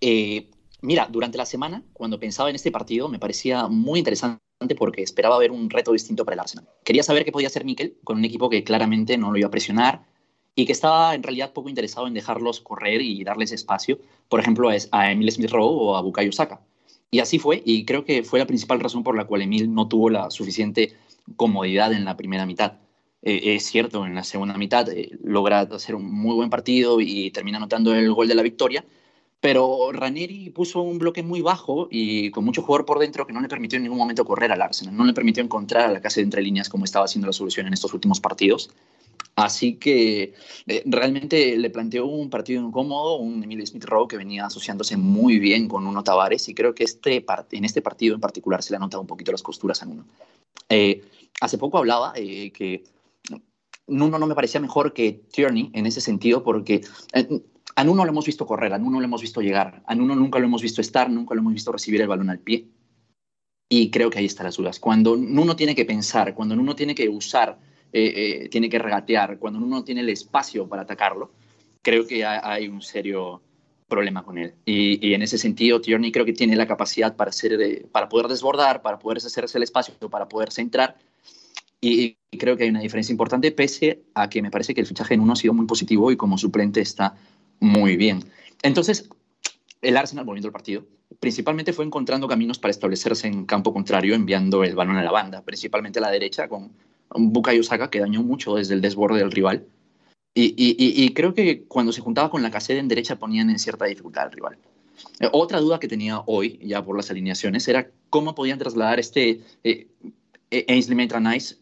Eh, 0.00 0.50
mira, 0.84 1.08
durante 1.10 1.38
la 1.38 1.46
semana, 1.46 1.82
cuando 1.92 2.20
pensaba 2.20 2.50
en 2.50 2.56
este 2.56 2.70
partido, 2.70 3.08
me 3.08 3.18
parecía 3.18 3.66
muy 3.68 3.98
interesante 3.98 4.38
porque 4.78 5.02
esperaba 5.02 5.38
ver 5.38 5.50
un 5.50 5.68
reto 5.70 5.92
distinto 5.92 6.24
para 6.24 6.34
el 6.34 6.40
Arsenal. 6.40 6.68
Quería 6.84 7.02
saber 7.02 7.24
qué 7.24 7.32
podía 7.32 7.48
hacer 7.48 7.64
Mikel 7.64 7.96
con 8.04 8.18
un 8.18 8.24
equipo 8.24 8.48
que 8.48 8.64
claramente 8.64 9.18
no 9.18 9.32
lo 9.32 9.38
iba 9.38 9.48
a 9.48 9.50
presionar 9.50 10.04
y 10.54 10.66
que 10.66 10.72
estaba 10.72 11.14
en 11.14 11.22
realidad 11.22 11.52
poco 11.52 11.68
interesado 11.68 12.06
en 12.06 12.14
dejarlos 12.14 12.60
correr 12.60 13.02
y 13.02 13.24
darles 13.24 13.52
espacio, 13.52 13.98
por 14.28 14.40
ejemplo, 14.40 14.68
a 14.68 15.10
Emil 15.10 15.32
Smith 15.32 15.50
Rowe 15.50 15.74
o 15.74 15.96
a 15.96 16.02
Bukayo 16.02 16.32
Saka. 16.32 16.60
Y 17.10 17.20
así 17.20 17.38
fue, 17.38 17.62
y 17.64 17.84
creo 17.84 18.04
que 18.04 18.22
fue 18.22 18.38
la 18.38 18.46
principal 18.46 18.80
razón 18.80 19.02
por 19.02 19.16
la 19.16 19.24
cual 19.24 19.42
Emil 19.42 19.72
no 19.72 19.88
tuvo 19.88 20.10
la 20.10 20.30
suficiente 20.30 20.94
comodidad 21.36 21.92
en 21.92 22.04
la 22.04 22.16
primera 22.16 22.46
mitad. 22.46 22.78
Eh, 23.22 23.54
es 23.54 23.64
cierto, 23.64 24.04
en 24.04 24.14
la 24.14 24.24
segunda 24.24 24.56
mitad 24.58 24.88
eh, 24.90 25.10
logra 25.22 25.60
hacer 25.60 25.94
un 25.94 26.10
muy 26.10 26.34
buen 26.34 26.50
partido 26.50 27.00
y 27.00 27.30
termina 27.30 27.58
anotando 27.58 27.94
el 27.94 28.12
gol 28.12 28.28
de 28.28 28.34
la 28.34 28.42
victoria, 28.42 28.84
pero 29.44 29.92
Ranieri 29.92 30.48
puso 30.48 30.80
un 30.80 30.96
bloque 30.96 31.22
muy 31.22 31.42
bajo 31.42 31.86
y 31.90 32.30
con 32.30 32.46
mucho 32.46 32.62
jugador 32.62 32.86
por 32.86 32.98
dentro 32.98 33.26
que 33.26 33.34
no 33.34 33.42
le 33.42 33.48
permitió 33.48 33.76
en 33.76 33.82
ningún 33.82 33.98
momento 33.98 34.24
correr 34.24 34.50
al 34.50 34.62
Arsenal, 34.62 34.96
no 34.96 35.04
le 35.04 35.12
permitió 35.12 35.42
encontrar 35.42 35.90
a 35.90 35.92
la 35.92 36.00
casa 36.00 36.20
de 36.20 36.22
entre 36.22 36.40
líneas 36.40 36.70
como 36.70 36.86
estaba 36.86 37.04
haciendo 37.04 37.26
la 37.26 37.34
solución 37.34 37.66
en 37.66 37.74
estos 37.74 37.92
últimos 37.92 38.20
partidos. 38.20 38.70
Así 39.36 39.74
que 39.74 40.32
eh, 40.66 40.82
realmente 40.86 41.58
le 41.58 41.68
planteó 41.68 42.06
un 42.06 42.30
partido 42.30 42.66
incómodo, 42.66 43.18
un 43.18 43.44
Emilio 43.44 43.66
Smith 43.66 43.84
Rowe 43.84 44.08
que 44.08 44.16
venía 44.16 44.46
asociándose 44.46 44.96
muy 44.96 45.38
bien 45.38 45.68
con 45.68 45.86
Uno 45.86 46.02
Tavares 46.02 46.48
y 46.48 46.54
creo 46.54 46.74
que 46.74 46.84
este 46.84 47.22
en 47.52 47.66
este 47.66 47.82
partido 47.82 48.14
en 48.14 48.22
particular 48.22 48.62
se 48.62 48.72
le 48.72 48.78
ha 48.78 48.80
notado 48.80 49.02
un 49.02 49.06
poquito 49.06 49.30
las 49.30 49.42
costuras 49.42 49.82
a 49.82 49.84
Nuno. 49.84 50.06
Eh, 50.70 51.04
hace 51.42 51.58
poco 51.58 51.76
hablaba 51.76 52.14
eh, 52.16 52.50
que 52.50 52.84
Nuno 53.88 54.18
no 54.18 54.26
me 54.26 54.34
parecía 54.34 54.62
mejor 54.62 54.94
que 54.94 55.20
Tierney 55.30 55.70
en 55.74 55.84
ese 55.84 56.00
sentido 56.00 56.42
porque 56.42 56.80
a 57.76 57.84
Nuno 57.84 58.04
lo 58.04 58.10
hemos 58.10 58.26
visto 58.26 58.46
correr, 58.46 58.72
a 58.72 58.78
Nuno 58.78 59.00
lo 59.00 59.04
hemos 59.04 59.20
visto 59.20 59.40
llegar, 59.40 59.82
a 59.86 59.94
Nuno 59.94 60.14
nunca 60.14 60.38
lo 60.38 60.46
hemos 60.46 60.62
visto 60.62 60.80
estar, 60.80 61.10
nunca 61.10 61.34
lo 61.34 61.40
hemos 61.40 61.54
visto 61.54 61.72
recibir 61.72 62.00
el 62.00 62.08
balón 62.08 62.30
al 62.30 62.38
pie. 62.38 62.66
Y 63.68 63.90
creo 63.90 64.10
que 64.10 64.18
ahí 64.18 64.26
están 64.26 64.46
las 64.46 64.56
dudas. 64.56 64.78
Cuando 64.78 65.16
Nuno 65.16 65.56
tiene 65.56 65.74
que 65.74 65.84
pensar, 65.84 66.34
cuando 66.34 66.54
Nuno 66.54 66.76
tiene 66.76 66.94
que 66.94 67.08
usar, 67.08 67.58
eh, 67.92 68.42
eh, 68.44 68.48
tiene 68.48 68.68
que 68.68 68.78
regatear, 68.78 69.38
cuando 69.38 69.58
Nuno 69.58 69.82
tiene 69.82 70.02
el 70.02 70.10
espacio 70.10 70.68
para 70.68 70.82
atacarlo, 70.82 71.32
creo 71.82 72.06
que 72.06 72.24
hay 72.24 72.68
un 72.68 72.80
serio 72.82 73.42
problema 73.88 74.22
con 74.22 74.38
él. 74.38 74.54
Y, 74.64 75.12
en 75.12 75.22
ese 75.22 75.38
sentido, 75.38 75.80
Tierney 75.80 76.12
creo 76.12 76.24
que 76.24 76.32
tiene 76.32 76.56
la 76.56 76.66
capacidad 76.66 77.16
para, 77.16 77.30
hacer, 77.30 77.86
para 77.90 78.08
poder 78.08 78.28
desbordar, 78.28 78.82
para 78.82 78.98
poder 78.98 79.18
hacerse 79.18 79.58
el 79.58 79.64
espacio, 79.64 79.94
para 80.08 80.28
poder 80.28 80.52
centrar. 80.52 80.96
Y, 81.80 82.16
y 82.30 82.38
creo 82.38 82.56
que 82.56 82.64
hay 82.64 82.70
una 82.70 82.80
diferencia 82.80 83.12
importante, 83.12 83.52
pese 83.52 84.02
a 84.14 84.28
que 84.28 84.40
me 84.40 84.50
parece 84.50 84.74
que 84.74 84.80
el 84.80 84.86
fichaje 84.86 85.14
en 85.14 85.20
uno 85.20 85.34
ha 85.34 85.36
sido 85.36 85.52
muy 85.52 85.66
positivo 85.66 86.10
y 86.10 86.16
como 86.16 86.38
suplente 86.38 86.80
está 86.80 87.14
muy 87.60 87.96
bien. 87.96 88.24
Entonces, 88.62 89.08
el 89.82 89.96
Arsenal, 89.96 90.24
volviendo 90.24 90.48
al 90.48 90.52
partido, 90.52 90.86
principalmente 91.20 91.72
fue 91.72 91.84
encontrando 91.84 92.28
caminos 92.28 92.58
para 92.58 92.70
establecerse 92.70 93.26
en 93.28 93.44
campo 93.44 93.72
contrario, 93.72 94.14
enviando 94.14 94.64
el 94.64 94.74
balón 94.74 94.96
a 94.96 95.02
la 95.02 95.12
banda, 95.12 95.42
principalmente 95.42 95.98
a 95.98 96.02
la 96.02 96.10
derecha, 96.10 96.48
con 96.48 96.72
Bukayo 97.10 97.62
Saka 97.62 97.90
que 97.90 98.00
dañó 98.00 98.22
mucho 98.22 98.56
desde 98.56 98.74
el 98.74 98.80
desborde 98.80 99.18
del 99.18 99.30
rival. 99.30 99.66
Y, 100.36 101.14
creo 101.14 101.32
que 101.32 101.62
cuando 101.64 101.92
se 101.92 102.00
juntaba 102.00 102.28
con 102.28 102.42
la 102.42 102.50
caseta 102.50 102.80
en 102.80 102.88
derecha 102.88 103.16
ponían 103.16 103.50
en 103.50 103.58
cierta 103.58 103.84
dificultad 103.84 104.24
al 104.24 104.32
rival. 104.32 104.58
Eh, 105.20 105.28
otra 105.32 105.60
duda 105.60 105.78
que 105.78 105.86
tenía 105.86 106.22
hoy, 106.26 106.58
ya 106.60 106.84
por 106.84 106.96
las 106.96 107.10
alineaciones, 107.10 107.68
era 107.68 107.88
cómo 108.10 108.34
podían 108.34 108.58
trasladar 108.58 108.98
este 108.98 109.42
eh, 109.62 109.86
eh 110.50 110.64
Ainsley 110.68 111.08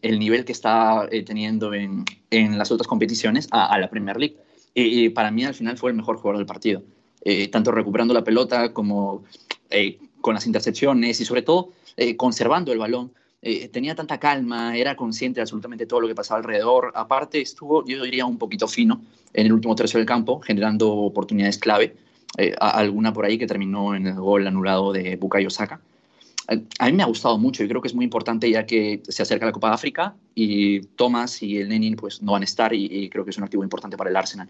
el 0.01 0.19
nivel 0.19 0.43
que 0.43 0.51
está 0.51 1.07
eh, 1.11 1.23
teniendo 1.23 1.73
en, 1.75 2.03
en, 2.31 2.57
las 2.57 2.71
otras 2.71 2.87
competiciones, 2.87 3.47
a 3.51 3.77
la 3.77 3.89
Premier 3.89 4.17
League 4.17 4.37
y, 4.73 5.09
para 5.09 5.31
mí 5.31 5.43
al 5.43 5.53
final 5.53 5.77
fue 5.77 5.91
el 5.91 5.97
mejor 5.97 6.17
jugador 6.17 6.37
del 6.37 6.45
partido. 6.45 6.83
Eh, 7.21 7.47
tanto 7.47 7.71
recuperando 7.71 8.13
la 8.13 8.23
pelota 8.23 8.73
como 8.73 9.23
eh, 9.69 9.99
con 10.19 10.33
las 10.33 10.45
intercepciones 10.45 11.21
y 11.21 11.25
sobre 11.25 11.41
todo 11.41 11.69
eh, 11.95 12.17
conservando 12.17 12.71
el 12.73 12.79
balón. 12.79 13.11
tenía 13.71 13.93
tanta 13.93 14.19
calma, 14.19 14.77
era 14.77 14.95
consciente 14.95 15.39
de 15.39 15.43
absolutamente 15.43 15.85
todo 15.85 16.01
lo 16.01 16.07
que 16.07 16.15
pasaba 16.15 16.39
alrededor. 16.39 16.91
Aparte 16.95 17.41
estuvo, 17.41 17.85
yo 17.85 18.03
diría, 18.03 18.25
un 18.25 18.37
poquito 18.37 18.67
fino 18.67 19.01
en 19.33 19.45
el 19.45 19.53
último 19.53 19.75
tercio 19.75 19.99
del 19.99 20.07
campo, 20.07 20.39
generando 20.41 20.91
oportunidades 20.91 21.57
clave. 21.57 21.95
alguna 22.59 23.11
por 23.13 23.25
ahí 23.25 23.37
que 23.37 23.47
terminó 23.47 23.95
en 23.95 24.07
el 24.07 24.15
gol 24.15 24.47
anulado 24.47 24.93
de 24.93 25.17
Bukayo 25.17 25.49
Saka 25.49 25.81
a 26.47 26.85
mí 26.85 26.93
me 26.93 27.03
ha 27.03 27.07
gustado 27.07 27.37
mucho 27.37 27.63
y 27.63 27.67
creo 27.67 27.81
que 27.81 27.87
es 27.87 27.95
muy 27.95 28.03
importante 28.03 28.49
ya 28.49 28.65
que 28.65 29.01
se 29.07 29.23
acerca 29.23 29.45
la 29.45 29.51
Copa 29.51 29.69
de 29.69 29.75
África 29.75 30.15
y 30.35 30.81
Thomas 30.81 31.41
y 31.41 31.57
el 31.57 31.69
Lenin 31.69 31.95
pues 31.95 32.21
no 32.21 32.33
van 32.33 32.41
a 32.41 32.45
estar 32.45 32.73
y, 32.73 33.09
creo 33.09 33.23
que 33.23 33.31
es 33.31 33.37
un 33.37 33.45
activo 33.45 33.63
importante 33.63 33.95
para 33.95 34.09
el 34.09 34.15
Arsenal. 34.15 34.49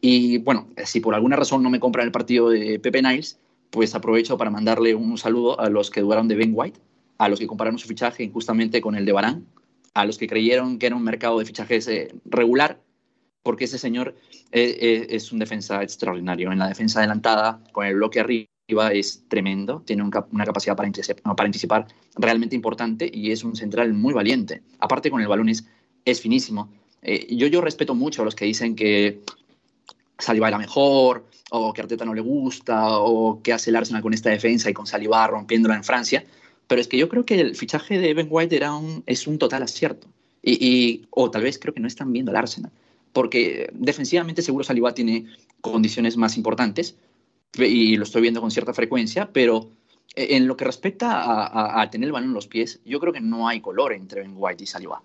Y 0.00 0.38
bueno, 0.38 0.68
si 0.84 1.00
por 1.00 1.14
alguna 1.14 1.36
razón 1.36 1.62
no 1.62 1.70
me 1.70 1.80
compran 1.80 2.06
el 2.06 2.12
partido 2.12 2.50
de 2.50 2.78
Pepe 2.78 3.00
Niles, 3.00 3.38
pues 3.70 3.94
aprovecho 3.94 4.36
para 4.36 4.50
mandarle 4.50 4.94
un 4.94 5.16
saludo 5.16 5.58
a 5.58 5.70
los 5.70 5.90
que 5.90 6.02
dudaron 6.02 6.28
de 6.28 6.36
Ben 6.36 6.52
White, 6.54 6.78
a 7.18 7.28
los 7.28 7.38
que 7.38 7.46
compararon 7.46 7.78
su 7.78 7.88
fichaje 7.88 8.22
injustamente 8.22 8.80
con 8.80 8.94
el 8.94 9.06
de 9.06 9.12
Barán, 9.12 9.46
a 9.94 10.04
los 10.04 10.18
que 10.18 10.26
creyeron 10.26 10.78
que 10.78 10.86
era 10.86 10.96
un 10.96 11.02
mercado 11.02 11.38
de 11.38 11.46
fichajes 11.46 11.88
eh, 11.88 12.14
regular, 12.26 12.78
porque 13.42 13.64
ese 13.64 13.78
señor 13.78 14.14
eh, 14.52 14.76
eh, 14.80 15.06
es 15.10 15.32
un 15.32 15.38
defensa 15.38 15.82
extraordinario. 15.82 16.52
En 16.52 16.58
la 16.58 16.68
defensa 16.68 16.98
adelantada, 16.98 17.62
con 17.72 17.86
el 17.86 17.94
bloque 17.94 18.20
arriba, 18.20 18.46
es 18.68 19.24
tremendo, 19.28 19.82
tiene 19.84 20.02
una 20.02 20.44
capacidad 20.44 20.74
para 20.74 20.88
anticipar, 20.88 21.36
para 21.36 21.46
anticipar 21.46 21.86
realmente 22.16 22.56
importante 22.56 23.08
y 23.12 23.30
es 23.30 23.44
un 23.44 23.54
central 23.54 23.92
muy 23.92 24.12
valiente. 24.12 24.62
Aparte 24.80 25.10
con 25.10 25.20
el 25.20 25.28
balón 25.28 25.48
es, 25.48 26.20
finísimo. 26.20 26.68
Eh, 27.02 27.34
yo, 27.36 27.46
yo 27.46 27.60
respeto 27.60 27.94
mucho 27.94 28.22
a 28.22 28.24
los 28.24 28.34
que 28.34 28.44
dicen 28.44 28.74
que 28.74 29.20
Saliba 30.18 30.48
era 30.48 30.58
mejor, 30.58 31.26
o 31.50 31.72
que 31.72 31.80
Arteta 31.80 32.04
no 32.04 32.14
le 32.14 32.20
gusta, 32.20 32.98
o 32.98 33.40
que 33.40 33.52
hace 33.52 33.70
el 33.70 33.76
Arsenal 33.76 34.02
con 34.02 34.14
esta 34.14 34.30
defensa 34.30 34.68
y 34.68 34.72
con 34.72 34.86
Saliba 34.86 35.26
rompiéndola 35.28 35.76
en 35.76 35.84
Francia. 35.84 36.24
Pero 36.66 36.80
es 36.80 36.88
que 36.88 36.98
yo 36.98 37.08
creo 37.08 37.24
que 37.24 37.40
el 37.40 37.54
fichaje 37.54 37.98
de 37.98 38.14
Ben 38.14 38.26
White 38.28 38.56
era 38.56 38.74
un, 38.74 39.04
es 39.06 39.28
un 39.28 39.38
total 39.38 39.62
acierto. 39.62 40.08
Y, 40.42 41.06
o 41.10 41.30
tal 41.30 41.42
vez 41.42 41.58
creo 41.58 41.74
que 41.74 41.80
no 41.80 41.88
están 41.88 42.12
viendo 42.12 42.30
al 42.32 42.36
Arsenal. 42.36 42.72
Porque 43.12 43.70
defensivamente 43.72 44.42
seguro 44.42 44.64
Saliba 44.64 44.92
tiene 44.94 45.26
condiciones 45.60 46.16
más 46.16 46.36
importantes 46.36 46.96
y 47.58 47.96
lo 47.96 48.04
estoy 48.04 48.22
viendo 48.22 48.40
con 48.40 48.50
cierta 48.50 48.74
frecuencia, 48.74 49.30
pero 49.32 49.70
en 50.14 50.46
lo 50.46 50.56
que 50.56 50.64
respecta 50.64 51.20
a, 51.20 51.80
a, 51.80 51.90
tener 51.90 52.08
el 52.08 52.12
balón 52.12 52.30
en 52.30 52.34
los 52.34 52.46
pies, 52.46 52.80
yo 52.84 53.00
creo 53.00 53.12
que 53.12 53.20
no 53.20 53.48
hay 53.48 53.60
color 53.60 53.92
entre 53.92 54.22
Ben 54.22 54.32
White 54.34 54.64
y 54.64 54.66
Saliba. 54.66 55.02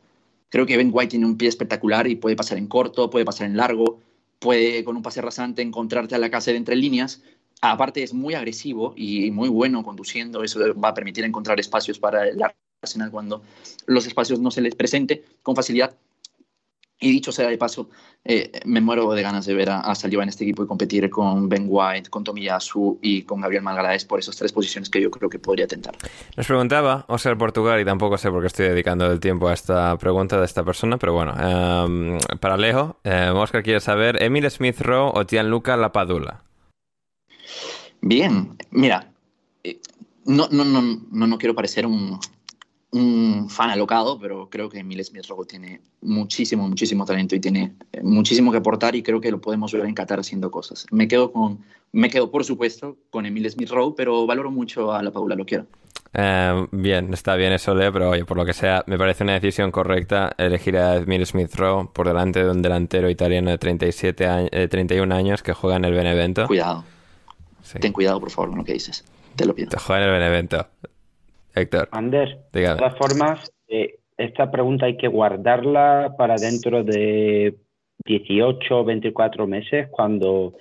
Creo 0.49 0.65
que 0.65 0.77
Ben 0.77 0.89
White 0.93 1.11
tiene 1.11 1.25
un 1.25 1.37
pie 1.37 1.49
espectacular 1.49 2.07
y 2.07 2.15
puede 2.15 2.35
pasar 2.35 2.57
en 2.57 2.67
corto, 2.67 3.09
puede 3.09 3.25
pasar 3.25 3.47
en 3.47 3.57
largo, 3.57 3.99
puede 4.39 4.83
con 4.83 4.95
un 4.95 5.01
pase 5.01 5.21
rasante 5.21 5.61
encontrarte 5.61 6.15
a 6.15 6.17
la 6.17 6.29
casa 6.29 6.51
de 6.51 6.57
entre 6.57 6.75
líneas. 6.75 7.21
Aparte 7.61 8.03
es 8.03 8.13
muy 8.13 8.33
agresivo 8.33 8.93
y 8.97 9.31
muy 9.31 9.49
bueno 9.49 9.83
conduciendo, 9.83 10.43
eso 10.43 10.59
va 10.73 10.89
a 10.89 10.93
permitir 10.93 11.23
encontrar 11.23 11.59
espacios 11.59 11.99
para 11.99 12.27
el 12.27 12.41
Arsenal 12.81 13.11
cuando 13.11 13.43
los 13.85 14.07
espacios 14.07 14.39
no 14.39 14.49
se 14.49 14.61
les 14.61 14.75
presente 14.75 15.23
con 15.43 15.55
facilidad. 15.55 15.95
Y 17.03 17.11
dicho 17.11 17.31
sea 17.31 17.49
de 17.49 17.57
paso, 17.57 17.89
eh, 18.23 18.61
me 18.65 18.79
muero 18.79 19.11
de 19.13 19.23
ganas 19.23 19.47
de 19.47 19.55
ver 19.55 19.71
a, 19.71 19.79
a, 19.79 19.95
Saliba 19.95 20.21
en 20.21 20.29
este 20.29 20.43
equipo 20.43 20.63
y 20.63 20.67
competir 20.67 21.09
con 21.09 21.49
Ben 21.49 21.65
White, 21.67 22.11
con 22.11 22.23
Tomiyasu 22.23 22.99
y 23.01 23.23
con 23.23 23.41
Gabriel 23.41 23.63
Malgalaes 23.63 24.05
por 24.05 24.19
esas 24.19 24.35
tres 24.35 24.53
posiciones 24.53 24.87
que 24.87 25.01
yo 25.01 25.09
creo 25.09 25.27
que 25.27 25.39
podría 25.39 25.65
tentar. 25.65 25.95
Nos 26.37 26.45
preguntaba 26.45 27.05
Oscar 27.07 27.35
Portugal, 27.39 27.81
y 27.81 27.85
tampoco 27.85 28.19
sé 28.19 28.29
por 28.29 28.41
qué 28.41 28.47
estoy 28.47 28.67
dedicando 28.67 29.11
el 29.11 29.19
tiempo 29.19 29.47
a 29.47 29.53
esta 29.53 29.97
pregunta 29.97 30.37
de 30.37 30.45
esta 30.45 30.63
persona, 30.63 30.97
pero 30.97 31.13
bueno, 31.13 31.33
um, 31.33 32.19
para 32.39 32.53
Alejo, 32.53 32.99
eh, 33.03 33.31
Oscar 33.33 33.63
quiere 33.63 33.79
saber, 33.79 34.21
¿Emil 34.21 34.49
Smith 34.51 34.79
Rowe 34.79 35.11
o 35.15 35.25
Gianluca 35.25 35.75
Lapadula? 35.75 36.43
Bien, 38.01 38.57
mira, 38.69 39.11
eh, 39.63 39.79
no, 40.25 40.47
no, 40.51 40.63
no, 40.63 40.81
no, 41.11 41.27
no 41.27 41.37
quiero 41.39 41.55
parecer 41.55 41.87
un, 41.87 42.19
un 42.91 43.49
fan 43.49 43.69
alocado, 43.69 44.19
pero 44.19 44.49
creo 44.49 44.69
que 44.69 44.79
Emil 44.79 45.03
Smith 45.03 45.25
Rowe 45.27 45.45
tiene 45.45 45.81
muchísimo, 46.01 46.67
muchísimo 46.67 47.05
talento 47.05 47.35
y 47.35 47.39
tiene 47.39 47.73
eh, 47.93 48.01
muchísimo 48.03 48.51
que 48.51 48.57
aportar 48.57 48.95
y 48.95 49.03
creo 49.03 49.21
que 49.21 49.31
lo 49.31 49.39
podemos 49.39 49.71
ver 49.71 49.85
en 49.85 49.93
Qatar 49.93 50.19
haciendo 50.19 50.51
cosas. 50.51 50.85
Me 50.91 51.07
quedo 51.07 51.31
con, 51.31 51.59
me 51.93 52.09
quedo 52.09 52.29
por 52.29 52.43
supuesto 52.43 52.97
con 53.09 53.25
Emil 53.25 53.49
Smith 53.49 53.69
Rowe, 53.69 53.95
pero 53.95 54.25
valoro 54.25 54.51
mucho 54.51 54.91
a 54.91 55.01
la 55.01 55.11
Paula, 55.11 55.35
lo 55.35 55.45
quiero. 55.45 55.65
Eh, 56.13 56.67
bien, 56.71 57.13
está 57.13 57.35
bien 57.37 57.53
eso, 57.53 57.73
Leo, 57.73 57.93
pero 57.93 58.09
oye, 58.09 58.25
por 58.25 58.35
lo 58.35 58.45
que 58.45 58.53
sea, 58.53 58.83
me 58.87 58.97
parece 58.97 59.23
una 59.23 59.33
decisión 59.33 59.71
correcta 59.71 60.33
elegir 60.37 60.77
a 60.77 60.97
Emil 60.97 61.25
Smith 61.25 61.55
Rowe 61.55 61.89
por 61.93 62.07
delante 62.07 62.43
de 62.43 62.51
un 62.51 62.61
delantero 62.61 63.09
italiano 63.09 63.49
de 63.49 63.57
37 63.57 64.27
años, 64.27 64.49
eh, 64.51 64.67
31 64.67 65.15
años 65.15 65.41
que 65.41 65.53
juega 65.53 65.77
en 65.77 65.85
el 65.85 65.93
Benevento. 65.93 66.47
Cuidado. 66.47 66.83
Sí. 67.63 67.79
Ten 67.79 67.93
cuidado, 67.93 68.19
por 68.19 68.31
favor, 68.31 68.49
con 68.49 68.57
lo 68.59 68.65
que 68.65 68.73
dices. 68.73 69.05
Te 69.37 69.45
lo 69.45 69.55
pido. 69.55 69.69
Te 69.69 69.79
juega 69.79 70.03
en 70.03 70.09
el 70.09 70.19
Benevento. 70.19 70.67
Héctor. 71.55 71.89
Anders, 71.91 72.31
de 72.51 72.75
todas 72.75 72.97
formas, 72.97 73.51
eh, 73.67 73.99
esta 74.17 74.51
pregunta 74.51 74.85
hay 74.85 74.97
que 74.97 75.07
guardarla 75.07 76.15
para 76.17 76.35
dentro 76.35 76.83
de 76.83 77.55
18 78.05 78.79
o 78.79 78.83
24 78.83 79.47
meses 79.47 79.87
cuando 79.91 80.55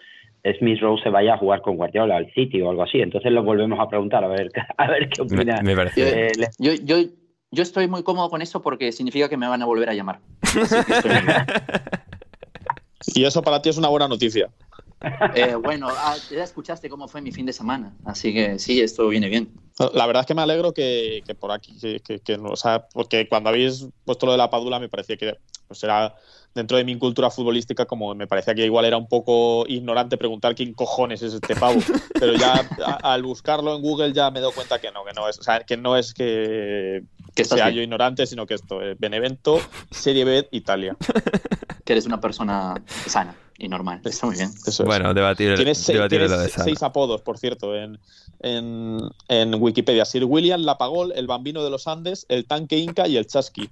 Smith 0.59 0.81
Rowe 0.81 1.01
se 1.03 1.11
vaya 1.11 1.35
a 1.35 1.39
jugar 1.39 1.61
con 1.61 1.77
Guardiola 1.77 2.17
al 2.17 2.33
City 2.33 2.62
o 2.62 2.71
algo 2.71 2.83
así. 2.83 3.01
Entonces 3.01 3.31
lo 3.33 3.43
volvemos 3.43 3.79
a 3.79 3.89
preguntar 3.89 4.25
a 4.25 4.29
ver, 4.29 4.51
a 4.77 4.91
ver 4.91 5.09
qué 5.09 5.23
opina. 5.23 5.57
Me, 5.59 5.71
me 5.71 5.77
parece. 5.77 6.27
Eh, 6.27 6.33
yo, 6.59 6.73
yo, 6.83 6.97
yo, 7.51 7.62
estoy 7.62 7.89
muy 7.89 8.03
cómodo 8.03 8.31
con 8.31 8.43
eso 8.43 8.62
porque 8.62 8.93
significa 8.93 9.29
que 9.29 9.37
me 9.37 9.49
van 9.49 9.62
a 9.62 9.67
volver 9.67 9.91
a 9.91 9.95
llamar. 9.95 10.21
y 13.15 13.25
eso 13.25 13.43
para 13.43 13.61
ti 13.61 13.69
es 13.69 13.79
una 13.79 13.89
buena 13.89 14.09
noticia. 14.09 14.49
Eh, 15.35 15.55
bueno, 15.55 15.89
ah, 15.90 16.16
ya 16.31 16.44
escuchaste 16.44 16.90
cómo 16.90 17.09
fue 17.09 17.22
mi 17.22 17.32
fin 17.32 17.47
de 17.47 17.52
semana, 17.52 17.94
así 18.05 18.35
que 18.35 18.59
sí, 18.59 18.81
esto 18.81 19.09
viene 19.09 19.28
bien. 19.28 19.51
La 19.94 20.06
verdad 20.06 20.20
es 20.22 20.27
que 20.27 20.35
me 20.35 20.43
alegro 20.43 20.74
que, 20.74 21.22
que 21.27 21.35
por 21.35 21.52
aquí, 21.52 21.78
que, 21.78 22.01
que, 22.01 22.20
que, 22.20 22.35
o 22.35 22.56
sea, 22.56 22.86
porque 22.93 23.27
cuando 23.27 23.48
habéis 23.48 23.86
puesto 24.05 24.27
lo 24.27 24.32
de 24.32 24.39
la 24.39 24.51
Padula 24.51 24.78
me 24.78 24.90
parecía 24.90 25.16
que 25.16 25.39
pues 25.66 25.82
era 25.85 26.14
dentro 26.55 26.77
de 26.77 26.85
mi 26.85 26.98
cultura 26.98 27.31
futbolística 27.31 27.86
como 27.86 28.14
me 28.14 28.27
parecía 28.27 28.55
que 28.55 28.64
igual 28.64 28.85
era 28.85 28.97
un 28.97 29.06
poco 29.06 29.64
ignorante 29.68 30.18
preguntar 30.18 30.55
quién 30.55 30.74
cojones 30.74 31.22
es 31.22 31.32
este 31.32 31.56
pavo, 31.56 31.81
pero 32.20 32.35
ya 32.35 32.68
a, 32.85 33.14
al 33.14 33.22
buscarlo 33.22 33.74
en 33.77 33.81
Google 33.81 34.12
ya 34.12 34.31
me 34.31 34.40
doy 34.40 34.52
cuenta 34.52 34.81
que 34.81 34.90
no, 34.90 35.05
que 35.05 35.12
no 35.14 35.28
es, 35.28 35.39
o 35.39 35.43
sea, 35.43 35.60
que 35.60 35.78
no 35.78 35.97
es 35.97 36.12
que, 36.12 37.05
que 37.35 37.44
sea 37.44 37.66
bien? 37.66 37.77
yo 37.77 37.82
ignorante, 37.82 38.27
sino 38.27 38.44
que 38.44 38.55
esto 38.55 38.82
es 38.82 38.98
Benevento, 38.98 39.60
Serie 39.90 40.24
B, 40.24 40.48
Italia. 40.51 40.97
Que 41.85 41.94
eres 41.94 42.05
una 42.05 42.20
persona 42.20 42.74
sana 43.06 43.35
y 43.61 43.69
normal. 43.69 44.01
Está 44.05 44.27
muy 44.27 44.37
bien. 44.37 44.51
Eso 44.66 44.85
bueno, 44.85 45.15
debatir, 45.15 45.55
tienes, 45.55 45.78
seis, 45.78 45.97
debatir 45.97 46.19
tienes 46.19 46.31
lo 46.31 46.39
de 46.39 46.49
sana. 46.49 46.65
seis 46.65 46.82
apodos, 46.82 47.23
por 47.23 47.39
cierto, 47.39 47.77
en, 47.77 47.99
en, 48.41 48.99
en, 49.28 49.55
Wikipedia. 49.62 50.05
Sir 50.05 50.24
William 50.24 50.62
Lapagol, 50.62 51.12
el 51.15 51.27
bambino 51.27 51.62
de 51.62 51.70
los 51.70 51.87
Andes, 51.87 52.27
el 52.28 52.47
tanque 52.47 52.78
inca 52.78 53.07
y 53.07 53.16
el 53.16 53.27
chasqui. 53.27 53.70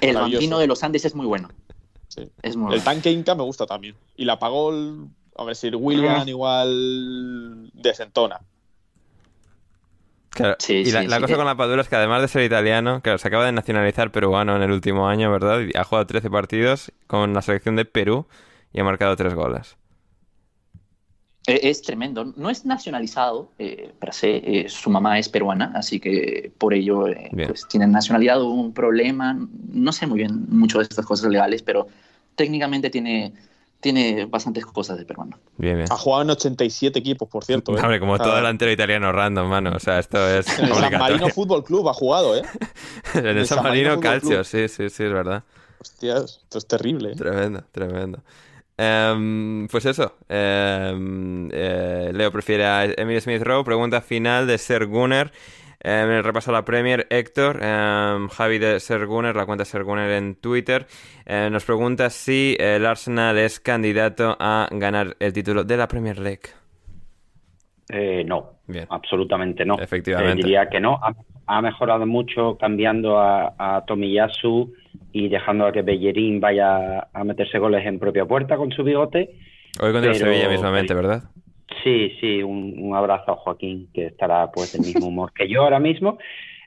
El 0.00 0.16
bambino 0.16 0.58
de 0.58 0.66
los 0.66 0.82
Andes 0.82 1.04
es 1.04 1.14
muy 1.14 1.26
bueno. 1.26 1.48
Sí. 2.08 2.28
Es 2.42 2.56
muy 2.56 2.72
el 2.74 2.80
bueno. 2.80 2.84
tanque 2.84 3.10
inca 3.12 3.34
me 3.34 3.42
gusta 3.42 3.66
también. 3.66 3.94
Y 4.16 4.24
Lapagol, 4.24 5.08
a 5.36 5.44
ver, 5.44 5.56
Sir 5.56 5.76
William 5.76 6.22
Ah. 6.22 6.24
igual 6.28 7.70
desentona. 7.74 8.40
Claro, 10.30 10.56
Sí, 10.58 10.72
y 10.76 10.90
la, 10.90 11.02
sí, 11.02 11.08
la 11.08 11.16
sí. 11.16 11.22
cosa 11.22 11.36
con 11.36 11.44
la 11.44 11.56
Padula 11.56 11.82
es 11.82 11.88
que 11.90 11.96
además 11.96 12.22
de 12.22 12.28
ser 12.28 12.42
italiano, 12.42 13.02
claro, 13.02 13.18
se 13.18 13.28
acaba 13.28 13.44
de 13.44 13.52
nacionalizar 13.52 14.10
peruano 14.12 14.56
en 14.56 14.62
el 14.62 14.70
último 14.72 15.06
año, 15.06 15.30
¿verdad? 15.30 15.60
Y 15.60 15.76
ha 15.76 15.84
jugado 15.84 16.06
13 16.06 16.30
partidos 16.30 16.90
con 17.06 17.34
la 17.34 17.42
selección 17.42 17.76
de 17.76 17.84
Perú 17.84 18.26
y 18.72 18.80
ha 18.80 18.84
marcado 18.84 19.14
3 19.16 19.34
goles. 19.34 19.76
Eh, 21.46 21.60
Es 21.70 21.82
tremendo. 21.82 22.24
No 22.36 22.50
es 22.50 22.64
nacionalizado, 22.64 23.50
eh, 23.58 23.92
per 23.98 24.12
se, 24.14 24.36
eh, 24.36 24.68
su 24.68 24.90
mamá 24.90 25.18
es 25.18 25.28
peruana, 25.28 25.72
así 25.74 25.98
que 25.98 26.52
por 26.58 26.72
ello 26.72 27.08
eh, 27.08 27.30
pues, 27.48 27.66
tiene 27.68 27.86
nacionalidad 27.88 28.40
o 28.40 28.48
un 28.48 28.72
problema. 28.72 29.36
No 29.72 29.92
sé 29.92 30.06
muy 30.06 30.18
bien 30.18 30.46
mucho 30.48 30.78
de 30.78 30.84
estas 30.84 31.04
cosas 31.04 31.30
legales, 31.30 31.62
pero 31.62 31.88
técnicamente 32.36 32.90
tiene, 32.90 33.32
tiene 33.80 34.26
bastantes 34.26 34.64
cosas 34.66 34.98
de 34.98 35.04
peruano. 35.04 35.36
Bien, 35.58 35.76
bien. 35.78 35.88
Ha 35.90 35.96
jugado 35.96 36.22
en 36.22 36.30
87 36.30 36.96
equipos, 37.00 37.28
por 37.28 37.44
cierto. 37.44 37.76
¿eh? 37.76 37.80
Hombre, 37.82 37.98
como 37.98 38.16
todo 38.18 38.34
Ah, 38.34 38.36
delantero 38.36 38.70
italiano 38.70 39.10
random, 39.10 39.48
mano. 39.48 39.72
O 39.74 39.80
sea, 39.80 39.98
esto 39.98 40.24
es 40.28 40.46
En 40.60 40.66
el 40.66 40.74
San 40.74 40.92
Marino. 40.98 41.28
Fútbol 41.34 41.64
Club 41.64 41.88
ha 41.88 41.92
jugado, 41.94 42.36
¿eh? 42.36 42.42
en 43.14 43.26
el 43.26 43.38
el 43.38 43.46
San 43.48 43.56
San 43.56 43.64
Marino 43.64 43.88
Marino 43.88 44.00
Calcio, 44.00 44.30
Club. 44.30 44.44
sí, 44.44 44.68
sí, 44.68 44.88
sí, 44.90 45.02
es 45.02 45.12
verdad. 45.12 45.42
Hostias, 45.80 46.38
esto 46.44 46.58
es 46.58 46.66
terrible. 46.68 47.10
¿eh? 47.10 47.16
Tremendo, 47.16 47.64
tremendo. 47.72 48.22
Em, 48.76 49.66
pues 49.68 49.84
eso. 49.86 50.16
em, 50.28 51.48
eh, 51.52 52.10
Leo 52.12 52.30
prefiere 52.32 52.64
a 52.64 52.84
Emil 52.84 53.20
Smith 53.20 53.42
Rowe. 53.42 53.64
Pregunta 53.64 54.00
final 54.00 54.46
de 54.46 54.58
Ser 54.58 54.86
Gunner. 54.86 55.30
Em, 55.84 56.08
en 56.10 56.16
el 56.16 56.24
repaso 56.24 56.50
a 56.50 56.54
la 56.54 56.64
Premier, 56.64 57.06
Héctor, 57.10 57.58
Javi 57.60 58.58
de 58.58 58.78
Ser 58.80 59.06
Gunner, 59.06 59.34
la 59.34 59.46
cuenta 59.46 59.64
Ser 59.64 59.82
Gunner 59.82 60.10
en 60.12 60.36
Twitter, 60.36 60.86
eh, 61.26 61.48
nos 61.50 61.64
pregunta 61.64 62.08
si 62.08 62.56
el 62.60 62.86
Arsenal 62.86 63.36
es 63.38 63.58
candidato 63.58 64.36
a 64.38 64.68
ganar 64.70 65.16
el 65.18 65.32
título 65.32 65.64
de 65.64 65.76
la 65.76 65.88
Premier 65.88 66.18
League. 66.20 66.42
Eh, 67.88 68.22
no, 68.24 68.52
Bien. 68.68 68.86
absolutamente 68.90 69.64
no. 69.64 69.78
Efectivamente. 69.78 70.40
Eh, 70.40 70.44
diría 70.44 70.68
que 70.68 70.80
no. 70.80 71.00
Ha, 71.02 71.14
ha 71.46 71.60
mejorado 71.60 72.06
mucho 72.06 72.56
cambiando 72.56 73.18
a, 73.18 73.52
a 73.58 73.84
Tomiyasu 73.84 74.72
y 75.12 75.28
dejando 75.28 75.66
a 75.66 75.72
que 75.72 75.82
Bellerín 75.82 76.40
vaya 76.40 77.08
a 77.12 77.24
meterse 77.24 77.58
goles 77.58 77.84
en 77.86 77.98
propia 77.98 78.24
puerta 78.24 78.56
con 78.56 78.70
su 78.72 78.82
bigote. 78.82 79.30
Hoy 79.80 79.92
contra 79.92 80.12
Pero- 80.12 80.14
Sevilla 80.14 80.48
mismamente, 80.48 80.94
¿verdad? 80.94 81.22
Sí, 81.82 82.12
sí, 82.20 82.42
un, 82.42 82.74
un 82.78 82.94
abrazo 82.94 83.32
a 83.32 83.36
Joaquín, 83.36 83.88
que 83.94 84.06
estará 84.06 84.50
pues 84.52 84.72
del 84.72 84.82
mismo 84.82 85.06
humor 85.08 85.32
que 85.34 85.48
yo 85.48 85.62
ahora 85.62 85.80
mismo. 85.80 86.18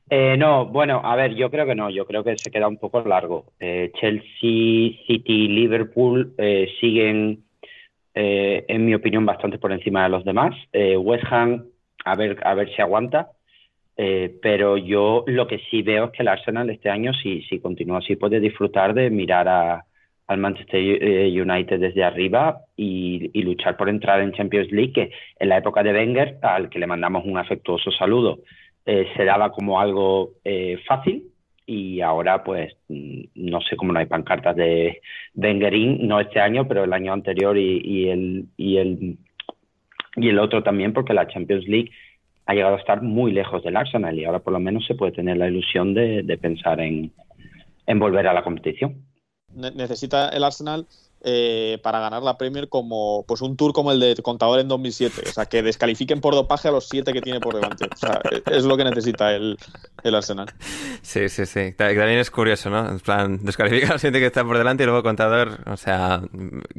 Eh, 0.10 0.36
no, 0.38 0.66
bueno, 0.66 1.02
a 1.04 1.16
ver, 1.16 1.36
yo 1.36 1.50
creo 1.50 1.66
que 1.66 1.76
no, 1.76 1.90
yo 1.90 2.06
creo 2.06 2.24
que 2.24 2.36
se 2.38 2.52
queda 2.52 2.68
un 2.68 2.78
poco 2.78 3.02
largo. 3.02 3.46
Eh, 3.60 3.92
Chelsea, 4.00 4.98
City, 5.08 5.48
Liverpool 5.48 6.34
eh, 6.38 6.70
siguen, 6.80 7.44
eh, 8.14 8.66
en 8.68 8.86
mi 8.86 8.94
opinión, 8.94 9.26
bastante 9.26 9.58
por 9.58 9.72
encima 9.72 10.04
de 10.04 10.10
los 10.10 10.26
demás. 10.26 10.56
Eh, 10.74 10.98
West 10.98 11.26
Ham, 11.32 11.66
a 12.04 12.16
ver, 12.16 12.38
a 12.44 12.54
ver 12.56 12.70
si 12.76 12.82
aguanta. 12.82 13.30
Eh, 13.98 14.38
pero 14.42 14.78
yo 14.78 15.24
lo 15.28 15.48
que 15.48 15.60
sí 15.70 15.82
veo 15.82 16.06
es 16.06 16.12
que 16.12 16.24
el 16.24 16.28
Arsenal 16.28 16.70
este 16.70 16.90
año, 16.90 17.14
si, 17.14 17.42
si 17.44 17.60
continúa 17.60 18.00
así, 18.00 18.16
puede 18.16 18.40
disfrutar 18.40 18.94
de 18.94 19.10
mirar 19.10 19.48
a, 19.48 19.86
al 20.28 20.38
Manchester 20.40 20.80
eh, 20.80 21.42
United 21.42 21.80
desde 21.80 22.04
arriba 22.04 22.62
y, 22.76 23.30
luchar 23.42 23.78
por 23.78 23.90
entrar 23.90 24.22
en 24.22 24.34
Champions 24.34 24.72
League, 24.72 24.94
que 24.94 25.12
en 25.40 25.50
la 25.50 25.58
época 25.58 25.84
de 25.84 25.94
Wenger, 25.94 26.38
al 26.42 26.70
que 26.70 26.80
le 26.80 26.88
mandamos 26.88 27.26
un 27.26 27.38
afectuoso 27.38 27.92
saludo, 27.92 28.40
eh, 28.86 29.08
se 29.16 29.24
daba 29.24 29.52
como 29.52 29.80
algo 29.80 30.32
eh, 30.44 30.78
fácil 30.88 31.26
y 31.68 32.02
ahora 32.02 32.44
pues 32.44 32.76
mm, 32.90 33.22
no 33.36 33.62
sé 33.62 33.76
cómo 33.76 33.94
no 33.94 34.00
hay 34.00 34.06
pancartas 34.08 34.56
de 34.56 35.02
Wengerín, 35.36 36.08
no 36.08 36.20
este 36.20 36.40
año, 36.40 36.68
pero 36.68 36.84
el 36.84 36.94
año 36.94 37.14
anterior 37.14 37.58
y 37.58 38.10
el, 38.10 38.46
y, 38.58 38.78
el, 38.78 39.18
y 40.16 40.30
el 40.30 40.40
otro 40.40 40.64
también, 40.64 40.94
porque 40.94 41.14
la 41.14 41.28
Champions 41.28 41.68
League 41.68 41.92
ha 42.46 42.54
llegado 42.54 42.76
a 42.76 42.80
estar 42.80 43.02
muy 43.02 43.32
lejos 43.32 43.64
del 43.64 43.76
Arsenal 43.78 44.18
y 44.18 44.26
ahora 44.26 44.40
por 44.40 44.54
lo 44.54 44.60
menos 44.60 44.86
se 44.86 44.96
puede 44.96 45.12
tener 45.12 45.38
la 45.38 45.48
ilusión 45.48 45.94
de, 45.94 46.24
de 46.24 46.38
pensar 46.38 46.80
en, 46.80 47.12
en 47.88 48.00
volver 48.00 48.28
a 48.28 48.34
la 48.34 48.44
competición. 48.44 49.04
Ne- 49.54 49.72
necesita 49.72 50.30
el 50.30 50.44
Arsenal 50.44 50.86
eh, 51.28 51.80
para 51.82 52.00
ganar 52.00 52.22
la 52.22 52.38
Premier 52.38 52.70
como 52.70 53.26
pues 53.28 53.42
un 53.42 53.58
tour 53.58 53.74
como 53.74 53.92
el 53.92 54.00
de 54.00 54.16
Contador 54.22 54.60
en 54.60 54.68
2007. 54.68 55.24
O 55.28 55.32
sea, 55.32 55.46
que 55.48 55.64
descalifiquen 55.64 56.22
por 56.22 56.36
dopaje 56.36 56.68
a 56.68 56.72
los 56.72 56.88
siete 56.88 57.14
que 57.14 57.22
tiene 57.22 57.40
por 57.40 57.56
delante. 57.56 57.86
O 57.92 57.98
sea, 57.98 58.22
es 58.52 58.64
lo 58.64 58.78
que 58.78 58.84
necesita 58.84 59.34
el, 59.34 59.58
el 60.04 60.16
Arsenal. 60.16 60.48
Sí, 61.02 61.30
sí, 61.30 61.48
sí. 61.48 61.72
También 61.76 62.10
es 62.20 62.30
curioso, 62.30 62.70
¿no? 62.70 62.88
En 62.88 63.00
plan, 63.00 63.40
descalifica 63.44 63.88
a 63.88 63.92
los 63.94 64.02
siete 64.02 64.20
que 64.20 64.28
están 64.28 64.46
por 64.46 64.58
delante 64.58 64.84
y 64.84 64.86
luego 64.86 65.02
Contador, 65.02 65.58
o 65.66 65.78
sea, 65.78 66.22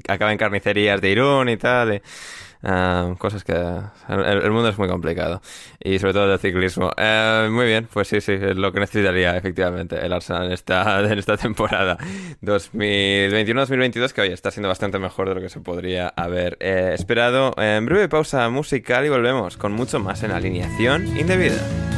acaba 0.06 0.30
en 0.30 0.38
carnicerías 0.38 1.00
de 1.00 1.10
Irún 1.10 1.48
y 1.48 1.56
tal. 1.56 2.02
Ah, 2.62 3.14
cosas 3.18 3.44
que 3.44 3.52
el, 3.52 4.50
mundo 4.50 4.68
es 4.68 4.78
muy 4.78 4.88
complicado 4.88 5.40
y 5.82 5.98
sobre 5.98 6.12
todo 6.12 6.32
el 6.32 6.38
ciclismo. 6.38 6.90
Eh, 6.96 7.48
muy 7.50 7.66
bien, 7.66 7.88
pues 7.92 8.08
sí, 8.08 8.20
sí, 8.20 8.32
es 8.32 8.56
lo 8.56 8.72
que 8.72 8.80
necesitaría 8.80 9.36
efectivamente 9.36 10.04
el 10.04 10.12
Arsenal 10.12 10.46
en 10.46 10.52
esta, 10.52 11.00
en 11.12 11.18
esta 11.18 11.36
temporada 11.36 11.98
2021-2022 12.42 14.12
que 14.12 14.20
hoy 14.22 14.32
está 14.32 14.50
siendo 14.50 14.68
bastante 14.68 14.98
mejor 14.98 15.28
de 15.28 15.34
lo 15.34 15.40
que 15.40 15.48
se 15.48 15.60
podría 15.60 16.08
haber 16.08 16.56
eh, 16.60 16.92
esperado. 16.94 17.54
En 17.56 17.86
breve 17.86 18.08
pausa 18.08 18.48
musical 18.48 19.04
y 19.04 19.08
volvemos 19.08 19.56
con 19.56 19.72
mucho 19.72 20.00
más 20.00 20.22
en 20.22 20.32
alineación 20.32 21.16
indebida. 21.16 21.95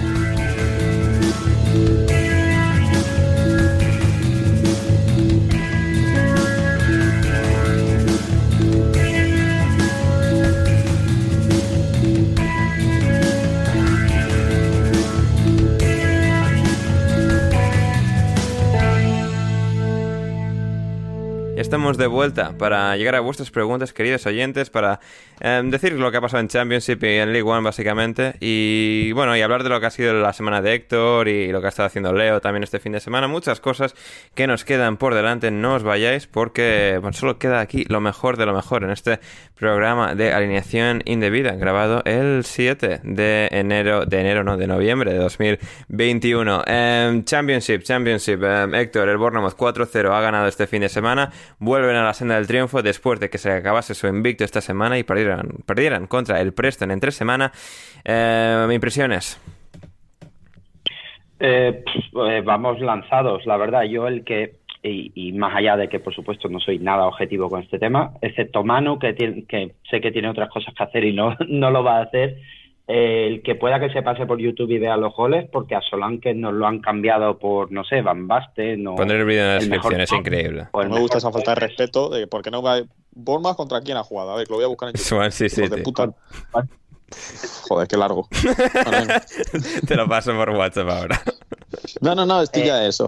Estamos 21.58 21.98
de 21.98 22.06
vuelta 22.06 22.56
para 22.56 22.96
llegar 22.96 23.16
a 23.16 23.20
vuestras 23.20 23.50
preguntas, 23.50 23.92
queridos 23.92 24.24
oyentes, 24.26 24.70
para 24.70 25.00
em, 25.40 25.70
decir 25.70 25.92
lo 25.94 26.08
que 26.12 26.18
ha 26.18 26.20
pasado 26.20 26.40
en 26.40 26.46
Championship 26.46 27.02
y 27.02 27.16
en 27.16 27.32
League 27.32 27.42
One, 27.42 27.64
básicamente. 27.64 28.36
Y 28.38 29.10
bueno, 29.10 29.36
y 29.36 29.42
hablar 29.42 29.64
de 29.64 29.68
lo 29.68 29.80
que 29.80 29.86
ha 29.86 29.90
sido 29.90 30.14
la 30.14 30.32
semana 30.32 30.62
de 30.62 30.74
Héctor 30.74 31.26
y 31.26 31.50
lo 31.50 31.60
que 31.60 31.66
ha 31.66 31.70
estado 31.70 31.88
haciendo 31.88 32.12
Leo 32.12 32.40
también 32.40 32.62
este 32.62 32.78
fin 32.78 32.92
de 32.92 33.00
semana. 33.00 33.26
Muchas 33.26 33.58
cosas 33.58 33.96
que 34.36 34.46
nos 34.46 34.64
quedan 34.64 34.98
por 34.98 35.16
delante. 35.16 35.50
No 35.50 35.74
os 35.74 35.82
vayáis 35.82 36.28
porque 36.28 37.00
solo 37.10 37.40
queda 37.40 37.58
aquí 37.58 37.84
lo 37.88 38.00
mejor 38.00 38.36
de 38.36 38.46
lo 38.46 38.54
mejor 38.54 38.84
en 38.84 38.90
este 38.90 39.18
programa 39.56 40.14
de 40.14 40.32
alineación 40.32 41.02
indebida, 41.06 41.56
grabado 41.56 42.02
el 42.04 42.44
7 42.44 43.00
de 43.02 43.48
enero, 43.50 44.06
de 44.06 44.20
enero, 44.20 44.44
no, 44.44 44.56
de 44.56 44.68
noviembre 44.68 45.12
de 45.12 45.18
2021. 45.18 46.62
Em, 46.66 47.24
Championship, 47.24 47.82
Championship. 47.82 48.44
Em, 48.44 48.74
Héctor, 48.76 49.08
el 49.08 49.16
Bournemouth 49.16 49.56
4-0 49.56 50.12
ha 50.12 50.20
ganado 50.20 50.46
este 50.46 50.68
fin 50.68 50.82
de 50.82 50.88
semana 50.88 51.32
vuelven 51.58 51.96
a 51.96 52.04
la 52.04 52.14
senda 52.14 52.36
del 52.36 52.46
triunfo 52.46 52.82
después 52.82 53.20
de 53.20 53.30
que 53.30 53.38
se 53.38 53.50
acabase 53.50 53.94
su 53.94 54.06
invicto 54.06 54.44
esta 54.44 54.60
semana 54.60 54.98
y 54.98 55.04
perdieran, 55.04 55.48
perdieran 55.66 56.06
contra 56.06 56.40
el 56.40 56.52
Preston 56.52 56.90
en 56.90 57.00
tres 57.00 57.14
semanas. 57.14 57.52
Eh, 58.04 58.68
impresiones? 58.72 59.40
Eh, 61.40 61.84
eh, 62.28 62.42
vamos 62.44 62.80
lanzados, 62.80 63.46
la 63.46 63.56
verdad. 63.56 63.84
Yo 63.84 64.08
el 64.08 64.24
que, 64.24 64.56
y, 64.82 65.32
más 65.32 65.54
allá 65.54 65.76
de 65.76 65.88
que 65.88 66.00
por 66.00 66.14
supuesto 66.14 66.48
no 66.48 66.60
soy 66.60 66.78
nada 66.78 67.06
objetivo 67.06 67.48
con 67.48 67.62
este 67.62 67.78
tema, 67.78 68.12
excepto 68.20 68.64
Manu, 68.64 68.98
que, 68.98 69.12
tiene, 69.12 69.44
que 69.44 69.72
sé 69.90 70.00
que 70.00 70.10
tiene 70.10 70.28
otras 70.28 70.50
cosas 70.50 70.74
que 70.74 70.82
hacer 70.82 71.04
y 71.04 71.12
no, 71.12 71.36
no 71.48 71.70
lo 71.70 71.84
va 71.84 71.98
a 71.98 72.02
hacer, 72.02 72.38
el 72.88 73.42
que 73.42 73.54
pueda 73.54 73.78
que 73.78 73.90
se 73.90 74.02
pase 74.02 74.24
por 74.24 74.38
YouTube 74.38 74.70
y 74.70 74.78
vea 74.78 74.96
los 74.96 75.14
goles, 75.14 75.46
porque 75.52 75.74
a 75.74 75.82
Solanke 75.82 76.32
nos 76.32 76.54
lo 76.54 76.66
han 76.66 76.80
cambiado 76.80 77.38
por, 77.38 77.70
no 77.70 77.84
sé, 77.84 78.00
Van 78.00 78.26
Basten. 78.26 78.82
No, 78.82 78.96
Poner 78.96 79.18
el 79.18 79.26
vídeo 79.26 79.42
en 79.42 79.48
la 79.48 79.54
descripción 79.54 80.00
es 80.00 80.12
increíble. 80.12 80.68
Pues 80.72 80.88
me 80.88 80.98
gusta 80.98 81.18
esa 81.18 81.30
falta 81.30 81.54
de 81.54 81.60
respeto 81.66 82.08
de 82.08 82.26
por 82.26 82.42
qué 82.42 82.50
no 82.50 82.62
va. 82.62 82.80
Bournemouth 83.12 83.56
contra 83.56 83.82
quién 83.82 83.98
ha 83.98 84.02
jugado. 84.02 84.30
A 84.32 84.36
ver, 84.36 84.48
lo 84.48 84.56
voy 84.56 84.64
a 84.64 84.68
buscar 84.68 84.88
en 84.88 84.94
YouTube. 84.96 85.30
Sí, 85.30 85.50
sí, 85.50 85.68
de 85.68 85.82
puta. 85.82 86.08
Joder, 87.68 87.88
qué 87.88 87.96
largo. 87.98 88.26
Te 89.86 89.94
lo 89.94 90.08
paso 90.08 90.32
por 90.32 90.50
WhatsApp 90.50 90.88
ahora. 90.88 91.20
No, 92.00 92.14
no, 92.14 92.24
no, 92.24 92.40
estoy 92.40 92.64
ya 92.64 92.76
de 92.76 92.88
eso. 92.88 93.06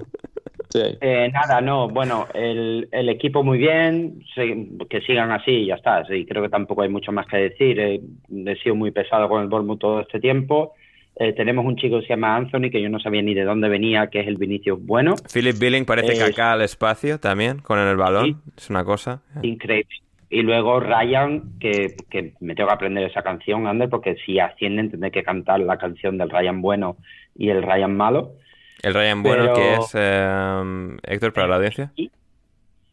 Eh, 0.74 1.30
nada, 1.32 1.60
no, 1.60 1.88
bueno, 1.88 2.28
el, 2.34 2.88
el 2.92 3.08
equipo 3.08 3.42
muy 3.42 3.58
bien, 3.58 4.22
que 4.34 5.00
sigan 5.02 5.32
así 5.32 5.50
y 5.50 5.66
ya 5.66 5.74
está. 5.74 6.04
Sí, 6.06 6.24
creo 6.26 6.42
que 6.42 6.48
tampoco 6.48 6.82
hay 6.82 6.88
mucho 6.88 7.12
más 7.12 7.26
que 7.26 7.36
decir. 7.36 7.80
Eh, 7.80 8.00
he 8.46 8.56
sido 8.56 8.74
muy 8.74 8.90
pesado 8.90 9.28
con 9.28 9.42
el 9.42 9.48
Bournemouth 9.48 9.80
todo 9.80 10.00
este 10.00 10.20
tiempo. 10.20 10.74
Eh, 11.16 11.32
tenemos 11.32 11.66
un 11.66 11.76
chico 11.76 12.00
que 12.00 12.06
se 12.06 12.14
llama 12.14 12.36
Anthony, 12.36 12.70
que 12.70 12.80
yo 12.80 12.88
no 12.88 12.98
sabía 13.00 13.20
ni 13.20 13.34
de 13.34 13.44
dónde 13.44 13.68
venía, 13.68 14.06
que 14.06 14.20
es 14.20 14.26
el 14.26 14.36
Vinicius 14.36 14.78
bueno. 14.84 15.16
Philip 15.32 15.58
Billing 15.58 15.84
parece 15.84 16.14
que 16.14 16.22
acá 16.22 16.52
al 16.52 16.62
espacio 16.62 17.18
también, 17.18 17.58
con 17.58 17.78
el 17.78 17.96
balón. 17.96 18.40
Es 18.56 18.70
una 18.70 18.84
cosa. 18.84 19.22
Increíble. 19.42 19.96
Y 20.30 20.42
luego 20.42 20.78
Ryan, 20.78 21.58
que, 21.58 21.96
que, 22.08 22.34
me 22.40 22.54
tengo 22.54 22.68
que 22.68 22.74
aprender 22.74 23.04
esa 23.04 23.22
canción, 23.22 23.66
Ander, 23.66 23.90
porque 23.90 24.16
si 24.24 24.38
ascienden 24.38 24.90
tendré 24.90 25.10
que 25.10 25.24
cantar 25.24 25.58
la 25.58 25.76
canción 25.76 26.16
del 26.16 26.30
Ryan 26.30 26.62
bueno 26.62 26.96
y 27.36 27.50
el 27.50 27.64
Ryan 27.64 27.96
malo. 27.96 28.34
El 28.82 28.94
Ryan 28.94 29.22
Bueno, 29.22 29.54
que 29.54 29.74
es 29.74 29.94
eh, 29.94 30.96
Héctor 31.04 31.32
para 31.32 31.48
la 31.48 31.56
audiencia. 31.56 31.92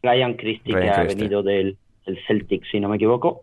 Ryan 0.02 0.34
Christie, 0.34 0.74
que 0.74 0.88
ha 0.88 1.02
venido 1.02 1.42
del, 1.42 1.76
Celtic, 2.26 2.64
si 2.70 2.80
no 2.80 2.88
me 2.88 2.96
equivoco. 2.96 3.42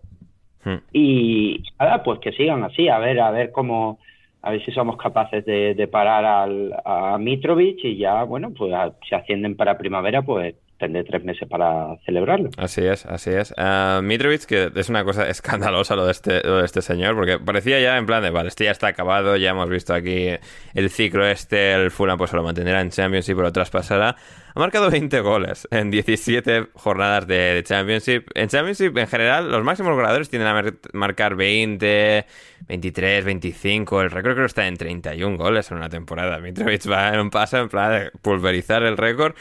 Hmm. 0.63 0.77
Y 0.91 1.63
nada, 1.79 2.03
pues 2.03 2.19
que 2.19 2.31
sigan 2.31 2.63
así, 2.63 2.87
a 2.89 2.97
ver, 2.97 3.19
a 3.19 3.31
ver 3.31 3.51
cómo, 3.51 3.99
a 4.41 4.51
ver 4.51 4.63
si 4.65 4.71
somos 4.71 4.97
capaces 4.97 5.45
de, 5.45 5.87
parar 5.91 6.25
al, 6.25 6.73
a 6.85 7.17
Mitrovic 7.17 7.83
y 7.83 7.97
ya, 7.97 8.23
bueno, 8.23 8.51
pues 8.51 8.73
si 9.07 9.15
ascienden 9.15 9.55
para 9.55 9.77
primavera, 9.77 10.21
pues 10.21 10.55
tendré 10.77 11.03
tres 11.03 11.23
meses 11.23 11.47
para 11.47 11.97
celebrarlo. 12.05 12.49
Así 12.57 12.85
es, 12.85 13.05
así 13.05 13.31
es. 13.31 13.53
Uh, 13.57 14.01
Mitrovic, 14.01 14.45
que 14.45 14.71
es 14.75 14.89
una 14.89 15.03
cosa 15.03 15.27
escandalosa 15.29 15.95
lo 15.95 16.05
de, 16.05 16.11
este, 16.11 16.41
de 16.41 16.65
este 16.65 16.81
señor, 16.81 17.15
porque 17.15 17.39
parecía 17.39 17.79
ya 17.79 17.97
en 17.97 18.05
plan 18.05 18.23
de, 18.23 18.29
vale, 18.29 18.49
este 18.49 18.65
ya 18.65 18.71
está 18.71 18.87
acabado, 18.87 19.37
ya 19.37 19.51
hemos 19.51 19.69
visto 19.69 19.93
aquí 19.93 20.29
el 20.73 20.89
ciclo 20.89 21.25
este, 21.25 21.73
el 21.73 21.91
Fulham 21.91 22.17
pues 22.17 22.31
se 22.31 22.37
lo 22.37 22.43
mantendrá 22.43 22.81
en 22.81 22.89
Championship, 22.89 23.35
pero 23.35 23.51
traspasará. 23.51 24.15
Ha 24.55 24.59
marcado 24.61 24.89
20 24.89 25.19
goles 25.19 25.67
en 25.69 25.91
17 25.91 26.67
jornadas 26.75 27.27
de, 27.27 27.61
Championship. 27.65 28.29
En 28.35 28.47
Championship, 28.47 28.97
en 28.97 29.07
general, 29.07 29.51
los 29.51 29.61
máximos 29.65 29.93
goleadores 29.95 30.29
tienden 30.29 30.47
a 30.47 30.63
marcar 30.93 31.35
20, 31.35 32.25
23, 32.65 33.25
25. 33.25 34.01
El 34.01 34.11
récord 34.11 34.33
creo 34.33 34.45
que 34.45 34.47
está 34.47 34.65
en 34.65 34.77
31 34.77 35.35
goles 35.35 35.69
en 35.71 35.77
una 35.77 35.89
temporada. 35.89 36.39
Mitrovic 36.39 36.89
va 36.89 37.13
en 37.13 37.19
un 37.19 37.31
paso 37.31 37.57
en 37.57 37.67
plan 37.67 37.91
de 37.91 38.11
pulverizar 38.21 38.83
el 38.83 38.95
récord. 38.95 39.35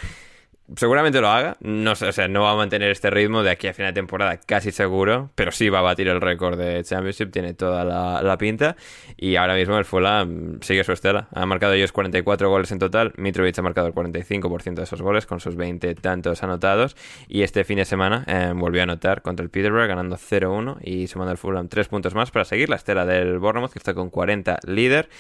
Seguramente 0.77 1.20
lo 1.20 1.28
haga, 1.28 1.59
no 1.61 1.93
o 1.93 1.95
sea, 1.95 2.27
no 2.27 2.45
va 2.45 2.53
a 2.53 2.57
mantener 2.57 2.91
este 2.91 3.11
ritmo 3.11 3.43
de 3.43 3.51
aquí 3.51 3.66
a 3.66 3.74
final 3.74 3.93
de 3.93 4.01
temporada, 4.01 4.39
casi 4.39 4.73
seguro, 4.73 5.31
pero 5.35 5.53
sí 5.53 5.69
va 5.69 5.81
a 5.81 5.82
batir 5.82 6.09
el 6.09 6.23
récord 6.23 6.59
de 6.59 6.82
Championship, 6.82 7.31
tiene 7.31 7.53
toda 7.53 7.85
la, 7.85 8.39
pinta. 8.39 8.74
Y 9.19 9.36
ahora 9.36 9.57
mismo 9.57 9.77
el 9.77 9.85
Fulham 9.85 10.61
sigue 10.62 10.82
su 10.82 10.93
estela. 10.93 11.28
Ha 11.35 11.45
marcado 11.45 11.74
ellos 11.74 11.93
44 11.93 12.49
goles 12.49 12.73
en 12.73 12.78
total, 12.78 13.12
Mitrovic 13.19 13.59
ha 13.59 13.62
marcado 13.62 13.89
el 13.89 13.95
45% 13.95 14.74
de 14.74 14.82
esos 14.85 15.03
goles, 15.03 15.27
con 15.27 15.39
sus 15.39 15.55
20 15.55 15.97
tantos 15.97 16.43
anotados. 16.43 16.97
Y 17.28 17.43
este 17.43 17.65
fin 17.65 17.77
de 17.77 17.85
semana 17.85 18.24
eh, 18.27 18.55
volvió 18.57 18.81
a 18.81 18.85
anotar 18.85 19.20
contra 19.20 19.45
el 19.45 19.51
Peterborough, 19.51 19.86
ganando 19.86 20.16
0-1 20.16 20.78
y 20.82 21.09
sumando 21.09 21.32
al 21.32 21.36
Fulham 21.36 21.69
3 21.69 21.89
puntos 21.89 22.15
más 22.15 22.31
para 22.31 22.47
seguir 22.47 22.70
la 22.70 22.77
estela 22.77 23.05
del 23.05 23.39
Bournemouth, 23.39 23.73
que 23.73 23.78
está 23.78 23.93
con 23.93 24.09
40 24.09 24.61
líder. 24.66 25.11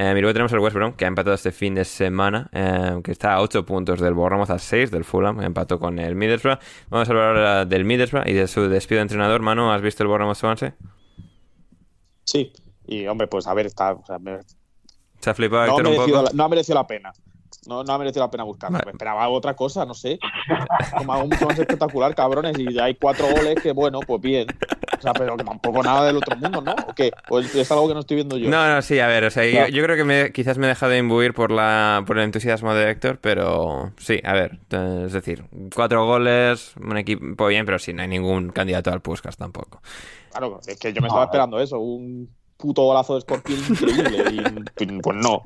Eh, 0.00 0.14
y 0.16 0.20
luego 0.22 0.32
tenemos 0.32 0.50
el 0.54 0.60
West 0.60 0.74
Brom, 0.74 0.94
que 0.94 1.04
ha 1.04 1.08
empatado 1.08 1.34
este 1.34 1.52
fin 1.52 1.74
de 1.74 1.84
semana, 1.84 2.48
eh, 2.52 3.02
que 3.04 3.12
está 3.12 3.34
a 3.34 3.42
8 3.42 3.66
puntos 3.66 4.00
del 4.00 4.14
Bournemouth, 4.14 4.48
a 4.48 4.58
6 4.58 4.90
del 4.90 5.04
Fulham, 5.04 5.42
empató 5.42 5.78
con 5.78 5.98
el 5.98 6.14
Middlesbrough. 6.14 6.58
Vamos 6.88 7.06
a 7.06 7.12
hablar 7.12 7.26
ahora 7.26 7.64
del 7.66 7.84
Middlesbrough 7.84 8.26
y 8.26 8.32
de 8.32 8.48
su 8.48 8.66
despido 8.70 9.00
de 9.00 9.02
entrenador. 9.02 9.42
Manu, 9.42 9.70
¿has 9.70 9.82
visto 9.82 10.02
el 10.02 10.08
Bournemouth 10.08 10.38
Swansea? 10.38 10.74
Sí, 12.24 12.50
y 12.86 13.06
hombre, 13.08 13.26
pues 13.26 13.46
a 13.46 13.52
ver, 13.52 13.66
está... 13.66 13.94
¿Se 15.20 15.28
ha 15.28 15.34
flipado 15.34 15.66
no, 15.66 15.76
ha 15.76 15.82
merecido, 15.82 16.24
no 16.32 16.44
ha 16.44 16.48
merecido 16.48 16.74
la 16.76 16.86
pena. 16.86 17.12
No, 17.66 17.84
no 17.84 17.92
ha 17.92 17.98
merecido 17.98 18.24
la 18.24 18.30
pena 18.30 18.44
buscarlo. 18.44 18.78
esperaba 18.78 19.28
otra 19.28 19.54
cosa, 19.54 19.84
no 19.84 19.92
sé. 19.92 20.18
Como 20.96 21.12
algo 21.12 21.26
mucho 21.26 21.44
más 21.44 21.58
espectacular, 21.58 22.14
cabrones. 22.14 22.58
Y 22.58 22.78
hay 22.78 22.94
cuatro 22.94 23.26
goles 23.26 23.56
que, 23.62 23.72
bueno, 23.72 24.00
pues 24.00 24.22
bien. 24.22 24.46
O 25.00 25.02
sea, 25.02 25.14
pero 25.14 25.34
que 25.34 25.44
tampoco 25.44 25.82
nada 25.82 26.04
del 26.06 26.18
otro 26.18 26.36
mundo, 26.36 26.60
¿no? 26.60 26.74
¿O 26.86 26.94
qué? 26.94 27.10
¿O 27.30 27.40
es 27.40 27.72
algo 27.72 27.88
que 27.88 27.94
no 27.94 28.00
estoy 28.00 28.16
viendo 28.16 28.36
yo? 28.36 28.50
No, 28.50 28.68
no, 28.68 28.82
sí, 28.82 28.98
a 28.98 29.06
ver, 29.06 29.24
o 29.24 29.30
sea, 29.30 29.68
yo, 29.68 29.82
creo 29.82 29.96
que 29.96 30.04
me, 30.04 30.30
quizás 30.30 30.58
me 30.58 30.66
he 30.66 30.68
dejado 30.68 30.92
de 30.92 30.98
imbuir 30.98 31.32
por, 31.32 31.50
la, 31.50 32.04
por 32.06 32.18
el 32.18 32.24
entusiasmo 32.24 32.74
de 32.74 32.90
Héctor, 32.90 33.18
pero 33.18 33.92
sí, 33.96 34.20
a 34.22 34.34
ver, 34.34 34.58
es 34.70 35.12
decir, 35.14 35.44
cuatro 35.74 36.04
goles, 36.04 36.74
un 36.76 36.98
equipo 36.98 37.46
bien, 37.46 37.64
pero 37.64 37.78
sí, 37.78 37.94
no 37.94 38.02
hay 38.02 38.08
ningún 38.08 38.50
candidato 38.50 38.92
al 38.92 39.00
Puskas 39.00 39.38
tampoco. 39.38 39.80
Claro, 40.30 40.60
es 40.66 40.78
que 40.78 40.92
yo 40.92 41.00
me 41.00 41.08
estaba 41.08 41.24
esperando 41.24 41.58
eso, 41.58 41.78
un 41.78 42.28
puto 42.60 42.82
golazo 42.82 43.14
de 43.14 43.20
Sporting 43.20 43.56
increíble. 43.70 44.64
y 44.78 45.00
pues 45.00 45.16
no. 45.16 45.42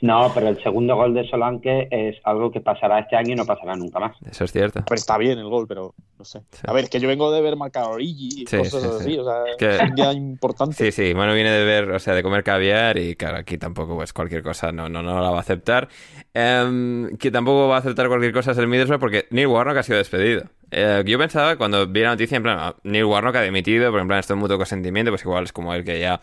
No, 0.00 0.30
pero 0.34 0.48
el 0.48 0.62
segundo 0.62 0.96
gol 0.96 1.14
de 1.14 1.28
Solanke 1.28 1.88
es 1.90 2.16
algo 2.24 2.50
que 2.50 2.60
pasará 2.60 3.00
este 3.00 3.16
año 3.16 3.32
y 3.32 3.36
no 3.36 3.44
pasará 3.44 3.76
nunca 3.76 4.00
más. 4.00 4.16
Eso 4.28 4.44
es 4.44 4.52
cierto. 4.52 4.82
Pero 4.86 4.98
está 4.98 5.16
bien 5.18 5.38
el 5.38 5.48
gol, 5.48 5.66
pero 5.68 5.94
no 6.20 6.24
sé. 6.26 6.42
A 6.66 6.72
ver, 6.74 6.84
es 6.84 6.90
que 6.90 7.00
yo 7.00 7.08
vengo 7.08 7.32
de 7.32 7.40
ver 7.40 7.56
marcar 7.56 7.84
Origi 7.84 8.42
y 8.42 8.44
cosas 8.44 8.84
así, 8.84 9.16
o 9.18 9.24
sea, 9.24 9.44
es 9.58 9.80
un 9.88 9.94
día 9.94 10.12
importante. 10.12 10.74
Sí, 10.76 10.92
sí, 10.92 11.14
bueno, 11.14 11.32
viene 11.32 11.50
de 11.50 11.64
ver, 11.64 11.90
o 11.90 11.98
sea, 11.98 12.14
de 12.14 12.22
comer 12.22 12.44
caviar 12.44 12.98
y 12.98 13.16
claro, 13.16 13.38
aquí 13.38 13.56
tampoco 13.56 13.96
pues 13.96 14.12
cualquier 14.12 14.42
cosa 14.42 14.70
no, 14.70 14.90
no, 14.90 15.02
no 15.02 15.18
la 15.22 15.30
va 15.30 15.38
a 15.38 15.40
aceptar. 15.40 15.88
Em, 16.34 17.16
que 17.16 17.30
tampoco 17.30 17.68
va 17.68 17.76
a 17.76 17.78
aceptar 17.78 18.08
cualquier 18.08 18.34
cosa 18.34 18.52
es 18.52 18.58
el 18.58 18.68
Middlesbrough 18.68 19.00
porque 19.00 19.28
Neil 19.30 19.46
Warnock 19.46 19.78
ha 19.78 19.82
sido 19.82 19.96
despedido. 19.96 20.44
Eh, 20.70 21.02
yo 21.06 21.18
pensaba 21.18 21.56
cuando 21.56 21.86
vi 21.86 22.02
la 22.02 22.10
noticia, 22.10 22.36
en 22.36 22.42
plan, 22.42 22.58
ah, 22.60 22.76
Neil 22.84 23.04
Warnock 23.04 23.36
ha 23.36 23.42
dimitido, 23.42 23.90
porque 23.90 24.02
en 24.02 24.08
plan, 24.08 24.20
esto 24.20 24.34
es 24.34 24.40
mutuo 24.40 24.58
consentimiento, 24.58 25.10
pues 25.10 25.22
igual 25.22 25.44
es 25.44 25.52
como 25.52 25.72
el 25.72 25.84
que 25.84 25.98
ya 25.98 26.20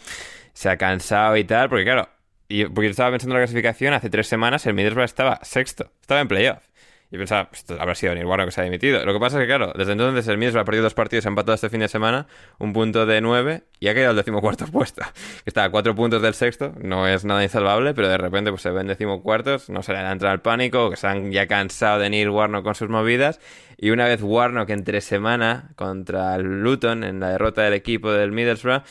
se 0.54 0.70
ha 0.70 0.78
cansado 0.78 1.36
y 1.38 1.44
tal, 1.44 1.70
porque 1.70 1.86
claro, 1.86 2.08
y, 2.48 2.66
porque 2.66 2.86
yo 2.86 2.92
estaba 2.92 3.10
pensando 3.10 3.34
en 3.34 3.42
la 3.42 3.48
clasificación, 3.48 3.96
hace 3.96 4.12
tres 4.12 4.28
semanas 4.28 4.64
el 4.68 4.76
Middlesbrough 4.76 5.06
estaba 5.06 5.40
sexto, 5.42 5.92
estaba 6.02 6.22
en 6.22 6.28
playoff. 6.28 6.67
Y 7.10 7.18
pensaba, 7.18 7.50
esto 7.54 7.78
habrá 7.80 7.96
sido 7.96 8.14
Warnock 8.14 8.48
que 8.48 8.52
se 8.52 8.62
ha 8.62 8.64
dimitido. 8.66 9.06
Lo 9.06 9.14
que 9.14 9.20
pasa 9.20 9.38
es 9.38 9.44
que, 9.44 9.48
claro, 9.48 9.72
desde 9.78 9.94
entonces 9.94 10.28
el 10.28 10.38
Middlesbrough 10.38 10.62
ha 10.62 10.66
perdido 10.66 10.84
dos 10.84 10.94
partidos, 10.94 11.26
ha 11.26 11.30
empatado 11.30 11.56
este 11.56 11.70
fin 11.70 11.80
de 11.80 11.88
semana, 11.88 12.28
un 12.60 12.74
punto 12.74 13.06
de 13.06 13.22
nueve, 13.22 13.64
y 13.80 13.88
ha 13.88 13.94
quedado 13.94 14.12
el 14.12 14.18
decimocuarto 14.18 14.66
puesto. 14.72 15.04
Está 15.46 15.64
a 15.64 15.70
cuatro 15.70 15.96
puntos 15.96 16.22
del 16.22 16.34
sexto, 16.34 16.74
no 16.82 17.08
es 17.08 17.24
nada 17.24 17.44
insalvable, 17.44 17.94
pero 17.94 18.10
de 18.10 18.18
repente 18.18 18.52
pues 18.52 18.62
se 18.62 18.72
ven 18.72 18.88
decimocuartos, 18.88 19.70
no 19.70 19.84
se 19.84 19.94
le 19.94 20.00
entra 20.00 20.32
al 20.32 20.42
pánico, 20.42 20.90
que 20.90 20.98
se 20.98 21.08
han 21.08 21.32
ya 21.32 21.48
cansado 21.48 22.00
de 22.00 22.10
Neil 22.10 22.30
Warnock 22.30 22.64
con 22.64 22.76
sus 22.76 22.90
movidas, 22.90 23.40
y 23.78 23.92
una 23.92 24.06
vez 24.06 24.22
Warnock 24.22 24.70
entre 24.72 25.00
semana 25.00 25.70
contra 25.76 26.36
el 26.36 26.62
Luton 26.62 27.06
en 27.06 27.22
la 27.22 27.30
derrota 27.30 27.62
del 27.62 27.74
equipo 27.74 28.12
del 28.12 28.34
Middlesbrough, 28.34 28.84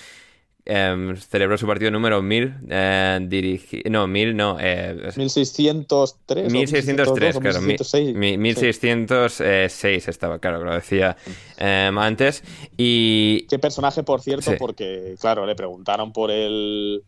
em, 0.67 1.17
celebró 1.17 1.57
su 1.57 1.67
partido 1.67 1.91
número 1.91 2.21
1000, 2.23 2.55
eh, 2.69 3.19
dirigi- 3.23 3.89
no, 3.89 4.07
1000 4.07 4.37
no, 4.37 4.59
eh, 4.61 5.11
1603. 5.17 6.49
o 6.49 6.51
1603, 6.51 7.37
o 7.37 7.41
claro. 7.41 7.61
mi- 7.61 7.67
1606. 7.69 8.15
mi- 8.17 8.37
1606 8.37 10.09
estaba, 10.09 10.39
claro, 10.39 10.59
que 10.59 10.65
lo 10.65 10.75
decía 10.75 11.17
eh, 11.59 11.91
antes. 11.97 12.43
Y. 12.77 13.47
Qué 13.49 13.59
personaje, 13.59 14.03
por 14.03 14.21
cierto, 14.21 14.51
Sí. 14.51 14.57
porque, 14.59 15.15
claro, 15.21 15.47
le 15.47 15.55
preguntaron 15.55 16.13
por 16.13 16.31
el. 16.31 17.03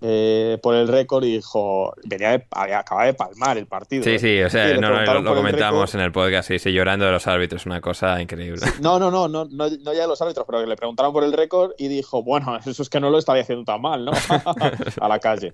Eh, 0.00 0.58
por 0.62 0.74
el 0.74 0.86
récord 0.86 1.24
y 1.24 1.36
dijo. 1.36 1.94
Venía 2.04 2.44
acaba 2.52 3.04
de 3.04 3.14
palmar 3.14 3.58
el 3.58 3.66
partido. 3.66 4.04
Sí, 4.04 4.10
¿eh? 4.10 4.18
sí, 4.18 4.42
o 4.42 4.50
sea, 4.50 4.74
no, 4.74 4.90
no, 4.90 5.20
lo, 5.20 5.34
comentamos 5.34 5.94
en 5.94 6.00
el 6.00 6.12
podcast, 6.12 6.48
sí, 6.48 6.58
sí, 6.58 6.72
llorando 6.72 7.06
de 7.06 7.12
los 7.12 7.26
árbitros, 7.26 7.66
una 7.66 7.80
cosa 7.80 8.20
increíble. 8.20 8.60
No, 8.80 8.98
no, 8.98 9.10
no, 9.10 9.28
no, 9.28 9.44
no, 9.44 9.68
no 9.68 9.92
ya 9.92 10.02
de 10.02 10.06
los 10.06 10.22
árbitros, 10.22 10.46
pero 10.46 10.60
que 10.60 10.66
le 10.66 10.76
preguntaron 10.76 11.12
por 11.12 11.24
el 11.24 11.32
récord 11.32 11.72
y 11.78 11.88
dijo, 11.88 12.22
bueno, 12.22 12.56
eso 12.64 12.82
es 12.82 12.88
que 12.88 13.00
no 13.00 13.10
lo 13.10 13.18
estaba 13.18 13.38
haciendo 13.40 13.64
tan 13.64 13.80
mal, 13.80 14.04
¿no? 14.04 14.12
A 15.00 15.08
la 15.08 15.18
calle. 15.18 15.52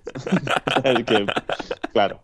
Que, 0.83 1.25
claro. 1.91 2.21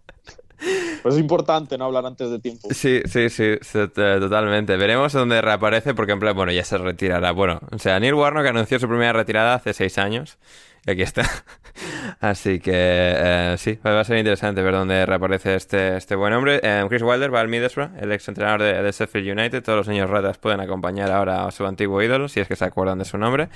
Pues 1.01 1.15
es 1.15 1.21
importante 1.21 1.77
no 1.77 1.85
hablar 1.85 2.05
antes 2.05 2.29
de 2.29 2.39
tiempo. 2.39 2.67
Sí, 2.71 3.01
sí, 3.05 3.29
sí, 3.29 3.55
totalmente. 3.73 4.77
Veremos 4.77 5.11
dónde 5.11 5.41
reaparece, 5.41 5.95
porque 5.95 6.11
en 6.11 6.19
plan, 6.19 6.35
bueno, 6.35 6.51
ya 6.51 6.63
se 6.63 6.77
retirará. 6.77 7.31
Bueno, 7.31 7.59
o 7.71 7.79
sea, 7.79 7.99
Neil 7.99 8.13
Warnock 8.13 8.45
anunció 8.45 8.79
su 8.79 8.87
primera 8.87 9.13
retirada 9.13 9.55
hace 9.55 9.73
seis 9.73 9.97
años. 9.97 10.37
Y 10.85 10.91
aquí 10.91 11.03
está. 11.03 11.23
Así 12.19 12.59
que 12.59 12.71
eh, 12.73 13.55
sí, 13.57 13.79
va 13.85 13.99
a 13.99 14.03
ser 14.03 14.17
interesante 14.17 14.61
ver 14.61 14.73
dónde 14.73 15.05
reaparece 15.05 15.55
este, 15.55 15.97
este 15.97 16.15
buen 16.15 16.33
hombre. 16.33 16.59
Eh, 16.63 16.83
Chris 16.89 17.03
Wilder 17.03 17.33
va 17.33 17.39
al 17.39 17.47
Middlesbrough, 17.47 17.91
el 17.99 18.11
ex 18.11 18.27
entrenador 18.27 18.63
de, 18.63 18.81
de 18.81 18.91
Sheffield 18.91 19.39
United. 19.39 19.63
Todos 19.63 19.77
los 19.77 19.87
niños 19.87 20.09
ratas 20.09 20.37
pueden 20.39 20.59
acompañar 20.59 21.11
ahora 21.11 21.45
a 21.45 21.51
su 21.51 21.65
antiguo 21.65 22.01
ídolo, 22.01 22.27
si 22.27 22.39
es 22.39 22.47
que 22.47 22.55
se 22.55 22.65
acuerdan 22.65 22.97
de 22.97 23.05
su 23.05 23.17
nombre. 23.17 23.49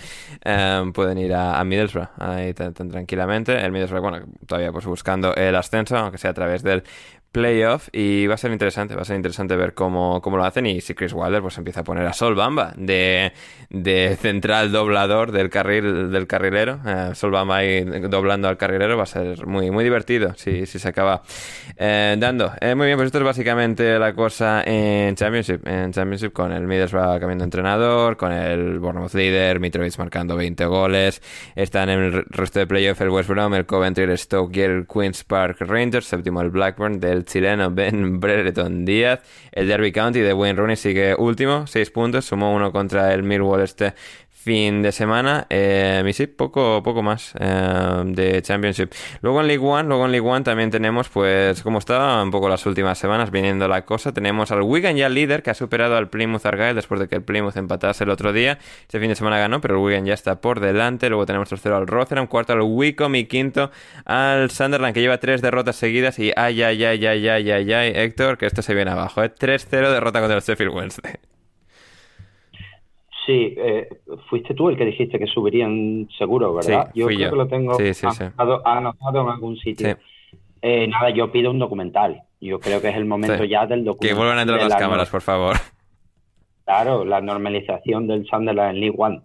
Eh, 0.43 0.91
pueden 0.93 1.17
ir 1.17 1.33
a, 1.33 1.63
Middlesbrough 1.63 2.09
ahí 2.19 2.53
tan, 2.53 2.73
tan 2.73 2.89
tranquilamente. 2.89 3.59
El 3.59 3.71
Middlesbrough, 3.71 4.03
bueno, 4.03 4.25
todavía 4.45 4.71
pues 4.71 4.85
buscando 4.85 5.33
el 5.35 5.55
ascenso, 5.55 5.97
aunque 5.97 6.19
sea 6.19 6.31
a 6.31 6.35
través 6.35 6.61
del 6.61 6.83
playoff 7.35 7.89
y 7.91 8.27
va 8.27 8.35
a 8.35 8.37
ser 8.37 8.53
interesante, 8.53 8.95
va 8.95 9.01
a 9.01 9.05
ser 9.05 9.17
interesante 9.17 9.57
ver 9.57 9.73
cómo, 9.73 10.21
cómo 10.21 10.37
lo 10.37 10.45
hacen 10.45 10.65
y 10.67 10.79
si 10.79 10.93
Chris 10.93 11.11
Wilder 11.11 11.41
pues 11.41 11.57
empieza 11.57 11.81
a 11.81 11.83
poner 11.83 12.05
a 12.07 12.13
Sol 12.13 12.33
Bamba 12.33 12.73
de, 12.77 13.33
de 13.69 14.17
central 14.21 14.71
doblador 14.71 15.33
del 15.33 15.49
carril 15.49 16.13
del 16.13 16.27
carrilero, 16.27 16.79
eh, 16.85 17.11
Sol 17.13 17.31
Bamba 17.31 17.57
ahí 17.57 17.83
doblando 17.83 18.47
al 18.47 18.55
carrilero 18.55 18.95
va 18.95 19.03
a 19.03 19.07
ser 19.07 19.45
muy, 19.45 19.69
muy 19.69 19.83
divertido 19.83 20.33
si, 20.37 20.65
si 20.65 20.79
se 20.79 20.87
acaba 20.87 21.23
eh, 21.75 22.15
dando. 22.17 22.53
Eh, 22.61 22.73
muy 22.73 22.85
bien, 22.85 22.97
pues 22.97 23.07
esto 23.07 23.17
es 23.17 23.25
básicamente 23.25 23.99
la 23.99 24.13
cosa 24.13 24.63
en 24.65 25.13
Championship, 25.15 25.67
en 25.67 25.91
Championship 25.91 26.31
con 26.31 26.53
el 26.53 26.65
Middlesbrough 26.65 27.19
cambiando 27.19 27.43
entrenador, 27.43 28.15
con 28.15 28.31
el 28.31 28.79
Bournemouth 28.79 29.13
líder, 29.13 29.59
Mitrovic 29.59 29.97
marcando 29.97 30.37
20 30.37 30.65
goles, 30.67 31.21
están 31.53 31.89
en 31.89 31.99
el 31.99 32.25
resto 32.29 32.59
de 32.59 32.67
playoff 32.67 33.01
el 33.01 33.09
West 33.09 33.27
Brom, 33.27 33.53
el 33.55 33.65
Coventry, 33.65 34.05
el 34.05 34.17
Stoke 34.17 34.55
y 34.55 34.61
el 34.61 34.87
Queen's 34.87 35.25
Park 35.25 35.57
Rangers, 35.59 36.05
séptimo 36.05 36.39
el 36.39 36.49
Blackburn 36.49 37.01
del 37.01 37.24
chileno 37.25 37.71
Ben 37.71 38.19
Brereton 38.19 38.85
Díaz, 38.85 39.19
el 39.51 39.67
Derby 39.67 39.91
County 39.91 40.19
de 40.19 40.33
Wayne 40.33 40.57
Rooney 40.57 40.75
sigue 40.75 41.15
último, 41.15 41.67
6 41.67 41.91
puntos, 41.91 42.25
sumó 42.25 42.53
uno 42.53 42.71
contra 42.71 43.13
el 43.13 43.23
Millwall 43.23 43.61
este 43.61 43.93
fin 44.45 44.83
de 44.83 44.91
semana 44.91 45.47
eh, 45.49 46.07
sí, 46.13 46.27
poco, 46.27 46.83
poco 46.83 47.01
más 47.01 47.33
eh, 47.39 48.03
de 48.05 48.43
Championship. 48.43 48.91
Luego 49.21 49.41
en 49.41 49.47
League 49.47 49.65
One, 49.65 49.87
luego 49.89 50.05
en 50.05 50.11
League 50.11 50.27
One 50.27 50.43
también 50.43 50.69
tenemos, 50.69 51.09
pues, 51.09 51.63
como 51.63 51.79
estaba 51.79 52.21
un 52.21 52.29
poco 52.29 52.47
las 52.47 52.63
últimas 52.67 52.99
semanas 52.99 53.31
viniendo 53.31 53.67
la 53.67 53.85
cosa, 53.85 54.13
tenemos 54.13 54.51
al 54.51 54.61
Wigan 54.61 54.97
ya 54.97 55.09
líder 55.09 55.41
que 55.41 55.49
ha 55.49 55.55
superado 55.55 55.97
al 55.97 56.09
Plymouth 56.09 56.45
Argyle 56.45 56.75
después 56.75 56.99
de 56.99 57.07
que 57.07 57.15
el 57.15 57.23
Plymouth 57.23 57.57
empatase 57.57 58.03
el 58.03 58.11
otro 58.11 58.33
día. 58.33 58.59
Este 58.81 58.99
fin 58.99 59.09
de 59.09 59.15
semana 59.15 59.39
ganó, 59.39 59.61
pero 59.61 59.75
el 59.75 59.79
Wigan 59.83 60.05
ya 60.05 60.13
está 60.13 60.39
por 60.39 60.59
delante. 60.59 61.09
Luego 61.09 61.25
tenemos 61.25 61.49
tercero 61.49 61.77
al 61.77 61.87
Rotherham, 61.87 62.27
cuarto 62.27 62.53
al 62.53 62.61
Wycombe 62.61 63.17
y 63.17 63.25
quinto 63.25 63.71
al 64.05 64.51
Sunderland 64.51 64.93
que 64.93 65.01
lleva 65.01 65.17
tres 65.17 65.41
derrotas 65.41 65.75
seguidas 65.75 66.19
y 66.19 66.31
ay, 66.35 66.61
ay, 66.61 66.83
ay, 66.83 67.03
ay, 67.03 67.27
ay, 67.27 67.51
ay, 67.51 67.73
ay, 67.73 67.93
Héctor, 67.95 68.37
que 68.37 68.45
esto 68.45 68.61
se 68.61 68.75
viene 68.75 68.91
abajo, 68.91 69.23
¿eh? 69.23 69.33
3-0 69.33 69.91
derrota 69.91 70.19
contra 70.19 70.37
el 70.37 70.43
Sheffield 70.43 70.71
Wednesday. 70.71 71.34
Sí, 73.25 73.55
eh, 73.57 73.87
fuiste 74.29 74.53
tú 74.53 74.69
el 74.69 74.77
que 74.77 74.85
dijiste 74.85 75.17
que 75.17 75.25
subirían 75.27 76.07
seguro, 76.17 76.53
¿verdad? 76.53 76.91
Sí, 76.93 76.99
yo 76.99 77.05
fui 77.07 77.15
creo 77.15 77.27
yo. 77.27 77.31
que 77.31 77.37
lo 77.37 77.47
tengo 77.47 77.73
Sí, 77.75 77.93
sí, 77.93 78.07
sí. 78.11 78.23
anotado, 78.23 78.61
anotado 78.67 79.21
en 79.23 79.29
algún 79.29 79.57
sitio. 79.57 79.97
Eh, 80.61 80.87
nada, 80.87 81.09
yo 81.09 81.31
pido 81.31 81.51
un 81.51 81.59
documental. 81.59 82.21
Yo 82.41 82.59
creo 82.59 82.81
que 82.81 82.89
es 82.89 82.95
el 82.95 83.05
momento 83.05 83.43
ya 83.43 83.65
del 83.65 83.83
documental. 83.83 84.09
Que 84.09 84.13
vuelvan 84.15 84.37
a 84.37 84.41
entrar 84.41 84.59
las 84.59 84.69
la 84.69 84.77
cámaras, 84.77 85.09
por 85.09 85.21
favor. 85.21 85.55
Claro, 86.65 87.05
la 87.05 87.21
normalización 87.21 88.07
del 88.07 88.25
Sunderland 88.27 88.75
en 88.75 88.79
League 88.81 88.95
One. 88.97 89.21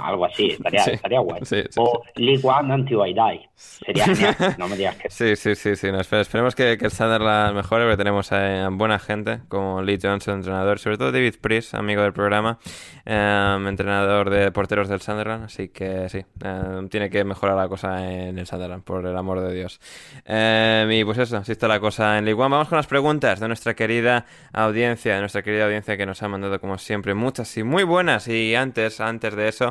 Algo 0.00 0.24
así, 0.24 0.48
estaría, 0.50 0.80
Sí. 0.84 0.90
estaría 0.92 1.20
guay. 1.20 1.40
Sí, 1.44 1.62
sí, 1.70 1.78
o 1.80 2.02
League 2.16 2.40
One 2.42 2.74
Until 2.74 2.98
I 3.06 3.14
Die. 3.14 3.48
Sería 3.54 4.04
genial. 4.04 4.36
No 4.58 4.68
me 4.68 4.76
digas 4.76 4.96
que 4.96 5.10
Sí, 5.10 5.34
sí, 5.36 5.54
sí, 5.54 5.74
sí. 5.76 5.90
No, 5.92 5.98
espe- 6.00 6.20
esperemos 6.20 6.54
que, 6.54 6.78
que 6.78 6.84
el 6.86 6.90
Sunderland 6.90 7.54
mejore, 7.56 7.84
porque 7.84 7.96
tenemos 7.96 8.30
a, 8.32 8.68
buena 8.70 8.98
gente 8.98 9.40
como 9.48 9.82
Lee 9.82 9.98
Johnson, 10.02 10.36
entrenador, 10.36 10.78
sobre 10.78 10.96
todo 10.98 11.10
David 11.12 11.34
Priest, 11.40 11.74
amigo 11.74 12.02
del 12.02 12.12
programa, 12.12 12.58
eh, 13.04 13.56
entrenador 13.66 14.30
de 14.30 14.50
porteros 14.52 14.88
del 14.88 15.00
Sunderland. 15.00 15.44
Así 15.44 15.68
que 15.70 16.08
sí, 16.08 16.24
eh, 16.44 16.86
tiene 16.90 17.10
que 17.10 17.24
mejorar 17.24 17.56
la 17.56 17.68
cosa 17.68 18.08
en 18.08 18.38
el 18.38 18.46
Sunderland, 18.46 18.84
por 18.84 19.04
el 19.06 19.16
amor 19.16 19.40
de 19.40 19.52
Dios. 19.54 19.80
Eh, 20.24 20.86
y 20.92 21.04
pues 21.04 21.18
eso, 21.18 21.36
así 21.38 21.52
está 21.52 21.66
la 21.68 21.80
cosa 21.80 22.18
en 22.18 22.24
League 22.24 22.40
One. 22.40 22.50
Vamos 22.52 22.68
con 22.68 22.76
las 22.76 22.86
preguntas 22.86 23.40
de 23.40 23.48
nuestra 23.48 23.74
querida 23.74 24.24
audiencia, 24.52 25.14
de 25.14 25.20
nuestra 25.20 25.42
querida 25.42 25.64
audiencia 25.64 25.96
que 25.96 26.06
nos 26.06 26.22
ha 26.22 26.28
mandado, 26.28 26.60
como 26.60 26.78
siempre, 26.78 27.14
muchas 27.14 27.56
y 27.56 27.62
muy 27.64 27.82
buenas. 27.84 28.28
Y 28.28 28.54
antes, 28.54 29.00
antes 29.00 29.34
de 29.34 29.48
eso, 29.48 29.67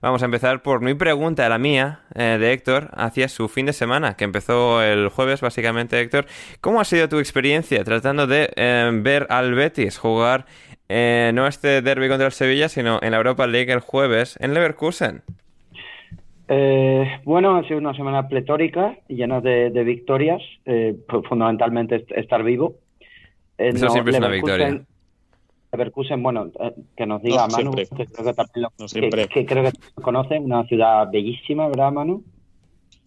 vamos 0.00 0.22
a 0.22 0.26
empezar 0.26 0.62
por 0.62 0.80
mi 0.80 0.94
pregunta, 0.94 1.48
la 1.48 1.58
mía, 1.58 2.00
eh, 2.14 2.36
de 2.38 2.52
Héctor, 2.52 2.90
hacia 2.94 3.28
su 3.28 3.48
fin 3.48 3.66
de 3.66 3.72
semana, 3.72 4.14
que 4.16 4.24
empezó 4.24 4.82
el 4.82 5.08
jueves, 5.08 5.40
básicamente, 5.40 6.00
Héctor. 6.00 6.26
¿Cómo 6.60 6.80
ha 6.80 6.84
sido 6.84 7.08
tu 7.08 7.18
experiencia 7.18 7.82
tratando 7.84 8.26
de 8.26 8.50
eh, 8.56 8.90
ver 8.92 9.26
al 9.30 9.54
Betis 9.54 9.98
jugar 9.98 10.46
eh, 10.88 11.32
no 11.34 11.46
este 11.46 11.82
derby 11.82 12.08
contra 12.08 12.26
el 12.26 12.32
Sevilla, 12.32 12.68
sino 12.68 13.00
en 13.02 13.10
la 13.10 13.16
Europa 13.16 13.46
League 13.46 13.72
el 13.72 13.80
jueves 13.80 14.38
en 14.40 14.54
Leverkusen? 14.54 15.22
Eh, 16.48 17.20
bueno, 17.24 17.56
ha 17.56 17.64
sido 17.66 17.78
una 17.78 17.92
semana 17.94 18.28
pletórica, 18.28 18.96
llena 19.08 19.40
de, 19.40 19.70
de 19.70 19.82
victorias, 19.82 20.40
eh, 20.64 20.94
pues 21.08 21.26
fundamentalmente 21.28 21.96
est- 21.96 22.12
estar 22.12 22.44
vivo. 22.44 22.76
Eh, 23.58 23.70
Eso 23.74 23.88
siempre 23.90 24.12
es 24.12 24.18
una 24.18 24.28
victoria. 24.28 24.80
Leverkusen, 25.72 26.22
bueno, 26.22 26.50
eh, 26.60 26.74
que 26.96 27.06
nos 27.06 27.22
diga 27.22 27.46
No, 27.46 27.56
Manu, 27.56 27.72
siempre. 27.74 27.86
que 27.88 28.06
creo 28.12 28.24
que 28.26 28.34
también 28.34 28.62
lo, 28.62 28.72
No, 28.78 28.86
que- 28.86 29.28
que 29.28 29.46
creo 29.46 29.62
que 29.64 29.72
lo 29.96 30.02
conoce, 30.02 30.38
una 30.38 30.64
ciudad 30.66 31.08
bellísima, 31.10 31.68
¿verdad, 31.68 31.92
Manu? 31.92 32.24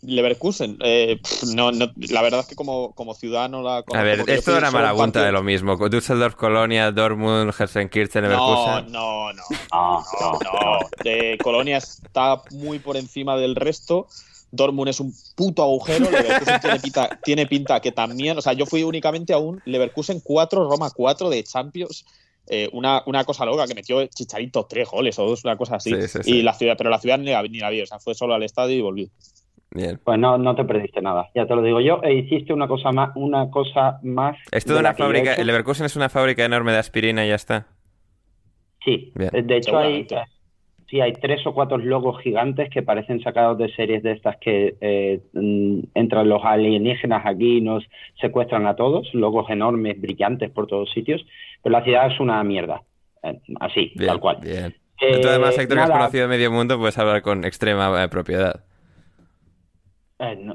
Leverkusen, 0.01 0.77
eh, 0.81 1.19
pff, 1.21 1.43
no, 1.55 1.73
no, 1.73 1.87
la 2.09 2.21
verdad 2.21 2.39
es 2.39 2.47
que 2.47 2.55
como, 2.55 2.93
como 2.93 3.13
ciudad 3.13 3.49
no 3.49 3.61
la 3.61 3.83
conozco. 3.83 3.97
A 3.99 4.03
ver, 4.03 4.23
esto 4.29 4.55
era 4.55 4.71
marabunta 4.71 5.25
de 5.25 5.31
lo 5.33 5.43
mismo. 5.43 5.75
Düsseldorf, 5.89 6.35
Colonia, 6.35 6.89
Dortmund, 6.93 7.51
Helsenkirchen, 7.57 8.23
No, 8.23 8.29
Leverkusen. 8.29 8.91
no, 8.93 9.33
no. 9.33 9.43
No, 9.73 10.03
No, 10.21 10.39
no. 10.41 10.79
De 11.03 11.37
Colonia 11.43 11.77
está 11.77 12.41
muy 12.51 12.79
por 12.79 12.95
encima 12.95 13.35
del 13.35 13.55
resto. 13.55 14.07
Dortmund 14.51 14.87
es 14.89 15.01
un 15.01 15.13
puto 15.35 15.63
agujero. 15.63 16.09
Leverkusen 16.09 16.59
tiene 16.61 16.79
pinta, 16.79 17.19
tiene 17.23 17.45
pinta 17.45 17.79
que 17.81 17.91
también. 17.91 18.37
O 18.37 18.41
sea, 18.41 18.53
yo 18.53 18.65
fui 18.65 18.83
únicamente 18.83 19.33
a 19.33 19.37
un 19.37 19.61
Leverkusen 19.65 20.21
4, 20.23 20.69
Roma 20.69 20.89
4 20.95 21.29
de 21.29 21.43
Champions. 21.43 22.05
Eh, 22.49 22.69
una, 22.73 23.03
una 23.05 23.23
cosa 23.23 23.45
loca 23.45 23.67
que 23.67 23.75
metió 23.75 24.05
Chicharito 24.07 24.65
tres 24.67 24.89
goles 24.89 25.17
o 25.19 25.25
dos, 25.25 25.45
una 25.45 25.55
cosa 25.55 25.75
así. 25.75 25.91
Sí, 25.93 26.07
sí, 26.07 26.19
sí. 26.23 26.35
Y 26.37 26.41
la 26.41 26.53
ciudad, 26.53 26.75
pero 26.77 26.89
la 26.89 26.99
ciudad 26.99 27.19
ni 27.19 27.31
la, 27.31 27.43
ni 27.43 27.59
la 27.59 27.69
vi. 27.69 27.81
O 27.81 27.85
sea, 27.85 27.99
fue 27.99 28.15
solo 28.15 28.33
al 28.33 28.43
estadio 28.43 28.75
y 28.75 28.81
volví. 28.81 29.11
Bien. 29.71 29.99
Pues 30.03 30.17
no, 30.17 30.37
no 30.39 30.55
te 30.55 30.63
perdiste 30.65 30.99
nada, 31.01 31.29
ya 31.35 31.45
te 31.45 31.55
lo 31.55 31.61
digo 31.61 31.79
yo. 31.79 32.01
E 32.03 32.13
hiciste 32.15 32.53
una 32.53 32.67
cosa 32.67 32.91
más, 32.91 33.11
una 33.15 33.51
cosa 33.51 33.99
más. 34.01 34.35
Esto 34.51 34.73
de 34.73 34.79
de 34.79 34.79
una 34.81 34.95
fábrica, 34.95 35.35
el 35.35 35.45
Leverkusen 35.45 35.85
es 35.85 35.95
una 35.95 36.09
fábrica 36.09 36.43
enorme 36.43 36.71
de 36.71 36.79
aspirina 36.79 37.23
y 37.23 37.29
ya 37.29 37.35
está. 37.35 37.67
Sí, 38.83 39.11
Bien. 39.13 39.29
de 39.45 39.57
hecho 39.57 39.77
hay, 39.77 40.05
Seguramente. 40.07 40.31
sí, 40.89 41.01
hay 41.01 41.13
tres 41.13 41.45
o 41.45 41.53
cuatro 41.53 41.77
logos 41.77 42.19
gigantes 42.23 42.69
que 42.71 42.81
parecen 42.81 43.21
sacados 43.21 43.59
de 43.59 43.71
series 43.75 44.01
de 44.01 44.13
estas 44.13 44.37
que 44.37 44.75
eh, 44.81 45.19
mm, 45.33 45.81
entran 45.93 46.29
los 46.29 46.43
alienígenas 46.43 47.23
aquí 47.25 47.57
y 47.57 47.61
nos 47.61 47.83
secuestran 48.19 48.65
a 48.65 48.75
todos, 48.75 49.13
logos 49.13 49.51
enormes, 49.51 50.01
brillantes 50.01 50.49
por 50.49 50.65
todos 50.65 50.89
sitios, 50.91 51.23
pero 51.63 51.73
la 51.77 51.83
ciudad 51.83 52.07
es 52.11 52.19
una 52.19 52.43
mierda. 52.43 52.81
Eh, 53.23 53.39
así, 53.59 53.91
Bien, 53.95 54.07
tal 54.07 54.19
cual. 54.19 54.37
Bien. 54.41 54.75
Eh, 55.01 55.19
Tú 55.21 55.27
además, 55.29 55.57
Héctor, 55.57 55.77
que 55.77 55.83
has 55.83 55.89
nada, 55.89 55.99
conocido 56.01 56.27
medio 56.27 56.51
mundo, 56.51 56.77
puedes 56.77 56.97
hablar 56.97 57.21
con 57.21 57.45
extrema 57.45 58.03
eh, 58.03 58.09
propiedad. 58.09 58.63
eh, 60.19 60.35
no, 60.41 60.53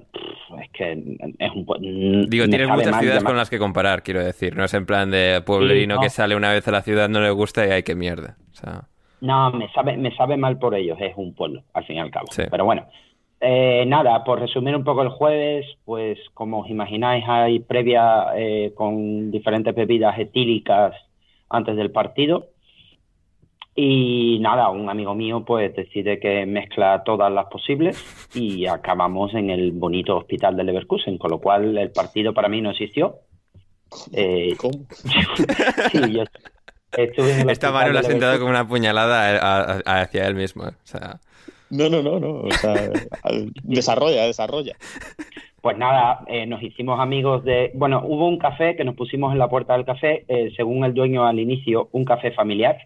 es 0.61 0.71
que 0.73 0.93
es 1.39 1.51
un... 1.53 1.65
mm, 1.65 2.29
Digo, 2.29 2.47
tienes 2.49 2.69
muchas 2.69 2.91
mal 2.93 3.01
ciudades 3.01 3.25
con 3.25 3.37
las 3.37 3.49
que 3.51 3.59
comparar, 3.59 4.03
quiero 4.03 4.23
decir. 4.25 4.57
No 4.57 4.65
es 4.65 4.75
en 4.75 4.85
plan 4.87 5.11
de 5.11 5.43
pueblerino 5.45 5.95
Sí, 5.95 5.97
no. 5.97 6.03
que 6.03 6.11
sale 6.11 6.37
una 6.37 6.53
vez 6.53 6.67
a 6.69 6.73
la 6.73 6.83
ciudad, 6.83 7.09
no 7.09 7.21
le 7.21 7.31
gusta 7.31 7.67
y 7.67 7.71
hay 7.71 7.83
que 7.83 7.95
mierda. 7.95 8.37
O 8.53 8.55
sea, 8.55 8.89
No, 9.21 9.51
me 9.53 9.71
sabe, 9.73 9.97
me 9.97 10.15
sabe 10.15 10.37
mal 10.37 10.59
por 10.59 10.75
ellos, 10.75 10.99
es 11.01 11.15
un 11.17 11.35
pueblo, 11.35 11.63
al 11.73 11.85
fin 11.87 11.97
y 11.97 12.01
al 12.01 12.11
cabo. 12.11 12.27
Sí. 12.31 12.43
Pero 12.51 12.65
bueno, 12.67 12.87
eh, 13.47 13.85
nada, 13.87 14.25
por 14.25 14.41
resumir 14.41 14.75
un 14.75 14.85
poco 14.85 15.03
el 15.03 15.11
jueves, 15.11 15.67
pues 15.85 16.19
como 16.33 16.61
os 16.61 16.71
imagináis, 16.71 17.25
hay 17.29 17.61
previa 17.61 18.29
eh, 18.35 18.73
con 18.75 19.31
diferentes 19.31 19.75
bebidas 19.75 20.19
etílicas 20.19 20.95
antes 21.51 21.77
del 21.77 21.91
partido. 21.91 22.49
Y 23.77 24.39
nada, 24.41 24.71
un 24.71 24.89
amigo 24.89 25.15
mío 25.15 25.45
pues 25.45 25.77
decide 25.77 26.19
que 26.19 26.47
mezcla 26.47 27.03
todas 27.05 27.31
las 27.31 27.47
posibles 27.47 28.03
y 28.35 28.67
acabamos 28.67 29.35
en 29.35 29.51
el 29.51 29.73
bonito 29.73 30.17
hospital 30.17 30.57
de 30.57 30.65
Leverkusen, 30.65 31.19
con 31.19 31.31
lo 31.31 31.39
cual 31.39 31.77
el 31.77 31.91
partido 31.91 32.33
para 32.33 32.49
mí 32.49 32.63
no 32.63 32.71
existió. 32.71 33.17
Eh, 34.13 34.55
¿Cómo? 34.57 34.87
sí, 35.93 36.13
yo 36.13 36.23
estuve 36.97 37.33
en 37.33 37.41
el 37.41 37.51
esta 37.51 37.71
hospital 37.71 37.73
mano 37.73 37.89
de 37.89 37.93
la 37.93 38.01
ha 38.01 38.05
sentado 38.05 38.33
Leverkusen. 38.33 38.39
como 38.39 38.51
una 38.51 38.67
puñalada 38.67 39.83
hacia 39.85 40.29
él 40.29 40.35
mismo. 40.35 40.65
eh. 40.65 40.73
O 40.73 40.87
sea, 40.87 41.21
No, 41.71 41.89
no, 41.89 42.03
no, 42.03 42.21
no. 42.21 42.41
O 42.43 42.51
sea, 42.51 42.75
desarrolla, 43.63 44.27
desarrolla. 44.27 44.77
Pues 45.61 45.79
nada, 45.79 46.21
eh, 46.27 46.47
nos 46.47 46.63
hicimos 46.63 47.01
amigos 47.01 47.43
de... 47.43 47.71
Bueno, 47.75 48.03
hubo 48.05 48.29
un 48.29 48.39
café 48.39 48.77
que 48.77 48.85
nos 48.85 48.97
pusimos 48.97 49.33
en 49.33 49.39
la 49.39 49.49
puerta 49.49 49.73
del 49.73 49.87
café, 49.87 50.25
eh, 50.29 50.53
según 50.57 50.85
el 50.85 50.93
dueño 50.93 51.27
al 51.27 51.41
inicio, 51.41 51.89
un 51.93 52.05
café 52.05 52.33
familiar, 52.33 52.77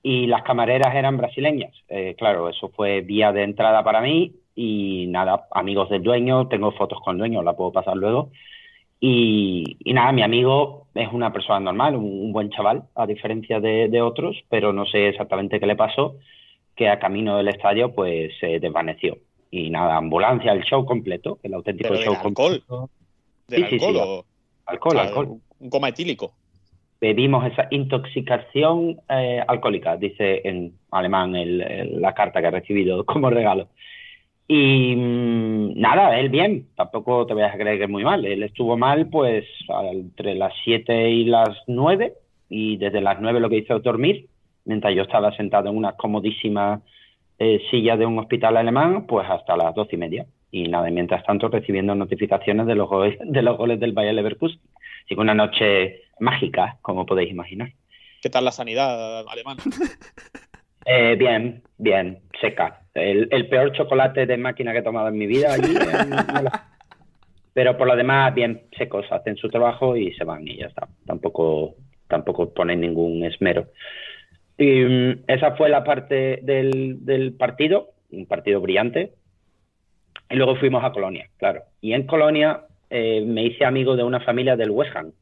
y 0.00 0.28
las 0.28 0.42
camareras 0.44 0.94
eran 0.94 1.16
brasileñas. 1.16 1.74
Eh, 1.88 2.14
claro, 2.16 2.48
eso 2.48 2.68
fue 2.68 3.00
vía 3.00 3.32
de 3.32 3.42
entrada 3.42 3.82
para 3.82 4.00
mí, 4.00 4.36
y 4.54 5.06
nada, 5.08 5.48
amigos 5.50 5.90
del 5.90 6.04
dueño, 6.04 6.46
tengo 6.46 6.70
fotos 6.72 7.00
con 7.00 7.16
el 7.16 7.18
dueño, 7.18 7.42
la 7.42 7.56
puedo 7.56 7.72
pasar 7.72 7.96
luego. 7.96 8.30
Y, 9.00 9.76
nada, 9.86 10.12
mi 10.12 10.22
amigo 10.22 10.86
es 10.94 11.08
una 11.12 11.32
persona 11.32 11.58
normal, 11.58 11.96
un, 11.96 12.32
buen 12.32 12.50
chaval, 12.50 12.84
a 12.94 13.06
diferencia 13.06 13.58
de 13.58 14.00
otros, 14.00 14.36
pero 14.48 14.72
no 14.72 14.86
sé 14.86 15.08
exactamente 15.08 15.58
qué 15.58 15.66
le 15.66 15.74
pasó, 15.74 16.18
que 16.76 16.88
a 16.88 16.98
camino 16.98 17.36
del 17.36 17.48
estadio 17.48 17.94
pues 17.94 18.32
se 18.40 18.58
desvaneció. 18.58 19.18
Y 19.50 19.70
nada, 19.70 19.96
ambulancia, 19.96 20.52
el 20.52 20.62
show 20.62 20.84
completo, 20.86 21.38
el 21.42 21.54
auténtico 21.54 21.88
Pero 21.88 21.98
del 22.00 22.04
show 22.08 22.14
alcohol. 22.14 22.62
completo. 22.62 22.90
¿Del 23.48 23.64
Sí, 23.64 23.78
sí, 23.78 23.84
alcohol 23.84 23.94
sí. 23.94 24.00
o 24.02 24.24
Alcohol, 24.66 24.98
alcohol. 24.98 25.28
un 25.58 25.70
coma 25.70 25.88
etílico? 25.88 26.32
Bebimos 27.00 27.44
esa 27.50 27.66
intoxicación 27.70 29.00
eh, 29.08 29.42
alcohólica, 29.48 29.96
dice 29.96 30.42
en 30.44 30.74
alemán 30.90 31.34
el- 31.34 31.60
el- 31.62 32.00
la 32.00 32.12
carta 32.14 32.40
que 32.40 32.46
he 32.48 32.50
recibido 32.50 33.04
como 33.06 33.30
regalo. 33.30 33.68
Y 34.46 34.94
mm, 34.96 35.80
nada, 35.80 36.18
él 36.18 36.28
bien, 36.28 36.66
tampoco 36.76 37.24
te 37.26 37.34
voy 37.34 37.42
a 37.44 37.52
creer 37.52 37.78
que 37.78 37.84
es 37.84 37.90
muy 37.90 38.04
mal. 38.04 38.24
Él 38.24 38.42
estuvo 38.42 38.76
mal 38.76 39.08
pues 39.08 39.44
entre 39.92 40.34
las 40.34 40.52
7 40.64 41.10
y 41.10 41.24
las 41.24 41.56
9 41.66 42.14
y 42.48 42.76
desde 42.76 43.00
las 43.00 43.20
9 43.20 43.40
lo 43.40 43.48
que 43.48 43.58
hizo 43.58 43.76
es 43.76 43.82
dormir, 43.82 44.26
mientras 44.64 44.94
yo 44.94 45.02
estaba 45.02 45.34
sentado 45.36 45.68
en 45.70 45.76
una 45.76 45.92
comodísima 45.92 46.80
eh, 47.38 47.60
silla 47.70 47.96
de 47.96 48.06
un 48.06 48.18
hospital 48.18 48.56
alemán, 48.56 49.06
pues 49.06 49.28
hasta 49.28 49.56
las 49.56 49.74
12 49.74 49.96
y 49.96 49.98
media. 49.98 50.26
Y 50.52 50.68
nada, 50.68 50.90
mientras 50.90 51.24
tanto 51.24 51.48
recibiendo 51.48 51.94
notificaciones 51.94 52.66
de 52.66 52.74
los 52.74 52.88
goles, 52.88 53.16
de 53.24 53.42
los 53.42 53.56
goles 53.56 53.78
del 53.80 53.92
Bayer 53.92 54.14
Leverkusen. 54.14 54.60
Así 55.04 55.14
que 55.14 55.20
una 55.20 55.34
noche 55.34 56.02
mágica, 56.18 56.78
como 56.82 57.06
podéis 57.06 57.30
imaginar. 57.30 57.70
¿Qué 58.22 58.28
tal 58.30 58.44
la 58.44 58.52
sanidad 58.52 59.24
alemana? 59.28 59.62
Eh, 60.86 61.14
bien, 61.16 61.62
bien, 61.76 62.20
seca. 62.40 62.80
El, 62.94 63.28
el 63.30 63.48
peor 63.48 63.70
chocolate 63.72 64.24
de 64.26 64.36
máquina 64.38 64.72
que 64.72 64.78
he 64.78 64.82
tomado 64.82 65.08
en 65.08 65.18
mi 65.18 65.26
vida 65.26 65.52
allí. 65.52 65.76
en- 65.76 66.12
en 66.36 66.44
la- 66.44 66.68
Pero 67.52 67.76
por 67.76 67.86
lo 67.86 67.94
demás, 67.96 68.34
bien 68.34 68.62
secos, 68.76 69.04
hacen 69.10 69.36
su 69.36 69.48
trabajo 69.50 69.94
y 69.96 70.12
se 70.14 70.24
van 70.24 70.48
y 70.48 70.56
ya 70.56 70.66
está. 70.66 70.88
Tampoco, 71.06 71.74
tampoco 72.08 72.52
ponen 72.54 72.80
ningún 72.80 73.22
esmero. 73.24 73.66
Y 74.60 74.84
mm, 74.84 75.24
esa 75.26 75.52
fue 75.56 75.70
la 75.70 75.82
parte 75.84 76.40
del, 76.42 76.98
del 77.04 77.32
partido, 77.32 77.92
un 78.10 78.26
partido 78.26 78.60
brillante. 78.60 79.14
Y 80.28 80.36
luego 80.36 80.54
fuimos 80.56 80.84
a 80.84 80.92
Colonia, 80.92 81.28
claro. 81.38 81.62
Y 81.80 81.94
en 81.94 82.06
Colonia 82.06 82.60
eh, 82.90 83.22
me 83.26 83.42
hice 83.44 83.64
amigo 83.64 83.96
de 83.96 84.04
una 84.04 84.20
familia 84.20 84.56
del 84.56 84.70
West 84.70 84.94
Ham 84.94 85.12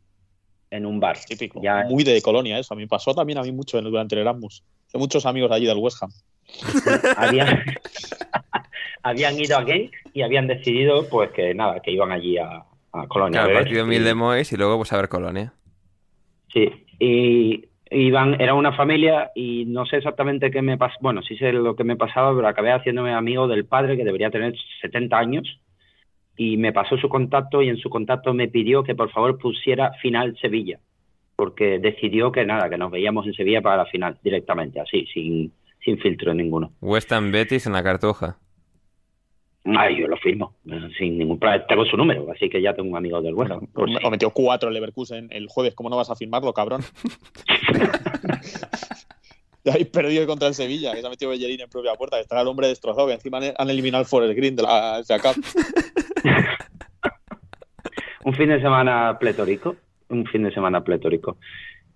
en 0.71 0.85
un 0.85 0.99
bar. 1.01 1.17
Típico. 1.27 1.63
Ya- 1.63 1.85
Muy 1.89 2.03
de 2.05 2.21
colonia 2.21 2.59
eso. 2.59 2.75
A 2.75 2.77
mí 2.77 2.83
me 2.83 2.89
pasó 2.89 3.15
también 3.15 3.39
a 3.39 3.43
mí 3.43 3.53
mucho 3.53 3.81
durante 3.81 4.17
el 4.17 4.23
Erasmus. 4.23 4.65
Hay 4.93 4.99
muchos 5.01 5.25
amigos 5.25 5.51
allí 5.53 5.67
del 5.67 5.79
West 5.79 6.03
Ham. 6.03 6.11
habían, 7.17 7.63
habían 9.03 9.39
ido 9.39 9.57
a 9.57 9.65
Genk 9.65 9.93
y 10.13 10.23
habían 10.23 10.47
decidido 10.49 11.09
pues 11.09 11.31
que 11.31 11.55
nada, 11.55 11.81
que 11.81 11.91
iban 11.93 12.11
allí 12.11 12.39
a, 12.39 12.65
a 12.93 13.07
Colonia. 13.07 13.43
a 13.43 13.45
claro, 13.45 13.61
partido 13.61 13.87
mil 13.87 14.03
de 14.05 14.15
Mois 14.15 14.51
y 14.53 14.57
luego 14.57 14.77
pues 14.79 14.93
a 14.93 14.97
ver 14.97 15.09
Colonia. 15.09 15.53
Sí, 16.53 16.71
y 16.99 17.68
iban, 17.91 18.41
era 18.41 18.55
una 18.55 18.73
familia 18.73 19.31
y 19.35 19.65
no 19.67 19.87
sé 19.87 19.97
exactamente 19.97 20.51
qué 20.51 20.63
me 20.63 20.79
pasó, 20.79 20.97
bueno, 21.01 21.23
sí 21.23 21.37
sé 21.37 21.53
lo 21.53 21.77
que 21.77 21.85
me 21.85 21.97
pasaba, 21.97 22.35
pero 22.35 22.49
acabé 22.49 22.73
haciéndome 22.73 23.13
amigo 23.13 23.49
del 23.49 23.65
padre 23.65 23.97
que 23.97 24.05
debería 24.05 24.31
tener 24.31 24.55
70 24.81 25.19
años 25.19 25.61
y 26.37 26.57
me 26.57 26.73
pasó 26.73 26.97
su 26.97 27.09
contacto 27.09 27.63
y 27.63 27.69
en 27.69 27.79
su 27.79 27.91
contacto 27.91 28.33
me 28.33 28.49
pidió 28.49 28.83
que 28.83 28.95
por 28.95 29.11
favor 29.11 29.39
pusiera 29.39 29.93
final 30.01 30.37
Sevilla, 30.41 30.79
porque 31.37 31.79
decidió 31.79 32.33
que 32.33 32.45
nada, 32.45 32.71
que 32.71 32.79
nos 32.79 32.91
veíamos 32.91 33.27
en 33.27 33.35
Sevilla 33.35 33.61
para 33.61 33.79
la 33.79 33.87
final 33.87 34.19
directamente, 34.23 34.81
así, 34.81 35.07
sin, 35.07 35.53
sin 35.85 35.99
filtro 35.99 36.33
ninguno. 36.35 36.73
West 36.81 37.13
Ham 37.13 37.33
Betis 37.33 37.67
en 37.67 37.73
la 37.73 37.83
cartuja. 37.83 38.39
Ay, 39.65 40.01
yo 40.01 40.09
lo 40.09 40.17
firmo, 40.17 40.55
sin 40.97 41.19
ningún 41.19 41.39
problema. 41.39 41.67
Tengo 41.67 41.85
su 41.85 41.97
número, 41.97 42.27
así 42.35 42.49
que 42.49 42.63
ya 42.63 42.75
tengo 42.75 42.89
un 42.91 42.97
amigo 42.97 43.21
del 43.21 43.33
Ham. 43.33 43.37
Bueno, 43.37 43.61
Por 43.73 43.89
o 44.05 44.11
metió 44.11 44.31
cuatro 44.31 44.69
el 44.69 44.75
Leverkusen 44.75 45.29
el 45.31 45.47
jueves. 45.49 45.75
¿Cómo 45.75 45.91
no 45.91 45.97
vas 45.97 46.11
a 46.11 46.17
firmarlo, 46.17 46.53
cabrón? 46.55 46.81
ya 49.65 49.73
habéis 49.73 49.89
perdido 49.89 50.27
contra 50.27 50.49
el 50.49 50.55
Sevilla, 50.55 50.93
que 50.95 51.01
se 51.01 51.07
ha 51.07 51.11
metido 51.11 51.31
Bellerín 51.31 51.61
en 51.61 51.69
propia 51.69 51.95
puerta, 51.97 52.17
que 52.17 52.23
está 52.23 52.41
el 52.41 52.49
hombre 52.49 52.69
destrozado, 52.69 53.07
que 53.09 53.15
encima 53.15 53.39
han- 53.39 53.71
eliminado 53.71 54.01
al 54.03 54.07
Forest 54.09 54.37
Green 54.37 54.57
de 54.57 54.63
la 54.63 55.01
FA 55.05 55.19
Cup. 55.19 55.45
Un 58.25 58.35
fin 58.35 58.49
de 58.49 58.61
semana 58.61 59.17
pletórico, 59.19 59.77
un 60.11 60.27
fin 60.27 60.43
de 60.43 60.53
semana 60.53 60.83
pletórico. 60.85 61.39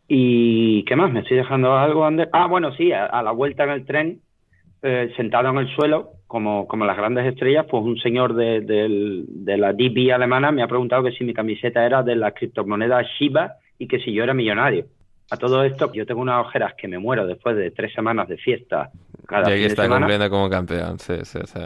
¿Y 0.08 0.82
qué 0.84 0.96
más? 0.96 1.12
¿Me 1.12 1.20
estoy 1.20 1.36
dejando 1.36 1.76
algo, 1.76 2.04
Ander? 2.06 2.30
Ah, 2.32 2.46
bueno, 2.46 2.74
sí, 2.74 2.90
a, 2.92 3.04
a 3.06 3.22
la 3.22 3.32
vuelta 3.32 3.64
en 3.64 3.70
el 3.70 3.84
tren, 3.84 4.22
eh, 4.82 5.12
sentado 5.16 5.48
en 5.50 5.58
el 5.58 5.68
suelo, 5.74 6.10
como, 6.26 6.66
como 6.66 6.84
las 6.84 6.96
grandes 6.96 7.26
estrellas, 7.26 7.66
pues 7.70 7.82
un 7.84 7.98
señor 7.98 8.34
de, 8.34 8.60
del- 8.62 9.24
de 9.28 9.56
la 9.56 9.72
DB 9.72 10.12
alemana 10.12 10.50
me 10.50 10.62
ha 10.62 10.66
preguntado 10.68 11.02
que 11.04 11.12
si 11.12 11.24
mi 11.24 11.34
camiseta 11.34 11.84
era 11.86 12.02
de 12.02 12.16
la 12.16 12.32
criptomoneda 12.32 13.02
Shiba 13.18 13.54
y 13.78 13.86
que 13.86 13.98
si 14.00 14.12
yo 14.12 14.24
era 14.24 14.34
millonario. 14.34 14.86
A 15.30 15.36
todo 15.36 15.62
esto, 15.64 15.90
yo 15.92 16.04
tengo 16.04 16.20
unas 16.20 16.44
ojeras 16.46 16.74
que 16.76 16.88
me 16.88 16.98
muero 16.98 17.26
después 17.26 17.56
de 17.56 17.70
tres 17.70 17.92
semanas 17.94 18.28
de 18.28 18.36
fiesta 18.36 18.90
cada 19.26 19.48
y 19.50 19.52
aquí 19.52 19.60
de 19.62 19.66
está 19.68 19.88
cumpliendo 19.88 20.28
como 20.28 20.50
campeón. 20.50 20.98
Sí, 20.98 21.14
sí, 21.22 21.38
sí. 21.44 21.60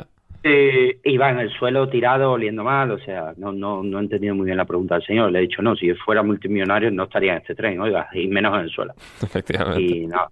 Eh, 0.48 1.00
iba 1.04 1.30
en 1.30 1.40
el 1.40 1.50
suelo 1.50 1.88
tirado, 1.88 2.30
oliendo 2.32 2.62
mal, 2.62 2.92
o 2.92 2.98
sea, 2.98 3.32
no, 3.36 3.50
no, 3.50 3.82
no 3.82 3.98
he 3.98 4.02
entendido 4.02 4.34
muy 4.36 4.44
bien 4.44 4.56
la 4.56 4.64
pregunta 4.64 4.94
del 4.94 5.04
señor. 5.04 5.32
Le 5.32 5.40
he 5.40 5.42
dicho, 5.42 5.60
no, 5.62 5.74
si 5.74 5.86
yo 5.88 5.94
fuera 6.04 6.22
multimillonario 6.22 6.90
no 6.92 7.04
estaría 7.04 7.32
en 7.32 7.38
este 7.38 7.56
tren, 7.56 7.80
oiga, 7.80 8.08
y 8.12 8.28
menos 8.28 8.54
en 8.54 8.60
el 8.60 8.70
suelo. 8.70 8.92
Efectivamente. 9.22 9.82
Y 9.82 10.06
nada, 10.06 10.28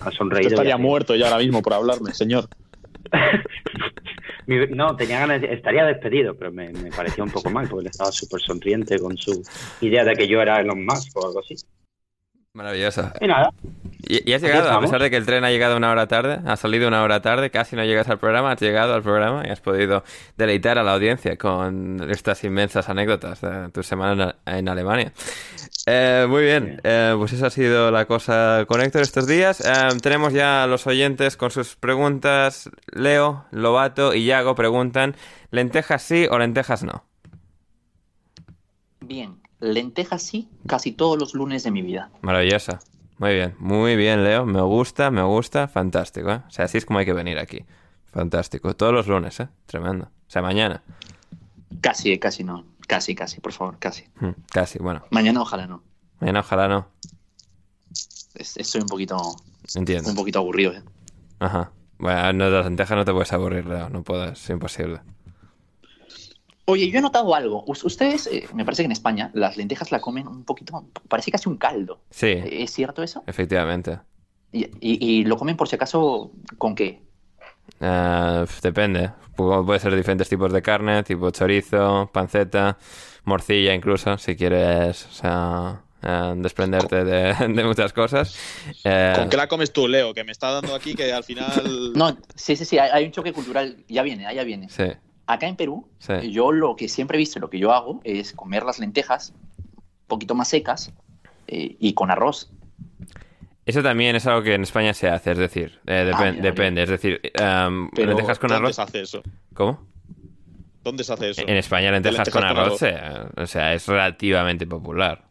ha 0.00 0.10
sonreído. 0.10 0.50
estaría 0.50 0.76
muerto 0.76 1.14
ya 1.16 1.26
ahora 1.28 1.38
mismo 1.38 1.62
por 1.62 1.74
hablarme, 1.74 2.12
señor. 2.12 2.48
No, 4.46 4.94
tenía 4.94 5.20
ganas, 5.20 5.40
de- 5.40 5.54
estaría 5.54 5.84
despedido, 5.86 6.34
pero 6.36 6.52
me, 6.52 6.68
me 6.70 6.90
pareció 6.90 7.24
un 7.24 7.30
poco 7.30 7.48
mal 7.48 7.66
porque 7.66 7.84
él 7.86 7.90
estaba 7.90 8.12
súper 8.12 8.40
sonriente 8.42 8.98
con 8.98 9.16
su 9.16 9.42
idea 9.80 10.04
de 10.04 10.14
que 10.14 10.28
yo 10.28 10.42
era 10.42 10.60
Elon 10.60 10.84
Musk 10.84 11.16
o 11.16 11.26
algo 11.26 11.40
así. 11.40 11.54
Maravilloso. 12.52 13.10
Y 13.22 13.26
nada, 13.26 13.50
¿Y, 14.06 14.30
y 14.30 14.34
has 14.34 14.42
llegado, 14.42 14.70
a 14.70 14.80
pesar 14.82 15.00
de 15.00 15.10
que 15.10 15.16
el 15.16 15.24
tren 15.24 15.44
ha 15.44 15.50
llegado 15.50 15.76
una 15.78 15.90
hora 15.90 16.06
tarde, 16.06 16.38
ha 16.44 16.56
salido 16.56 16.86
una 16.88 17.02
hora 17.02 17.20
tarde, 17.22 17.48
casi 17.50 17.74
no 17.74 17.84
llegas 17.84 18.08
al 18.10 18.18
programa, 18.18 18.52
has 18.52 18.60
llegado 18.60 18.92
al 18.94 19.02
programa 19.02 19.42
y 19.46 19.50
has 19.50 19.60
podido 19.60 20.04
deleitar 20.36 20.78
a 20.78 20.82
la 20.82 20.92
audiencia 20.92 21.36
con 21.38 22.06
estas 22.10 22.44
inmensas 22.44 22.88
anécdotas 22.90 23.40
de 23.40 23.70
tu 23.70 23.82
semana 23.82 24.36
en 24.44 24.68
Alemania. 24.68 25.10
Eh, 25.86 26.26
muy 26.28 26.42
bien, 26.42 26.80
eh, 26.82 27.14
pues 27.18 27.34
esa 27.34 27.48
ha 27.48 27.50
sido 27.50 27.90
la 27.90 28.06
cosa 28.06 28.64
con 28.66 28.80
Héctor 28.80 29.02
estos 29.02 29.26
días. 29.26 29.60
Eh, 29.60 29.98
tenemos 30.00 30.32
ya 30.32 30.62
a 30.64 30.66
los 30.66 30.86
oyentes 30.86 31.36
con 31.36 31.50
sus 31.50 31.76
preguntas. 31.76 32.70
Leo, 32.90 33.44
Lobato 33.50 34.14
y 34.14 34.24
Yago 34.24 34.54
preguntan, 34.54 35.14
¿lentejas 35.50 36.02
sí 36.02 36.26
o 36.30 36.38
lentejas 36.38 36.84
no? 36.84 37.04
Bien, 39.00 39.42
lentejas 39.60 40.22
sí, 40.22 40.48
casi 40.66 40.92
todos 40.92 41.18
los 41.18 41.34
lunes 41.34 41.64
de 41.64 41.70
mi 41.70 41.82
vida. 41.82 42.10
Maravillosa. 42.22 42.80
Muy 43.18 43.34
bien, 43.34 43.54
muy 43.58 43.94
bien, 43.96 44.24
Leo. 44.24 44.46
Me 44.46 44.62
gusta, 44.62 45.10
me 45.10 45.22
gusta. 45.22 45.68
Fantástico, 45.68 46.32
¿eh? 46.32 46.40
O 46.48 46.50
sea, 46.50 46.64
así 46.64 46.78
es 46.78 46.86
como 46.86 46.98
hay 46.98 47.04
que 47.04 47.12
venir 47.12 47.38
aquí. 47.38 47.64
Fantástico. 48.06 48.74
Todos 48.74 48.92
los 48.92 49.06
lunes, 49.06 49.38
¿eh? 49.40 49.48
Tremendo. 49.66 50.06
O 50.06 50.30
sea, 50.30 50.42
mañana. 50.42 50.82
Casi, 51.80 52.12
eh, 52.12 52.18
casi 52.18 52.42
no. 52.42 52.64
Casi, 52.86 53.14
casi, 53.14 53.40
por 53.40 53.52
favor, 53.52 53.78
casi. 53.78 54.04
Hmm, 54.20 54.30
Casi, 54.52 54.78
bueno. 54.78 55.04
Mañana 55.10 55.40
ojalá 55.40 55.66
no. 55.66 55.82
Mañana 56.20 56.40
ojalá 56.40 56.68
no. 56.68 56.88
es- 58.34 58.56
estoy 58.56 58.80
un 58.82 58.88
poquito, 58.88 59.16
Entiendo. 59.74 60.10
un 60.10 60.16
poquito 60.16 60.38
aburrido. 60.40 60.72
¿eh? 60.72 60.82
Ajá. 61.38 61.72
Bueno, 61.98 62.32
no, 62.32 62.44
de 62.46 62.50
las 62.50 62.64
lentejas 62.66 62.96
no 62.96 63.04
te 63.04 63.12
puedes 63.12 63.32
aburrir, 63.32 63.64
Leo. 63.66 63.88
No 63.88 64.02
puedes, 64.02 64.32
es 64.42 64.50
imposible. 64.50 65.00
Oye, 66.66 66.90
yo 66.90 66.98
he 66.98 67.02
notado 67.02 67.34
algo. 67.34 67.62
Us- 67.66 67.84
Ustedes, 67.84 68.26
eh, 68.26 68.48
me 68.54 68.64
parece 68.64 68.82
que 68.82 68.86
en 68.86 68.92
España, 68.92 69.30
las 69.34 69.56
lentejas 69.56 69.92
la 69.92 70.00
comen 70.00 70.26
un 70.26 70.44
poquito, 70.44 70.86
parece 71.08 71.30
casi 71.30 71.48
un 71.48 71.56
caldo. 71.58 72.00
Sí, 72.10 72.28
¿Es 72.44 72.70
cierto 72.72 73.02
eso? 73.02 73.22
efectivamente. 73.26 74.00
Y, 74.50 74.64
y- 74.80 75.04
y 75.20 75.24
lo 75.24 75.36
comen 75.36 75.56
por 75.56 75.68
si 75.68 75.76
acaso 75.76 76.32
con 76.58 76.74
qué? 76.74 77.02
Ah, 77.80 78.44
depende. 78.62 79.10
Pu- 79.36 79.64
Puede 79.66 79.80
ser 79.80 79.94
diferentes 79.96 80.28
tipos 80.28 80.52
de 80.52 80.62
carne, 80.62 81.02
tipo 81.02 81.30
chorizo, 81.30 82.08
panceta, 82.12 82.78
morcilla 83.24 83.74
incluso, 83.74 84.16
si 84.18 84.36
quieres, 84.36 85.06
o 85.06 85.12
sea, 85.12 85.80
eh, 86.02 86.34
desprenderte 86.36 87.04
de, 87.04 87.34
de 87.48 87.64
muchas 87.64 87.92
cosas. 87.92 88.38
Eh, 88.84 89.12
¿Con 89.16 89.28
qué 89.28 89.36
la 89.36 89.48
comes 89.48 89.72
tú, 89.72 89.88
Leo? 89.88 90.14
Que 90.14 90.22
me 90.24 90.32
está 90.32 90.50
dando 90.52 90.74
aquí 90.74 90.94
que 90.94 91.12
al 91.12 91.24
final. 91.24 91.92
No, 91.94 92.16
sí, 92.34 92.56
sí, 92.56 92.64
sí, 92.64 92.78
hay, 92.78 92.90
hay 92.92 93.04
un 93.06 93.10
choque 93.12 93.32
cultural. 93.32 93.84
Ya 93.88 94.02
viene, 94.02 94.26
ya 94.34 94.44
viene. 94.44 94.68
Sí, 94.68 94.84
Acá 95.26 95.46
en 95.48 95.56
Perú, 95.56 95.88
Sí. 95.98 96.30
yo 96.30 96.52
lo 96.52 96.76
que 96.76 96.86
siempre 96.88 97.16
he 97.16 97.18
visto, 97.18 97.40
lo 97.40 97.48
que 97.50 97.58
yo 97.58 97.72
hago, 97.72 98.00
es 98.04 98.32
comer 98.34 98.62
las 98.62 98.78
lentejas 98.78 99.32
un 99.66 99.82
poquito 100.06 100.34
más 100.34 100.48
secas 100.48 100.92
eh, 101.48 101.76
y 101.80 101.94
con 101.94 102.10
arroz. 102.10 102.50
Eso 103.66 103.82
también 103.82 104.14
es 104.16 104.26
algo 104.26 104.42
que 104.42 104.54
en 104.54 104.62
España 104.62 104.92
se 104.94 105.08
hace, 105.08 105.32
es 105.32 105.38
decir, 105.38 105.80
eh, 105.86 106.10
Ah, 106.14 106.32
depende, 106.32 106.82
es 106.82 106.88
decir, 106.90 107.20
em, 107.34 107.88
Pero, 107.90 108.08
lentejas 108.08 108.38
con 108.38 108.48
¿Dónde 108.48 108.64
arroz. 108.66 108.76
se 108.76 108.82
hace 108.82 109.00
eso? 109.02 109.22
¿Cómo? 109.54 109.86
¿Dónde 110.82 111.02
se 111.02 111.12
hace 111.14 111.30
eso? 111.30 111.42
En 111.46 111.56
España 111.56 111.90
lentejas, 111.90 112.18
lentejas 112.26 112.32
con 112.32 112.42
con 112.56 112.58
arroz, 112.66 112.82
eh, 112.82 112.96
o 113.36 113.46
sea, 113.46 113.72
es 113.72 113.86
relativamente 113.88 114.66
popular. 114.66 115.24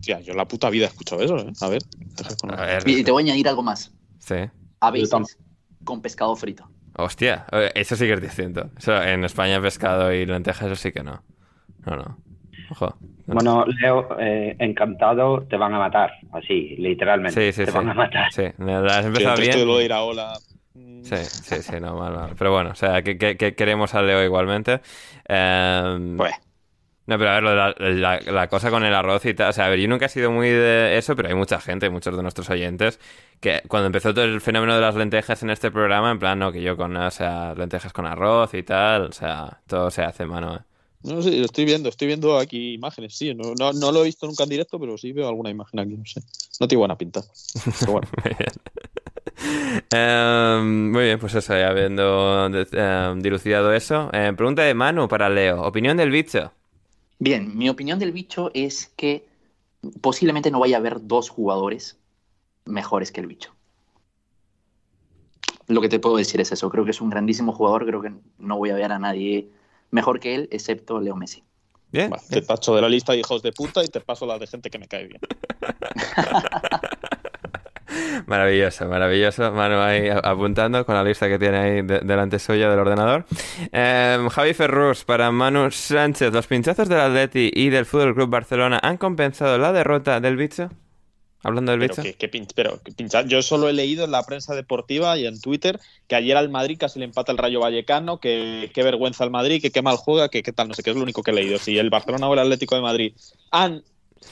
Tía, 0.00 0.20
yo 0.20 0.30
en 0.32 0.38
la 0.38 0.48
puta 0.48 0.70
vida 0.70 0.86
he 0.86 0.88
escuchado 0.88 1.20
eso, 1.22 1.36
¿eh? 1.38 1.52
A 1.60 1.68
ver. 1.68 1.82
lentejas 1.98 2.36
con 2.36 2.50
A 2.50 2.54
arroz. 2.54 2.84
ver, 2.84 2.88
Y 2.98 3.04
te 3.04 3.10
voy 3.10 3.22
a 3.22 3.24
añadir 3.26 3.48
algo 3.48 3.62
más. 3.62 3.92
sí. 4.18 4.36
A 4.82 4.90
veces 4.90 5.10
con 5.84 6.00
pescado 6.00 6.34
frito. 6.36 6.66
Hostia, 6.96 7.44
eh, 7.52 7.70
eso 7.74 7.94
sí 7.96 8.06
que 8.06 8.14
es 8.14 8.20
distinto. 8.22 8.70
Eso, 8.78 9.02
en 9.02 9.24
España 9.24 9.60
pescado 9.60 10.10
y 10.12 10.24
lentejas, 10.24 10.66
eso 10.66 10.76
sí 10.76 10.90
que 10.92 11.02
no. 11.02 11.22
No, 11.84 11.96
no. 11.96 12.18
Ojo. 12.70 12.96
No. 13.34 13.34
Bueno, 13.36 13.64
Leo, 13.80 14.16
eh, 14.18 14.56
encantado, 14.58 15.42
te 15.48 15.56
van 15.56 15.74
a 15.74 15.78
matar, 15.78 16.12
así, 16.32 16.76
literalmente. 16.78 17.52
sí, 17.52 17.52
sí, 17.52 17.64
te 17.64 17.70
sí. 17.70 17.76
van 17.76 17.88
a 17.90 17.94
matar. 17.94 18.32
Sí, 18.32 18.42
la 18.58 18.78
has 18.98 19.00
Sí, 19.02 19.06
empezado 19.06 19.36
de 19.36 19.42
bien. 19.42 19.68
de 19.68 19.84
ir 19.84 19.92
a 19.92 20.02
Ola. 20.02 20.32
Sí, 21.02 21.16
sí, 21.16 21.62
sí, 21.62 21.80
no, 21.80 21.96
mal, 21.96 22.12
mal. 22.14 22.30
Pero 22.38 22.52
bueno, 22.52 22.70
o 22.70 22.74
sea, 22.74 23.02
que, 23.02 23.16
que- 23.18 23.36
que 23.36 23.54
queremos 23.54 23.94
a 23.94 24.02
Leo 24.02 24.22
igualmente. 24.24 24.80
Em, 25.26 26.16
Pues, 26.16 26.34
No, 27.06 27.18
pero 27.18 27.30
a 27.30 27.40
ver, 27.40 28.24
la 28.32 28.46
cosa 28.48 28.70
con 28.70 28.84
el 28.84 28.94
arroz 28.94 29.24
y 29.26 29.34
tal. 29.34 29.50
O 29.50 29.52
sea, 29.52 29.66
a 29.66 29.68
ver, 29.68 29.80
yo 29.80 29.88
nunca 29.88 30.06
he 30.06 30.08
sido 30.08 30.30
muy 30.30 30.48
de 30.48 30.96
eso, 30.96 31.16
pero 31.16 31.28
hay 31.28 31.34
mucha 31.34 31.60
gente, 31.60 31.90
muchos 31.90 32.16
de 32.16 32.22
nuestros 32.22 32.48
oyentes, 32.50 33.00
que 33.40 33.62
cuando 33.68 33.86
empezó 33.86 34.14
todo 34.14 34.24
el 34.24 34.40
fenómeno 34.40 34.74
de 34.76 34.80
las 34.80 34.94
lentejas 34.94 35.42
en 35.42 35.50
este 35.50 35.72
programa, 35.72 36.12
en 36.12 36.20
plan, 36.20 36.38
no, 36.38 36.52
que 36.52 36.62
yo 36.62 36.76
con, 36.76 36.96
o 36.96 37.10
sea, 37.10 37.54
lentejas 37.56 37.92
con 37.92 38.06
arroz 38.06 38.54
y 38.54 38.62
tal, 38.62 39.02
o 39.06 39.12
sea, 39.12 39.60
todo 39.66 39.90
se 39.90 40.02
hace 40.02 40.24
mano. 40.26 40.56
¿eh? 40.56 40.60
No 41.02 41.22
sé, 41.22 41.42
estoy 41.42 41.64
viendo, 41.64 41.88
estoy 41.88 42.08
viendo 42.08 42.38
aquí 42.38 42.74
imágenes, 42.74 43.16
sí. 43.16 43.34
No, 43.34 43.54
no, 43.58 43.72
no 43.72 43.92
lo 43.92 44.02
he 44.02 44.04
visto 44.04 44.26
nunca 44.26 44.44
en 44.44 44.50
directo, 44.50 44.78
pero 44.78 44.98
sí 44.98 45.12
veo 45.12 45.28
alguna 45.28 45.50
imagen 45.50 45.80
aquí, 45.80 45.96
no 45.96 46.04
sé. 46.04 46.20
No 46.60 46.68
tiene 46.68 46.80
buena 46.80 46.98
pinta. 46.98 47.22
Pero 47.80 47.92
bueno. 47.92 48.08
Muy 48.24 48.34
bien. 48.38 48.52
Em, 49.90 50.90
muy 50.90 51.04
bien, 51.04 51.18
pues 51.18 51.34
eso, 51.34 51.54
ya 51.56 51.68
habiendo 51.68 52.46
em, 52.46 53.20
dilucidado 53.22 53.72
eso. 53.72 54.10
Em, 54.12 54.36
pregunta 54.36 54.62
de 54.62 54.74
Manu 54.74 55.08
para 55.08 55.30
Leo. 55.30 55.62
Opinión 55.62 55.96
del 55.96 56.10
bicho. 56.10 56.52
Bien, 57.18 57.56
mi 57.56 57.68
opinión 57.70 57.98
del 57.98 58.12
bicho 58.12 58.50
es 58.52 58.92
que 58.96 59.26
posiblemente 60.00 60.50
no 60.50 60.60
vaya 60.60 60.76
a 60.76 60.80
haber 60.80 61.06
dos 61.06 61.30
jugadores 61.30 61.98
mejores 62.66 63.12
que 63.12 63.20
el 63.20 63.26
bicho. 63.26 63.54
Lo 65.68 65.80
que 65.80 65.88
te 65.88 66.00
puedo 66.00 66.16
decir 66.16 66.40
es 66.40 66.52
eso. 66.52 66.68
Creo 66.68 66.84
que 66.84 66.90
es 66.90 67.00
un 67.00 67.10
grandísimo 67.10 67.52
jugador. 67.52 67.86
Creo 67.86 68.02
que 68.02 68.12
no 68.38 68.58
voy 68.58 68.70
a 68.70 68.74
ver 68.74 68.92
a 68.92 68.98
nadie 68.98 69.48
mejor 69.90 70.20
que 70.20 70.34
él, 70.34 70.48
excepto 70.50 71.00
Leo 71.00 71.16
Messi. 71.16 71.42
Bien. 71.92 72.12
Va, 72.12 72.18
te 72.28 72.40
tacho 72.42 72.74
de 72.76 72.82
la 72.82 72.88
lista 72.88 73.12
de 73.12 73.18
hijos 73.18 73.42
de 73.42 73.52
puta 73.52 73.82
y 73.82 73.88
te 73.88 74.00
paso 74.00 74.24
la 74.26 74.38
de 74.38 74.46
gente 74.46 74.70
que 74.70 74.78
me 74.78 74.86
cae 74.86 75.06
bien. 75.08 75.20
Maravilloso, 78.26 78.86
maravilloso. 78.86 79.50
Manu 79.50 79.80
ahí 79.80 80.08
apuntando 80.08 80.86
con 80.86 80.94
la 80.94 81.02
lista 81.02 81.28
que 81.28 81.38
tiene 81.40 81.58
ahí 81.58 81.82
de- 81.82 81.98
delante 82.00 82.38
suya 82.38 82.70
del 82.70 82.78
ordenador. 82.78 83.24
Em, 83.72 84.28
Javi 84.28 84.54
Ferrus 84.54 85.04
para 85.04 85.30
Manu 85.32 85.70
Sánchez. 85.72 86.32
¿Los 86.32 86.46
pinchazos 86.46 86.88
del 86.88 87.00
Atleti 87.00 87.50
y 87.52 87.68
del 87.70 87.86
Fútbol 87.86 88.14
Club 88.14 88.30
Barcelona 88.30 88.78
han 88.80 88.96
compensado 88.96 89.58
la 89.58 89.72
derrota 89.72 90.20
del 90.20 90.36
bicho? 90.36 90.68
Hablando 91.42 91.72
del 91.72 91.80
Pero, 91.80 91.94
que, 92.02 92.14
que 92.14 92.30
pin- 92.30 92.46
pero 92.54 92.82
que 92.82 92.92
pincha- 92.92 93.24
yo 93.26 93.40
solo 93.40 93.68
he 93.68 93.72
leído 93.72 94.04
en 94.04 94.10
la 94.10 94.22
prensa 94.24 94.54
deportiva 94.54 95.16
y 95.16 95.26
en 95.26 95.40
Twitter 95.40 95.80
que 96.06 96.14
ayer 96.16 96.36
al 96.36 96.50
Madrid 96.50 96.76
casi 96.78 96.98
le 96.98 97.06
empata 97.06 97.32
el 97.32 97.38
Rayo 97.38 97.60
Vallecano, 97.60 98.18
que 98.20 98.70
qué 98.74 98.82
vergüenza 98.82 99.24
el 99.24 99.30
Madrid, 99.30 99.62
que 99.62 99.70
qué 99.70 99.80
mal 99.80 99.96
juega, 99.96 100.28
que 100.28 100.42
qué 100.42 100.52
tal, 100.52 100.68
no 100.68 100.74
sé 100.74 100.82
qué 100.82 100.90
es 100.90 100.96
lo 100.96 101.02
único 101.02 101.22
que 101.22 101.30
he 101.30 101.34
leído. 101.34 101.58
Si 101.58 101.78
el 101.78 101.88
Barcelona 101.88 102.28
o 102.28 102.34
el 102.34 102.40
Atlético 102.40 102.74
de 102.74 102.82
Madrid 102.82 103.12
han 103.50 103.82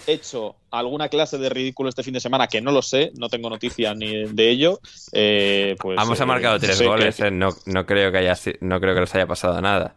hecho 0.07 0.57
alguna 0.71 1.09
clase 1.09 1.39
de 1.39 1.49
ridículo 1.49 1.89
este 1.89 2.03
fin 2.03 2.13
de 2.13 2.21
semana, 2.21 2.47
que 2.47 2.61
no 2.61 2.73
lo 2.73 2.83
sé, 2.83 3.11
no 3.17 3.31
tengo 3.31 3.49
noticia 3.49 3.95
ni 3.95 4.27
de 4.27 4.51
ello, 4.51 4.81
eh, 5.13 5.77
pues... 5.81 5.99
Ambos 5.99 6.21
eh, 6.21 6.27
marcado 6.27 6.59
tres 6.61 6.79
que- 6.79 6.87
goles, 6.87 7.21
eh. 7.21 7.31
no, 7.31 7.55
no 7.65 7.87
creo 7.87 8.13
que 8.13 8.19
haya, 8.19 8.37
no 8.61 8.81
creo 8.81 8.95
que 8.95 9.01
les 9.01 9.15
haya 9.15 9.27
pasado 9.27 9.59
nada. 9.63 9.97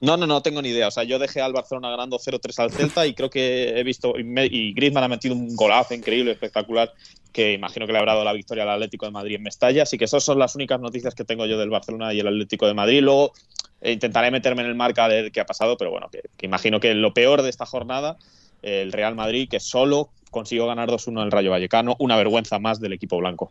No, 0.00 0.16
no, 0.16 0.26
no 0.28 0.40
tengo 0.42 0.62
ni 0.62 0.68
idea. 0.68 0.88
O 0.88 0.90
sea, 0.92 1.02
yo 1.04 1.18
dejé 1.18 1.40
al 1.40 1.52
Barcelona 1.52 1.90
ganando 1.90 2.18
0-3 2.18 2.58
al 2.62 2.70
Celta 2.70 3.06
y 3.06 3.14
creo 3.14 3.30
que 3.30 3.78
he 3.78 3.82
visto. 3.82 4.16
Y, 4.18 4.22
me- 4.24 4.48
Griezmann 4.48 5.02
ha 5.04 5.08
metido 5.08 5.34
un 5.34 5.56
golazo 5.56 5.94
increíble, 5.94 6.30
espectacular, 6.32 6.92
que 7.32 7.52
imagino 7.54 7.84
que 7.86 7.92
le 7.92 7.98
habrá 7.98 8.12
dado 8.12 8.24
la 8.24 8.32
victoria 8.32 8.62
al 8.62 8.70
Atlético 8.70 9.06
de 9.06 9.12
Madrid 9.12 9.34
en 9.36 9.42
Mestalla. 9.42 9.82
Así 9.82 9.98
que 9.98 10.04
esas 10.04 10.22
son 10.22 10.38
las 10.38 10.54
únicas 10.54 10.78
noticias 10.80 11.14
que 11.16 11.24
tengo 11.24 11.46
yo 11.46 11.58
del 11.58 11.70
Barcelona 11.70 12.14
y 12.14 12.20
el 12.20 12.28
Atlético 12.28 12.66
de 12.68 12.74
Madrid. 12.74 13.00
Luego 13.02 13.32
eh, 13.80 13.90
intentaré 13.92 14.30
meterme 14.30 14.62
en 14.62 14.68
el 14.68 14.74
marca 14.76 15.08
ver 15.08 15.32
qué 15.32 15.40
ha 15.40 15.46
pasado, 15.46 15.76
pero 15.76 15.90
bueno, 15.90 16.08
que, 16.10 16.22
que 16.36 16.46
imagino 16.46 16.78
que 16.78 16.94
lo 16.94 17.12
peor 17.12 17.42
de 17.42 17.50
esta 17.50 17.66
jornada, 17.66 18.16
eh, 18.62 18.82
el 18.82 18.92
Real 18.92 19.16
Madrid, 19.16 19.48
que 19.50 19.58
solo 19.58 20.10
consiguió 20.30 20.66
ganar 20.68 20.88
2-1 20.90 21.24
el 21.24 21.32
Rayo 21.32 21.50
Vallecano, 21.50 21.96
una 21.98 22.16
vergüenza 22.16 22.58
más 22.60 22.78
del 22.80 22.92
equipo 22.92 23.16
blanco. 23.18 23.50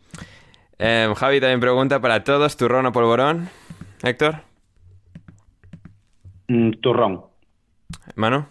Em, 0.78 1.12
Javi 1.12 1.40
también 1.40 1.60
pregunta 1.60 2.00
para 2.00 2.24
todos, 2.24 2.56
turrón 2.56 2.86
o 2.86 2.92
polvorón. 2.92 3.50
Héctor, 4.02 4.42
Mm, 6.48 6.70
turrón. 6.80 7.24
Manu. 8.16 8.46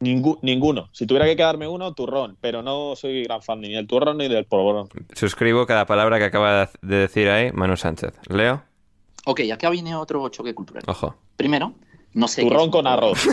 Ningú- 0.00 0.38
ninguno. 0.40 0.88
Si 0.92 1.06
tuviera 1.06 1.26
que 1.26 1.36
quedarme 1.36 1.68
uno, 1.68 1.92
turrón, 1.92 2.38
pero 2.40 2.62
no 2.62 2.96
soy 2.96 3.22
gran 3.24 3.42
fan 3.42 3.60
ni 3.60 3.70
del 3.72 3.86
turrón 3.86 4.16
ni 4.16 4.28
del 4.28 4.46
polvorón. 4.46 4.88
Suscribo 5.14 5.66
cada 5.66 5.84
palabra 5.84 6.18
que 6.18 6.24
acaba 6.24 6.70
de 6.80 6.96
decir 6.96 7.28
ahí 7.28 7.52
Manu 7.52 7.76
Sánchez. 7.76 8.14
Leo, 8.28 8.62
Ok, 9.26 9.40
acá 9.52 9.68
viene 9.68 9.94
otro 9.94 10.26
choque 10.30 10.54
cultural. 10.54 10.82
ojo. 10.86 11.14
Primero, 11.36 11.74
no 12.14 12.26
sé. 12.26 12.40
qué 12.40 12.46
es 12.46 12.52
Turrón 12.52 12.64
un 12.64 12.70
con 12.70 12.84
polvorón. 12.84 13.04
arroz. 13.10 13.28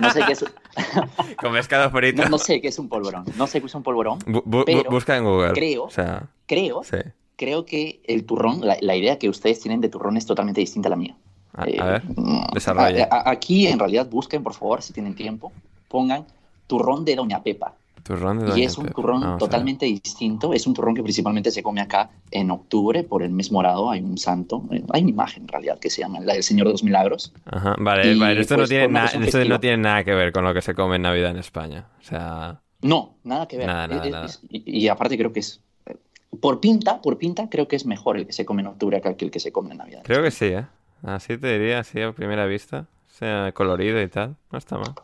No 0.00 0.10
sé 0.10 0.20
qué 0.26 0.32
es, 0.32 0.44
Con 1.38 1.52
pescado 1.54 1.90
frito. 1.90 2.22
no, 2.24 2.28
no 2.28 2.38
sé 2.38 2.60
qué 2.60 2.68
es 2.68 2.78
un 2.78 2.90
polvorón. 2.90 3.24
No 3.38 3.46
sé 3.46 3.60
qué 3.60 3.66
es 3.66 3.74
un 3.74 3.82
polvorón. 3.82 4.18
Bu- 4.20 4.44
bu- 4.44 4.64
pero 4.66 4.90
busca 4.90 5.16
en 5.16 5.24
Google. 5.24 5.52
creo- 5.54 5.84
O 5.84 5.90
sea, 5.90 6.28
Creo, 6.46 6.82
sí. 6.84 6.98
creo 7.36 7.64
que 7.64 8.02
el 8.04 8.26
turrón, 8.26 8.60
la, 8.60 8.76
la 8.82 8.94
idea 8.94 9.18
que 9.18 9.30
ustedes 9.30 9.60
tienen 9.60 9.80
de 9.80 9.88
turrón 9.88 10.18
es 10.18 10.26
totalmente 10.26 10.60
distinta 10.60 10.88
a 10.88 10.90
la 10.90 10.96
mía. 10.96 11.16
A, 11.54 11.66
Eh, 11.68 11.76
a 11.80 11.84
ver, 11.84 12.02
mm, 12.04 12.46
desarrolla. 12.54 13.08
a- 13.10 13.16
a- 13.16 13.30
aquí 13.30 13.66
en 13.66 13.78
realidad 13.78 14.06
busquen, 14.10 14.42
por 14.42 14.54
favor, 14.54 14.80
si 14.82 14.92
tienen 14.92 15.14
tiempo, 15.14 15.52
pongan 15.88 16.24
turrón 16.66 17.04
de 17.04 17.14
Doña 17.16 17.42
Pepa. 17.42 17.74
Turrón 18.02 18.38
de 18.40 18.46
Y 18.46 18.50
Doña 18.50 18.64
es 18.66 18.78
un 18.78 18.88
turrón 18.88 19.38
totalmente 19.38 19.86
distinto. 19.86 20.52
Es 20.54 20.66
un 20.66 20.74
turrón 20.74 20.94
que 20.94 21.02
principalmente 21.04 21.50
se 21.52 21.62
come 21.62 21.80
acá 21.80 22.10
en 22.32 22.50
octubre 22.50 23.04
por 23.04 23.22
el 23.22 23.30
mes 23.30 23.52
morado. 23.52 23.90
Hay 23.90 24.00
un 24.00 24.18
santo, 24.18 24.64
eh, 24.72 24.82
hay 24.92 25.02
una 25.02 25.10
imagen 25.10 25.42
en 25.42 25.48
realidad 25.48 25.78
que 25.78 25.88
se 25.88 26.00
llama 26.00 26.18
la 26.20 26.32
del 26.32 26.42
Señor 26.42 26.66
de 26.66 26.72
los 26.72 26.82
Milagros. 26.82 27.32
Ajá, 27.44 27.76
vale, 27.78 28.12
Y, 28.12 28.18
vale. 28.18 28.40
Esto, 28.40 28.54
no 28.54 28.60
pues, 28.62 28.70
tiene 28.70 28.88
na- 28.88 29.04
esto 29.06 29.44
no 29.44 29.60
tiene 29.60 29.76
nada 29.76 30.02
que 30.02 30.14
ver 30.14 30.32
con 30.32 30.42
lo 30.44 30.52
que 30.52 30.62
se 30.62 30.74
come 30.74 30.96
en 30.96 31.02
Navidad 31.02 31.30
en 31.30 31.36
España. 31.38 31.86
O 32.00 32.04
sea, 32.04 32.60
No, 32.80 33.14
nada 33.22 33.46
que 33.46 33.58
ver. 33.58 33.68
Nada, 33.68 33.86
nada, 33.86 34.04
Es- 34.04 34.10
nada. 34.10 34.26
es- 34.26 34.40
y, 34.50 34.78
y 34.80 34.88
aparte 34.88 35.16
creo 35.16 35.32
que 35.32 35.38
es 35.40 35.60
eh, 35.86 35.94
por 36.40 36.58
pinta, 36.58 37.00
por 37.00 37.18
pinta 37.18 37.48
creo 37.48 37.68
que 37.68 37.76
es 37.76 37.86
mejor 37.86 38.16
el 38.16 38.26
que 38.26 38.32
se 38.32 38.44
come 38.44 38.62
en 38.62 38.68
octubre 38.68 38.96
acá 38.96 39.14
que 39.14 39.24
el 39.26 39.30
que 39.30 39.38
se 39.38 39.52
come 39.52 39.70
en 39.72 39.78
Navidad. 39.78 40.00
creo 40.02 40.20
que 40.24 40.32
sí, 40.32 40.46
¿eh? 40.46 40.66
Así 41.02 41.36
te 41.38 41.58
diría, 41.58 41.80
así 41.80 42.00
a 42.00 42.12
primera 42.12 42.46
vista. 42.46 42.86
O 43.08 43.14
sea, 43.14 43.52
colorido 43.52 44.00
y 44.00 44.08
tal. 44.08 44.36
No 44.50 44.58
está 44.58 44.78
mal. 44.78 44.94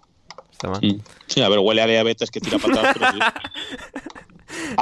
Está 0.51 0.69
mal. 0.71 0.81
Sí, 1.27 1.43
a 1.43 1.49
ver, 1.49 1.59
huele 1.59 1.83
a 1.83 1.87
diabetes 1.87 2.31
que 2.31 2.41
tira 2.41 2.59
patadas, 2.59 2.97
pero 2.99 3.11
sí. 3.13 3.19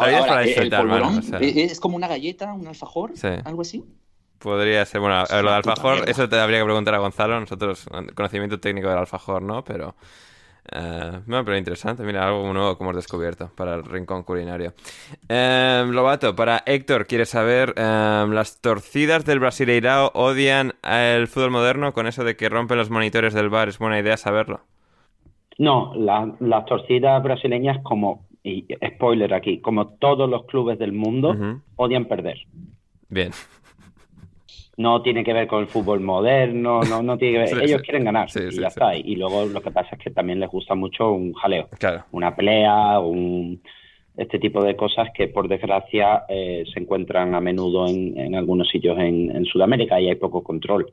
Vida 0.06 0.18
es 0.20 0.26
para 0.26 0.40
el 0.42 0.46
disfrutar, 0.46 0.80
polvorón 0.82 1.08
mano, 1.08 1.18
o 1.18 1.22
sea. 1.22 1.38
es 1.40 1.80
como 1.80 1.96
una 1.96 2.08
galleta, 2.08 2.52
un 2.52 2.66
alfajor, 2.66 3.12
Sí. 3.16 3.28
algo 3.44 3.62
así. 3.62 3.84
Podría 4.38 4.84
ser, 4.86 5.00
bueno, 5.00 5.22
lo 5.22 5.26
de 5.36 5.40
una 5.42 5.56
puta 5.60 5.70
alfajor, 5.72 6.08
eso 6.08 6.28
te 6.28 6.38
habría 6.38 6.58
que 6.58 6.64
preguntar 6.64 6.94
a 6.94 6.98
Gonzalo. 6.98 7.40
Nosotros, 7.40 7.86
conocimiento 8.14 8.60
técnico 8.60 8.88
del 8.88 8.98
alfajor, 8.98 9.42
¿no? 9.42 9.64
Pero. 9.64 9.96
Eh, 10.72 11.20
no, 11.26 11.44
pero 11.44 11.56
interesante, 11.56 12.02
mira, 12.02 12.26
algo 12.26 12.52
nuevo 12.52 12.76
que 12.76 12.84
hemos 12.84 12.96
descubierto 12.96 13.50
para 13.56 13.74
el 13.74 13.84
rincón 13.84 14.22
culinario. 14.22 14.72
Eh, 15.28 15.84
Lobato, 15.88 16.34
para 16.34 16.62
Héctor, 16.66 17.06
quiere 17.06 17.26
saber: 17.26 17.74
eh, 17.76 18.26
¿las 18.28 18.60
torcidas 18.60 19.24
del 19.24 19.40
Brasileirao 19.40 20.10
odian 20.14 20.74
el 20.82 21.26
fútbol 21.28 21.50
moderno? 21.50 21.92
Con 21.92 22.06
eso 22.06 22.24
de 22.24 22.36
que 22.36 22.48
rompen 22.48 22.78
los 22.78 22.90
monitores 22.90 23.34
del 23.34 23.48
bar, 23.48 23.68
¿es 23.68 23.78
buena 23.78 23.98
idea 23.98 24.16
saberlo? 24.16 24.60
No, 25.58 25.94
la- 25.94 26.34
las 26.40 26.66
torcidas 26.66 27.22
brasileñas, 27.22 27.78
como 27.82 28.26
y 28.44 28.64
spoiler 28.94 29.34
aquí, 29.34 29.60
como 29.60 29.88
todos 29.88 30.30
los 30.30 30.44
clubes 30.46 30.78
del 30.78 30.92
mundo, 30.92 31.34
odian 31.74 32.04
perder. 32.04 32.38
Bien. 33.08 33.32
No 34.78 35.00
tiene 35.02 35.24
que 35.24 35.32
ver 35.32 35.46
con 35.46 35.62
el 35.62 35.68
fútbol 35.68 36.00
moderno, 36.00 36.82
no, 36.82 37.02
no 37.02 37.16
tiene 37.16 37.32
que 37.34 37.38
ver. 37.40 37.48
Sí, 37.58 37.64
Ellos 37.64 37.80
sí. 37.80 37.86
quieren 37.86 38.04
ganar 38.04 38.30
Sí, 38.30 38.40
y 38.50 38.60
ya 38.60 38.68
está. 38.68 38.94
Y 38.96 39.16
luego 39.16 39.46
lo 39.46 39.60
que 39.62 39.70
pasa 39.70 39.90
es 39.96 39.98
que 39.98 40.10
también 40.10 40.38
les 40.40 40.50
gusta 40.50 40.74
mucho 40.74 41.12
un 41.12 41.32
jaleo, 41.32 41.68
Claro. 41.78 42.04
una 42.12 42.34
pelea, 42.36 42.98
un 43.00 43.60
este 44.16 44.38
tipo 44.38 44.62
de 44.64 44.74
cosas 44.76 45.08
que 45.14 45.28
por 45.28 45.46
desgracia 45.46 46.24
eh, 46.28 46.64
se 46.72 46.80
encuentran 46.80 47.34
a 47.34 47.40
menudo 47.40 47.86
en, 47.86 48.18
en 48.18 48.34
algunos 48.34 48.66
sitios 48.68 48.98
en, 48.98 49.34
en 49.34 49.44
Sudamérica 49.44 50.00
y 50.00 50.08
hay 50.08 50.14
poco 50.14 50.42
control. 50.42 50.90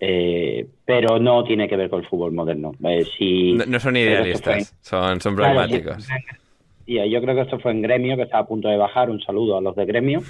Eh, 0.00 0.66
pero 0.84 1.18
no 1.20 1.42
tiene 1.44 1.68
que 1.68 1.76
ver 1.76 1.88
con 1.88 2.00
el 2.00 2.06
fútbol 2.08 2.32
moderno. 2.32 2.72
Eh, 2.84 3.04
si, 3.16 3.52
No, 3.54 3.64
no 3.66 3.78
son 3.80 3.96
en- 3.96 4.02
idealistas, 4.10 4.76
son, 4.80 5.20
son 5.20 5.36
pragmáticos. 5.36 6.08
yo 6.86 7.20
creo 7.22 7.34
que 7.34 7.40
esto 7.42 7.58
fue 7.60 7.70
en 7.70 7.82
Gremio, 7.82 8.16
que 8.16 8.24
estaba 8.24 8.42
a 8.42 8.46
punto 8.48 8.68
de 8.68 8.76
bajar. 8.76 9.10
Un 9.10 9.20
saludo 9.22 9.56
a 9.58 9.60
los 9.60 9.74
de 9.76 9.86
Gremio. 9.86 10.20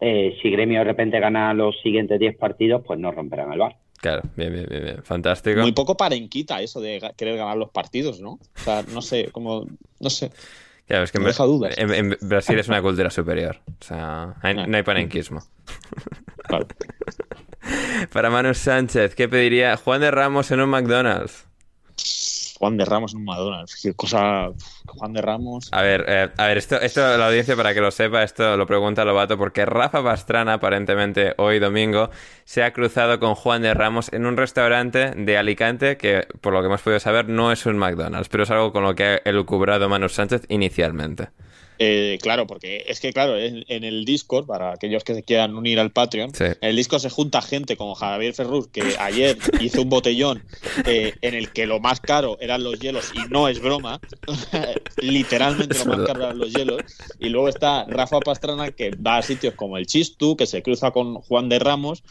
Eh, 0.00 0.36
si 0.42 0.50
Gremio 0.50 0.78
de 0.80 0.84
repente 0.84 1.18
gana 1.20 1.54
los 1.54 1.80
siguientes 1.82 2.18
10 2.20 2.36
partidos, 2.36 2.82
pues 2.86 2.98
no 2.98 3.10
romperán 3.12 3.52
el 3.52 3.58
bar. 3.58 3.76
Claro, 3.98 4.22
bien, 4.36 4.52
bien, 4.52 4.66
bien, 4.68 4.84
bien. 4.84 5.02
Fantástico. 5.02 5.60
Muy 5.62 5.72
poco 5.72 5.96
parenquita 5.96 6.60
eso 6.60 6.80
de 6.80 7.00
querer 7.16 7.36
ganar 7.38 7.56
los 7.56 7.70
partidos, 7.70 8.20
¿no? 8.20 8.32
O 8.32 8.40
sea, 8.62 8.82
no 8.92 9.00
sé, 9.00 9.30
como, 9.32 9.66
no 10.00 10.10
sé. 10.10 10.30
Claro, 10.86 11.02
es 11.04 11.10
que 11.10 11.18
en, 11.18 11.24
Me 11.24 11.30
deja 11.30 11.44
Bra- 11.44 11.46
dudas. 11.46 11.78
en- 11.78 11.94
en 11.94 12.16
Brasil 12.20 12.58
es 12.58 12.68
una 12.68 12.82
cultura 12.82 13.10
superior. 13.10 13.58
O 13.80 13.84
sea, 13.84 14.34
hay- 14.42 14.54
Ah. 14.58 14.66
no 14.66 14.76
hay 14.76 14.82
panenquismo. 14.82 15.40
Claro. 16.46 16.66
Para 18.12 18.30
Manu 18.30 18.54
Sánchez, 18.54 19.16
¿qué 19.16 19.28
pediría 19.28 19.76
Juan 19.76 20.00
de 20.00 20.12
Ramos 20.12 20.50
en 20.52 20.60
un 20.60 20.68
McDonald's? 20.68 21.44
Juan 22.58 22.76
de 22.76 22.84
Ramos 22.84 23.14
en 23.14 23.28
un. 23.28 23.64
Qué 23.82 23.94
cosa. 23.94 24.50
Juan 24.86 25.12
de 25.12 25.22
Ramos. 25.22 25.68
A 25.72 25.82
ver, 25.82 26.04
eh, 26.08 26.28
a 26.36 26.46
ver, 26.46 26.58
esto, 26.58 26.80
esto, 26.80 27.00
la 27.16 27.26
audiencia, 27.26 27.56
para 27.56 27.74
que 27.74 27.80
lo 27.80 27.90
sepa, 27.90 28.22
esto 28.22 28.56
lo 28.56 28.66
pregunta 28.66 29.04
Lobato, 29.04 29.36
porque 29.36 29.66
Rafa 29.66 30.02
Pastrana, 30.02 30.54
aparentemente 30.54 31.34
hoy 31.38 31.58
domingo, 31.58 32.10
se 32.44 32.62
ha 32.62 32.72
cruzado 32.72 33.20
con 33.20 33.34
Juan 33.34 33.62
de 33.62 33.74
Ramos 33.74 34.12
en 34.12 34.26
un 34.26 34.36
restaurante 34.36 35.10
de 35.10 35.36
Alicante 35.38 35.96
que, 35.96 36.26
por 36.40 36.52
lo 36.52 36.60
que 36.60 36.66
hemos 36.66 36.82
podido 36.82 37.00
saber, 37.00 37.28
no 37.28 37.52
es 37.52 37.66
un 37.66 37.76
McDonald's, 37.76 38.28
pero 38.28 38.44
es 38.44 38.50
algo 38.50 38.72
con 38.72 38.84
lo 38.84 38.94
que 38.94 39.04
ha 39.04 39.16
elucubrado 39.24 39.88
Manu 39.88 40.08
Sánchez 40.08 40.42
inicialmente. 40.48 41.28
Eh, 41.78 42.18
claro, 42.22 42.46
porque 42.46 42.84
es 42.88 43.00
que, 43.00 43.12
claro, 43.12 43.38
en, 43.38 43.64
en 43.68 43.84
el 43.84 44.04
Discord, 44.04 44.46
para 44.46 44.72
aquellos 44.72 45.04
que 45.04 45.14
se 45.14 45.22
quieran 45.22 45.54
unir 45.56 45.78
al 45.78 45.90
Patreon, 45.90 46.34
Sí. 46.34 46.44
en 46.44 46.56
el 46.60 46.76
Discord 46.76 47.00
se 47.02 47.10
junta 47.10 47.42
gente 47.42 47.76
como 47.76 47.94
Javier 47.94 48.32
Ferruz, 48.34 48.68
que 48.68 48.82
ayer 48.98 49.36
hizo 49.60 49.82
un 49.82 49.88
botellón 49.90 50.42
eh, 50.86 51.12
en 51.22 51.34
el 51.34 51.52
que 51.52 51.66
lo 51.66 51.80
más 51.80 52.00
caro 52.00 52.38
eran 52.40 52.64
los 52.64 52.78
hielos, 52.80 53.12
y 53.14 53.28
no 53.30 53.48
es 53.48 53.60
broma, 53.60 54.00
literalmente 54.98 55.76
Es 55.76 55.84
lo 55.86 55.96
más 55.96 56.06
caro 56.06 56.24
eran 56.24 56.38
los 56.38 56.52
hielos. 56.52 56.82
Y 57.18 57.28
luego 57.28 57.48
está 57.48 57.84
Rafa 57.84 58.20
Pastrana, 58.20 58.70
que 58.70 58.90
va 58.90 59.18
a 59.18 59.22
sitios 59.22 59.54
como 59.54 59.76
el 59.76 59.86
Chistu, 59.86 60.36
que 60.36 60.46
se 60.46 60.62
cruza 60.62 60.90
con 60.90 61.16
Juan 61.16 61.48
de 61.48 61.58
Ramos. 61.58 62.02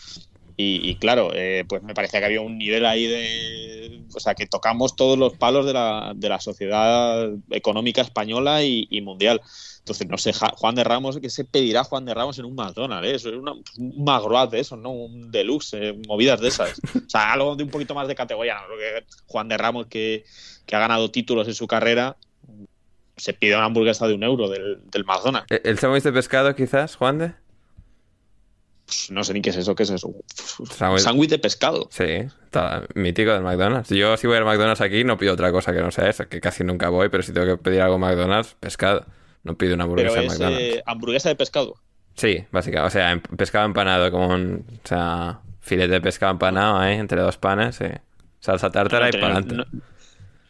Y, 0.57 0.89
y 0.89 0.95
claro, 0.95 1.31
eh, 1.33 1.65
pues 1.67 1.83
me 1.83 1.93
parecía 1.93 2.19
que 2.21 2.27
había 2.27 2.41
un 2.41 2.57
nivel 2.57 2.85
ahí 2.85 3.07
de. 3.07 4.01
O 4.13 4.19
sea, 4.19 4.35
que 4.35 4.45
tocamos 4.45 4.95
todos 4.95 5.17
los 5.17 5.33
palos 5.33 5.65
de 5.65 5.73
la, 5.73 6.13
de 6.15 6.29
la 6.29 6.39
sociedad 6.39 7.29
económica 7.49 8.01
española 8.01 8.63
y, 8.63 8.87
y 8.89 9.01
mundial. 9.01 9.41
Entonces, 9.79 10.07
no 10.07 10.17
sé, 10.17 10.31
Juan 10.33 10.73
de 10.75 10.83
Ramos, 10.83 11.19
¿qué 11.19 11.29
se 11.29 11.43
pedirá 11.43 11.83
Juan 11.83 12.05
de 12.05 12.13
Ramos 12.13 12.39
en 12.39 12.45
un 12.45 12.55
McDonald's? 12.55 13.07
eh? 13.07 13.15
Eso 13.15 13.29
es 13.29 13.35
una, 13.35 13.51
un 13.51 14.03
Magroat 14.03 14.49
de 14.49 14.61
esos, 14.61 14.79
¿no? 14.79 14.91
Un 14.91 15.29
deluxe, 15.29 15.73
eh, 15.73 15.99
movidas 16.07 16.39
de 16.39 16.47
esas. 16.47 16.79
O 16.95 17.09
sea, 17.09 17.33
algo 17.33 17.55
de 17.55 17.63
un 17.65 17.69
poquito 17.69 17.93
más 17.93 18.07
de 18.07 18.15
categoría, 18.15 18.55
¿no? 18.55 18.61
Porque 18.69 19.05
Juan 19.27 19.47
de 19.49 19.57
Ramos, 19.57 19.87
que, 19.87 20.23
que 20.65 20.75
ha 20.75 20.79
ganado 20.79 21.11
títulos 21.11 21.47
en 21.47 21.53
su 21.53 21.67
carrera, 21.67 22.15
se 23.17 23.33
pide 23.33 23.55
una 23.55 23.65
hamburguesa 23.65 24.07
de 24.07 24.13
un 24.13 24.23
euro 24.23 24.49
del, 24.49 24.79
del 24.89 25.05
McDonald's. 25.05 25.51
¿E- 25.51 25.61
¿El 25.65 25.77
sándwich 25.77 26.03
de 26.03 26.13
pescado, 26.13 26.55
quizás, 26.55 26.95
Juan 26.95 27.19
de? 27.19 27.33
No 29.09 29.23
sé 29.23 29.33
ni 29.33 29.41
qué 29.41 29.49
es 29.49 29.57
eso, 29.57 29.73
qué 29.75 29.83
es 29.83 29.89
eso. 29.89 30.13
Sándwich- 30.77 30.99
Sándwich 30.99 31.29
de 31.31 31.39
pescado. 31.39 31.87
Sí, 31.91 32.03
está 32.43 32.83
mítico 32.93 33.31
del 33.31 33.41
McDonald's. 33.41 33.89
Yo 33.89 34.15
si 34.17 34.27
voy 34.27 34.37
al 34.37 34.45
McDonald's 34.45 34.81
aquí 34.81 35.03
no 35.03 35.17
pido 35.17 35.33
otra 35.33 35.51
cosa 35.51 35.73
que 35.73 35.81
no 35.81 35.89
sea 35.91 36.07
eso, 36.09 36.27
que 36.29 36.39
casi 36.39 36.63
nunca 36.63 36.89
voy, 36.89 37.09
pero 37.09 37.23
si 37.23 37.33
tengo 37.33 37.47
que 37.47 37.57
pedir 37.57 37.81
algo 37.81 37.97
McDonald's, 37.97 38.55
pescado. 38.59 39.05
No 39.43 39.55
pido 39.57 39.75
una 39.75 39.85
Pero 39.85 39.93
hamburguesa 40.11 40.19
en 40.19 40.25
es 40.25 40.31
McDonald's. 40.33 40.61
eh, 40.77 40.83
hamburguesa 40.85 41.29
de 41.29 41.35
pescado. 41.35 41.75
Sí, 42.15 42.45
básicamente. 42.51 42.87
O 42.87 42.89
sea, 42.91 43.21
pescado 43.37 43.65
empanado, 43.65 44.09
como 44.11 44.27
un 44.29 44.65
o 44.83 44.87
sea, 44.87 45.39
filete 45.61 45.93
de 45.93 46.01
pescado 46.01 46.31
empanado 46.31 46.77
ahí, 46.77 46.95
entre 46.97 47.21
dos 47.21 47.37
panes, 47.37 47.75
sí. 47.77 47.85
Salsa 48.39 48.69
tártara 48.71 49.09
No 49.09 49.17
y 49.17 49.21
para 49.21 49.37
adelante. 49.37 49.55
no- 49.55 49.81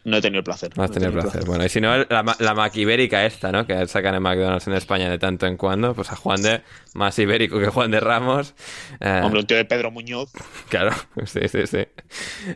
no 0.06 0.18
he 0.18 0.20
tenido 0.20 0.38
el 0.38 0.44
placer. 0.44 0.70
No 0.76 0.84
has 0.84 0.92
tenido 0.92 1.10
el 1.10 1.18
placer. 1.18 1.44
Bueno, 1.44 1.64
y 1.64 1.68
si 1.68 1.80
no, 1.80 1.96
la, 1.96 2.36
la 2.38 2.54
maquibérica 2.54 3.26
esta, 3.26 3.50
¿no? 3.50 3.66
Que 3.66 3.88
sacan 3.88 4.14
en 4.14 4.22
McDonald's 4.22 4.68
en 4.68 4.74
España 4.74 5.10
de 5.10 5.18
tanto 5.18 5.46
en 5.48 5.56
cuando, 5.56 5.94
pues 5.94 6.12
a 6.12 6.16
Juan 6.16 6.40
de, 6.42 6.62
más 6.94 7.18
ibérico 7.18 7.58
que 7.58 7.66
Juan 7.66 7.90
de 7.90 7.98
Ramos. 7.98 8.54
eh, 9.00 9.20
Hombre, 9.24 9.40
un 9.40 9.46
tío 9.48 9.56
de 9.56 9.64
Pedro 9.64 9.90
Muñoz. 9.90 10.30
Claro, 10.68 10.92
sí, 11.26 11.40
sí, 11.48 11.66
sí. 11.66 11.88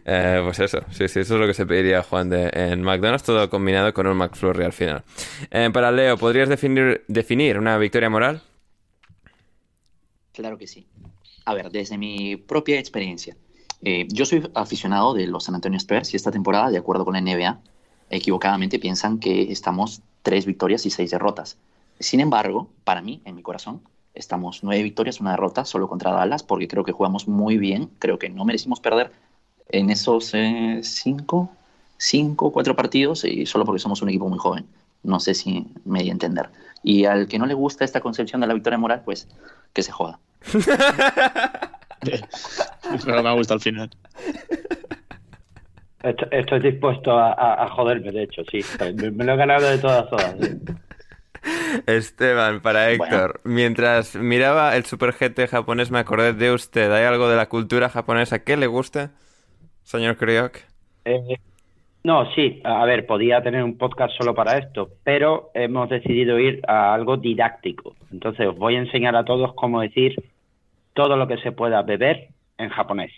Eh, 0.04 0.40
pues 0.44 0.60
eso, 0.60 0.84
sí, 0.92 1.08
sí, 1.08 1.20
eso 1.20 1.34
es 1.34 1.40
lo 1.40 1.46
que 1.48 1.54
se 1.54 1.66
pediría 1.66 2.04
Juan 2.04 2.30
de 2.30 2.50
en 2.52 2.82
McDonald's, 2.82 3.24
todo 3.24 3.50
combinado 3.50 3.92
con 3.92 4.06
un 4.06 4.16
McFlurry 4.16 4.64
al 4.64 4.72
final. 4.72 5.02
Eh, 5.50 5.70
para 5.72 5.90
Leo, 5.90 6.16
¿podrías 6.18 6.48
definir, 6.48 7.04
definir 7.08 7.58
una 7.58 7.76
victoria 7.78 8.08
moral? 8.08 8.42
Claro 10.32 10.56
que 10.56 10.68
sí. 10.68 10.86
A 11.44 11.54
ver, 11.54 11.70
desde 11.70 11.98
mi 11.98 12.36
propia 12.36 12.78
experiencia, 12.78 13.36
eh, 13.82 14.06
yo 14.10 14.24
soy 14.26 14.48
aficionado 14.54 15.14
de 15.14 15.26
los 15.26 15.44
San 15.44 15.54
Antonio 15.54 15.78
Spurs 15.78 16.12
y 16.12 16.16
esta 16.16 16.30
temporada, 16.30 16.70
de 16.70 16.78
acuerdo 16.78 17.04
con 17.04 17.14
la 17.14 17.20
NBA, 17.20 17.60
equivocadamente 18.10 18.78
piensan 18.78 19.18
que 19.18 19.50
estamos 19.50 20.02
tres 20.22 20.46
victorias 20.46 20.84
y 20.86 20.90
seis 20.90 21.10
derrotas. 21.10 21.56
Sin 21.98 22.20
embargo, 22.20 22.68
para 22.84 23.02
mí, 23.02 23.22
en 23.24 23.36
mi 23.36 23.42
corazón, 23.42 23.82
estamos 24.14 24.62
nueve 24.62 24.82
victorias, 24.82 25.20
una 25.20 25.32
derrota 25.32 25.64
solo 25.64 25.88
contra 25.88 26.12
Dallas, 26.12 26.42
porque 26.42 26.68
creo 26.68 26.84
que 26.84 26.92
jugamos 26.92 27.28
muy 27.28 27.56
bien, 27.56 27.90
creo 27.98 28.18
que 28.18 28.28
no 28.28 28.44
merecimos 28.44 28.80
perder 28.80 29.12
en 29.68 29.90
esos 29.90 30.34
eh, 30.34 30.80
cinco, 30.82 31.50
cinco, 31.96 32.52
cuatro 32.52 32.76
partidos 32.76 33.24
y 33.24 33.46
solo 33.46 33.64
porque 33.64 33.80
somos 33.80 34.02
un 34.02 34.08
equipo 34.08 34.28
muy 34.28 34.38
joven. 34.38 34.66
No 35.02 35.20
sé 35.20 35.34
si 35.34 35.66
me 35.84 36.02
di 36.02 36.10
a 36.10 36.12
entender. 36.12 36.50
Y 36.82 37.04
al 37.04 37.28
que 37.28 37.38
no 37.38 37.46
le 37.46 37.54
gusta 37.54 37.84
esta 37.84 38.00
concepción 38.00 38.40
de 38.40 38.46
la 38.46 38.54
victoria 38.54 38.78
moral, 38.78 39.02
pues 39.04 39.28
que 39.72 39.82
se 39.82 39.92
joda. 39.92 40.18
Pero 43.04 43.22
me 43.22 43.34
gusta 43.34 43.54
al 43.54 43.60
final. 43.60 43.90
Esto- 46.02 46.30
Estoy 46.30 46.60
dispuesto 46.60 47.12
a, 47.12 47.32
a- 47.32 47.64
a 47.64 47.68
joderme, 47.68 48.10
de 48.10 48.22
hecho, 48.24 48.42
sí. 48.50 48.60
Me, 48.96 49.10
me 49.10 49.24
lo 49.24 49.34
he 49.34 49.36
ganado 49.36 49.68
de 49.68 49.78
todas, 49.78 50.08
todas. 50.08 50.34
sí. 50.40 50.58
Esteban, 51.86 52.60
para 52.60 52.84
Bueno. 52.96 53.04
Héctor, 53.04 53.40
mientras 53.44 54.14
miraba 54.16 54.76
el 54.76 54.84
Super 54.84 55.12
GT 55.14 55.46
japonés 55.48 55.90
me 55.90 55.98
acordé 55.98 56.32
de 56.34 56.52
usted. 56.52 56.92
¿Hay 56.92 57.04
algo 57.04 57.28
de 57.28 57.36
la 57.36 57.48
cultura 57.48 57.88
japonesa 57.88 58.40
que 58.44 58.56
le 58.58 58.66
guste, 58.66 59.08
señor 59.82 60.16
Kriok? 60.18 60.58
Eh, 61.06 61.36
no, 62.04 62.30
sí, 62.34 62.60
a 62.64 62.84
ver, 62.84 63.06
podía 63.06 63.42
tener 63.42 63.62
un 63.62 63.78
podcast 63.78 64.14
solo 64.18 64.34
para 64.34 64.58
esto, 64.58 64.90
pero 65.02 65.50
hemos 65.54 65.88
decidido 65.88 66.38
ir 66.38 66.60
a 66.68 66.92
algo 66.94 67.16
didáctico. 67.16 67.94
Entonces, 68.12 68.46
os 68.46 68.56
voy 68.58 68.76
a 68.76 68.80
enseñar 68.80 69.16
a 69.16 69.24
todos 69.24 69.54
cómo 69.54 69.80
decir 69.80 70.14
todo 70.92 71.16
lo 71.16 71.26
que 71.26 71.38
se 71.38 71.52
pueda 71.52 71.80
beber 71.82 72.28
en 72.60 72.68
japonés. 72.68 73.12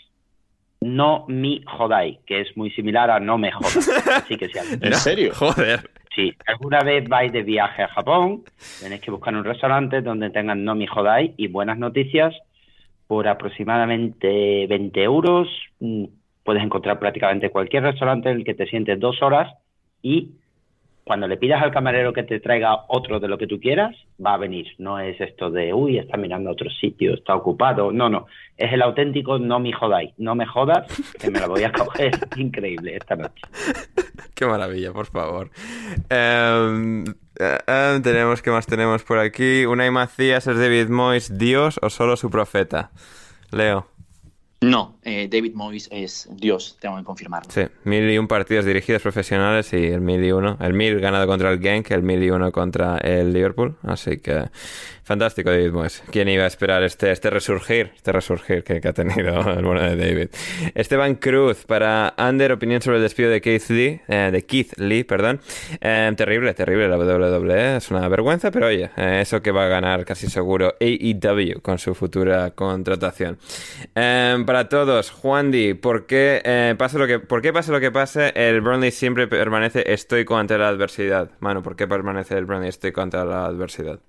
No 0.81 1.25
mi 1.29 1.63
jodai, 1.65 2.21
que 2.27 2.41
es 2.41 2.57
muy 2.57 2.71
similar 2.71 3.11
a 3.11 3.21
no 3.21 3.39
me 3.39 3.53
jodas. 3.53 3.89
Así 4.17 4.37
que 4.37 4.49
si, 4.49 4.59
¿En 4.59 4.95
serio? 4.95 5.33
Joder. 5.35 5.91
si 6.15 6.35
alguna 6.47 6.81
vez 6.81 7.09
vais 7.09 7.33
de 7.33 7.43
viaje 7.43 7.83
a 7.83 7.89
Japón, 7.89 8.43
tenéis 8.81 9.01
que 9.01 9.11
buscar 9.11 9.35
un 9.35 9.45
restaurante 9.45 10.03
donde 10.03 10.31
tengan 10.31 10.65
no 10.65 10.75
mi 10.75 10.87
jodai 10.87 11.35
y 11.37 11.47
buenas 11.49 11.79
noticias. 11.79 12.35
Por 13.07 13.29
aproximadamente 13.29 14.67
20 14.67 15.03
euros 15.03 15.49
mm, 15.81 16.05
puedes 16.45 16.63
encontrar 16.63 16.99
prácticamente 16.99 17.51
cualquier 17.51 17.85
restaurante 17.85 18.31
en 18.31 18.39
el 18.39 18.45
que 18.45 18.55
te 18.55 18.67
sientes 18.67 18.99
dos 18.99 19.23
horas 19.23 19.53
y 20.03 20.33
cuando 21.05 21.27
le 21.27 21.37
pidas 21.37 21.63
al 21.63 21.73
camarero 21.73 22.13
que 22.13 22.23
te 22.23 22.39
traiga 22.39 22.85
otro 22.89 23.19
de 23.19 23.27
lo 23.27 23.37
que 23.37 23.47
tú 23.47 23.59
quieras, 23.59 23.95
va 24.25 24.35
a 24.35 24.39
venir. 24.39 24.69
No 24.79 25.01
es 25.01 25.21
esto 25.21 25.51
de, 25.51 25.75
uy, 25.75 25.99
está 25.99 26.17
mirando 26.17 26.51
a 26.51 26.53
otro 26.53 26.71
sitio, 26.71 27.15
está 27.15 27.35
ocupado. 27.35 27.91
No, 27.91 28.09
no. 28.09 28.27
Es 28.57 28.73
el 28.73 28.83
auténtico 28.83 29.39
no 29.39 29.59
me 29.59 29.73
jodáis. 29.73 30.13
No 30.19 30.35
me 30.35 30.47
jodas, 30.47 30.87
que 31.19 31.31
me 31.31 31.41
la 31.41 31.49
voy 31.49 31.65
a 31.65 31.73
coger. 31.73 32.13
Increíble 32.37 32.97
esta 32.97 33.17
noche. 33.17 33.43
Qué 34.35 34.47
maravilla, 34.47 34.93
por 34.93 35.07
favor. 35.07 35.51
Em, 36.09 37.05
eh, 37.39 37.59
em, 37.67 38.03
tenemos, 38.03 38.41
¿qué 38.41 38.51
más 38.51 38.67
tenemos 38.67 39.03
por 39.03 39.19
aquí? 39.19 39.67
Unai 39.67 39.91
Macías, 39.91 40.47
¿es 40.47 40.59
David 40.59 40.89
Moyes 40.89 41.37
Dios 41.37 41.81
o 41.83 41.91
solo 41.91 42.17
su 42.17 42.31
profeta? 42.31 42.91
Leo. 43.51 43.92
No, 44.63 44.97
eh, 45.03 45.29
David 45.29 45.55
Moyes 45.55 45.89
es 45.91 46.29
Dios, 46.31 46.79
tengo 46.81 46.97
que 46.97 47.03
confirmarlo. 47.03 47.51
Sí, 47.51 47.63
mil 47.83 48.09
y 48.09 48.17
un 48.17 48.29
partidos 48.29 48.65
dirigidos 48.65 49.03
profesionales 49.03 49.73
y 49.73 49.87
el 49.87 50.01
mil 50.01 50.25
y 50.25 50.31
uno. 50.31 50.57
El 50.61 50.73
mil 50.73 51.01
ganado 51.01 51.27
contra 51.27 51.51
el 51.51 51.61
Genk, 51.61 51.91
el 51.91 52.05
mil 52.05 52.23
y 52.23 52.31
uno 52.31 52.53
contra 52.53 52.99
el 52.99 53.33
Liverpool. 53.33 53.75
Así 53.83 54.19
que 54.19 54.51
fantástico, 55.03 55.51
David 55.51 55.73
Moyes. 55.73 56.03
¿Quién 56.11 56.29
iba 56.29 56.45
a 56.45 56.47
esperar 56.47 56.83
este, 56.85 57.11
este 57.11 57.29
resurgir? 57.29 57.91
Este 57.97 58.13
resurgir 58.13 58.63
que, 58.63 58.81
ha 58.87 58.93
tenido 58.93 59.41
el 59.59 59.65
bueno 59.65 59.83
de 59.83 59.97
David. 59.97 60.29
Esteban 60.75 61.17
Cruz, 61.17 61.65
para 61.67 62.15
Under, 62.17 62.53
opinión 62.53 62.81
sobre 62.81 62.99
el 62.99 63.03
despido 63.03 63.31
de 63.31 63.41
Keith 63.41 63.69
Lee, 63.69 64.01
eh, 64.07 64.31
de 64.33 64.47
Keith 64.47 64.79
Lee, 64.79 65.03
perdón. 65.03 65.41
Eh, 65.81 66.13
terrible, 66.17 66.55
terrible 66.55 66.89
la 66.89 66.97
WWE. 66.97 67.77
Es 67.77 67.91
una 67.91 68.09
vergüenza, 68.09 68.51
pero 68.51 68.69
oye, 68.69 68.91
eh, 68.97 69.19
eso 69.23 69.43
que 69.43 69.51
va 69.51 69.65
a 69.65 69.69
ganar 69.69 70.05
casi 70.05 70.29
seguro 70.29 70.77
AEW 70.81 71.61
con 71.61 71.79
su 71.79 71.95
futura 71.95 72.53
contratación. 72.53 73.39
Eh, 73.95 74.37
para 74.53 74.69
todos, 74.69 75.11
Juan 75.11 75.51
Di, 75.51 75.73
¿por 75.73 76.05
qué, 76.05 76.43
eh, 76.45 76.75
pase 76.77 76.99
lo 76.99 77.07
que, 77.07 77.19
¿por 77.19 77.41
qué 77.41 77.55
pase 77.55 77.73
lo 77.73 77.81
que 77.81 77.91
pase, 77.91 78.33
el 78.35 78.61
Burnley 78.61 78.91
siempre 78.91 79.27
permanece 79.27 79.91
estoico 79.95 80.37
ante 80.37 80.59
la 80.59 80.69
adversidad? 80.69 81.31
Mano, 81.41 81.63
¿por 81.63 81.75
qué 81.75 81.89
permanece 81.89 82.37
el 82.37 82.45
Burnley 82.45 82.69
estoico 82.69 83.01
ante 83.01 83.17
la 83.17 83.47
adversidad? 83.47 84.01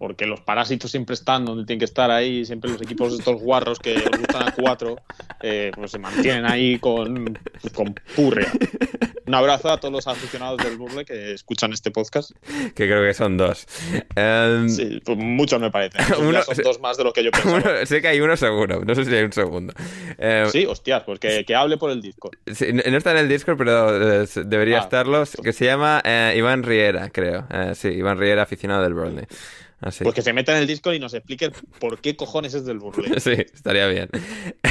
Porque 0.00 0.24
los 0.24 0.40
parásitos 0.40 0.90
siempre 0.90 1.12
están 1.12 1.44
donde 1.44 1.66
tienen 1.66 1.78
que 1.78 1.84
estar 1.84 2.10
ahí, 2.10 2.46
siempre 2.46 2.70
los 2.70 2.80
equipos 2.80 3.12
de 3.12 3.18
estos 3.18 3.38
guarros 3.38 3.78
que 3.78 3.96
les 3.96 4.10
gustan 4.18 4.48
a 4.48 4.52
cuatro, 4.52 4.96
eh, 5.42 5.72
pues 5.74 5.90
se 5.90 5.98
mantienen 5.98 6.46
ahí 6.46 6.78
con, 6.78 7.38
con 7.74 7.94
purria. 8.16 8.50
Un 9.26 9.34
abrazo 9.34 9.68
a 9.68 9.78
todos 9.78 9.92
los 9.92 10.06
aficionados 10.06 10.56
del 10.64 10.78
Burle 10.78 11.04
que 11.04 11.34
escuchan 11.34 11.74
este 11.74 11.90
podcast. 11.90 12.30
Que 12.74 12.86
creo 12.86 13.06
que 13.06 13.12
son 13.12 13.36
dos. 13.36 13.66
Um, 14.16 14.70
sí, 14.70 15.02
pues 15.04 15.18
muchos 15.18 15.60
me 15.60 15.70
parecen. 15.70 16.00
Uno, 16.18 16.42
son 16.44 16.56
dos 16.64 16.80
más 16.80 16.96
de 16.96 17.04
lo 17.04 17.12
que 17.12 17.22
yo 17.22 17.30
pensaba. 17.30 17.58
Uno, 17.58 17.86
sé 17.86 18.00
que 18.00 18.08
hay 18.08 18.20
uno 18.22 18.38
seguro, 18.38 18.82
no 18.82 18.94
sé 18.94 19.04
si 19.04 19.14
hay 19.14 19.24
un 19.24 19.32
segundo. 19.32 19.74
Eh, 20.16 20.46
sí, 20.50 20.64
hostias, 20.64 21.02
pues 21.04 21.20
que, 21.20 21.44
que, 21.44 21.54
hable 21.54 21.76
por 21.76 21.90
el 21.90 22.00
Discord. 22.00 22.36
Sí, 22.50 22.72
no 22.72 22.96
está 22.96 23.12
en 23.12 23.18
el 23.18 23.28
Discord, 23.28 23.58
pero 23.58 24.26
debería 24.46 24.78
ah, 24.78 24.82
estarlo. 24.82 25.24
Que 25.42 25.52
se 25.52 25.66
llama 25.66 26.00
eh, 26.06 26.32
Iván 26.38 26.62
Riera, 26.62 27.10
creo. 27.10 27.46
sí, 27.74 27.88
Iván 27.88 28.18
Riera, 28.18 28.42
aficionado 28.42 28.82
del 28.82 28.94
Burnley. 28.94 29.26
Así. 29.80 30.04
Pues 30.04 30.14
que 30.14 30.22
se 30.22 30.32
meta 30.34 30.52
en 30.52 30.58
el 30.58 30.66
Discord 30.66 30.94
y 30.94 30.98
nos 30.98 31.14
explique 31.14 31.50
por 31.78 32.00
qué 32.00 32.14
cojones 32.14 32.52
es 32.52 32.66
del 32.66 32.78
Burley. 32.78 33.12
Sí, 33.20 33.32
estaría 33.32 33.86
bien. 33.86 34.08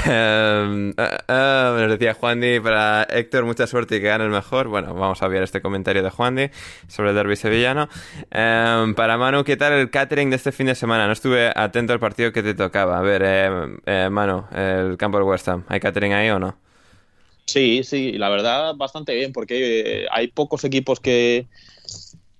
Um, 0.05 0.89
uh, 0.89 1.31
uh, 1.31 1.79
nos 1.79 1.89
decía 1.89 2.13
Juan 2.13 2.41
Di 2.41 2.59
para 2.59 3.03
Héctor, 3.03 3.45
mucha 3.45 3.65
suerte 3.65 3.97
y 3.97 4.01
que 4.01 4.07
gane 4.07 4.25
el 4.25 4.29
mejor. 4.29 4.67
Bueno, 4.67 4.93
vamos 4.93 5.21
a 5.23 5.27
ver 5.27 5.41
este 5.43 5.61
comentario 5.61 6.03
de 6.03 6.09
Juan 6.09 6.35
Di 6.35 6.49
sobre 6.87 7.09
el 7.09 7.15
derby 7.15 7.35
sevillano. 7.35 7.89
Um, 8.31 8.93
para 8.93 9.17
Manu, 9.17 9.43
¿qué 9.43 9.57
tal 9.57 9.73
el 9.73 9.89
catering 9.89 10.29
de 10.29 10.35
este 10.35 10.51
fin 10.51 10.67
de 10.67 10.75
semana? 10.75 11.07
No 11.07 11.13
estuve 11.13 11.51
atento 11.55 11.93
al 11.93 11.99
partido 11.99 12.31
que 12.31 12.43
te 12.43 12.53
tocaba. 12.53 12.99
A 12.99 13.01
ver, 13.01 13.23
eh, 13.25 13.77
eh, 13.85 14.09
Manu, 14.11 14.45
el 14.55 14.97
campo 14.97 15.17
del 15.17 15.27
West 15.27 15.47
Ham, 15.47 15.63
¿hay 15.67 15.79
catering 15.79 16.13
ahí 16.13 16.29
o 16.29 16.37
no? 16.37 16.57
Sí, 17.45 17.83
sí, 17.83 18.11
la 18.11 18.29
verdad 18.29 18.75
bastante 18.75 19.15
bien, 19.15 19.33
porque 19.33 20.05
hay 20.11 20.27
pocos 20.27 20.63
equipos 20.65 20.99
que 20.99 21.47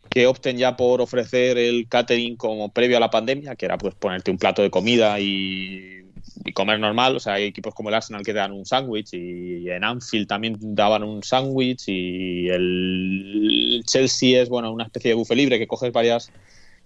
que 0.10 0.28
opten 0.28 0.58
ya 0.58 0.76
por 0.76 1.02
ofrecer 1.02 1.58
el 1.58 1.88
catering 1.88 2.36
como 2.36 2.72
previo 2.74 2.98
a 2.98 3.00
la 3.00 3.10
pandemia, 3.10 3.56
que 3.56 3.66
era 3.66 3.78
pues 3.78 3.96
ponerte 3.96 4.32
un 4.32 4.38
plato 4.38 4.62
de 4.62 4.72
comida 4.72 5.20
y, 5.20 6.04
y 6.46 6.54
comer 6.54 6.80
normal. 6.80 7.16
O 7.16 7.20
sea, 7.20 7.34
hay 7.34 7.46
equipos 7.46 7.74
como 7.74 7.90
el 7.90 7.96
Arsenal 7.96 8.24
que 8.24 8.34
dan 8.34 8.52
un 8.52 8.66
sándwich 8.66 9.14
y 9.14 9.70
en 9.70 9.84
Anfield 9.84 10.28
también 10.28 10.58
daban 10.60 11.04
un 11.04 11.24
sándwich 11.24 11.84
y 11.88 12.50
el 12.50 13.84
Chelsea 13.86 14.42
es 14.42 14.50
bueno 14.50 14.72
una 14.72 14.86
especie 14.86 15.10
de 15.10 15.16
buffet 15.16 15.38
libre 15.38 15.60
que 15.60 15.68
coges 15.68 15.92
varias 15.92 16.32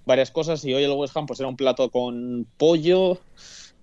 varias 0.05 0.31
cosas 0.31 0.63
y 0.65 0.73
hoy 0.73 0.83
el 0.83 0.91
West 0.91 1.15
Ham 1.15 1.25
pues 1.25 1.39
era 1.39 1.47
un 1.47 1.55
plato 1.55 1.89
con 1.89 2.45
pollo 2.57 3.19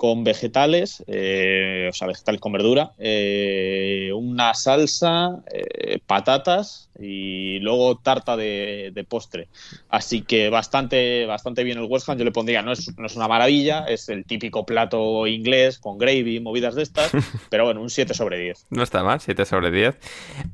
con 0.00 0.24
vegetales, 0.24 1.04
eh, 1.08 1.88
o 1.90 1.92
sea, 1.92 2.08
vegetales 2.08 2.40
con 2.40 2.52
verdura, 2.52 2.92
eh, 2.96 4.10
una 4.14 4.54
salsa, 4.54 5.40
eh, 5.52 5.98
patatas 6.06 6.88
y 6.98 7.58
luego 7.58 7.98
tarta 7.98 8.34
de, 8.34 8.92
de, 8.94 9.04
postre. 9.04 9.48
Así 9.90 10.22
que 10.22 10.48
bastante, 10.48 11.26
bastante 11.26 11.64
bien 11.64 11.76
el 11.76 11.84
West 11.84 12.08
Ham. 12.08 12.16
Yo 12.16 12.24
le 12.24 12.32
pondría, 12.32 12.62
no 12.62 12.72
es, 12.72 12.96
no 12.96 13.04
es 13.04 13.14
una 13.14 13.28
maravilla, 13.28 13.84
es 13.88 14.08
el 14.08 14.24
típico 14.24 14.64
plato 14.64 15.26
inglés 15.26 15.78
con 15.78 15.98
gravy, 15.98 16.40
movidas 16.40 16.76
de 16.76 16.82
estas, 16.82 17.12
pero 17.50 17.66
bueno, 17.66 17.82
un 17.82 17.90
7 17.90 18.14
sobre 18.14 18.38
10. 18.38 18.68
No 18.70 18.82
está 18.82 19.04
mal, 19.04 19.20
7 19.20 19.44
sobre 19.44 19.70
10. 19.70 19.98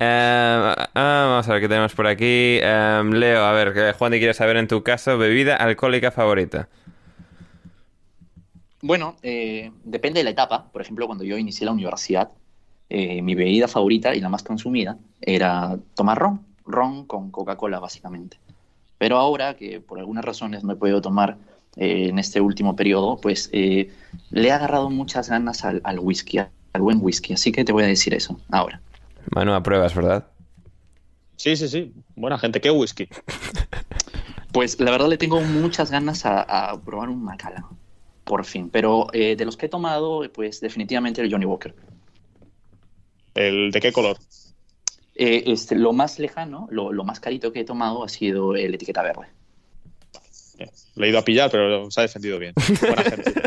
Ah, 0.01 0.89
vamos 0.93 1.48
a 1.48 1.52
ver 1.52 1.62
qué 1.62 1.68
tenemos 1.68 1.94
por 1.94 2.09
aquí. 2.09 2.59
Leo, 2.59 3.44
a 3.44 3.52
ver, 3.52 3.93
Juan, 3.93 4.10
quiere 4.10 4.35
saber 4.35 4.56
en 4.56 4.66
tu 4.66 4.82
caso, 4.82 5.16
bebida 5.18 5.55
alcohólica 5.55 6.10
favorita. 6.10 6.68
Bueno, 8.82 9.16
eh, 9.23 9.73
depende 9.85 10.20
de 10.20 10.24
la 10.24 10.31
etapa. 10.31 10.70
Por 10.70 10.82
ejemplo, 10.82 11.07
cuando 11.07 11.24
yo 11.24 11.39
inicié 11.39 11.65
la 11.65 11.73
universidad, 11.73 12.31
eh, 12.89 13.23
mi 13.23 13.35
bebida 13.35 13.69
favorita 13.69 14.15
y 14.15 14.20
la 14.20 14.28
más 14.28 14.43
consumida 14.43 14.98
era 15.20 15.78
tomar 15.94 16.19
ron, 16.19 16.40
ron 16.65 17.07
con 17.07 17.31
Coca-Cola 17.31 17.78
básicamente. 17.81 18.39
Pero 18.98 19.16
ahora 19.16 19.57
que 19.57 19.81
por 19.81 19.98
algunas 19.98 20.24
razones 20.24 20.65
no 20.65 20.73
he 20.73 20.77
podido 20.77 21.01
tomar 21.01 21.36
eh, 21.77 22.09
en 22.09 22.19
este 22.19 22.40
último 22.40 22.77
periodo, 22.77 23.19
pues 23.20 23.51
le 23.53 23.89
he 24.32 24.53
agarrado 24.53 24.90
muchas 24.90 25.28
ganas 25.28 25.65
al, 25.65 25.81
al, 25.85 25.98
whisky, 25.98 26.39
al 26.39 26.81
buen 26.81 26.98
whisky. 27.01 27.32
Así 27.32 27.53
que 27.53 27.65
te 27.65 27.73
voy 27.73 27.85
a 27.85 27.86
decir 27.86 28.15
eso 28.15 28.39
ahora. 28.51 28.81
Manu, 29.35 29.53
apruebas, 29.53 29.94
¿verdad? 29.94 30.27
Sí, 31.36 31.57
sí, 31.57 31.69
sí. 31.69 31.93
Buena 32.15 32.39
gente. 32.39 32.61
¿Qué 32.61 32.70
whisky? 32.70 33.09
Pues 34.53 34.81
la 34.81 34.90
verdad 34.90 35.09
le 35.09 35.19
tengo 35.19 35.39
muchas 35.43 35.90
ganas 35.90 36.24
a, 36.24 36.40
a 36.40 36.81
probar 36.81 37.11
un 37.11 37.23
Macallan 37.23 37.66
por 38.27 38.44
fin. 38.44 38.69
Pero 38.69 39.07
eh, 39.12 39.36
de 39.36 39.44
los 39.44 39.57
que 39.57 39.66
he 39.66 39.69
tomado, 39.69 40.23
pues 40.35 40.61
definitivamente 40.61 41.23
el 41.23 41.31
Johnny 41.31 41.47
Walker. 41.47 41.74
¿El 43.35 43.70
de 43.70 43.81
qué 43.81 43.93
color? 43.93 44.19
Eh, 45.15 45.44
este, 45.47 45.77
lo 45.77 45.93
más 45.93 46.19
lejano, 46.19 46.66
lo, 46.70 46.93
lo, 46.93 47.05
más 47.05 47.20
carito 47.20 47.53
que 47.53 47.61
he 47.61 47.65
tomado 47.65 48.05
ha 48.05 48.09
sido 48.09 48.55
el 48.57 48.74
etiqueta 48.74 49.03
verde. 49.03 49.28
Bien. 50.59 50.70
Lo 50.97 51.07
he 51.07 51.09
ido 51.09 51.19
a 51.19 51.23
pillar, 51.23 51.51
pero 51.51 51.90
se 51.90 52.01
ha 52.01 52.03
defendido 52.03 52.39
bien. 52.39 52.53
Buena 52.81 53.03
gente. 53.03 53.32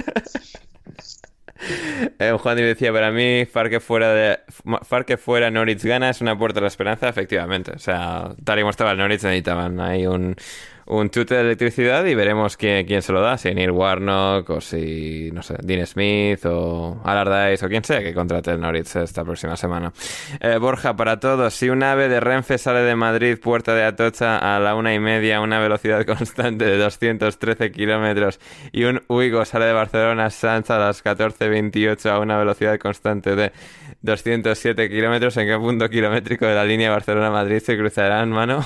Eh, 2.19 2.31
Juan 2.39 2.57
decía, 2.57 2.91
para 2.91 3.11
mí, 3.11 3.45
far 3.45 3.69
que 3.69 3.79
fuera 3.79 4.13
de 4.13 4.39
far 4.83 5.05
que 5.05 5.17
fuera 5.17 5.51
Norwich 5.51 5.83
gana 5.83 6.09
es 6.09 6.21
una 6.21 6.37
puerta 6.37 6.59
de 6.59 6.61
la 6.61 6.67
esperanza, 6.67 7.09
efectivamente. 7.09 7.71
O 7.71 7.79
sea, 7.79 8.33
tal 8.43 8.59
y 8.59 8.61
como 8.61 8.71
estaba 8.71 8.91
el 8.91 8.97
Norwich 8.97 9.23
necesitaban 9.23 9.79
ahí 9.79 10.07
un, 10.07 10.35
un 10.89 11.09
chute 11.11 11.35
de 11.35 11.41
electricidad 11.41 12.03
y 12.05 12.15
veremos 12.15 12.57
quién, 12.57 12.85
quién, 12.85 13.03
se 13.03 13.13
lo 13.13 13.21
da, 13.21 13.37
si 13.37 13.53
Neil 13.53 13.71
Warnock 13.71 14.49
o 14.49 14.59
si, 14.59 15.29
no 15.31 15.43
sé, 15.43 15.55
Dean 15.61 15.85
Smith 15.85 16.43
o 16.45 16.99
Allardyce 17.03 17.65
o 17.65 17.69
quien 17.69 17.83
sea 17.83 17.99
que 18.01 18.13
contrate 18.13 18.51
el 18.51 18.59
Norwich 18.59 18.95
esta 18.95 19.23
próxima 19.23 19.55
semana. 19.55 19.93
Eh, 20.39 20.57
Borja, 20.57 20.95
para 20.95 21.19
todos, 21.19 21.53
si 21.53 21.69
un 21.69 21.83
ave 21.83 22.09
de 22.09 22.19
Renfe 22.19 22.57
sale 22.57 22.81
de 22.81 22.95
Madrid, 22.95 23.37
puerta 23.39 23.75
de 23.75 23.83
Atocha, 23.83 24.37
a 24.39 24.59
la 24.59 24.73
una 24.75 24.93
y 24.93 24.99
media 24.99 25.37
a 25.37 25.41
una 25.41 25.59
velocidad 25.59 26.05
constante 26.07 26.65
de 26.65 26.77
213 26.77 27.71
kilómetros 27.71 28.39
y 28.71 28.85
un 28.85 29.03
Uigo 29.07 29.45
sale 29.45 29.65
de 29.65 29.73
Barcelona 29.73 30.31
Sanz 30.31 30.71
a 30.71 30.79
las 30.79 31.03
14.28 31.03 32.09
a 32.09 32.19
una 32.19 32.37
velocidad 32.37 32.79
constante 32.79 33.35
de 33.35 33.51
207 34.01 34.89
kilómetros, 34.89 35.37
¿en 35.37 35.47
qué 35.47 35.57
punto 35.57 35.87
kilométrico 35.89 36.47
de 36.47 36.55
la 36.55 36.65
línea 36.65 36.89
Barcelona-Madrid 36.89 37.59
se 37.59 37.77
cruzarán, 37.77 38.31
mano? 38.31 38.65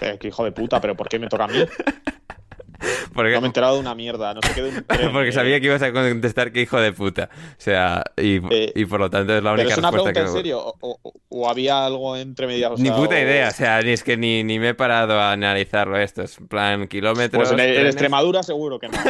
Eh, 0.00 0.16
que 0.20 0.28
hijo 0.28 0.44
de 0.44 0.52
puta, 0.52 0.80
pero 0.80 0.96
¿por 0.96 1.08
qué 1.08 1.18
me 1.18 1.28
toca 1.28 1.44
a 1.44 1.48
mí? 1.48 1.64
Porque... 3.12 3.32
No 3.32 3.40
me 3.40 3.46
he 3.46 3.48
enterado 3.48 3.74
de 3.74 3.80
una 3.80 3.94
mierda, 3.96 4.32
no 4.34 4.40
sé 4.42 4.54
qué 4.54 4.62
de 4.62 4.68
un 4.68 4.84
tren, 4.86 5.12
Porque 5.12 5.32
sabía 5.32 5.56
eh. 5.56 5.60
que 5.60 5.66
ibas 5.66 5.82
a 5.82 5.92
contestar 5.92 6.52
que 6.52 6.62
hijo 6.62 6.80
de 6.80 6.92
puta. 6.92 7.28
O 7.32 7.60
sea, 7.60 8.04
y, 8.16 8.36
eh, 8.54 8.72
y 8.74 8.84
por 8.84 9.00
lo 9.00 9.10
tanto 9.10 9.36
es 9.36 9.42
la 9.42 9.52
única 9.52 9.64
¿pero 9.68 9.72
es 9.72 9.78
una 9.78 9.90
respuesta 9.90 10.12
pregunta 10.12 10.20
que... 10.20 10.26
en 10.28 10.32
serio? 10.44 10.74
¿O, 10.80 10.98
o, 11.02 11.12
o 11.28 11.50
había 11.50 11.84
algo 11.84 12.16
entre 12.16 12.46
medias? 12.46 12.70
O 12.70 12.76
Ni 12.76 12.86
sea, 12.88 12.96
puta 12.96 13.16
o- 13.16 13.18
idea, 13.18 13.48
o 13.48 13.50
sea, 13.50 13.82
ni 13.82 13.90
es 13.90 14.04
que 14.04 14.16
ni, 14.16 14.44
ni 14.44 14.60
me 14.60 14.68
he 14.68 14.74
parado 14.74 15.18
a 15.20 15.32
analizarlo 15.32 15.98
esto. 15.98 16.22
Es 16.22 16.38
plan 16.48 16.86
kilómetros. 16.86 17.48
Pues 17.48 17.60
en. 17.60 17.86
Extremadura 17.86 18.44
seguro 18.44 18.78
que 18.78 18.88
no. 18.88 18.96
no 18.96 19.02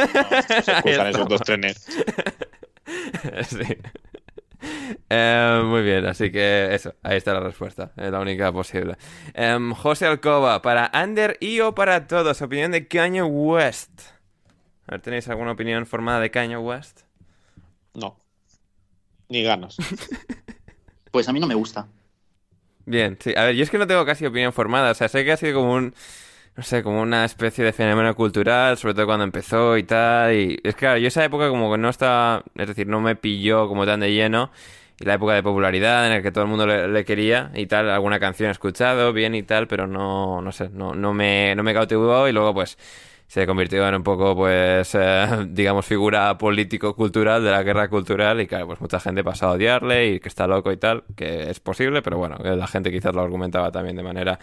se 0.63 0.73
cruzan 0.81 1.07
esos 1.07 1.27
dos 1.27 1.41
trenes. 1.41 1.85
sí. 3.47 3.77
Eh, 5.11 5.61
muy 5.65 5.81
bien, 5.81 6.05
así 6.05 6.31
que 6.31 6.73
eso, 6.73 6.93
ahí 7.03 7.17
está 7.17 7.33
la 7.33 7.39
respuesta, 7.39 7.91
es 7.95 8.11
la 8.11 8.19
única 8.19 8.51
posible. 8.51 8.95
Em, 9.33 9.73
José 9.73 10.05
Alcoba, 10.05 10.61
para 10.61 10.91
Under 10.93 11.37
y 11.39 11.59
o 11.61 11.73
para 11.73 12.07
todos, 12.07 12.41
opinión 12.41 12.71
de 12.71 12.87
Kanye 12.87 13.23
West. 13.23 14.01
A 14.87 14.91
ver, 14.93 15.01
¿tenéis 15.01 15.27
alguna 15.27 15.51
opinión 15.51 15.85
formada 15.85 16.19
de 16.19 16.31
Kanye 16.31 16.57
West? 16.57 17.01
No. 17.93 18.17
Ni 19.29 19.43
ganas. 19.43 19.77
Pues 21.11 21.27
a 21.27 21.33
mí 21.33 21.39
no 21.39 21.47
me 21.47 21.55
gusta. 21.55 21.87
Bien, 22.85 23.17
sí. 23.19 23.33
A 23.35 23.45
ver, 23.45 23.55
yo 23.55 23.63
es 23.63 23.69
que 23.69 23.77
no 23.77 23.87
tengo 23.87 24.05
casi 24.05 24.25
opinión 24.25 24.53
formada. 24.53 24.91
O 24.91 24.93
sea, 24.93 25.07
sé 25.09 25.23
que 25.25 25.31
ha 25.31 25.37
sido 25.37 25.59
como 25.59 25.73
un. 25.73 25.93
No 26.59 26.63
sé, 26.63 26.83
como 26.83 27.01
una 27.01 27.23
especie 27.23 27.63
de 27.63 27.71
fenómeno 27.71 28.13
cultural, 28.15 28.75
sobre 28.77 28.93
todo 28.93 29.05
cuando 29.05 29.23
empezó 29.23 29.77
y 29.77 29.83
tal. 29.83 30.33
Y 30.35 30.59
es 30.61 30.75
que, 30.75 30.79
claro, 30.79 30.97
yo 30.97 31.07
esa 31.07 31.23
época 31.23 31.47
como 31.47 31.71
que 31.71 31.77
no 31.77 31.87
estaba. 31.87 32.43
Es 32.53 32.67
decir, 32.67 32.85
no 32.85 32.99
me 32.99 33.15
pilló 33.15 33.69
como 33.69 33.85
tan 33.85 34.01
de 34.01 34.11
lleno. 34.11 34.51
Y 34.99 35.05
la 35.05 35.13
época 35.13 35.35
de 35.35 35.41
popularidad 35.41 36.05
en 36.07 36.11
la 36.11 36.21
que 36.21 36.33
todo 36.33 36.43
el 36.43 36.49
mundo 36.49 36.67
le, 36.67 37.05
quería 37.05 37.49
y 37.55 37.65
tal. 37.67 37.89
Alguna 37.89 38.19
canción 38.19 38.49
he 38.49 38.51
escuchado 38.51 39.13
bien 39.13 39.35
y 39.35 39.43
tal, 39.43 39.69
pero 39.69 39.87
no, 39.87 40.41
no 40.41 40.51
sé, 40.51 40.67
no, 40.67 40.93
no, 40.95 41.13
me, 41.13 41.55
no 41.55 41.63
me 41.63 41.73
cautivó. 41.73 42.27
Y 42.27 42.33
luego, 42.33 42.53
pues. 42.53 42.77
Se 43.29 43.45
convirtió 43.45 43.87
en 43.87 43.93
un 43.93 44.01
poco, 44.01 44.35
pues, 44.35 44.95
eh, 44.95 45.27
digamos, 45.49 45.85
figura 45.85 46.35
político-cultural 46.35 47.43
de 47.43 47.51
la 47.51 47.61
guerra 47.61 47.87
cultural 47.87 48.41
y 48.41 48.47
claro, 48.47 48.65
pues 48.65 48.81
mucha 48.81 48.99
gente 48.99 49.23
pasó 49.23 49.49
a 49.49 49.51
odiarle 49.51 50.07
y 50.07 50.19
que 50.19 50.27
está 50.27 50.47
loco 50.47 50.71
y 50.71 50.77
tal, 50.77 51.03
que 51.15 51.47
es 51.47 51.59
posible, 51.59 52.01
pero 52.01 52.17
bueno, 52.17 52.37
la 52.43 52.65
gente 52.65 52.91
quizás 52.91 53.13
lo 53.13 53.21
argumentaba 53.21 53.71
también 53.71 53.95
de 53.97 54.01
manera 54.01 54.39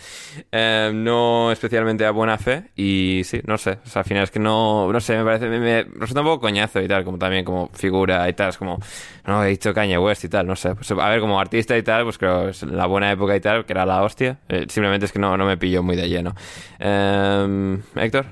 eh, 0.53 0.93
no 0.95 1.51
especialmente 1.51 2.07
a 2.07 2.13
buena 2.13 2.39
fe 2.39 2.71
y 2.77 3.23
sí, 3.25 3.41
no 3.45 3.59
sé, 3.59 3.79
o 3.85 3.89
sea, 3.89 4.03
al 4.03 4.09
final 4.09 4.23
es 4.23 4.31
que 4.31 4.39
no, 4.39 4.93
no 4.93 5.01
sé, 5.01 5.17
me 5.17 5.25
parece, 5.25 5.49
me, 5.49 5.59
me 5.59 5.83
resulta 5.83 6.21
un 6.21 6.27
poco 6.29 6.43
coñazo 6.43 6.81
y 6.81 6.87
tal, 6.87 7.03
como 7.03 7.19
también 7.19 7.45
como 7.45 7.69
figura 7.73 8.29
y 8.29 8.35
tal, 8.35 8.51
es 8.51 8.57
como, 8.57 8.79
no, 9.27 9.43
he 9.43 9.49
dicho 9.49 9.75
Kanye 9.75 9.99
West 9.99 10.23
y 10.23 10.29
tal, 10.29 10.47
no 10.47 10.55
sé, 10.55 10.77
pues, 10.77 10.89
a 10.93 11.09
ver, 11.09 11.19
como 11.19 11.41
artista 11.41 11.77
y 11.77 11.83
tal, 11.83 12.05
pues 12.05 12.19
creo 12.19 12.51
es 12.51 12.63
la 12.63 12.87
buena 12.87 13.11
época 13.11 13.35
y 13.35 13.41
tal, 13.41 13.65
que 13.65 13.73
era 13.73 13.85
la 13.85 14.05
hostia, 14.05 14.39
eh, 14.49 14.67
simplemente 14.69 15.07
es 15.07 15.13
que 15.13 15.19
no, 15.19 15.37
no 15.37 15.45
me 15.45 15.57
pilló 15.57 15.83
muy 15.83 15.97
de 15.97 16.09
lleno. 16.09 16.37
Eh, 16.79 17.79
Héctor, 17.97 18.27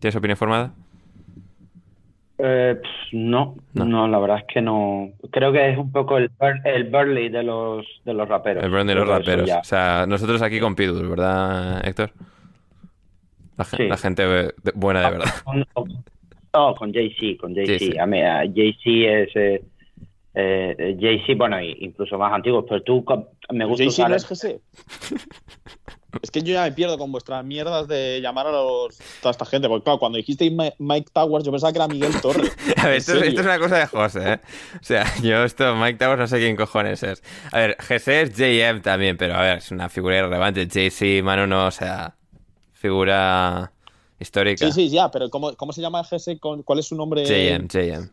¿tienes 0.00 0.16
opinión 0.16 0.36
formada? 0.36 0.72
Eh, 2.40 2.76
pff, 2.80 3.12
no, 3.14 3.56
No. 3.74 3.84
no, 3.84 4.06
la 4.06 4.18
verdad 4.20 4.38
es 4.38 4.44
que 4.54 4.60
no. 4.62 5.10
Creo 5.32 5.50
que 5.52 5.70
es 5.70 5.78
un 5.78 5.90
poco 5.90 6.18
el, 6.18 6.30
Bur- 6.38 6.60
el 6.64 6.84
Burley 6.84 7.28
de 7.30 7.42
los, 7.42 7.84
de 8.04 8.14
los 8.14 8.28
raperos. 8.28 8.62
El 8.62 8.70
brand 8.70 8.88
de 8.88 8.94
los 8.94 9.08
raperos. 9.08 9.46
ya. 9.48 9.58
O 9.58 9.64
sea, 9.64 10.06
nosotros 10.06 10.40
aquí 10.42 10.60
con 10.60 10.76
Pidul, 10.76 11.08
¿verdad, 11.08 11.84
Héctor? 11.86 12.12
La, 13.56 13.64
Sí. 13.64 13.88
la 13.88 13.96
gente 13.96 14.52
buena 14.74 15.00
de 15.02 15.10
verdad. 15.10 15.30
Con- 15.44 15.64
con- 15.72 16.04
No, 16.54 16.74
con 16.76 16.92
Jay-Z, 16.92 17.40
con 17.40 17.54
Jay-Z. 17.54 17.74
Es. 17.74 19.36
Eh, 19.36 19.62
eh, 20.34 20.96
Jay-Z, 21.00 21.34
bueno, 21.36 21.60
incluso 21.60 22.16
más 22.18 22.32
antiguos, 22.32 22.64
pero 22.68 22.82
tú 22.82 23.04
me 23.52 23.64
gusta 23.64 23.82
Jay-Z 23.84 24.02
usar. 24.06 24.10
no 24.10 24.16
es 24.16 24.26
GC. 24.28 24.60
Es 26.22 26.30
que 26.30 26.40
yo 26.42 26.54
ya 26.54 26.62
me 26.62 26.72
pierdo 26.72 26.96
con 26.96 27.12
vuestras 27.12 27.44
mierdas 27.44 27.86
de 27.86 28.20
llamar 28.22 28.46
a 28.46 28.50
los, 28.52 28.96
toda 29.20 29.30
esta 29.30 29.44
gente. 29.44 29.68
Porque, 29.68 29.84
claro, 29.84 29.98
cuando 29.98 30.16
dijiste 30.16 30.50
Mi- 30.50 30.72
Mike 30.78 31.10
Towers, 31.12 31.44
yo 31.44 31.50
pensaba 31.50 31.70
que 31.72 31.78
era 31.78 31.86
Miguel 31.88 32.18
Torres. 32.22 32.50
A 32.76 32.84
ver, 32.86 32.92
¿En 32.92 32.98
esto, 32.98 33.12
esto 33.14 33.40
es 33.40 33.46
una 33.46 33.58
cosa 33.58 33.76
de 33.78 33.86
José, 33.86 34.32
¿eh? 34.32 34.40
O 34.80 34.84
sea, 34.84 35.04
yo 35.22 35.44
esto, 35.44 35.74
Mike 35.76 35.98
Towers, 35.98 36.18
no 36.18 36.26
sé 36.26 36.38
quién 36.38 36.56
cojones 36.56 37.02
es. 37.02 37.22
A 37.52 37.58
ver, 37.58 37.76
GC 37.78 38.08
es 38.22 38.34
JM 38.34 38.80
también, 38.80 39.16
pero 39.18 39.34
a 39.34 39.42
ver, 39.42 39.58
es 39.58 39.70
una 39.70 39.88
figura 39.90 40.16
irrelevante. 40.18 40.66
JC, 40.66 41.22
mano, 41.22 41.46
no, 41.46 41.66
o 41.66 41.70
sea, 41.70 42.16
figura 42.72 43.72
histórica. 44.18 44.66
Sí, 44.66 44.72
sí, 44.72 44.88
ya, 44.88 45.10
pero 45.10 45.28
¿cómo, 45.30 45.54
cómo 45.56 45.72
se 45.72 45.80
llama? 45.82 46.02
¿Con- 46.40 46.62
¿Cuál 46.62 46.78
es 46.78 46.86
su 46.86 46.96
nombre? 46.96 47.24
JM, 47.24 47.68
JM. 47.68 48.10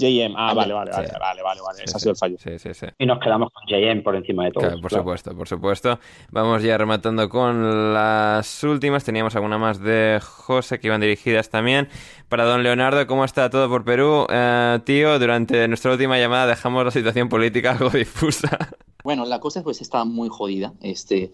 JM. 0.00 0.34
Ah, 0.36 0.52
vale, 0.54 0.72
vale, 0.72 0.90
vale, 0.90 1.08
Sí. 1.08 1.14
vale, 1.20 1.42
vale, 1.42 1.60
vale. 1.60 1.78
Sí, 1.78 1.84
Ese 1.84 1.96
ha 1.96 2.00
sido 2.00 2.10
el 2.12 2.16
fallo. 2.16 2.36
Sí, 2.38 2.58
sí, 2.58 2.74
sí. 2.74 2.86
Y 2.98 3.06
nos 3.06 3.18
quedamos 3.20 3.50
con 3.52 3.62
JM 3.68 4.02
por 4.02 4.16
encima 4.16 4.44
de 4.44 4.50
todo. 4.52 4.64
Claro, 4.64 4.80
por 4.80 4.90
supuesto, 4.90 5.36
por 5.36 5.48
supuesto. 5.48 5.98
Vamos 6.30 6.62
ya 6.62 6.76
rematando 6.78 7.28
con 7.28 7.92
las 7.94 8.64
últimas. 8.64 9.04
Teníamos 9.04 9.36
alguna 9.36 9.58
más 9.58 9.80
de 9.80 10.20
José 10.22 10.80
que 10.80 10.86
iban 10.88 11.00
dirigidas 11.00 11.50
también. 11.50 11.88
Para 12.28 12.44
don 12.44 12.62
Leonardo, 12.62 13.06
¿cómo 13.06 13.24
está 13.24 13.50
todo 13.50 13.68
por 13.68 13.84
Perú? 13.84 14.26
Eh, 14.30 14.78
tío, 14.84 15.18
durante 15.18 15.66
nuestra 15.68 15.92
última 15.92 16.18
llamada 16.18 16.46
dejamos 16.46 16.84
la 16.84 16.90
situación 16.90 17.28
política 17.28 17.70
algo 17.78 17.90
difusa. 17.90 18.56
Bueno, 19.04 19.24
la 19.24 19.40
cosa 19.40 19.62
pues 19.62 19.80
está 19.80 20.04
muy 20.04 20.28
jodida. 20.28 20.72
Este, 20.80 21.30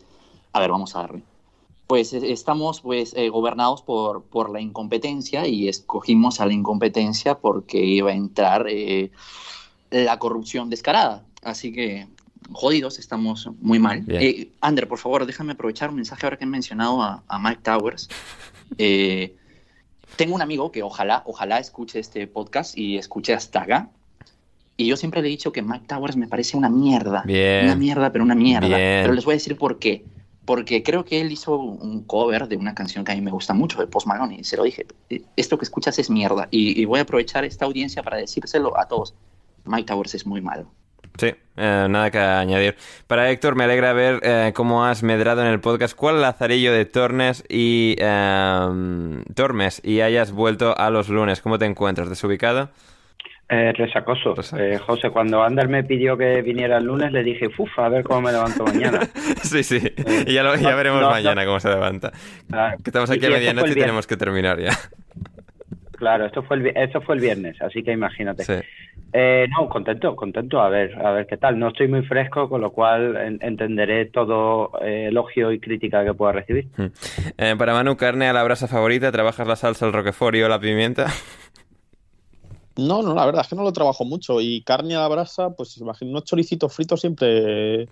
a 0.53 0.61
ver, 0.61 0.71
vamos 0.71 0.95
a 0.97 1.01
darle. 1.01 1.23
Pues 1.87 2.13
eh, 2.13 2.33
estamos 2.33 2.81
pues 2.81 3.15
eh, 3.15 3.29
gobernados 3.29 3.83
por, 3.83 4.25
por 4.25 4.51
la 4.51 4.61
incompetencia 4.61 5.47
y 5.47 5.69
escogimos 5.69 6.41
a 6.41 6.47
la 6.47 6.53
incompetencia 6.53 7.39
porque 7.39 7.85
iba 7.85 8.11
a 8.11 8.15
entrar 8.15 8.67
eh, 8.69 9.11
la 9.91 10.19
corrupción 10.19 10.69
descarada. 10.71 11.25
Así 11.43 11.73
que 11.73 12.09
jodidos, 12.53 12.99
estamos 12.99 13.49
muy 13.61 13.79
mal. 13.79 14.05
Eh, 14.09 14.51
Ander, 14.61 14.89
por 14.89 14.99
favor, 14.99 15.27
déjame 15.27 15.53
aprovechar 15.53 15.91
un 15.91 15.97
mensaje 15.97 16.27
ahora 16.27 16.37
que 16.37 16.45
he 16.45 16.49
mencionado 16.49 17.03
a, 17.03 17.23
a 17.27 17.39
Mike 17.39 17.61
Towers. 17.63 18.09
Eh, 18.79 19.37
tengo 20.17 20.35
un 20.35 20.43
amigo 20.43 20.73
que 20.73 20.83
ojalá, 20.83 21.23
ojalá 21.25 21.61
escuche 21.61 22.01
este 22.01 22.27
podcast 22.27 22.77
y 22.77 22.99
escuche 22.99 23.33
hasta 23.33 23.63
acá. 23.63 23.91
Y 24.77 24.87
yo 24.87 24.97
siempre 24.97 25.23
le 25.23 25.29
he 25.29 25.31
dicho 25.31 25.53
que 25.53 25.63
Mike 25.63 25.85
Towers 25.87 26.17
me 26.17 26.27
parece 26.27 26.57
una 26.57 26.69
mierda. 26.69 27.23
Bien. 27.25 27.67
Una 27.67 27.77
mierda, 27.77 28.11
pero 28.11 28.25
una 28.25 28.35
mierda. 28.35 28.67
Bien. 28.67 29.03
Pero 29.03 29.13
les 29.13 29.25
voy 29.25 29.35
a 29.35 29.37
decir 29.37 29.57
por 29.57 29.79
qué. 29.79 30.05
Porque 30.47 30.83
creo 30.83 31.05
que 31.05 31.21
él 31.21 31.31
hizo 31.33 31.57
un 31.59 32.05
cover 32.05 32.47
de 32.49 32.57
una 32.57 32.75
canción 32.75 33.05
que 33.05 33.13
a 33.13 33.15
mí 33.17 33.21
me 33.21 33.33
gusta 33.33 33.53
mucho, 33.53 33.79
de 33.81 33.87
Post 33.89 34.07
Malone, 34.07 34.37
y 34.39 34.45
se 34.45 34.57
lo 34.57 34.63
dije. 34.63 34.87
"Eh, 35.11 35.23
Esto 35.37 35.59
que 35.59 35.65
escuchas 35.65 35.99
es 35.99 36.09
mierda. 36.09 36.49
Y, 36.51 36.85
voy 36.87 37.01
a 37.01 37.03
aprovechar 37.03 37.45
esta 37.45 37.65
audiencia 37.67 38.03
para 38.03 38.17
decírselo 38.17 38.79
a 38.79 38.87
todos. 38.87 39.15
Mike 39.65 39.85
Towers 39.89 40.15
es 40.15 40.25
muy 40.25 40.41
malo. 40.41 40.67
Sí, 41.19 41.29
eh, 41.57 41.87
nada 41.89 42.11
que 42.11 42.19
añadir. 42.19 42.77
Para 43.07 43.31
Héctor, 43.31 43.57
me 43.57 43.65
alegra 43.65 43.93
ver 43.93 44.21
eh, 44.23 44.53
cómo 44.55 44.85
has 44.85 45.03
medrado 45.03 45.41
en 45.43 45.49
el 45.49 45.61
podcast 45.61 45.97
cuál 45.97 46.21
lazarillo 46.21 46.73
de 46.73 46.85
Tornes 46.85 47.43
y 47.49 47.97
eh, 47.99 49.23
Tormes 49.35 49.81
y 49.83 50.01
hayas 50.03 50.31
vuelto 50.33 50.77
a 50.79 50.91
los 50.91 51.09
lunes. 51.09 51.41
¿Cómo 51.41 51.59
te 51.59 51.65
encuentras? 51.65 52.09
¿Desubicado? 52.09 52.71
Eh, 53.49 53.73
resacoso. 53.73 54.35
Eh, 54.59 54.77
José, 54.79 55.11
cuando 55.11 55.41
Ander 55.43 55.69
me 55.69 55.85
pidió 55.85 56.17
que 56.17 56.43
viniera 56.43 56.79
el 56.79 56.85
lunes, 56.85 57.13
le 57.13 57.23
dije, 57.23 57.47
uff, 57.57 57.79
a 57.79 57.89
ver 57.89 58.03
cómo 58.03 58.23
me 58.23 58.33
levanto 58.33 58.65
mañana. 58.65 59.01
sí, 59.43 59.63
sí. 59.63 59.81
Y 60.27 60.33
ya, 60.35 60.43
lo- 60.43 60.57
ya 60.57 60.75
veremos 60.75 61.01
no, 61.01 61.11
mañana 61.11 61.43
no. 61.43 61.49
cómo 61.51 61.61
se 61.61 61.69
levanta. 61.69 62.11
Ah, 62.53 62.75
Que 62.83 62.91
estamos 62.91 63.09
aquí 63.11 63.25
a 63.27 63.31
medianoche 63.31 63.71
y 63.71 63.75
tenemos 63.75 64.07
que 64.07 64.17
terminar 64.17 64.59
ya. 64.61 64.71
Claro, 65.99 66.27
esto 66.27 66.43
fue 66.43 66.57
el, 66.59 66.67
esto 66.77 67.01
fue 67.01 67.15
el 67.15 67.23
viernes, 67.23 67.57
así 67.63 67.83
que 67.83 67.91
imagínate. 67.91 68.45
Sí. 68.45 68.53
Eh, 69.15 69.47
no, 69.49 69.67
contento, 69.67 70.15
contento, 70.15 70.61
a 70.61 70.69
ver, 70.69 70.95
a 71.03 71.11
ver 71.13 71.27
qué 71.27 71.39
tal. 71.39 71.59
No 71.59 71.69
estoy 71.69 71.89
muy 71.89 72.03
fresco, 72.03 72.51
con 72.51 72.61
lo 72.61 72.71
cual 72.71 73.17
en- 73.17 73.39
entenderé 73.41 74.05
todo 74.05 74.73
eh, 74.83 75.07
elogio 75.09 75.53
y 75.53 75.59
crítica 75.59 76.05
que 76.05 76.13
pueda 76.13 76.33
recibir. 76.33 76.67
Eh, 77.39 77.55
para 77.57 77.73
Manu, 77.73 77.97
carne 77.97 78.29
a 78.29 78.35
la 78.35 78.43
brasa 78.43 78.69
favorita, 78.69 79.11
¿trabajas 79.11 79.47
la 79.49 79.57
salsa, 79.57 79.87
el 79.87 79.95
roquefort 79.95 80.37
y 80.37 80.43
o 80.43 80.49
la 80.51 80.59
pimienta? 80.61 81.07
No, 82.77 83.03
no, 83.03 83.15
la 83.15 83.25
verdad 83.25 83.43
es 83.43 83.49
que 83.49 83.57
no 83.57 83.63
lo 83.63 83.73
trabajo 83.73 84.05
mucho. 84.05 84.41
Y 84.41 84.63
carne 84.63 84.97
a 84.97 85.01
la 85.01 85.09
brasa, 85.09 85.51
pues 85.51 85.77
imagino, 85.79 86.11
unos 86.11 86.25
choricitos 86.25 86.73
fritos 86.73 87.01
siempre. 87.01 87.89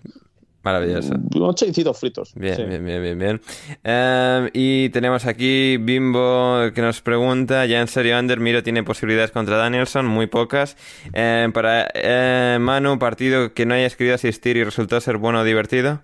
Maravilloso. 0.63 1.13
Unos 1.35 1.55
choricitos 1.55 1.99
fritos. 1.99 2.33
Bien, 2.35 2.55
sí. 2.55 2.63
bien, 2.63 2.83
bien, 2.83 3.01
bien, 3.01 3.19
bien. 3.19 3.41
Eh, 3.83 4.49
y 4.53 4.89
tenemos 4.89 5.25
aquí 5.25 5.77
Bimbo 5.77 6.71
que 6.73 6.81
nos 6.81 7.01
pregunta, 7.01 7.65
ya 7.65 7.81
en 7.81 7.87
serio, 7.87 8.17
Ander, 8.17 8.39
Miro 8.39 8.63
tiene 8.63 8.83
posibilidades 8.83 9.31
contra 9.31 9.57
Danielson, 9.57 10.07
muy 10.07 10.27
pocas. 10.27 10.75
Eh, 11.13 11.49
para 11.53 11.87
eh, 11.93 12.57
Manu, 12.59 12.97
partido 12.97 13.53
que 13.53 13.65
no 13.65 13.75
hayas 13.75 13.95
querido 13.95 14.15
asistir 14.15 14.57
y 14.57 14.63
resultó 14.63 14.99
ser 15.01 15.17
bueno 15.17 15.41
o 15.41 15.43
divertido. 15.43 16.01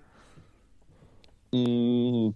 Mm, 1.50 2.30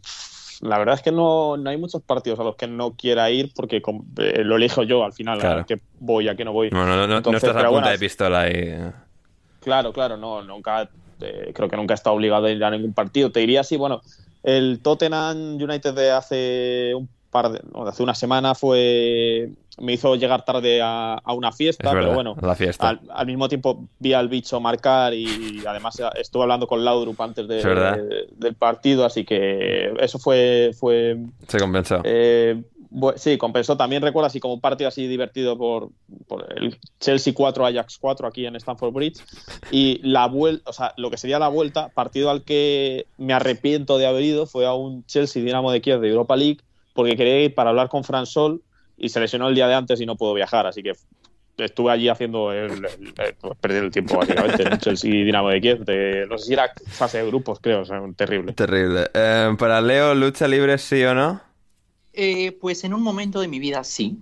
la 0.62 0.78
verdad 0.78 0.94
es 0.94 1.02
que 1.02 1.12
no, 1.12 1.56
no 1.56 1.70
hay 1.70 1.76
muchos 1.76 2.02
partidos 2.02 2.38
a 2.40 2.44
los 2.44 2.56
que 2.56 2.66
no 2.66 2.92
quiera 2.92 3.30
ir 3.30 3.52
porque 3.54 3.76
eh, 4.18 4.42
lo 4.44 4.56
elijo 4.56 4.82
yo 4.82 5.04
al 5.04 5.12
final, 5.12 5.38
Claro. 5.38 5.60
a 5.60 5.66
qué 5.66 5.80
voy, 6.00 6.28
a 6.28 6.34
qué 6.36 6.44
no 6.44 6.52
voy. 6.52 6.70
No, 6.70 6.86
no, 6.86 6.96
no, 6.96 7.06
no 7.06 7.16
Entonces, 7.18 7.42
estás 7.42 7.56
a 7.56 7.66
punta 7.66 7.70
bueno, 7.70 7.90
de 7.90 7.98
pistola 7.98 8.40
ahí. 8.40 8.76
Claro, 9.60 9.92
claro, 9.92 10.16
no, 10.16 10.42
nunca, 10.42 10.88
eh, 11.20 11.52
creo 11.54 11.68
que 11.68 11.76
nunca 11.76 11.94
he 11.94 11.96
estado 11.96 12.14
obligado 12.16 12.46
a 12.46 12.50
ir 12.50 12.62
a 12.62 12.70
ningún 12.70 12.92
partido. 12.92 13.30
Te 13.32 13.40
diría 13.40 13.60
así, 13.60 13.76
bueno, 13.76 14.00
el 14.42 14.80
Tottenham 14.80 15.56
United 15.56 15.92
de 15.92 16.10
hace 16.12 16.94
un 16.94 17.08
par 17.42 17.50
de, 17.52 17.60
no, 17.72 17.84
de 17.84 17.90
hace 17.90 18.02
una 18.02 18.14
semana 18.14 18.54
fue, 18.54 19.50
me 19.78 19.92
hizo 19.92 20.14
llegar 20.16 20.44
tarde 20.44 20.80
a, 20.82 21.14
a 21.14 21.32
una 21.34 21.52
fiesta, 21.52 21.88
Es 21.88 21.94
verdad, 21.94 22.08
pero 22.08 22.14
bueno, 22.14 22.36
la 22.40 22.54
fiesta. 22.54 22.88
al, 22.88 23.00
al 23.10 23.26
mismo 23.26 23.48
tiempo 23.48 23.84
vi 23.98 24.12
al 24.14 24.28
bicho 24.28 24.60
marcar 24.60 25.12
y 25.14 25.62
además 25.66 26.00
estuve 26.18 26.42
hablando 26.42 26.66
con 26.66 26.84
Laudrup 26.84 27.20
antes 27.20 27.46
de- 27.48 27.62
verdad. 27.62 27.98
del 28.36 28.54
partido, 28.54 29.04
así 29.04 29.24
que 29.24 29.92
eso 30.00 30.18
fue, 30.18 30.70
fue 30.78 31.18
Se 31.48 31.58
compensó. 31.58 32.00
eh, 32.04 32.62
bu- 32.90 33.14
sí, 33.16 33.36
compensó. 33.36 33.76
También 33.76 34.00
recuerdo 34.02 34.26
así 34.26 34.40
como 34.40 34.54
un 34.54 34.60
partido 34.60 34.88
así 34.88 35.06
divertido 35.06 35.58
por, 35.58 35.90
por 36.26 36.46
el 36.56 36.78
Chelsea 37.00 37.34
4 37.34 37.66
Ajax 37.66 37.98
4 38.00 38.26
aquí 38.28 38.46
en 38.46 38.56
Stamford 38.56 38.92
Bridge. 38.94 39.20
Y 39.70 40.00
la 40.02 40.26
vuelta, 40.26 40.70
o 40.70 40.72
sea, 40.72 40.94
lo 40.96 41.10
que 41.10 41.18
sería 41.18 41.38
la 41.38 41.48
vuelta, 41.48 41.88
partido 41.90 42.30
al 42.30 42.42
que 42.44 43.06
me 43.18 43.34
arrepiento 43.34 43.98
de 43.98 44.06
haber 44.06 44.22
ido 44.22 44.46
fue 44.46 44.64
a 44.66 44.72
un 44.72 45.04
Chelsea 45.04 45.42
Dinamo 45.42 45.70
de 45.72 45.80
Kiev 45.82 46.00
de 46.00 46.08
Europa 46.08 46.36
League, 46.36 46.60
porque 46.96 47.14
quería 47.16 47.42
ir 47.44 47.54
para 47.54 47.70
hablar 47.70 47.88
con 47.88 48.02
Fran 48.02 48.26
Sol 48.26 48.62
y 48.96 49.08
se 49.10 49.20
lesionó 49.20 49.48
el 49.48 49.54
día 49.54 49.68
de 49.68 49.74
antes 49.74 50.00
y 50.00 50.06
no 50.06 50.16
puedo 50.16 50.34
viajar, 50.34 50.66
así 50.66 50.82
que 50.82 50.92
estuve 51.58 51.90
allí 51.92 52.08
haciendo 52.08 52.52
el, 52.52 52.72
el- 52.84 53.14
el- 53.16 53.34
pues, 53.40 53.56
perder 53.60 53.84
el 53.84 53.90
tiempo 53.90 54.16
básicamente 54.16 54.62
en 54.62 54.72
el 54.72 54.78
Chelsea 54.78 55.10
Dinamo 55.10 55.48
de 55.50 55.60
Kiev. 55.60 55.84
de- 55.84 56.26
no 56.28 56.36
sé 56.38 56.46
si 56.46 56.52
era 56.54 56.72
fase 56.88 57.18
de 57.18 57.26
grupos, 57.26 57.60
creo, 57.60 57.82
o 57.82 57.84
sea, 57.84 58.00
terrible. 58.16 58.52
Terrible. 58.54 59.08
Eh, 59.14 59.54
para 59.58 59.80
Leo, 59.80 60.14
¿lucha 60.14 60.48
libre 60.48 60.76
sí 60.78 61.02
o 61.04 61.14
no? 61.14 61.40
Eh, 62.12 62.52
pues 62.60 62.82
en 62.84 62.94
un 62.94 63.02
momento 63.02 63.40
de 63.40 63.48
mi 63.48 63.58
vida 63.58 63.84
sí, 63.84 64.18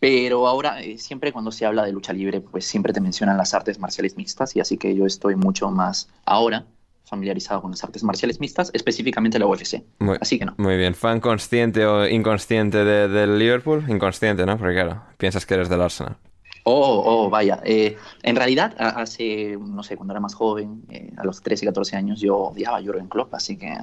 pero 0.00 0.46
ahora 0.46 0.82
eh, 0.82 0.98
siempre 0.98 1.32
cuando 1.32 1.50
se 1.52 1.64
habla 1.64 1.84
de 1.84 1.92
lucha 1.92 2.12
libre, 2.12 2.40
pues 2.40 2.66
siempre 2.66 2.92
te 2.92 3.00
mencionan 3.00 3.36
las 3.38 3.54
artes 3.54 3.78
marciales 3.78 4.16
mixtas 4.16 4.54
y 4.56 4.60
así 4.60 4.76
que 4.76 4.94
yo 4.94 5.06
estoy 5.06 5.36
mucho 5.36 5.70
más 5.70 6.08
ahora 6.26 6.66
familiarizado 7.12 7.60
con 7.62 7.70
las 7.72 7.84
artes 7.84 8.02
marciales 8.02 8.40
mixtas, 8.40 8.70
específicamente 8.72 9.38
la 9.38 9.46
UFC. 9.46 9.82
Muy, 9.98 10.16
Así 10.20 10.38
que 10.38 10.46
no. 10.46 10.54
Muy 10.56 10.76
bien. 10.76 10.94
¿Fan 10.94 11.20
consciente 11.20 11.84
o 11.86 12.08
inconsciente 12.08 12.84
de- 12.84 13.06
del 13.08 13.38
Liverpool? 13.38 13.84
Inconsciente, 13.88 14.46
¿no? 14.46 14.56
Porque 14.58 14.74
claro, 14.74 15.02
piensas 15.18 15.44
que 15.46 15.54
eres 15.54 15.68
del 15.68 15.82
Arsenal. 15.82 16.16
Oh, 16.64 17.02
oh, 17.04 17.28
vaya. 17.28 17.60
Eh, 17.64 17.96
en 18.22 18.36
realidad, 18.36 18.74
hace, 18.78 19.58
no 19.60 19.82
sé, 19.82 19.96
cuando 19.96 20.14
era 20.14 20.20
más 20.20 20.34
joven, 20.34 20.82
eh, 20.90 21.12
a 21.16 21.24
los 21.24 21.42
13 21.42 21.64
y 21.64 21.68
14 21.68 21.96
años, 21.96 22.20
yo 22.20 22.36
odiaba 22.36 22.78
a 22.78 22.82
Jurgen 22.82 23.08
Klopp, 23.08 23.34
así 23.34 23.56
que 23.58 23.76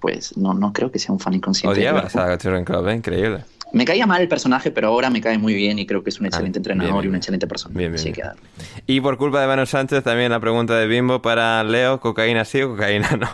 pues 0.00 0.36
no, 0.36 0.52
no 0.52 0.72
creo 0.72 0.90
que 0.90 0.98
sea 0.98 1.12
un 1.12 1.20
fan 1.20 1.34
inconsciente. 1.34 1.78
de 1.80 1.88
Odiabas 1.88 2.16
a 2.16 2.36
Jurgen 2.36 2.64
Klopp, 2.64 2.88
¿eh? 2.88 2.94
increíble. 2.94 3.44
Me 3.72 3.84
caía 3.84 4.06
mal 4.06 4.20
el 4.20 4.28
personaje, 4.28 4.70
pero 4.70 4.88
ahora 4.88 5.08
me 5.10 5.20
cae 5.20 5.38
muy 5.38 5.54
bien 5.54 5.78
y 5.78 5.86
creo 5.86 6.02
que 6.04 6.10
es 6.10 6.20
un 6.20 6.26
excelente 6.26 6.58
Ah, 6.58 6.60
bien, 6.62 6.72
entrenador 6.72 7.02
bien, 7.02 7.04
y 7.04 7.08
una 7.08 7.18
excelente 7.18 7.46
persona. 7.46 7.74
Bien, 7.76 7.90
bien, 7.90 8.00
Así 8.00 8.04
bien. 8.12 8.14
que 8.14 8.22
darle. 8.22 8.42
Y 8.86 9.00
por 9.00 9.16
culpa 9.16 9.40
de 9.40 9.46
Manu 9.46 9.64
Sánchez, 9.66 10.04
también 10.04 10.30
la 10.30 10.40
pregunta 10.40 10.76
de 10.76 10.86
Bimbo 10.86 11.22
para 11.22 11.62
Leo, 11.64 11.98
¿cocaína 12.00 12.44
sí 12.44 12.60
o 12.62 12.70
cocaína 12.70 13.10
no? 13.18 13.28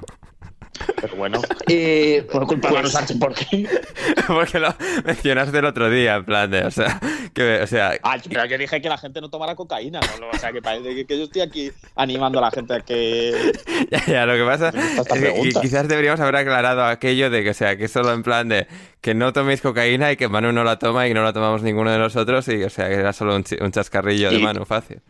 Pero 1.00 1.16
bueno, 1.16 1.40
Eh, 1.68 2.26
por 2.32 2.46
culpa 2.46 2.68
de 2.68 2.74
pues, 2.74 2.82
Manu 2.82 2.88
Sánchez, 2.88 3.18
¿por 3.18 3.34
qué? 3.34 3.68
Porque 4.26 4.58
lo 4.58 4.74
mencionaste 5.04 5.58
el 5.58 5.64
otro 5.66 5.90
día, 5.90 6.16
en 6.16 6.24
plan 6.24 6.50
de, 6.50 6.64
o 6.64 6.70
sea, 6.70 6.98
que, 7.34 7.60
o 7.62 7.66
sea, 7.66 7.92
Ah, 8.02 8.16
pero 8.28 8.46
yo 8.46 8.56
dije 8.58 8.80
que 8.80 8.88
la 8.88 8.96
gente 8.98 9.20
no 9.20 9.28
tomara 9.28 9.54
cocaína, 9.54 10.00
¿no? 10.20 10.28
O 10.32 10.38
sea, 10.38 10.50
que 10.52 10.62
parece 10.62 10.94
que, 10.94 11.04
que 11.06 11.18
yo 11.18 11.24
estoy 11.24 11.42
aquí 11.42 11.70
animando 11.94 12.38
a 12.38 12.42
la 12.42 12.50
gente 12.50 12.74
a 12.74 12.80
que... 12.80 13.52
ya, 13.90 14.04
ya, 14.06 14.26
lo 14.26 14.34
que 14.34 14.44
pasa 14.44 14.70
es 14.70 15.08
que 15.08 15.60
quizás 15.60 15.86
deberíamos 15.88 16.20
haber 16.20 16.36
aclarado 16.36 16.84
aquello 16.84 17.28
de 17.30 17.42
que, 17.44 17.50
o 17.50 17.54
sea, 17.54 17.76
que 17.76 17.88
solo 17.88 18.12
en 18.12 18.22
plan 18.22 18.48
de 18.48 18.66
que 19.00 19.14
no 19.14 19.32
toméis 19.32 19.60
cocaína 19.60 20.10
y 20.12 20.16
que 20.16 20.28
Manu 20.28 20.52
no 20.52 20.64
la 20.64 20.78
toma 20.78 21.06
y 21.06 21.14
no 21.14 21.22
la 21.22 21.32
tomamos 21.32 21.62
ninguno 21.62 21.90
de 21.92 21.98
nosotros 21.98 22.48
y, 22.48 22.62
o 22.64 22.70
sea, 22.70 22.88
que 22.88 22.94
era 22.94 23.12
solo 23.12 23.36
un, 23.36 23.44
un 23.60 23.72
chascarrillo 23.72 24.30
de 24.30 24.36
Y- 24.38 24.42
Manu 24.42 24.64
fácil. 24.64 25.00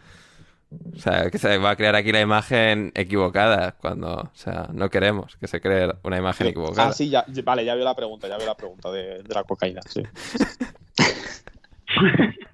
O 0.71 0.99
sea, 0.99 1.31
que 1.31 1.39
se 1.39 1.57
va 1.59 1.71
a 1.71 1.77
crear 1.77 1.97
aquí 1.97 2.13
la 2.13 2.21
imagen 2.21 2.93
equivocada 2.95 3.73
cuando, 3.73 4.15
o 4.17 4.31
sea, 4.35 4.69
no 4.73 4.91
queremos 4.91 5.37
que 5.37 5.47
se 5.47 5.61
cree 5.61 5.95
una 6.03 6.19
imagen 6.19 6.49
equivocada. 6.49 6.89
Ah, 6.89 6.93
sí, 6.93 7.09
ya, 7.09 7.25
vale, 7.45 7.65
ya 7.65 7.75
veo 7.75 7.85
la 7.85 7.95
pregunta, 7.95 8.29
ya 8.29 8.37
veo 8.37 8.47
la 8.47 8.57
pregunta 8.57 8.91
de, 8.91 9.23
de 9.23 9.35
la 9.35 9.45
cocaína, 9.45 9.81
sí. 9.83 10.03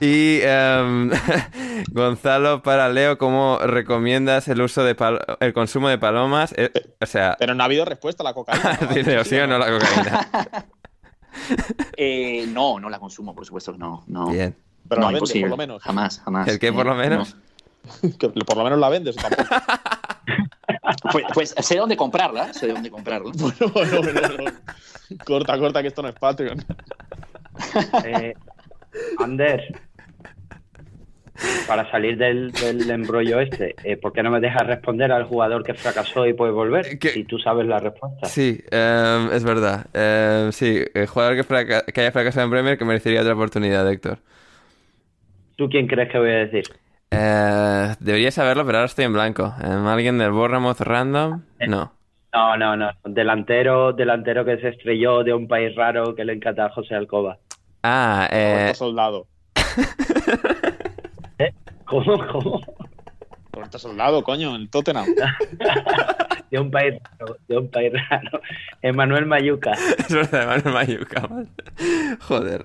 Y 0.00 0.40
em, 0.42 1.10
Gonzalo 1.92 2.62
para 2.62 2.88
Leo, 2.88 3.18
¿cómo 3.18 3.58
recomiendas 3.58 4.48
el 4.48 4.60
uso 4.60 4.84
de 4.84 4.96
el 5.40 5.52
consumo 5.52 5.88
de 5.88 5.98
palomas? 5.98 6.54
Eh, 6.56 6.70
o 7.00 7.06
sea, 7.06 7.36
Pero 7.38 7.54
no 7.54 7.62
ha 7.62 7.66
habido 7.66 7.84
respuesta 7.84 8.22
a 8.22 8.24
la 8.24 8.34
cocaína. 8.34 8.78
¿no? 8.80 8.92
sí, 8.92 9.02
Leo, 9.02 9.24
¿sí 9.24 9.36
o 9.36 9.46
no 9.46 9.58
la 9.58 9.70
cocaína? 9.70 10.28
eh, 11.96 12.46
no, 12.48 12.78
no 12.78 12.90
la 12.90 12.98
consumo, 12.98 13.34
por 13.34 13.46
supuesto 13.46 13.72
que 13.72 13.78
no. 13.78 14.04
no. 14.06 14.30
Bien. 14.30 14.54
Pero 14.88 15.00
no, 15.00 15.06
la 15.06 15.12
vende, 15.12 15.18
imposible. 15.18 15.42
por 15.42 15.50
lo 15.50 15.56
menos. 15.56 15.82
Jamás, 15.82 16.20
jamás. 16.24 16.48
¿El 16.48 16.58
qué, 16.58 16.72
por 16.72 16.86
Eh, 16.86 16.90
lo 16.90 16.94
menos? 16.96 17.34
no. 17.34 17.48
Que 18.18 18.28
por 18.28 18.56
lo 18.56 18.64
menos 18.64 18.78
la 18.78 18.88
vendes, 18.88 19.16
tampoco. 19.16 19.44
Pues, 21.12 21.24
pues 21.32 21.54
sé 21.58 21.76
dónde 21.78 21.96
comprarla, 21.96 22.52
sé 22.52 22.66
dónde 22.68 22.90
comprarla. 22.90 23.30
bueno, 23.34 23.72
bueno, 23.72 24.02
bueno, 24.02 24.28
bueno. 24.36 24.52
Corta, 25.24 25.58
corta, 25.58 25.80
que 25.82 25.88
esto 25.88 26.02
no 26.02 26.08
es 26.08 26.14
Patreon. 26.14 26.62
Eh, 28.04 28.34
Ander, 29.18 29.80
para 31.66 31.90
salir 31.90 32.18
del, 32.18 32.50
del 32.52 32.90
embrollo 32.90 33.40
este, 33.40 33.74
eh, 33.84 33.96
¿por 33.96 34.12
qué 34.12 34.22
no 34.22 34.30
me 34.30 34.40
dejas 34.40 34.66
responder 34.66 35.12
al 35.12 35.24
jugador 35.24 35.62
que 35.62 35.72
fracasó 35.74 36.26
y 36.26 36.32
puede 36.34 36.52
volver? 36.52 36.98
¿Qué? 36.98 37.10
Si 37.10 37.24
tú 37.24 37.38
sabes 37.38 37.66
la 37.66 37.78
respuesta. 37.78 38.26
Sí, 38.26 38.60
em, 38.70 39.30
es 39.32 39.44
verdad. 39.44 39.86
Em, 39.92 40.52
sí, 40.52 40.82
el 40.94 41.06
jugador 41.06 41.36
que, 41.36 41.82
que 41.92 42.00
haya 42.00 42.12
fracasado 42.12 42.44
en 42.44 42.50
Premier 42.50 42.76
que 42.78 42.84
merecería 42.84 43.20
otra 43.20 43.34
oportunidad, 43.34 43.88
Héctor. 43.90 44.18
¿Tú 45.58 45.68
quién 45.68 45.88
crees 45.88 46.08
que 46.08 46.18
voy 46.20 46.30
a 46.30 46.46
decir? 46.46 46.62
Eh, 47.10 47.94
debería 47.98 48.30
saberlo, 48.30 48.64
pero 48.64 48.78
ahora 48.78 48.86
estoy 48.86 49.06
en 49.06 49.12
blanco. 49.12 49.52
Em, 49.60 49.84
¿Alguien 49.88 50.16
del 50.16 50.30
Bournemouth 50.30 50.80
random? 50.80 51.42
No. 51.66 51.92
No, 52.32 52.56
no, 52.56 52.76
no. 52.76 52.90
Delantero, 53.04 53.92
delantero 53.92 54.44
que 54.44 54.58
se 54.58 54.68
estrelló 54.68 55.24
de 55.24 55.34
un 55.34 55.48
país 55.48 55.74
raro 55.74 56.14
que 56.14 56.24
le 56.24 56.34
encanta 56.34 56.66
a 56.66 56.70
José 56.70 56.94
Alcoba. 56.94 57.38
Ah, 57.82 58.28
eh, 58.30 58.52
Roberto 58.52 58.78
Soldado. 58.78 59.26
¿Cómo? 61.86 62.24
¿Cómo? 62.28 62.60
Roberto 63.58 63.78
Soldado, 63.80 64.22
coño, 64.22 64.54
en 64.54 64.68
Tottenham. 64.68 65.06
De 66.50 66.58
un 66.58 66.70
país 66.70 66.94
raro, 67.18 67.36
de 67.46 67.58
un 67.58 67.70
país 67.70 67.92
raro. 68.08 68.40
Emanuel 68.80 69.26
Mayuca. 69.26 69.72
Es 69.98 70.08
verdad, 70.08 70.46
Manuel 70.46 70.72
Mayuca. 70.72 71.28
man. 71.28 71.50
Joder. 72.20 72.64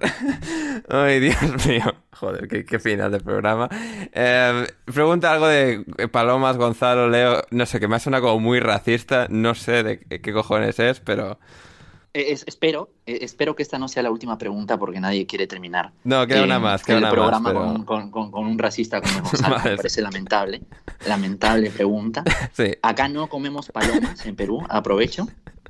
Ay, 0.88 1.20
Dios 1.20 1.68
mío. 1.68 1.94
Joder, 2.14 2.48
qué, 2.48 2.64
qué 2.64 2.80
final 2.80 3.12
de 3.12 3.20
programa. 3.20 3.68
Eh, 4.14 4.68
pregunta 4.86 5.34
algo 5.34 5.48
de 5.48 5.84
Palomas, 6.12 6.56
Gonzalo, 6.56 7.10
Leo. 7.10 7.42
No 7.52 7.66
sé, 7.66 7.82
que 7.82 7.90
me 7.90 7.98
ha 7.98 8.00
sonado 8.00 8.24
como 8.24 8.40
muy 8.40 8.62
racista. 8.62 9.28
No 9.30 9.54
sé 9.54 9.84
de 9.84 10.00
qué, 10.00 10.22
qué 10.22 10.32
cojones 10.32 10.80
es, 10.80 11.02
pero. 11.02 11.38
Eh, 12.16 12.32
es- 12.32 12.44
espero, 12.48 12.90
eh, 13.08 13.20
espero 13.22 13.56
que 13.56 13.64
esta 13.64 13.80
no 13.80 13.88
sea 13.88 14.04
la 14.04 14.12
última 14.12 14.38
pregunta 14.38 14.78
porque 14.78 15.00
nadie 15.00 15.26
quiere 15.26 15.48
terminar. 15.48 15.92
No, 16.04 16.28
queda 16.28 16.42
eh, 16.42 16.44
una 16.44 16.60
más, 16.60 16.84
queda 16.84 16.98
el 16.98 17.04
una 17.04 17.08
más. 17.10 17.14
programa 17.16 17.50
pero- 17.50 17.60
con, 17.62 17.70
un- 17.76 17.84
con- 17.86 18.12
con- 18.12 18.32
con 18.32 18.46
un 18.46 18.60
racista 18.60 19.02
como 19.02 19.14
Gonzalo. 19.24 19.58
Me 19.64 19.76
parece 19.78 20.02
lamentable. 20.02 20.62
Lamentable 21.08 21.70
pregunta. 21.72 22.24
Sí. 22.54 22.72
Acá 22.84 23.08
no 23.08 23.28
comemos 23.28 23.72
palomas 23.72 24.24
en 24.26 24.36
Perú. 24.36 24.64
Aprovecho. 24.70 25.28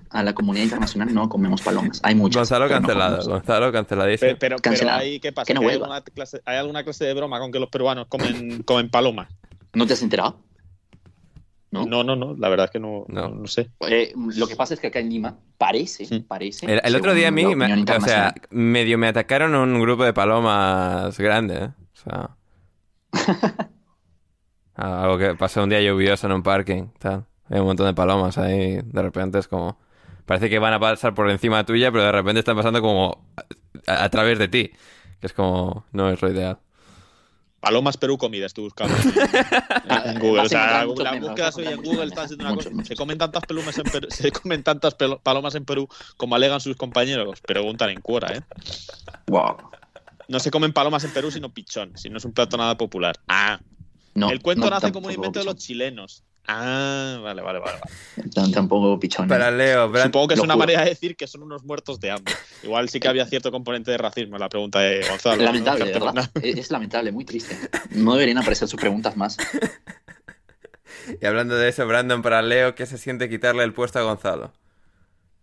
A 0.10 0.22
la 0.22 0.34
comunidad 0.34 0.66
internacional 0.66 1.12
no 1.14 1.28
comemos 1.30 1.62
palomas. 1.62 2.00
Hay 2.04 2.14
muchas. 2.14 2.42
Gonzalo 2.42 2.66
no 2.66 2.72
cancelado. 2.72 3.18
comemos. 3.18 3.28
Gonzalo 3.30 3.72
canceladísimo. 3.72 4.28
Pero, 4.28 4.38
pero, 4.40 4.56
pero 4.58 4.62
Cancelado. 4.62 5.00
ahí, 5.00 5.20
¿qué 5.20 5.32
pasa? 5.32 5.46
Que 5.48 5.54
no 5.56 5.62
¿Que 5.62 5.66
hay, 5.68 5.78
vuelva. 5.78 5.96
alguna 5.96 6.14
clase, 6.14 6.42
¿Hay 6.46 6.58
alguna 6.58 6.84
clase 6.84 7.06
de 7.06 7.14
broma 7.16 7.40
con 7.40 7.52
que 7.52 7.60
los 7.60 7.70
peruanos 7.70 8.06
comen, 8.08 8.62
comen 8.64 8.90
palomas? 8.92 9.28
¿No 9.74 9.88
te 9.88 9.94
has 9.94 10.02
enterado? 10.04 10.38
¿No? 11.74 11.86
No, 11.86 12.04
no, 12.04 12.16
no, 12.16 12.36
la 12.38 12.50
verdad 12.50 12.66
es 12.66 12.72
que 12.72 12.80
no, 12.80 13.06
No. 13.08 13.30
no, 13.30 13.36
no 13.36 13.48
sé. 13.48 13.70
Eh, 13.90 14.14
lo 14.16 14.48
que 14.48 14.56
pasa 14.56 14.74
es 14.76 14.80
que 14.80 14.88
acá 14.88 15.00
en 15.00 15.10
Lima 15.10 15.38
parece, 15.58 16.06
Sí. 16.06 16.20
parece. 16.22 16.72
El, 16.72 16.82
el 16.84 16.96
otro 16.96 17.14
día 17.14 17.30
a 17.30 17.32
mí, 17.32 17.56
me- 17.56 17.74
o 17.84 18.02
sea, 18.02 18.34
medio 18.52 18.98
me 18.98 19.08
atacaron 19.08 19.56
un 19.56 19.82
grupo 19.82 20.04
de 20.04 20.14
palomas 20.14 21.18
grande, 21.18 21.56
¿eh? 21.58 21.70
O 21.94 21.96
sea... 22.10 22.30
Ah, 24.76 25.04
Algo 25.04 25.18
que 25.20 25.36
pasó 25.36 25.64
un 25.64 25.70
día 25.70 25.82
lluvioso 25.82 26.26
en 26.28 26.34
un 26.34 26.42
parking, 26.44 26.88
tal. 27.00 27.26
Hay 27.50 27.60
un 27.60 27.68
montón 27.68 27.86
de 27.86 27.94
palomas 27.94 28.38
ahí, 28.38 28.80
de 28.84 29.02
repente 29.02 29.40
es 29.40 29.48
como... 29.48 29.78
Parece 30.26 30.50
que 30.50 30.58
van 30.58 30.74
a 30.74 30.80
pasar 30.80 31.14
por 31.14 31.30
encima 31.30 31.66
tuya, 31.66 31.92
pero 31.92 32.06
de 32.06 32.12
repente 32.12 32.40
están 32.40 32.56
pasando 32.56 32.82
como 32.82 33.24
a, 33.88 34.04
a 34.06 34.10
través 34.10 34.40
de 34.40 34.48
ti. 34.48 34.72
Que 35.20 35.28
es 35.28 35.34
como... 35.34 35.86
No 35.92 36.10
es 36.10 36.22
lo 36.22 36.32
ideal. 36.32 36.60
Palomas 37.64 37.96
Perú 37.96 38.18
comida 38.18 38.46
estoy 38.46 38.66
buscando 38.66 38.94
en, 40.06 40.20
Google. 40.20 40.42
O 40.42 40.50
sea, 40.50 40.82
a 40.82 40.84
encontrar 40.84 40.90
muchos 40.90 41.04
las 41.06 41.14
memes, 41.14 41.30
búsquedas 41.30 41.56
vas 41.56 41.66
a 41.66 41.70
hoy 41.70 41.74
en 41.74 41.82
Google 41.82 42.10
siendo 42.10 42.44
memes, 42.44 42.66
una 42.66 42.76
cosa. 42.76 42.84
Se 42.84 42.96
comen 42.98 43.18
tantas 43.18 43.44
palomas 43.46 43.78
en 43.78 43.84
Perú, 43.86 44.08
se 44.10 44.32
comen 44.34 44.64
tantas 44.64 44.96
palomas 45.24 45.56
en 45.56 45.64
Perú 45.64 45.88
como 46.18 46.36
alegan 46.36 46.60
sus 46.60 46.76
compañeros. 46.76 47.40
Preguntan 47.40 47.92
en 47.92 48.02
Cuora, 48.02 48.36
¿eh? 48.36 48.42
Wow. 49.28 49.56
No 50.28 50.42
se 50.42 50.52
comen 50.52 50.74
palomas 50.74 51.06
en 51.06 51.12
Perú, 51.12 51.32
sino 51.32 51.54
pichón, 51.54 51.98
si 51.98 52.10
no 52.10 52.18
es 52.18 52.26
un 52.26 52.34
plato 52.34 52.58
nada 52.58 52.76
popular. 52.76 53.18
Ah, 53.30 53.62
No, 54.14 54.30
el 54.30 54.42
cuento 54.42 54.66
no, 54.66 54.72
nace 54.72 54.92
como 54.92 55.08
un 55.08 55.14
invento 55.14 55.40
de 55.40 55.46
los 55.46 55.56
chilenos. 55.56 56.22
Ah, 56.48 57.20
vale, 57.24 57.42
vale, 57.42 57.60
vale. 57.60 57.80
vale. 57.80 58.30
Tam- 58.32 58.52
Tampoco 58.54 59.00
pichón. 59.00 59.28
Para 59.30 59.50
Leo, 59.50 59.90
Brand- 59.90 60.08
Supongo 60.08 60.28
que 60.28 60.34
es 60.34 60.38
lo 60.40 60.44
una 60.44 60.54
juro. 60.56 60.64
manera 60.66 60.84
de 60.84 60.90
decir 60.90 61.16
que 61.16 61.26
son 61.28 61.44
unos 61.44 61.64
muertos 61.64 62.00
de 62.02 62.12
hambre. 62.12 62.34
Igual 62.64 62.90
sí 62.90 63.00
que 63.00 63.08
había 63.08 63.26
cierto 63.26 63.50
componente 63.52 63.92
de 63.92 63.98
racismo 63.98 64.36
en 64.36 64.42
la 64.42 64.50
pregunta 64.50 64.80
de 64.80 65.06
Gonzalo. 65.08 65.38
¿no? 65.38 65.44
Lamentable, 65.44 65.86
Que- 65.86 65.92
¿verdad? 66.00 66.30
Es 66.42 66.58
es 66.58 66.72
lamentable, 66.72 67.12
muy 67.14 67.24
triste. 67.26 67.56
No 67.92 68.14
deberían 68.14 68.40
aparecer 68.40 68.68
sus 68.68 68.80
preguntas 68.80 69.16
más. 69.18 69.38
Y 71.22 71.26
hablando 71.26 71.56
de 71.58 71.68
eso, 71.68 71.86
Brandon, 71.86 72.22
para 72.22 72.42
Leo, 72.42 72.76
¿qué 72.76 72.86
se 72.86 72.98
siente 72.98 73.30
quitarle 73.30 73.64
el 73.64 73.74
puesto 73.74 74.00
a 74.00 74.04
Gonzalo? 74.04 74.54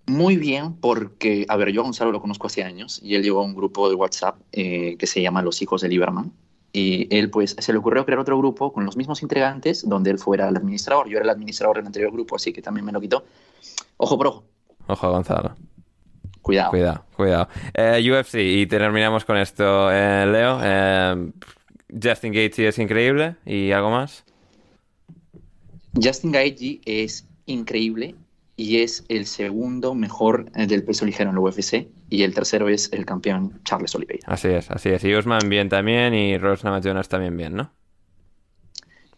Muy 0.07 0.37
bien, 0.37 0.75
porque, 0.77 1.45
a 1.49 1.57
ver, 1.57 1.71
yo 1.71 1.83
a 1.83 1.85
Gonzalo 1.85 2.13
lo 2.13 2.21
conozco 2.23 2.47
hace 2.47 2.65
años 2.65 2.99
y 3.03 3.15
él 3.15 3.23
llegó 3.23 3.41
a 3.41 3.45
un 3.45 3.55
grupo 3.55 3.89
de 3.91 3.95
WhatsApp 3.95 4.37
eh, 4.53 4.97
que 4.99 5.07
se 5.07 5.21
llama 5.21 5.43
Los 5.43 5.61
Hijos 5.61 5.83
de 5.83 5.89
Lieberman. 5.89 6.33
Y 6.73 7.15
él, 7.15 7.31
pues, 7.31 7.57
se 7.59 7.73
le 7.73 7.79
ocurrió 7.79 8.05
crear 8.05 8.21
otro 8.21 8.39
grupo 8.39 8.73
con 8.73 8.85
los 8.85 8.97
mismos 8.97 9.23
integrantes 9.23 9.89
donde 9.89 10.11
él 10.11 10.19
fuera 10.19 10.49
el 10.49 10.57
administrador. 10.57 11.09
Yo 11.09 11.17
era 11.17 11.25
el 11.25 11.31
administrador 11.31 11.77
del 11.77 11.87
anterior 11.87 12.13
grupo, 12.13 12.37
así 12.37 12.53
que 12.53 12.63
también 12.63 12.85
me 12.85 12.93
lo 12.93 13.01
quitó. 13.01 13.25
Ojo 13.97 14.17
por 14.17 14.27
ojo, 14.29 14.45
Ojo 14.87 15.07
a 15.07 15.11
Gonzalo. 15.11 15.57
cuidado. 16.43 16.71
Cuidado, 16.71 17.05
cuidado. 17.17 17.49
Eh, 17.75 18.11
UFC, 18.11 18.35
y 18.37 18.67
terminamos 18.67 19.25
con 19.25 19.37
esto. 19.37 19.91
Eh, 19.93 20.27
Leo, 20.27 20.59
eh, 20.63 21.33
Justin 22.03 22.33
Gaethje 22.33 22.69
es 22.69 22.79
increíble. 22.79 23.37
¿Y 23.45 23.73
algo 23.73 23.91
más? 23.91 24.25
Justin 26.01 26.33
Gaethje 26.33 26.81
es 26.85 27.27
increíble 27.47 28.15
y 28.57 28.81
es 28.83 29.05
el 29.09 29.27
segundo 29.27 29.95
mejor 29.95 30.47
eh, 30.55 30.67
del 30.67 30.85
peso 30.85 31.05
ligero 31.05 31.31
en 31.31 31.37
la 31.37 31.41
UFC 31.43 31.89
y 32.11 32.23
el 32.24 32.35
tercero 32.35 32.69
es 32.69 32.93
el 32.93 33.07
campeón 33.07 33.61
Charles 33.65 33.95
Oliveira. 33.95 34.24
Así 34.27 34.49
es, 34.49 34.70
así 34.70 34.91
es. 34.91 35.03
Y 35.05 35.15
Usman 35.15 35.49
bien 35.49 35.69
también 35.69 36.12
y 36.12 36.37
Rose 36.37 36.65
Namajunas 36.65 37.09
también 37.09 37.37
bien, 37.37 37.55
¿no? 37.55 37.73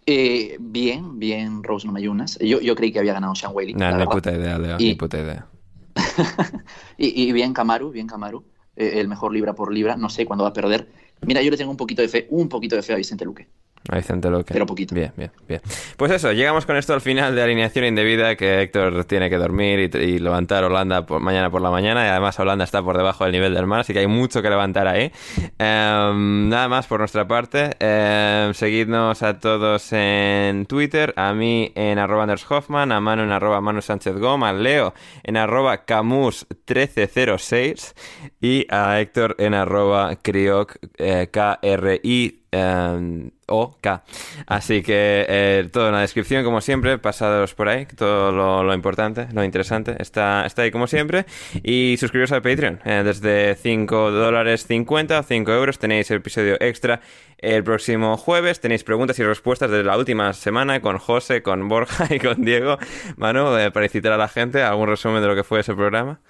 Eh, 0.05 0.57
bien, 0.61 1.19
bien 1.19 1.63
Rose 1.63 1.87
Namajunas. 1.87 2.39
Yo, 2.41 2.61
yo 2.61 2.75
creí 2.75 2.93
que 2.93 2.99
había 2.99 3.15
ganado 3.15 3.35
Sean 3.35 3.53
Whaley. 3.55 3.75
No, 3.75 3.97
ni 3.97 4.07
puta 4.07 4.33
idea, 4.33 4.59
Leo, 4.59 4.77
Y- 4.79 4.89
ni 4.89 4.95
puta 4.95 5.19
idea. 5.19 5.47
y, 6.99 7.23
y 7.29 7.33
bien 7.33 7.53
Kamaru, 7.53 7.91
bien 7.91 8.07
Kamaru, 8.07 8.45
eh, 8.77 8.93
el 9.01 9.09
mejor 9.09 9.33
libra 9.33 9.55
por 9.55 9.73
libra. 9.73 9.97
No 9.97 10.09
sé 10.09 10.25
cuándo 10.27 10.45
va 10.45 10.51
a 10.51 10.53
perder. 10.53 10.89
Mira, 11.23 11.41
yo 11.43 11.51
le 11.51 11.57
tengo 11.57 11.71
un 11.71 11.77
poquito 11.77 12.03
de 12.03 12.09
fe, 12.09 12.27
un 12.31 12.49
poquito 12.49 12.75
de 12.77 12.83
fe 12.83 12.93
a 12.95 12.97
Vicente 12.97 13.25
Luque. 13.25 13.49
A 13.89 13.97
Vicente 13.97 14.31
Luque. 14.31 14.53
Pero 14.53 14.65
poquito. 14.65 14.95
Bien, 14.95 15.13
bien, 15.17 15.33
bien. 15.49 15.61
Pues 15.97 16.13
eso, 16.13 16.33
llegamos 16.33 16.67
con 16.67 16.77
esto 16.77 16.95
al 16.95 17.01
final 17.01 17.35
de 17.35 17.43
alineación 17.43 17.85
indebida 17.85 18.37
que 18.37 18.63
Héctor 18.63 19.05
tiene 19.07 19.29
que 19.29 19.37
dormir 19.37 19.91
y, 19.93 19.99
y 19.99 20.19
levantar 20.19 20.65
Holanda 20.65 21.05
por, 21.05 21.21
mañana 21.21 21.51
por 21.51 21.61
la 21.61 21.71
mañana 21.71 22.05
y 22.05 22.09
además 22.09 22.39
Holanda 22.39 22.65
está 22.65 22.83
por 22.83 22.97
debajo 22.97 23.25
del 23.25 23.33
nivel 23.33 23.55
del 23.55 23.67
mar, 23.67 23.81
así 23.81 23.93
que 23.93 23.99
hay 23.99 24.07
mucho 24.07 24.41
que 24.41 24.51
levantar 24.51 24.87
ahí. 24.87 25.11
Em, 25.59 26.49
nada 26.49 26.69
más 26.69 26.87
por 26.87 27.01
nuestra 27.01 27.27
parte. 27.27 27.71
Em, 27.81 28.55
seguidnos 28.55 29.23
a 29.23 29.41
todos 29.41 29.93
en 29.93 30.67
Twitter, 30.67 31.13
a 31.17 31.35
mí 31.35 31.73
en 31.75 31.99
arroba 31.99 32.23
Anders 32.23 32.49
Hoffman, 32.49 32.93
a 32.93 33.01
Manu 33.01 33.23
en 33.23 33.33
arroba 33.33 33.61
Manu 33.61 33.83
Sánchez 33.83 34.17
Goma, 34.17 34.51
a 34.51 34.53
Leo 34.53 34.95
en 35.25 35.37
arroba 35.37 35.87
Camus1306 35.87 37.95
y 38.41 38.67
a 38.71 39.01
Héctor 39.01 39.35
en 39.39 39.55
arroba 39.55 40.15
Crioc, 40.23 40.77
eh, 40.99 41.29
K-R-I 41.33 42.43
eh, 42.53 43.31
o 43.53 43.77
K. 43.81 44.03
Así 44.47 44.83
que 44.83 45.27
eh, 45.29 45.69
todo 45.71 45.89
en 45.89 45.93
la 45.93 46.01
descripción, 46.01 46.43
como 46.43 46.61
siempre, 46.63 46.99
pasados 46.99 47.55
por 47.55 47.69
ahí, 47.69 47.87
todo 47.87 48.33
lo, 48.33 48.75
importante, 48.75 49.29
lo 49.33 49.45
interesante, 49.45 49.97
está, 50.01 50.47
está 50.47 50.63
ahí 50.63 50.71
como 50.71 50.87
siempre. 50.87 51.27
Y 51.63 51.97
suscribiros 51.99 52.33
al 52.33 52.41
Patreon, 52.41 52.81
eh, 52.85 53.03
desde 53.05 53.55
5 53.55 54.11
dólares 54.11 54.67
50 54.67 55.21
o 55.21 55.23
5 55.23 55.53
euros 55.53 55.79
tenéis 55.79 56.11
el 56.11 56.19
episodio 56.19 56.57
extra 56.61 57.01
el 57.39 57.63
próximo 57.63 58.17
jueves. 58.17 58.61
Tenéis 58.61 58.85
preguntas 58.85 59.19
y 59.19 59.25
respuestas 59.25 59.71
de 59.71 59.85
la 59.85 59.99
última 59.99 60.33
semana 60.33 60.81
con 60.81 60.99
José, 60.99 61.43
con 61.43 61.69
Borja 61.69 62.07
y 62.15 62.19
con 62.19 62.43
Diego. 62.43 62.79
Manu, 63.17 63.57
eh, 63.59 63.71
para 63.71 63.85
incitar 63.85 64.13
a 64.13 64.17
la 64.17 64.29
gente, 64.29 64.63
algún 64.63 64.89
resumen 64.89 65.21
de 65.21 65.29
lo 65.29 65.35
que 65.35 65.45
fue 65.45 65.61
ese 65.61 65.75
programa. 65.75 66.21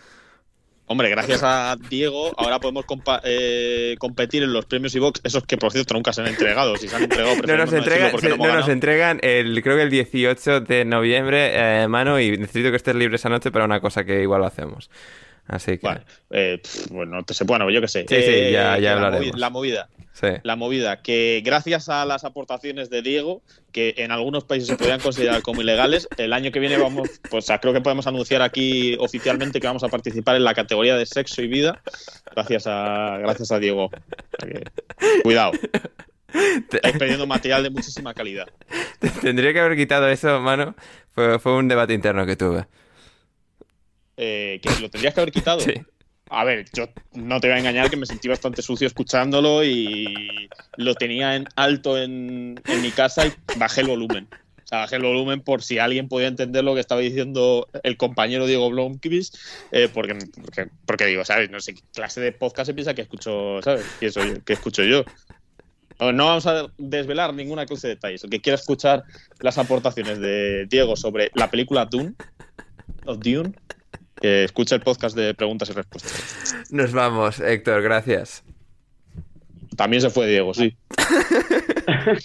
Hombre, 0.87 1.09
gracias 1.09 1.43
a 1.43 1.77
Diego, 1.89 2.33
ahora 2.37 2.59
podemos 2.59 2.85
eh, 3.25 3.95
competir 3.99 4.43
en 4.43 4.53
los 4.53 4.67
premios 4.67 4.95
Ivox, 4.95 5.21
esos 5.25 5.45
que 5.45 5.57
por 5.57 5.73
cierto 5.73 5.95
nunca 5.95 6.13
se 6.13 6.21
han 6.21 6.27
entregado. 6.27 6.77
Si 6.77 6.87
se 6.89 6.97
han 6.97 7.05
entregado, 7.05 7.35
No 7.47 7.57
nos, 7.57 7.71
se- 7.71 7.77
no 8.29 8.37
no 8.37 8.55
nos 8.55 8.69
entregan 8.69 9.19
el, 9.23 9.63
creo 9.63 9.77
que 9.77 9.83
el 9.85 9.91
18 9.91 10.61
de 10.61 10.85
noviembre, 10.85 11.53
eh, 11.83 11.89
mano, 11.89 12.21
y 12.21 12.37
necesito 12.37 12.71
que 12.71 12.77
estés 12.77 12.95
libre 12.95 13.17
esa 13.17 13.29
noche 13.31 13.51
para 13.51 13.65
una 13.65 13.81
cosa 13.81 14.05
que 14.05 14.21
igual 14.23 14.41
lo 14.41 14.47
hacemos. 14.47 14.91
Así 15.49 15.77
que, 15.77 15.87
Vale, 15.87 16.03
eh, 16.31 16.61
pff, 16.63 16.89
bueno, 16.91 17.17
no 17.17 17.25
te 17.25 17.35
sé, 17.35 17.45
bueno, 17.45 17.69
yo 17.69 17.81
qué 17.81 17.89
sé. 17.89 18.01
Sí, 18.09 18.15
sí, 18.15 18.23
Eh, 18.31 18.53
ya- 18.53 18.77
que 18.77 18.83
ya 18.83 18.95
la 18.95 19.07
hablaremos. 19.07 19.39
La 19.39 19.51
movida, 19.51 19.89
sí. 20.13 20.29
la 20.45 20.55
movida, 20.57 21.03
que 21.03 21.43
gracias 21.45 21.89
a 21.89 22.05
las 22.07 22.25
aportaciones 22.25 22.91
de 22.91 23.03
Diego, 23.03 23.43
que 23.73 23.95
en 23.99 24.13
algunos 24.13 24.45
países 24.45 24.69
se 24.69 24.77
podrían 24.77 25.01
considerar 25.01 25.43
como 25.43 25.61
ilegales, 25.61 26.09
el 26.17 26.33
año 26.33 26.53
que 26.53 26.61
viene 26.61 26.79
vamos, 26.79 27.21
pues 27.29 27.49
creo 27.61 27.73
que 27.73 27.81
podemos 27.81 28.07
anunciar 28.07 28.41
aquí 28.41 28.97
oficialmente 29.01 29.61
que 29.61 29.67
vamos 29.67 29.83
a 29.83 29.89
participar 29.89 30.37
en 30.37 30.45
la 30.45 30.55
categoría 30.55 30.97
de 30.97 31.07
sexo 31.07 31.43
y 31.43 31.49
vida, 31.49 31.83
gracias 32.35 32.67
a, 32.69 33.19
gracias 33.19 33.51
a 33.51 33.59
Diego. 33.59 33.91
Cuidado. 35.23 35.53
Estáis 36.73 36.97
perdiendo 36.97 37.27
material 37.27 37.63
de 37.63 37.71
muchísima 37.71 38.15
calidad. 38.15 38.47
Tendría 39.21 39.53
que 39.53 39.61
haber 39.61 39.77
quitado 39.77 40.09
eso, 40.09 40.41
mano. 40.41 40.75
Fue, 41.15 41.39
fue 41.39 41.57
un 41.57 41.69
debate 41.69 41.93
interno 41.93 42.25
que 42.25 42.37
tuve. 42.37 42.65
Eh, 44.17 44.61
que 44.63 44.69
lo 44.81 44.91
tendrías 44.91 45.15
que 45.15 45.21
haber 45.21 45.33
quitado. 45.33 45.61
Sí. 45.61 45.75
A 46.35 46.45
ver, 46.45 46.65
yo 46.73 46.89
no 47.13 47.41
te 47.41 47.49
voy 47.49 47.57
a 47.57 47.59
engañar 47.59 47.91
que 47.91 47.97
me 47.97 48.07
sentí 48.07 48.27
bastante 48.27 48.63
sucio 48.63 48.87
escuchándolo 48.87 49.63
y 49.65 50.49
lo 50.79 50.95
tenía 50.95 51.37
en 51.37 51.47
alto 51.57 51.99
en, 51.99 52.59
en 52.67 52.83
mi 52.83 52.91
casa 52.91 53.27
y 53.27 53.33
bajé 53.59 53.83
el 53.83 53.89
volumen. 53.89 54.29
O 54.65 54.67
sea, 54.67 54.79
bajé 54.79 54.97
el 54.97 55.03
volumen 55.03 55.41
por 55.43 55.63
si 55.63 55.79
alguien 55.79 56.09
podía 56.09 56.29
entender 56.29 56.65
lo 56.65 56.73
que 56.75 56.81
estaba 56.81 57.03
diciendo 57.03 57.69
el 57.83 57.97
compañero 57.97 58.47
Diego 58.47 58.71
Blomqvist, 58.71 59.37
eh, 59.73 59.91
porque, 59.93 60.17
porque, 60.41 60.69
porque 60.87 61.07
digo, 61.07 61.23
¿sabes? 61.25 61.51
No 61.51 61.61
sé 61.61 61.75
qué 61.75 61.83
clase 61.93 62.23
de 62.23 62.33
podcast 62.33 62.69
se 62.69 62.75
piensa 62.75 62.95
que 62.95 63.03
escucho, 63.03 63.61
¿sabes? 63.63 63.85
Que, 64.01 64.53
escucho 64.53 64.85
yo. 64.85 65.05
No, 66.01 66.13
no 66.13 66.27
vamos 66.27 66.47
a 66.47 66.67
desvelar 66.79 67.35
ninguna 67.35 67.67
clase 67.67 67.89
de 67.89 67.95
detalles. 67.97 68.25
El 68.25 68.31
que 68.31 68.41
quiera 68.41 68.59
escuchar 68.59 69.05
las 69.41 69.59
aportaciones 69.59 70.19
de 70.19 70.67
Diego 70.67 70.97
sobre 70.97 71.31
la 71.35 71.51
película 71.51 71.85
Dune, 71.85 72.15
o 73.05 73.17
Dune, 73.17 73.53
que 74.23 74.45
escucha 74.45 74.77
el 74.77 74.81
podcast 74.81 75.15
de 75.17 75.35
preguntas 75.35 75.69
y 75.69 75.73
respuestas. 75.73 76.55
Nos 76.71 76.93
vamos, 76.93 77.41
Héctor, 77.41 77.83
gracias. 77.83 78.43
También 79.77 80.01
se 80.01 80.09
fue 80.11 80.29
Diego, 80.29 80.55
sí. 80.55 80.75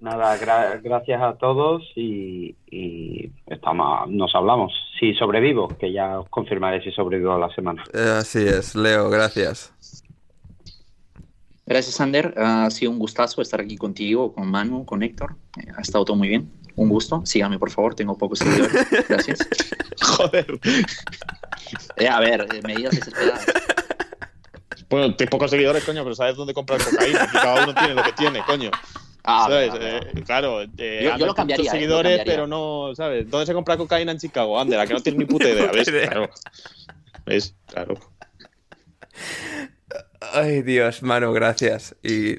Nada, 0.00 0.38
gra- 0.38 0.80
gracias 0.82 1.20
a 1.20 1.34
todos 1.34 1.82
y, 1.96 2.54
y 2.70 3.32
estamos, 3.46 4.08
nos 4.10 4.32
hablamos. 4.34 4.72
Si 5.00 5.12
sobrevivo, 5.14 5.68
que 5.68 5.92
ya 5.92 6.20
os 6.20 6.28
confirmaré 6.28 6.82
si 6.82 6.92
sobrevivo 6.92 7.32
a 7.32 7.38
la 7.38 7.54
semana. 7.54 7.82
Así 8.18 8.38
es, 8.38 8.74
Leo, 8.76 9.10
gracias. 9.10 9.72
Gracias, 11.66 12.00
Ander. 12.00 12.32
Ha 12.38 12.70
sido 12.70 12.92
un 12.92 12.98
gustazo 12.98 13.42
estar 13.42 13.60
aquí 13.60 13.76
contigo, 13.76 14.32
con 14.32 14.50
Manu, 14.50 14.86
con 14.86 15.02
Héctor. 15.02 15.36
Ha 15.76 15.80
estado 15.82 16.04
todo 16.04 16.16
muy 16.16 16.28
bien. 16.28 16.50
Un 16.78 16.88
gusto. 16.88 17.22
Síganme, 17.24 17.58
por 17.58 17.70
favor. 17.70 17.94
Tengo 17.94 18.16
pocos 18.16 18.38
seguidores. 18.38 18.86
Gracias. 19.08 19.38
Joder. 20.00 20.60
Eh, 21.96 22.08
a 22.08 22.20
ver, 22.20 22.46
eh, 22.54 22.60
medidas 22.64 22.94
desesperadas. 22.94 23.46
Bueno, 24.88 25.14
tienes 25.16 25.30
pocos 25.30 25.50
seguidores, 25.50 25.84
coño, 25.84 26.02
pero 26.04 26.14
sabes 26.14 26.36
dónde 26.36 26.54
comprar 26.54 26.80
cocaína. 26.82 27.24
Y 27.24 27.36
cada 27.36 27.64
uno 27.64 27.74
tiene 27.74 27.94
lo 27.94 28.02
que 28.04 28.12
tiene, 28.12 28.40
coño. 28.46 28.70
Ah, 29.24 29.46
¿Sabes? 29.48 29.72
Eh, 29.78 30.00
claro, 30.24 30.62
eh, 30.62 31.12
Yo- 31.18 31.26
lo 31.26 31.34
cambiaría, 31.34 31.64
muchos 31.64 31.74
eh, 31.74 31.76
lo 31.76 31.80
seguidores, 31.82 32.10
cambiaría. 32.12 32.32
pero 32.32 32.46
no, 32.46 32.94
¿sabes? 32.94 33.28
¿Dónde 33.28 33.44
se 33.46 33.52
compra 33.54 33.76
cocaína 33.76 34.12
en 34.12 34.18
Chicago? 34.18 34.58
Ander, 34.58 34.78
a 34.80 34.86
que 34.86 34.94
no 34.94 35.00
tienes 35.02 35.18
ni 35.18 35.24
puta 35.26 35.48
idea, 35.50 35.70
¿ves? 35.72 35.90
Claro. 35.90 36.30
¿Ves? 37.26 37.54
Claro. 37.66 37.98
Ay, 40.20 40.62
Dios, 40.62 41.02
Manu, 41.04 41.32
gracias. 41.32 41.94
Y 42.02 42.38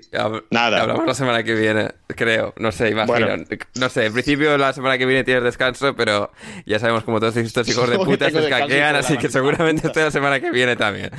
Nada. 0.52 0.82
hablamos 0.82 1.06
la 1.06 1.14
semana 1.14 1.44
que 1.44 1.56
viene, 1.56 1.92
creo. 2.08 2.54
No 2.58 2.74
sé, 2.74 2.90
imagino. 2.90 3.28
Bueno. 3.28 3.46
No 3.76 3.88
sé, 3.88 4.08
en 4.08 4.14
principio 4.14 4.58
la 4.58 4.74
semana 4.74 4.98
que 4.98 5.06
viene 5.06 5.24
tienes 5.24 5.44
descanso, 5.44 5.96
pero 5.96 6.32
ya 6.66 6.78
sabemos 6.80 7.06
cómo 7.06 7.22
todos 7.22 7.38
estos 7.38 7.70
hijos 7.70 7.90
de 7.90 7.96
Como 7.96 8.12
puta 8.12 8.30
se 8.30 8.40
escaquean, 8.40 8.96
así 8.98 9.18
que 9.18 9.30
seguramente 9.30 9.88
estoy 9.88 10.04
la 10.04 10.12
semana 10.12 10.42
que 10.42 10.52
viene 10.52 10.76
también. 10.76 11.12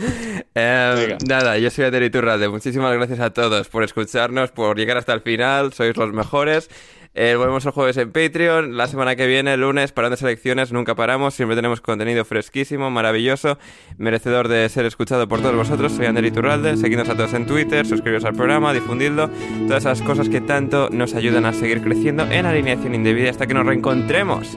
Eh, 0.55 1.17
nada, 1.27 1.57
yo 1.57 1.71
soy 1.71 1.87
Ater 1.87 2.03
Iturralde. 2.03 2.49
Muchísimas 2.49 2.95
gracias 2.95 3.21
a 3.21 3.31
todos 3.31 3.69
por 3.69 3.83
escucharnos, 3.83 4.51
por 4.51 4.77
llegar 4.77 4.99
hasta 4.99 5.15
el 5.15 5.23
final. 5.23 5.73
Sois 5.73 5.97
los 5.97 6.13
mejores. 6.13 6.69
Eh, 7.15 7.35
volvemos 7.37 7.67
el 7.67 7.73
jueves 7.73 7.97
en 7.97 8.13
Patreon. 8.13 8.77
La 8.77 8.87
semana 8.87 9.17
que 9.17 9.27
viene, 9.27 9.57
lunes, 9.57 9.93
parando 9.93 10.17
selecciones, 10.17 10.73
nunca 10.73 10.95
paramos. 10.95 11.35
Siempre 11.35 11.57
tenemos 11.57 11.81
contenido 11.81 12.25
fresquísimo, 12.25 12.91
maravilloso, 12.91 13.59
merecedor 13.99 14.49
de 14.49 14.69
ser 14.69 14.87
escuchado 14.87 15.27
por 15.29 15.41
todos 15.41 15.57
vosotros. 15.57 15.93
Soy 15.93 16.07
Ander 16.07 16.25
Iturralde. 16.25 16.77
Seguidnos 16.77 17.09
a 17.09 17.17
todos 17.17 17.35
en 17.35 17.47
Twitter, 17.47 17.85
suscribiros 17.87 18.25
al 18.25 18.35
programa, 18.35 18.73
difundidlo. 18.73 19.29
Todas 19.67 19.85
esas 19.85 20.03
cosas 20.03 20.29
que 20.29 20.41
tanto 20.41 20.89
nos 20.91 21.15
ayudan 21.15 21.47
a 21.47 21.53
seguir 21.53 21.83
creciendo 21.83 22.25
en 22.31 22.47
alineación 22.47 22.95
indebida 22.95 23.31
hasta 23.31 23.47
que 23.47 23.55
nos 23.55 23.67
reencontremos. 23.67 24.57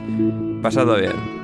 Pasado 0.62 0.96
bien. 0.96 1.43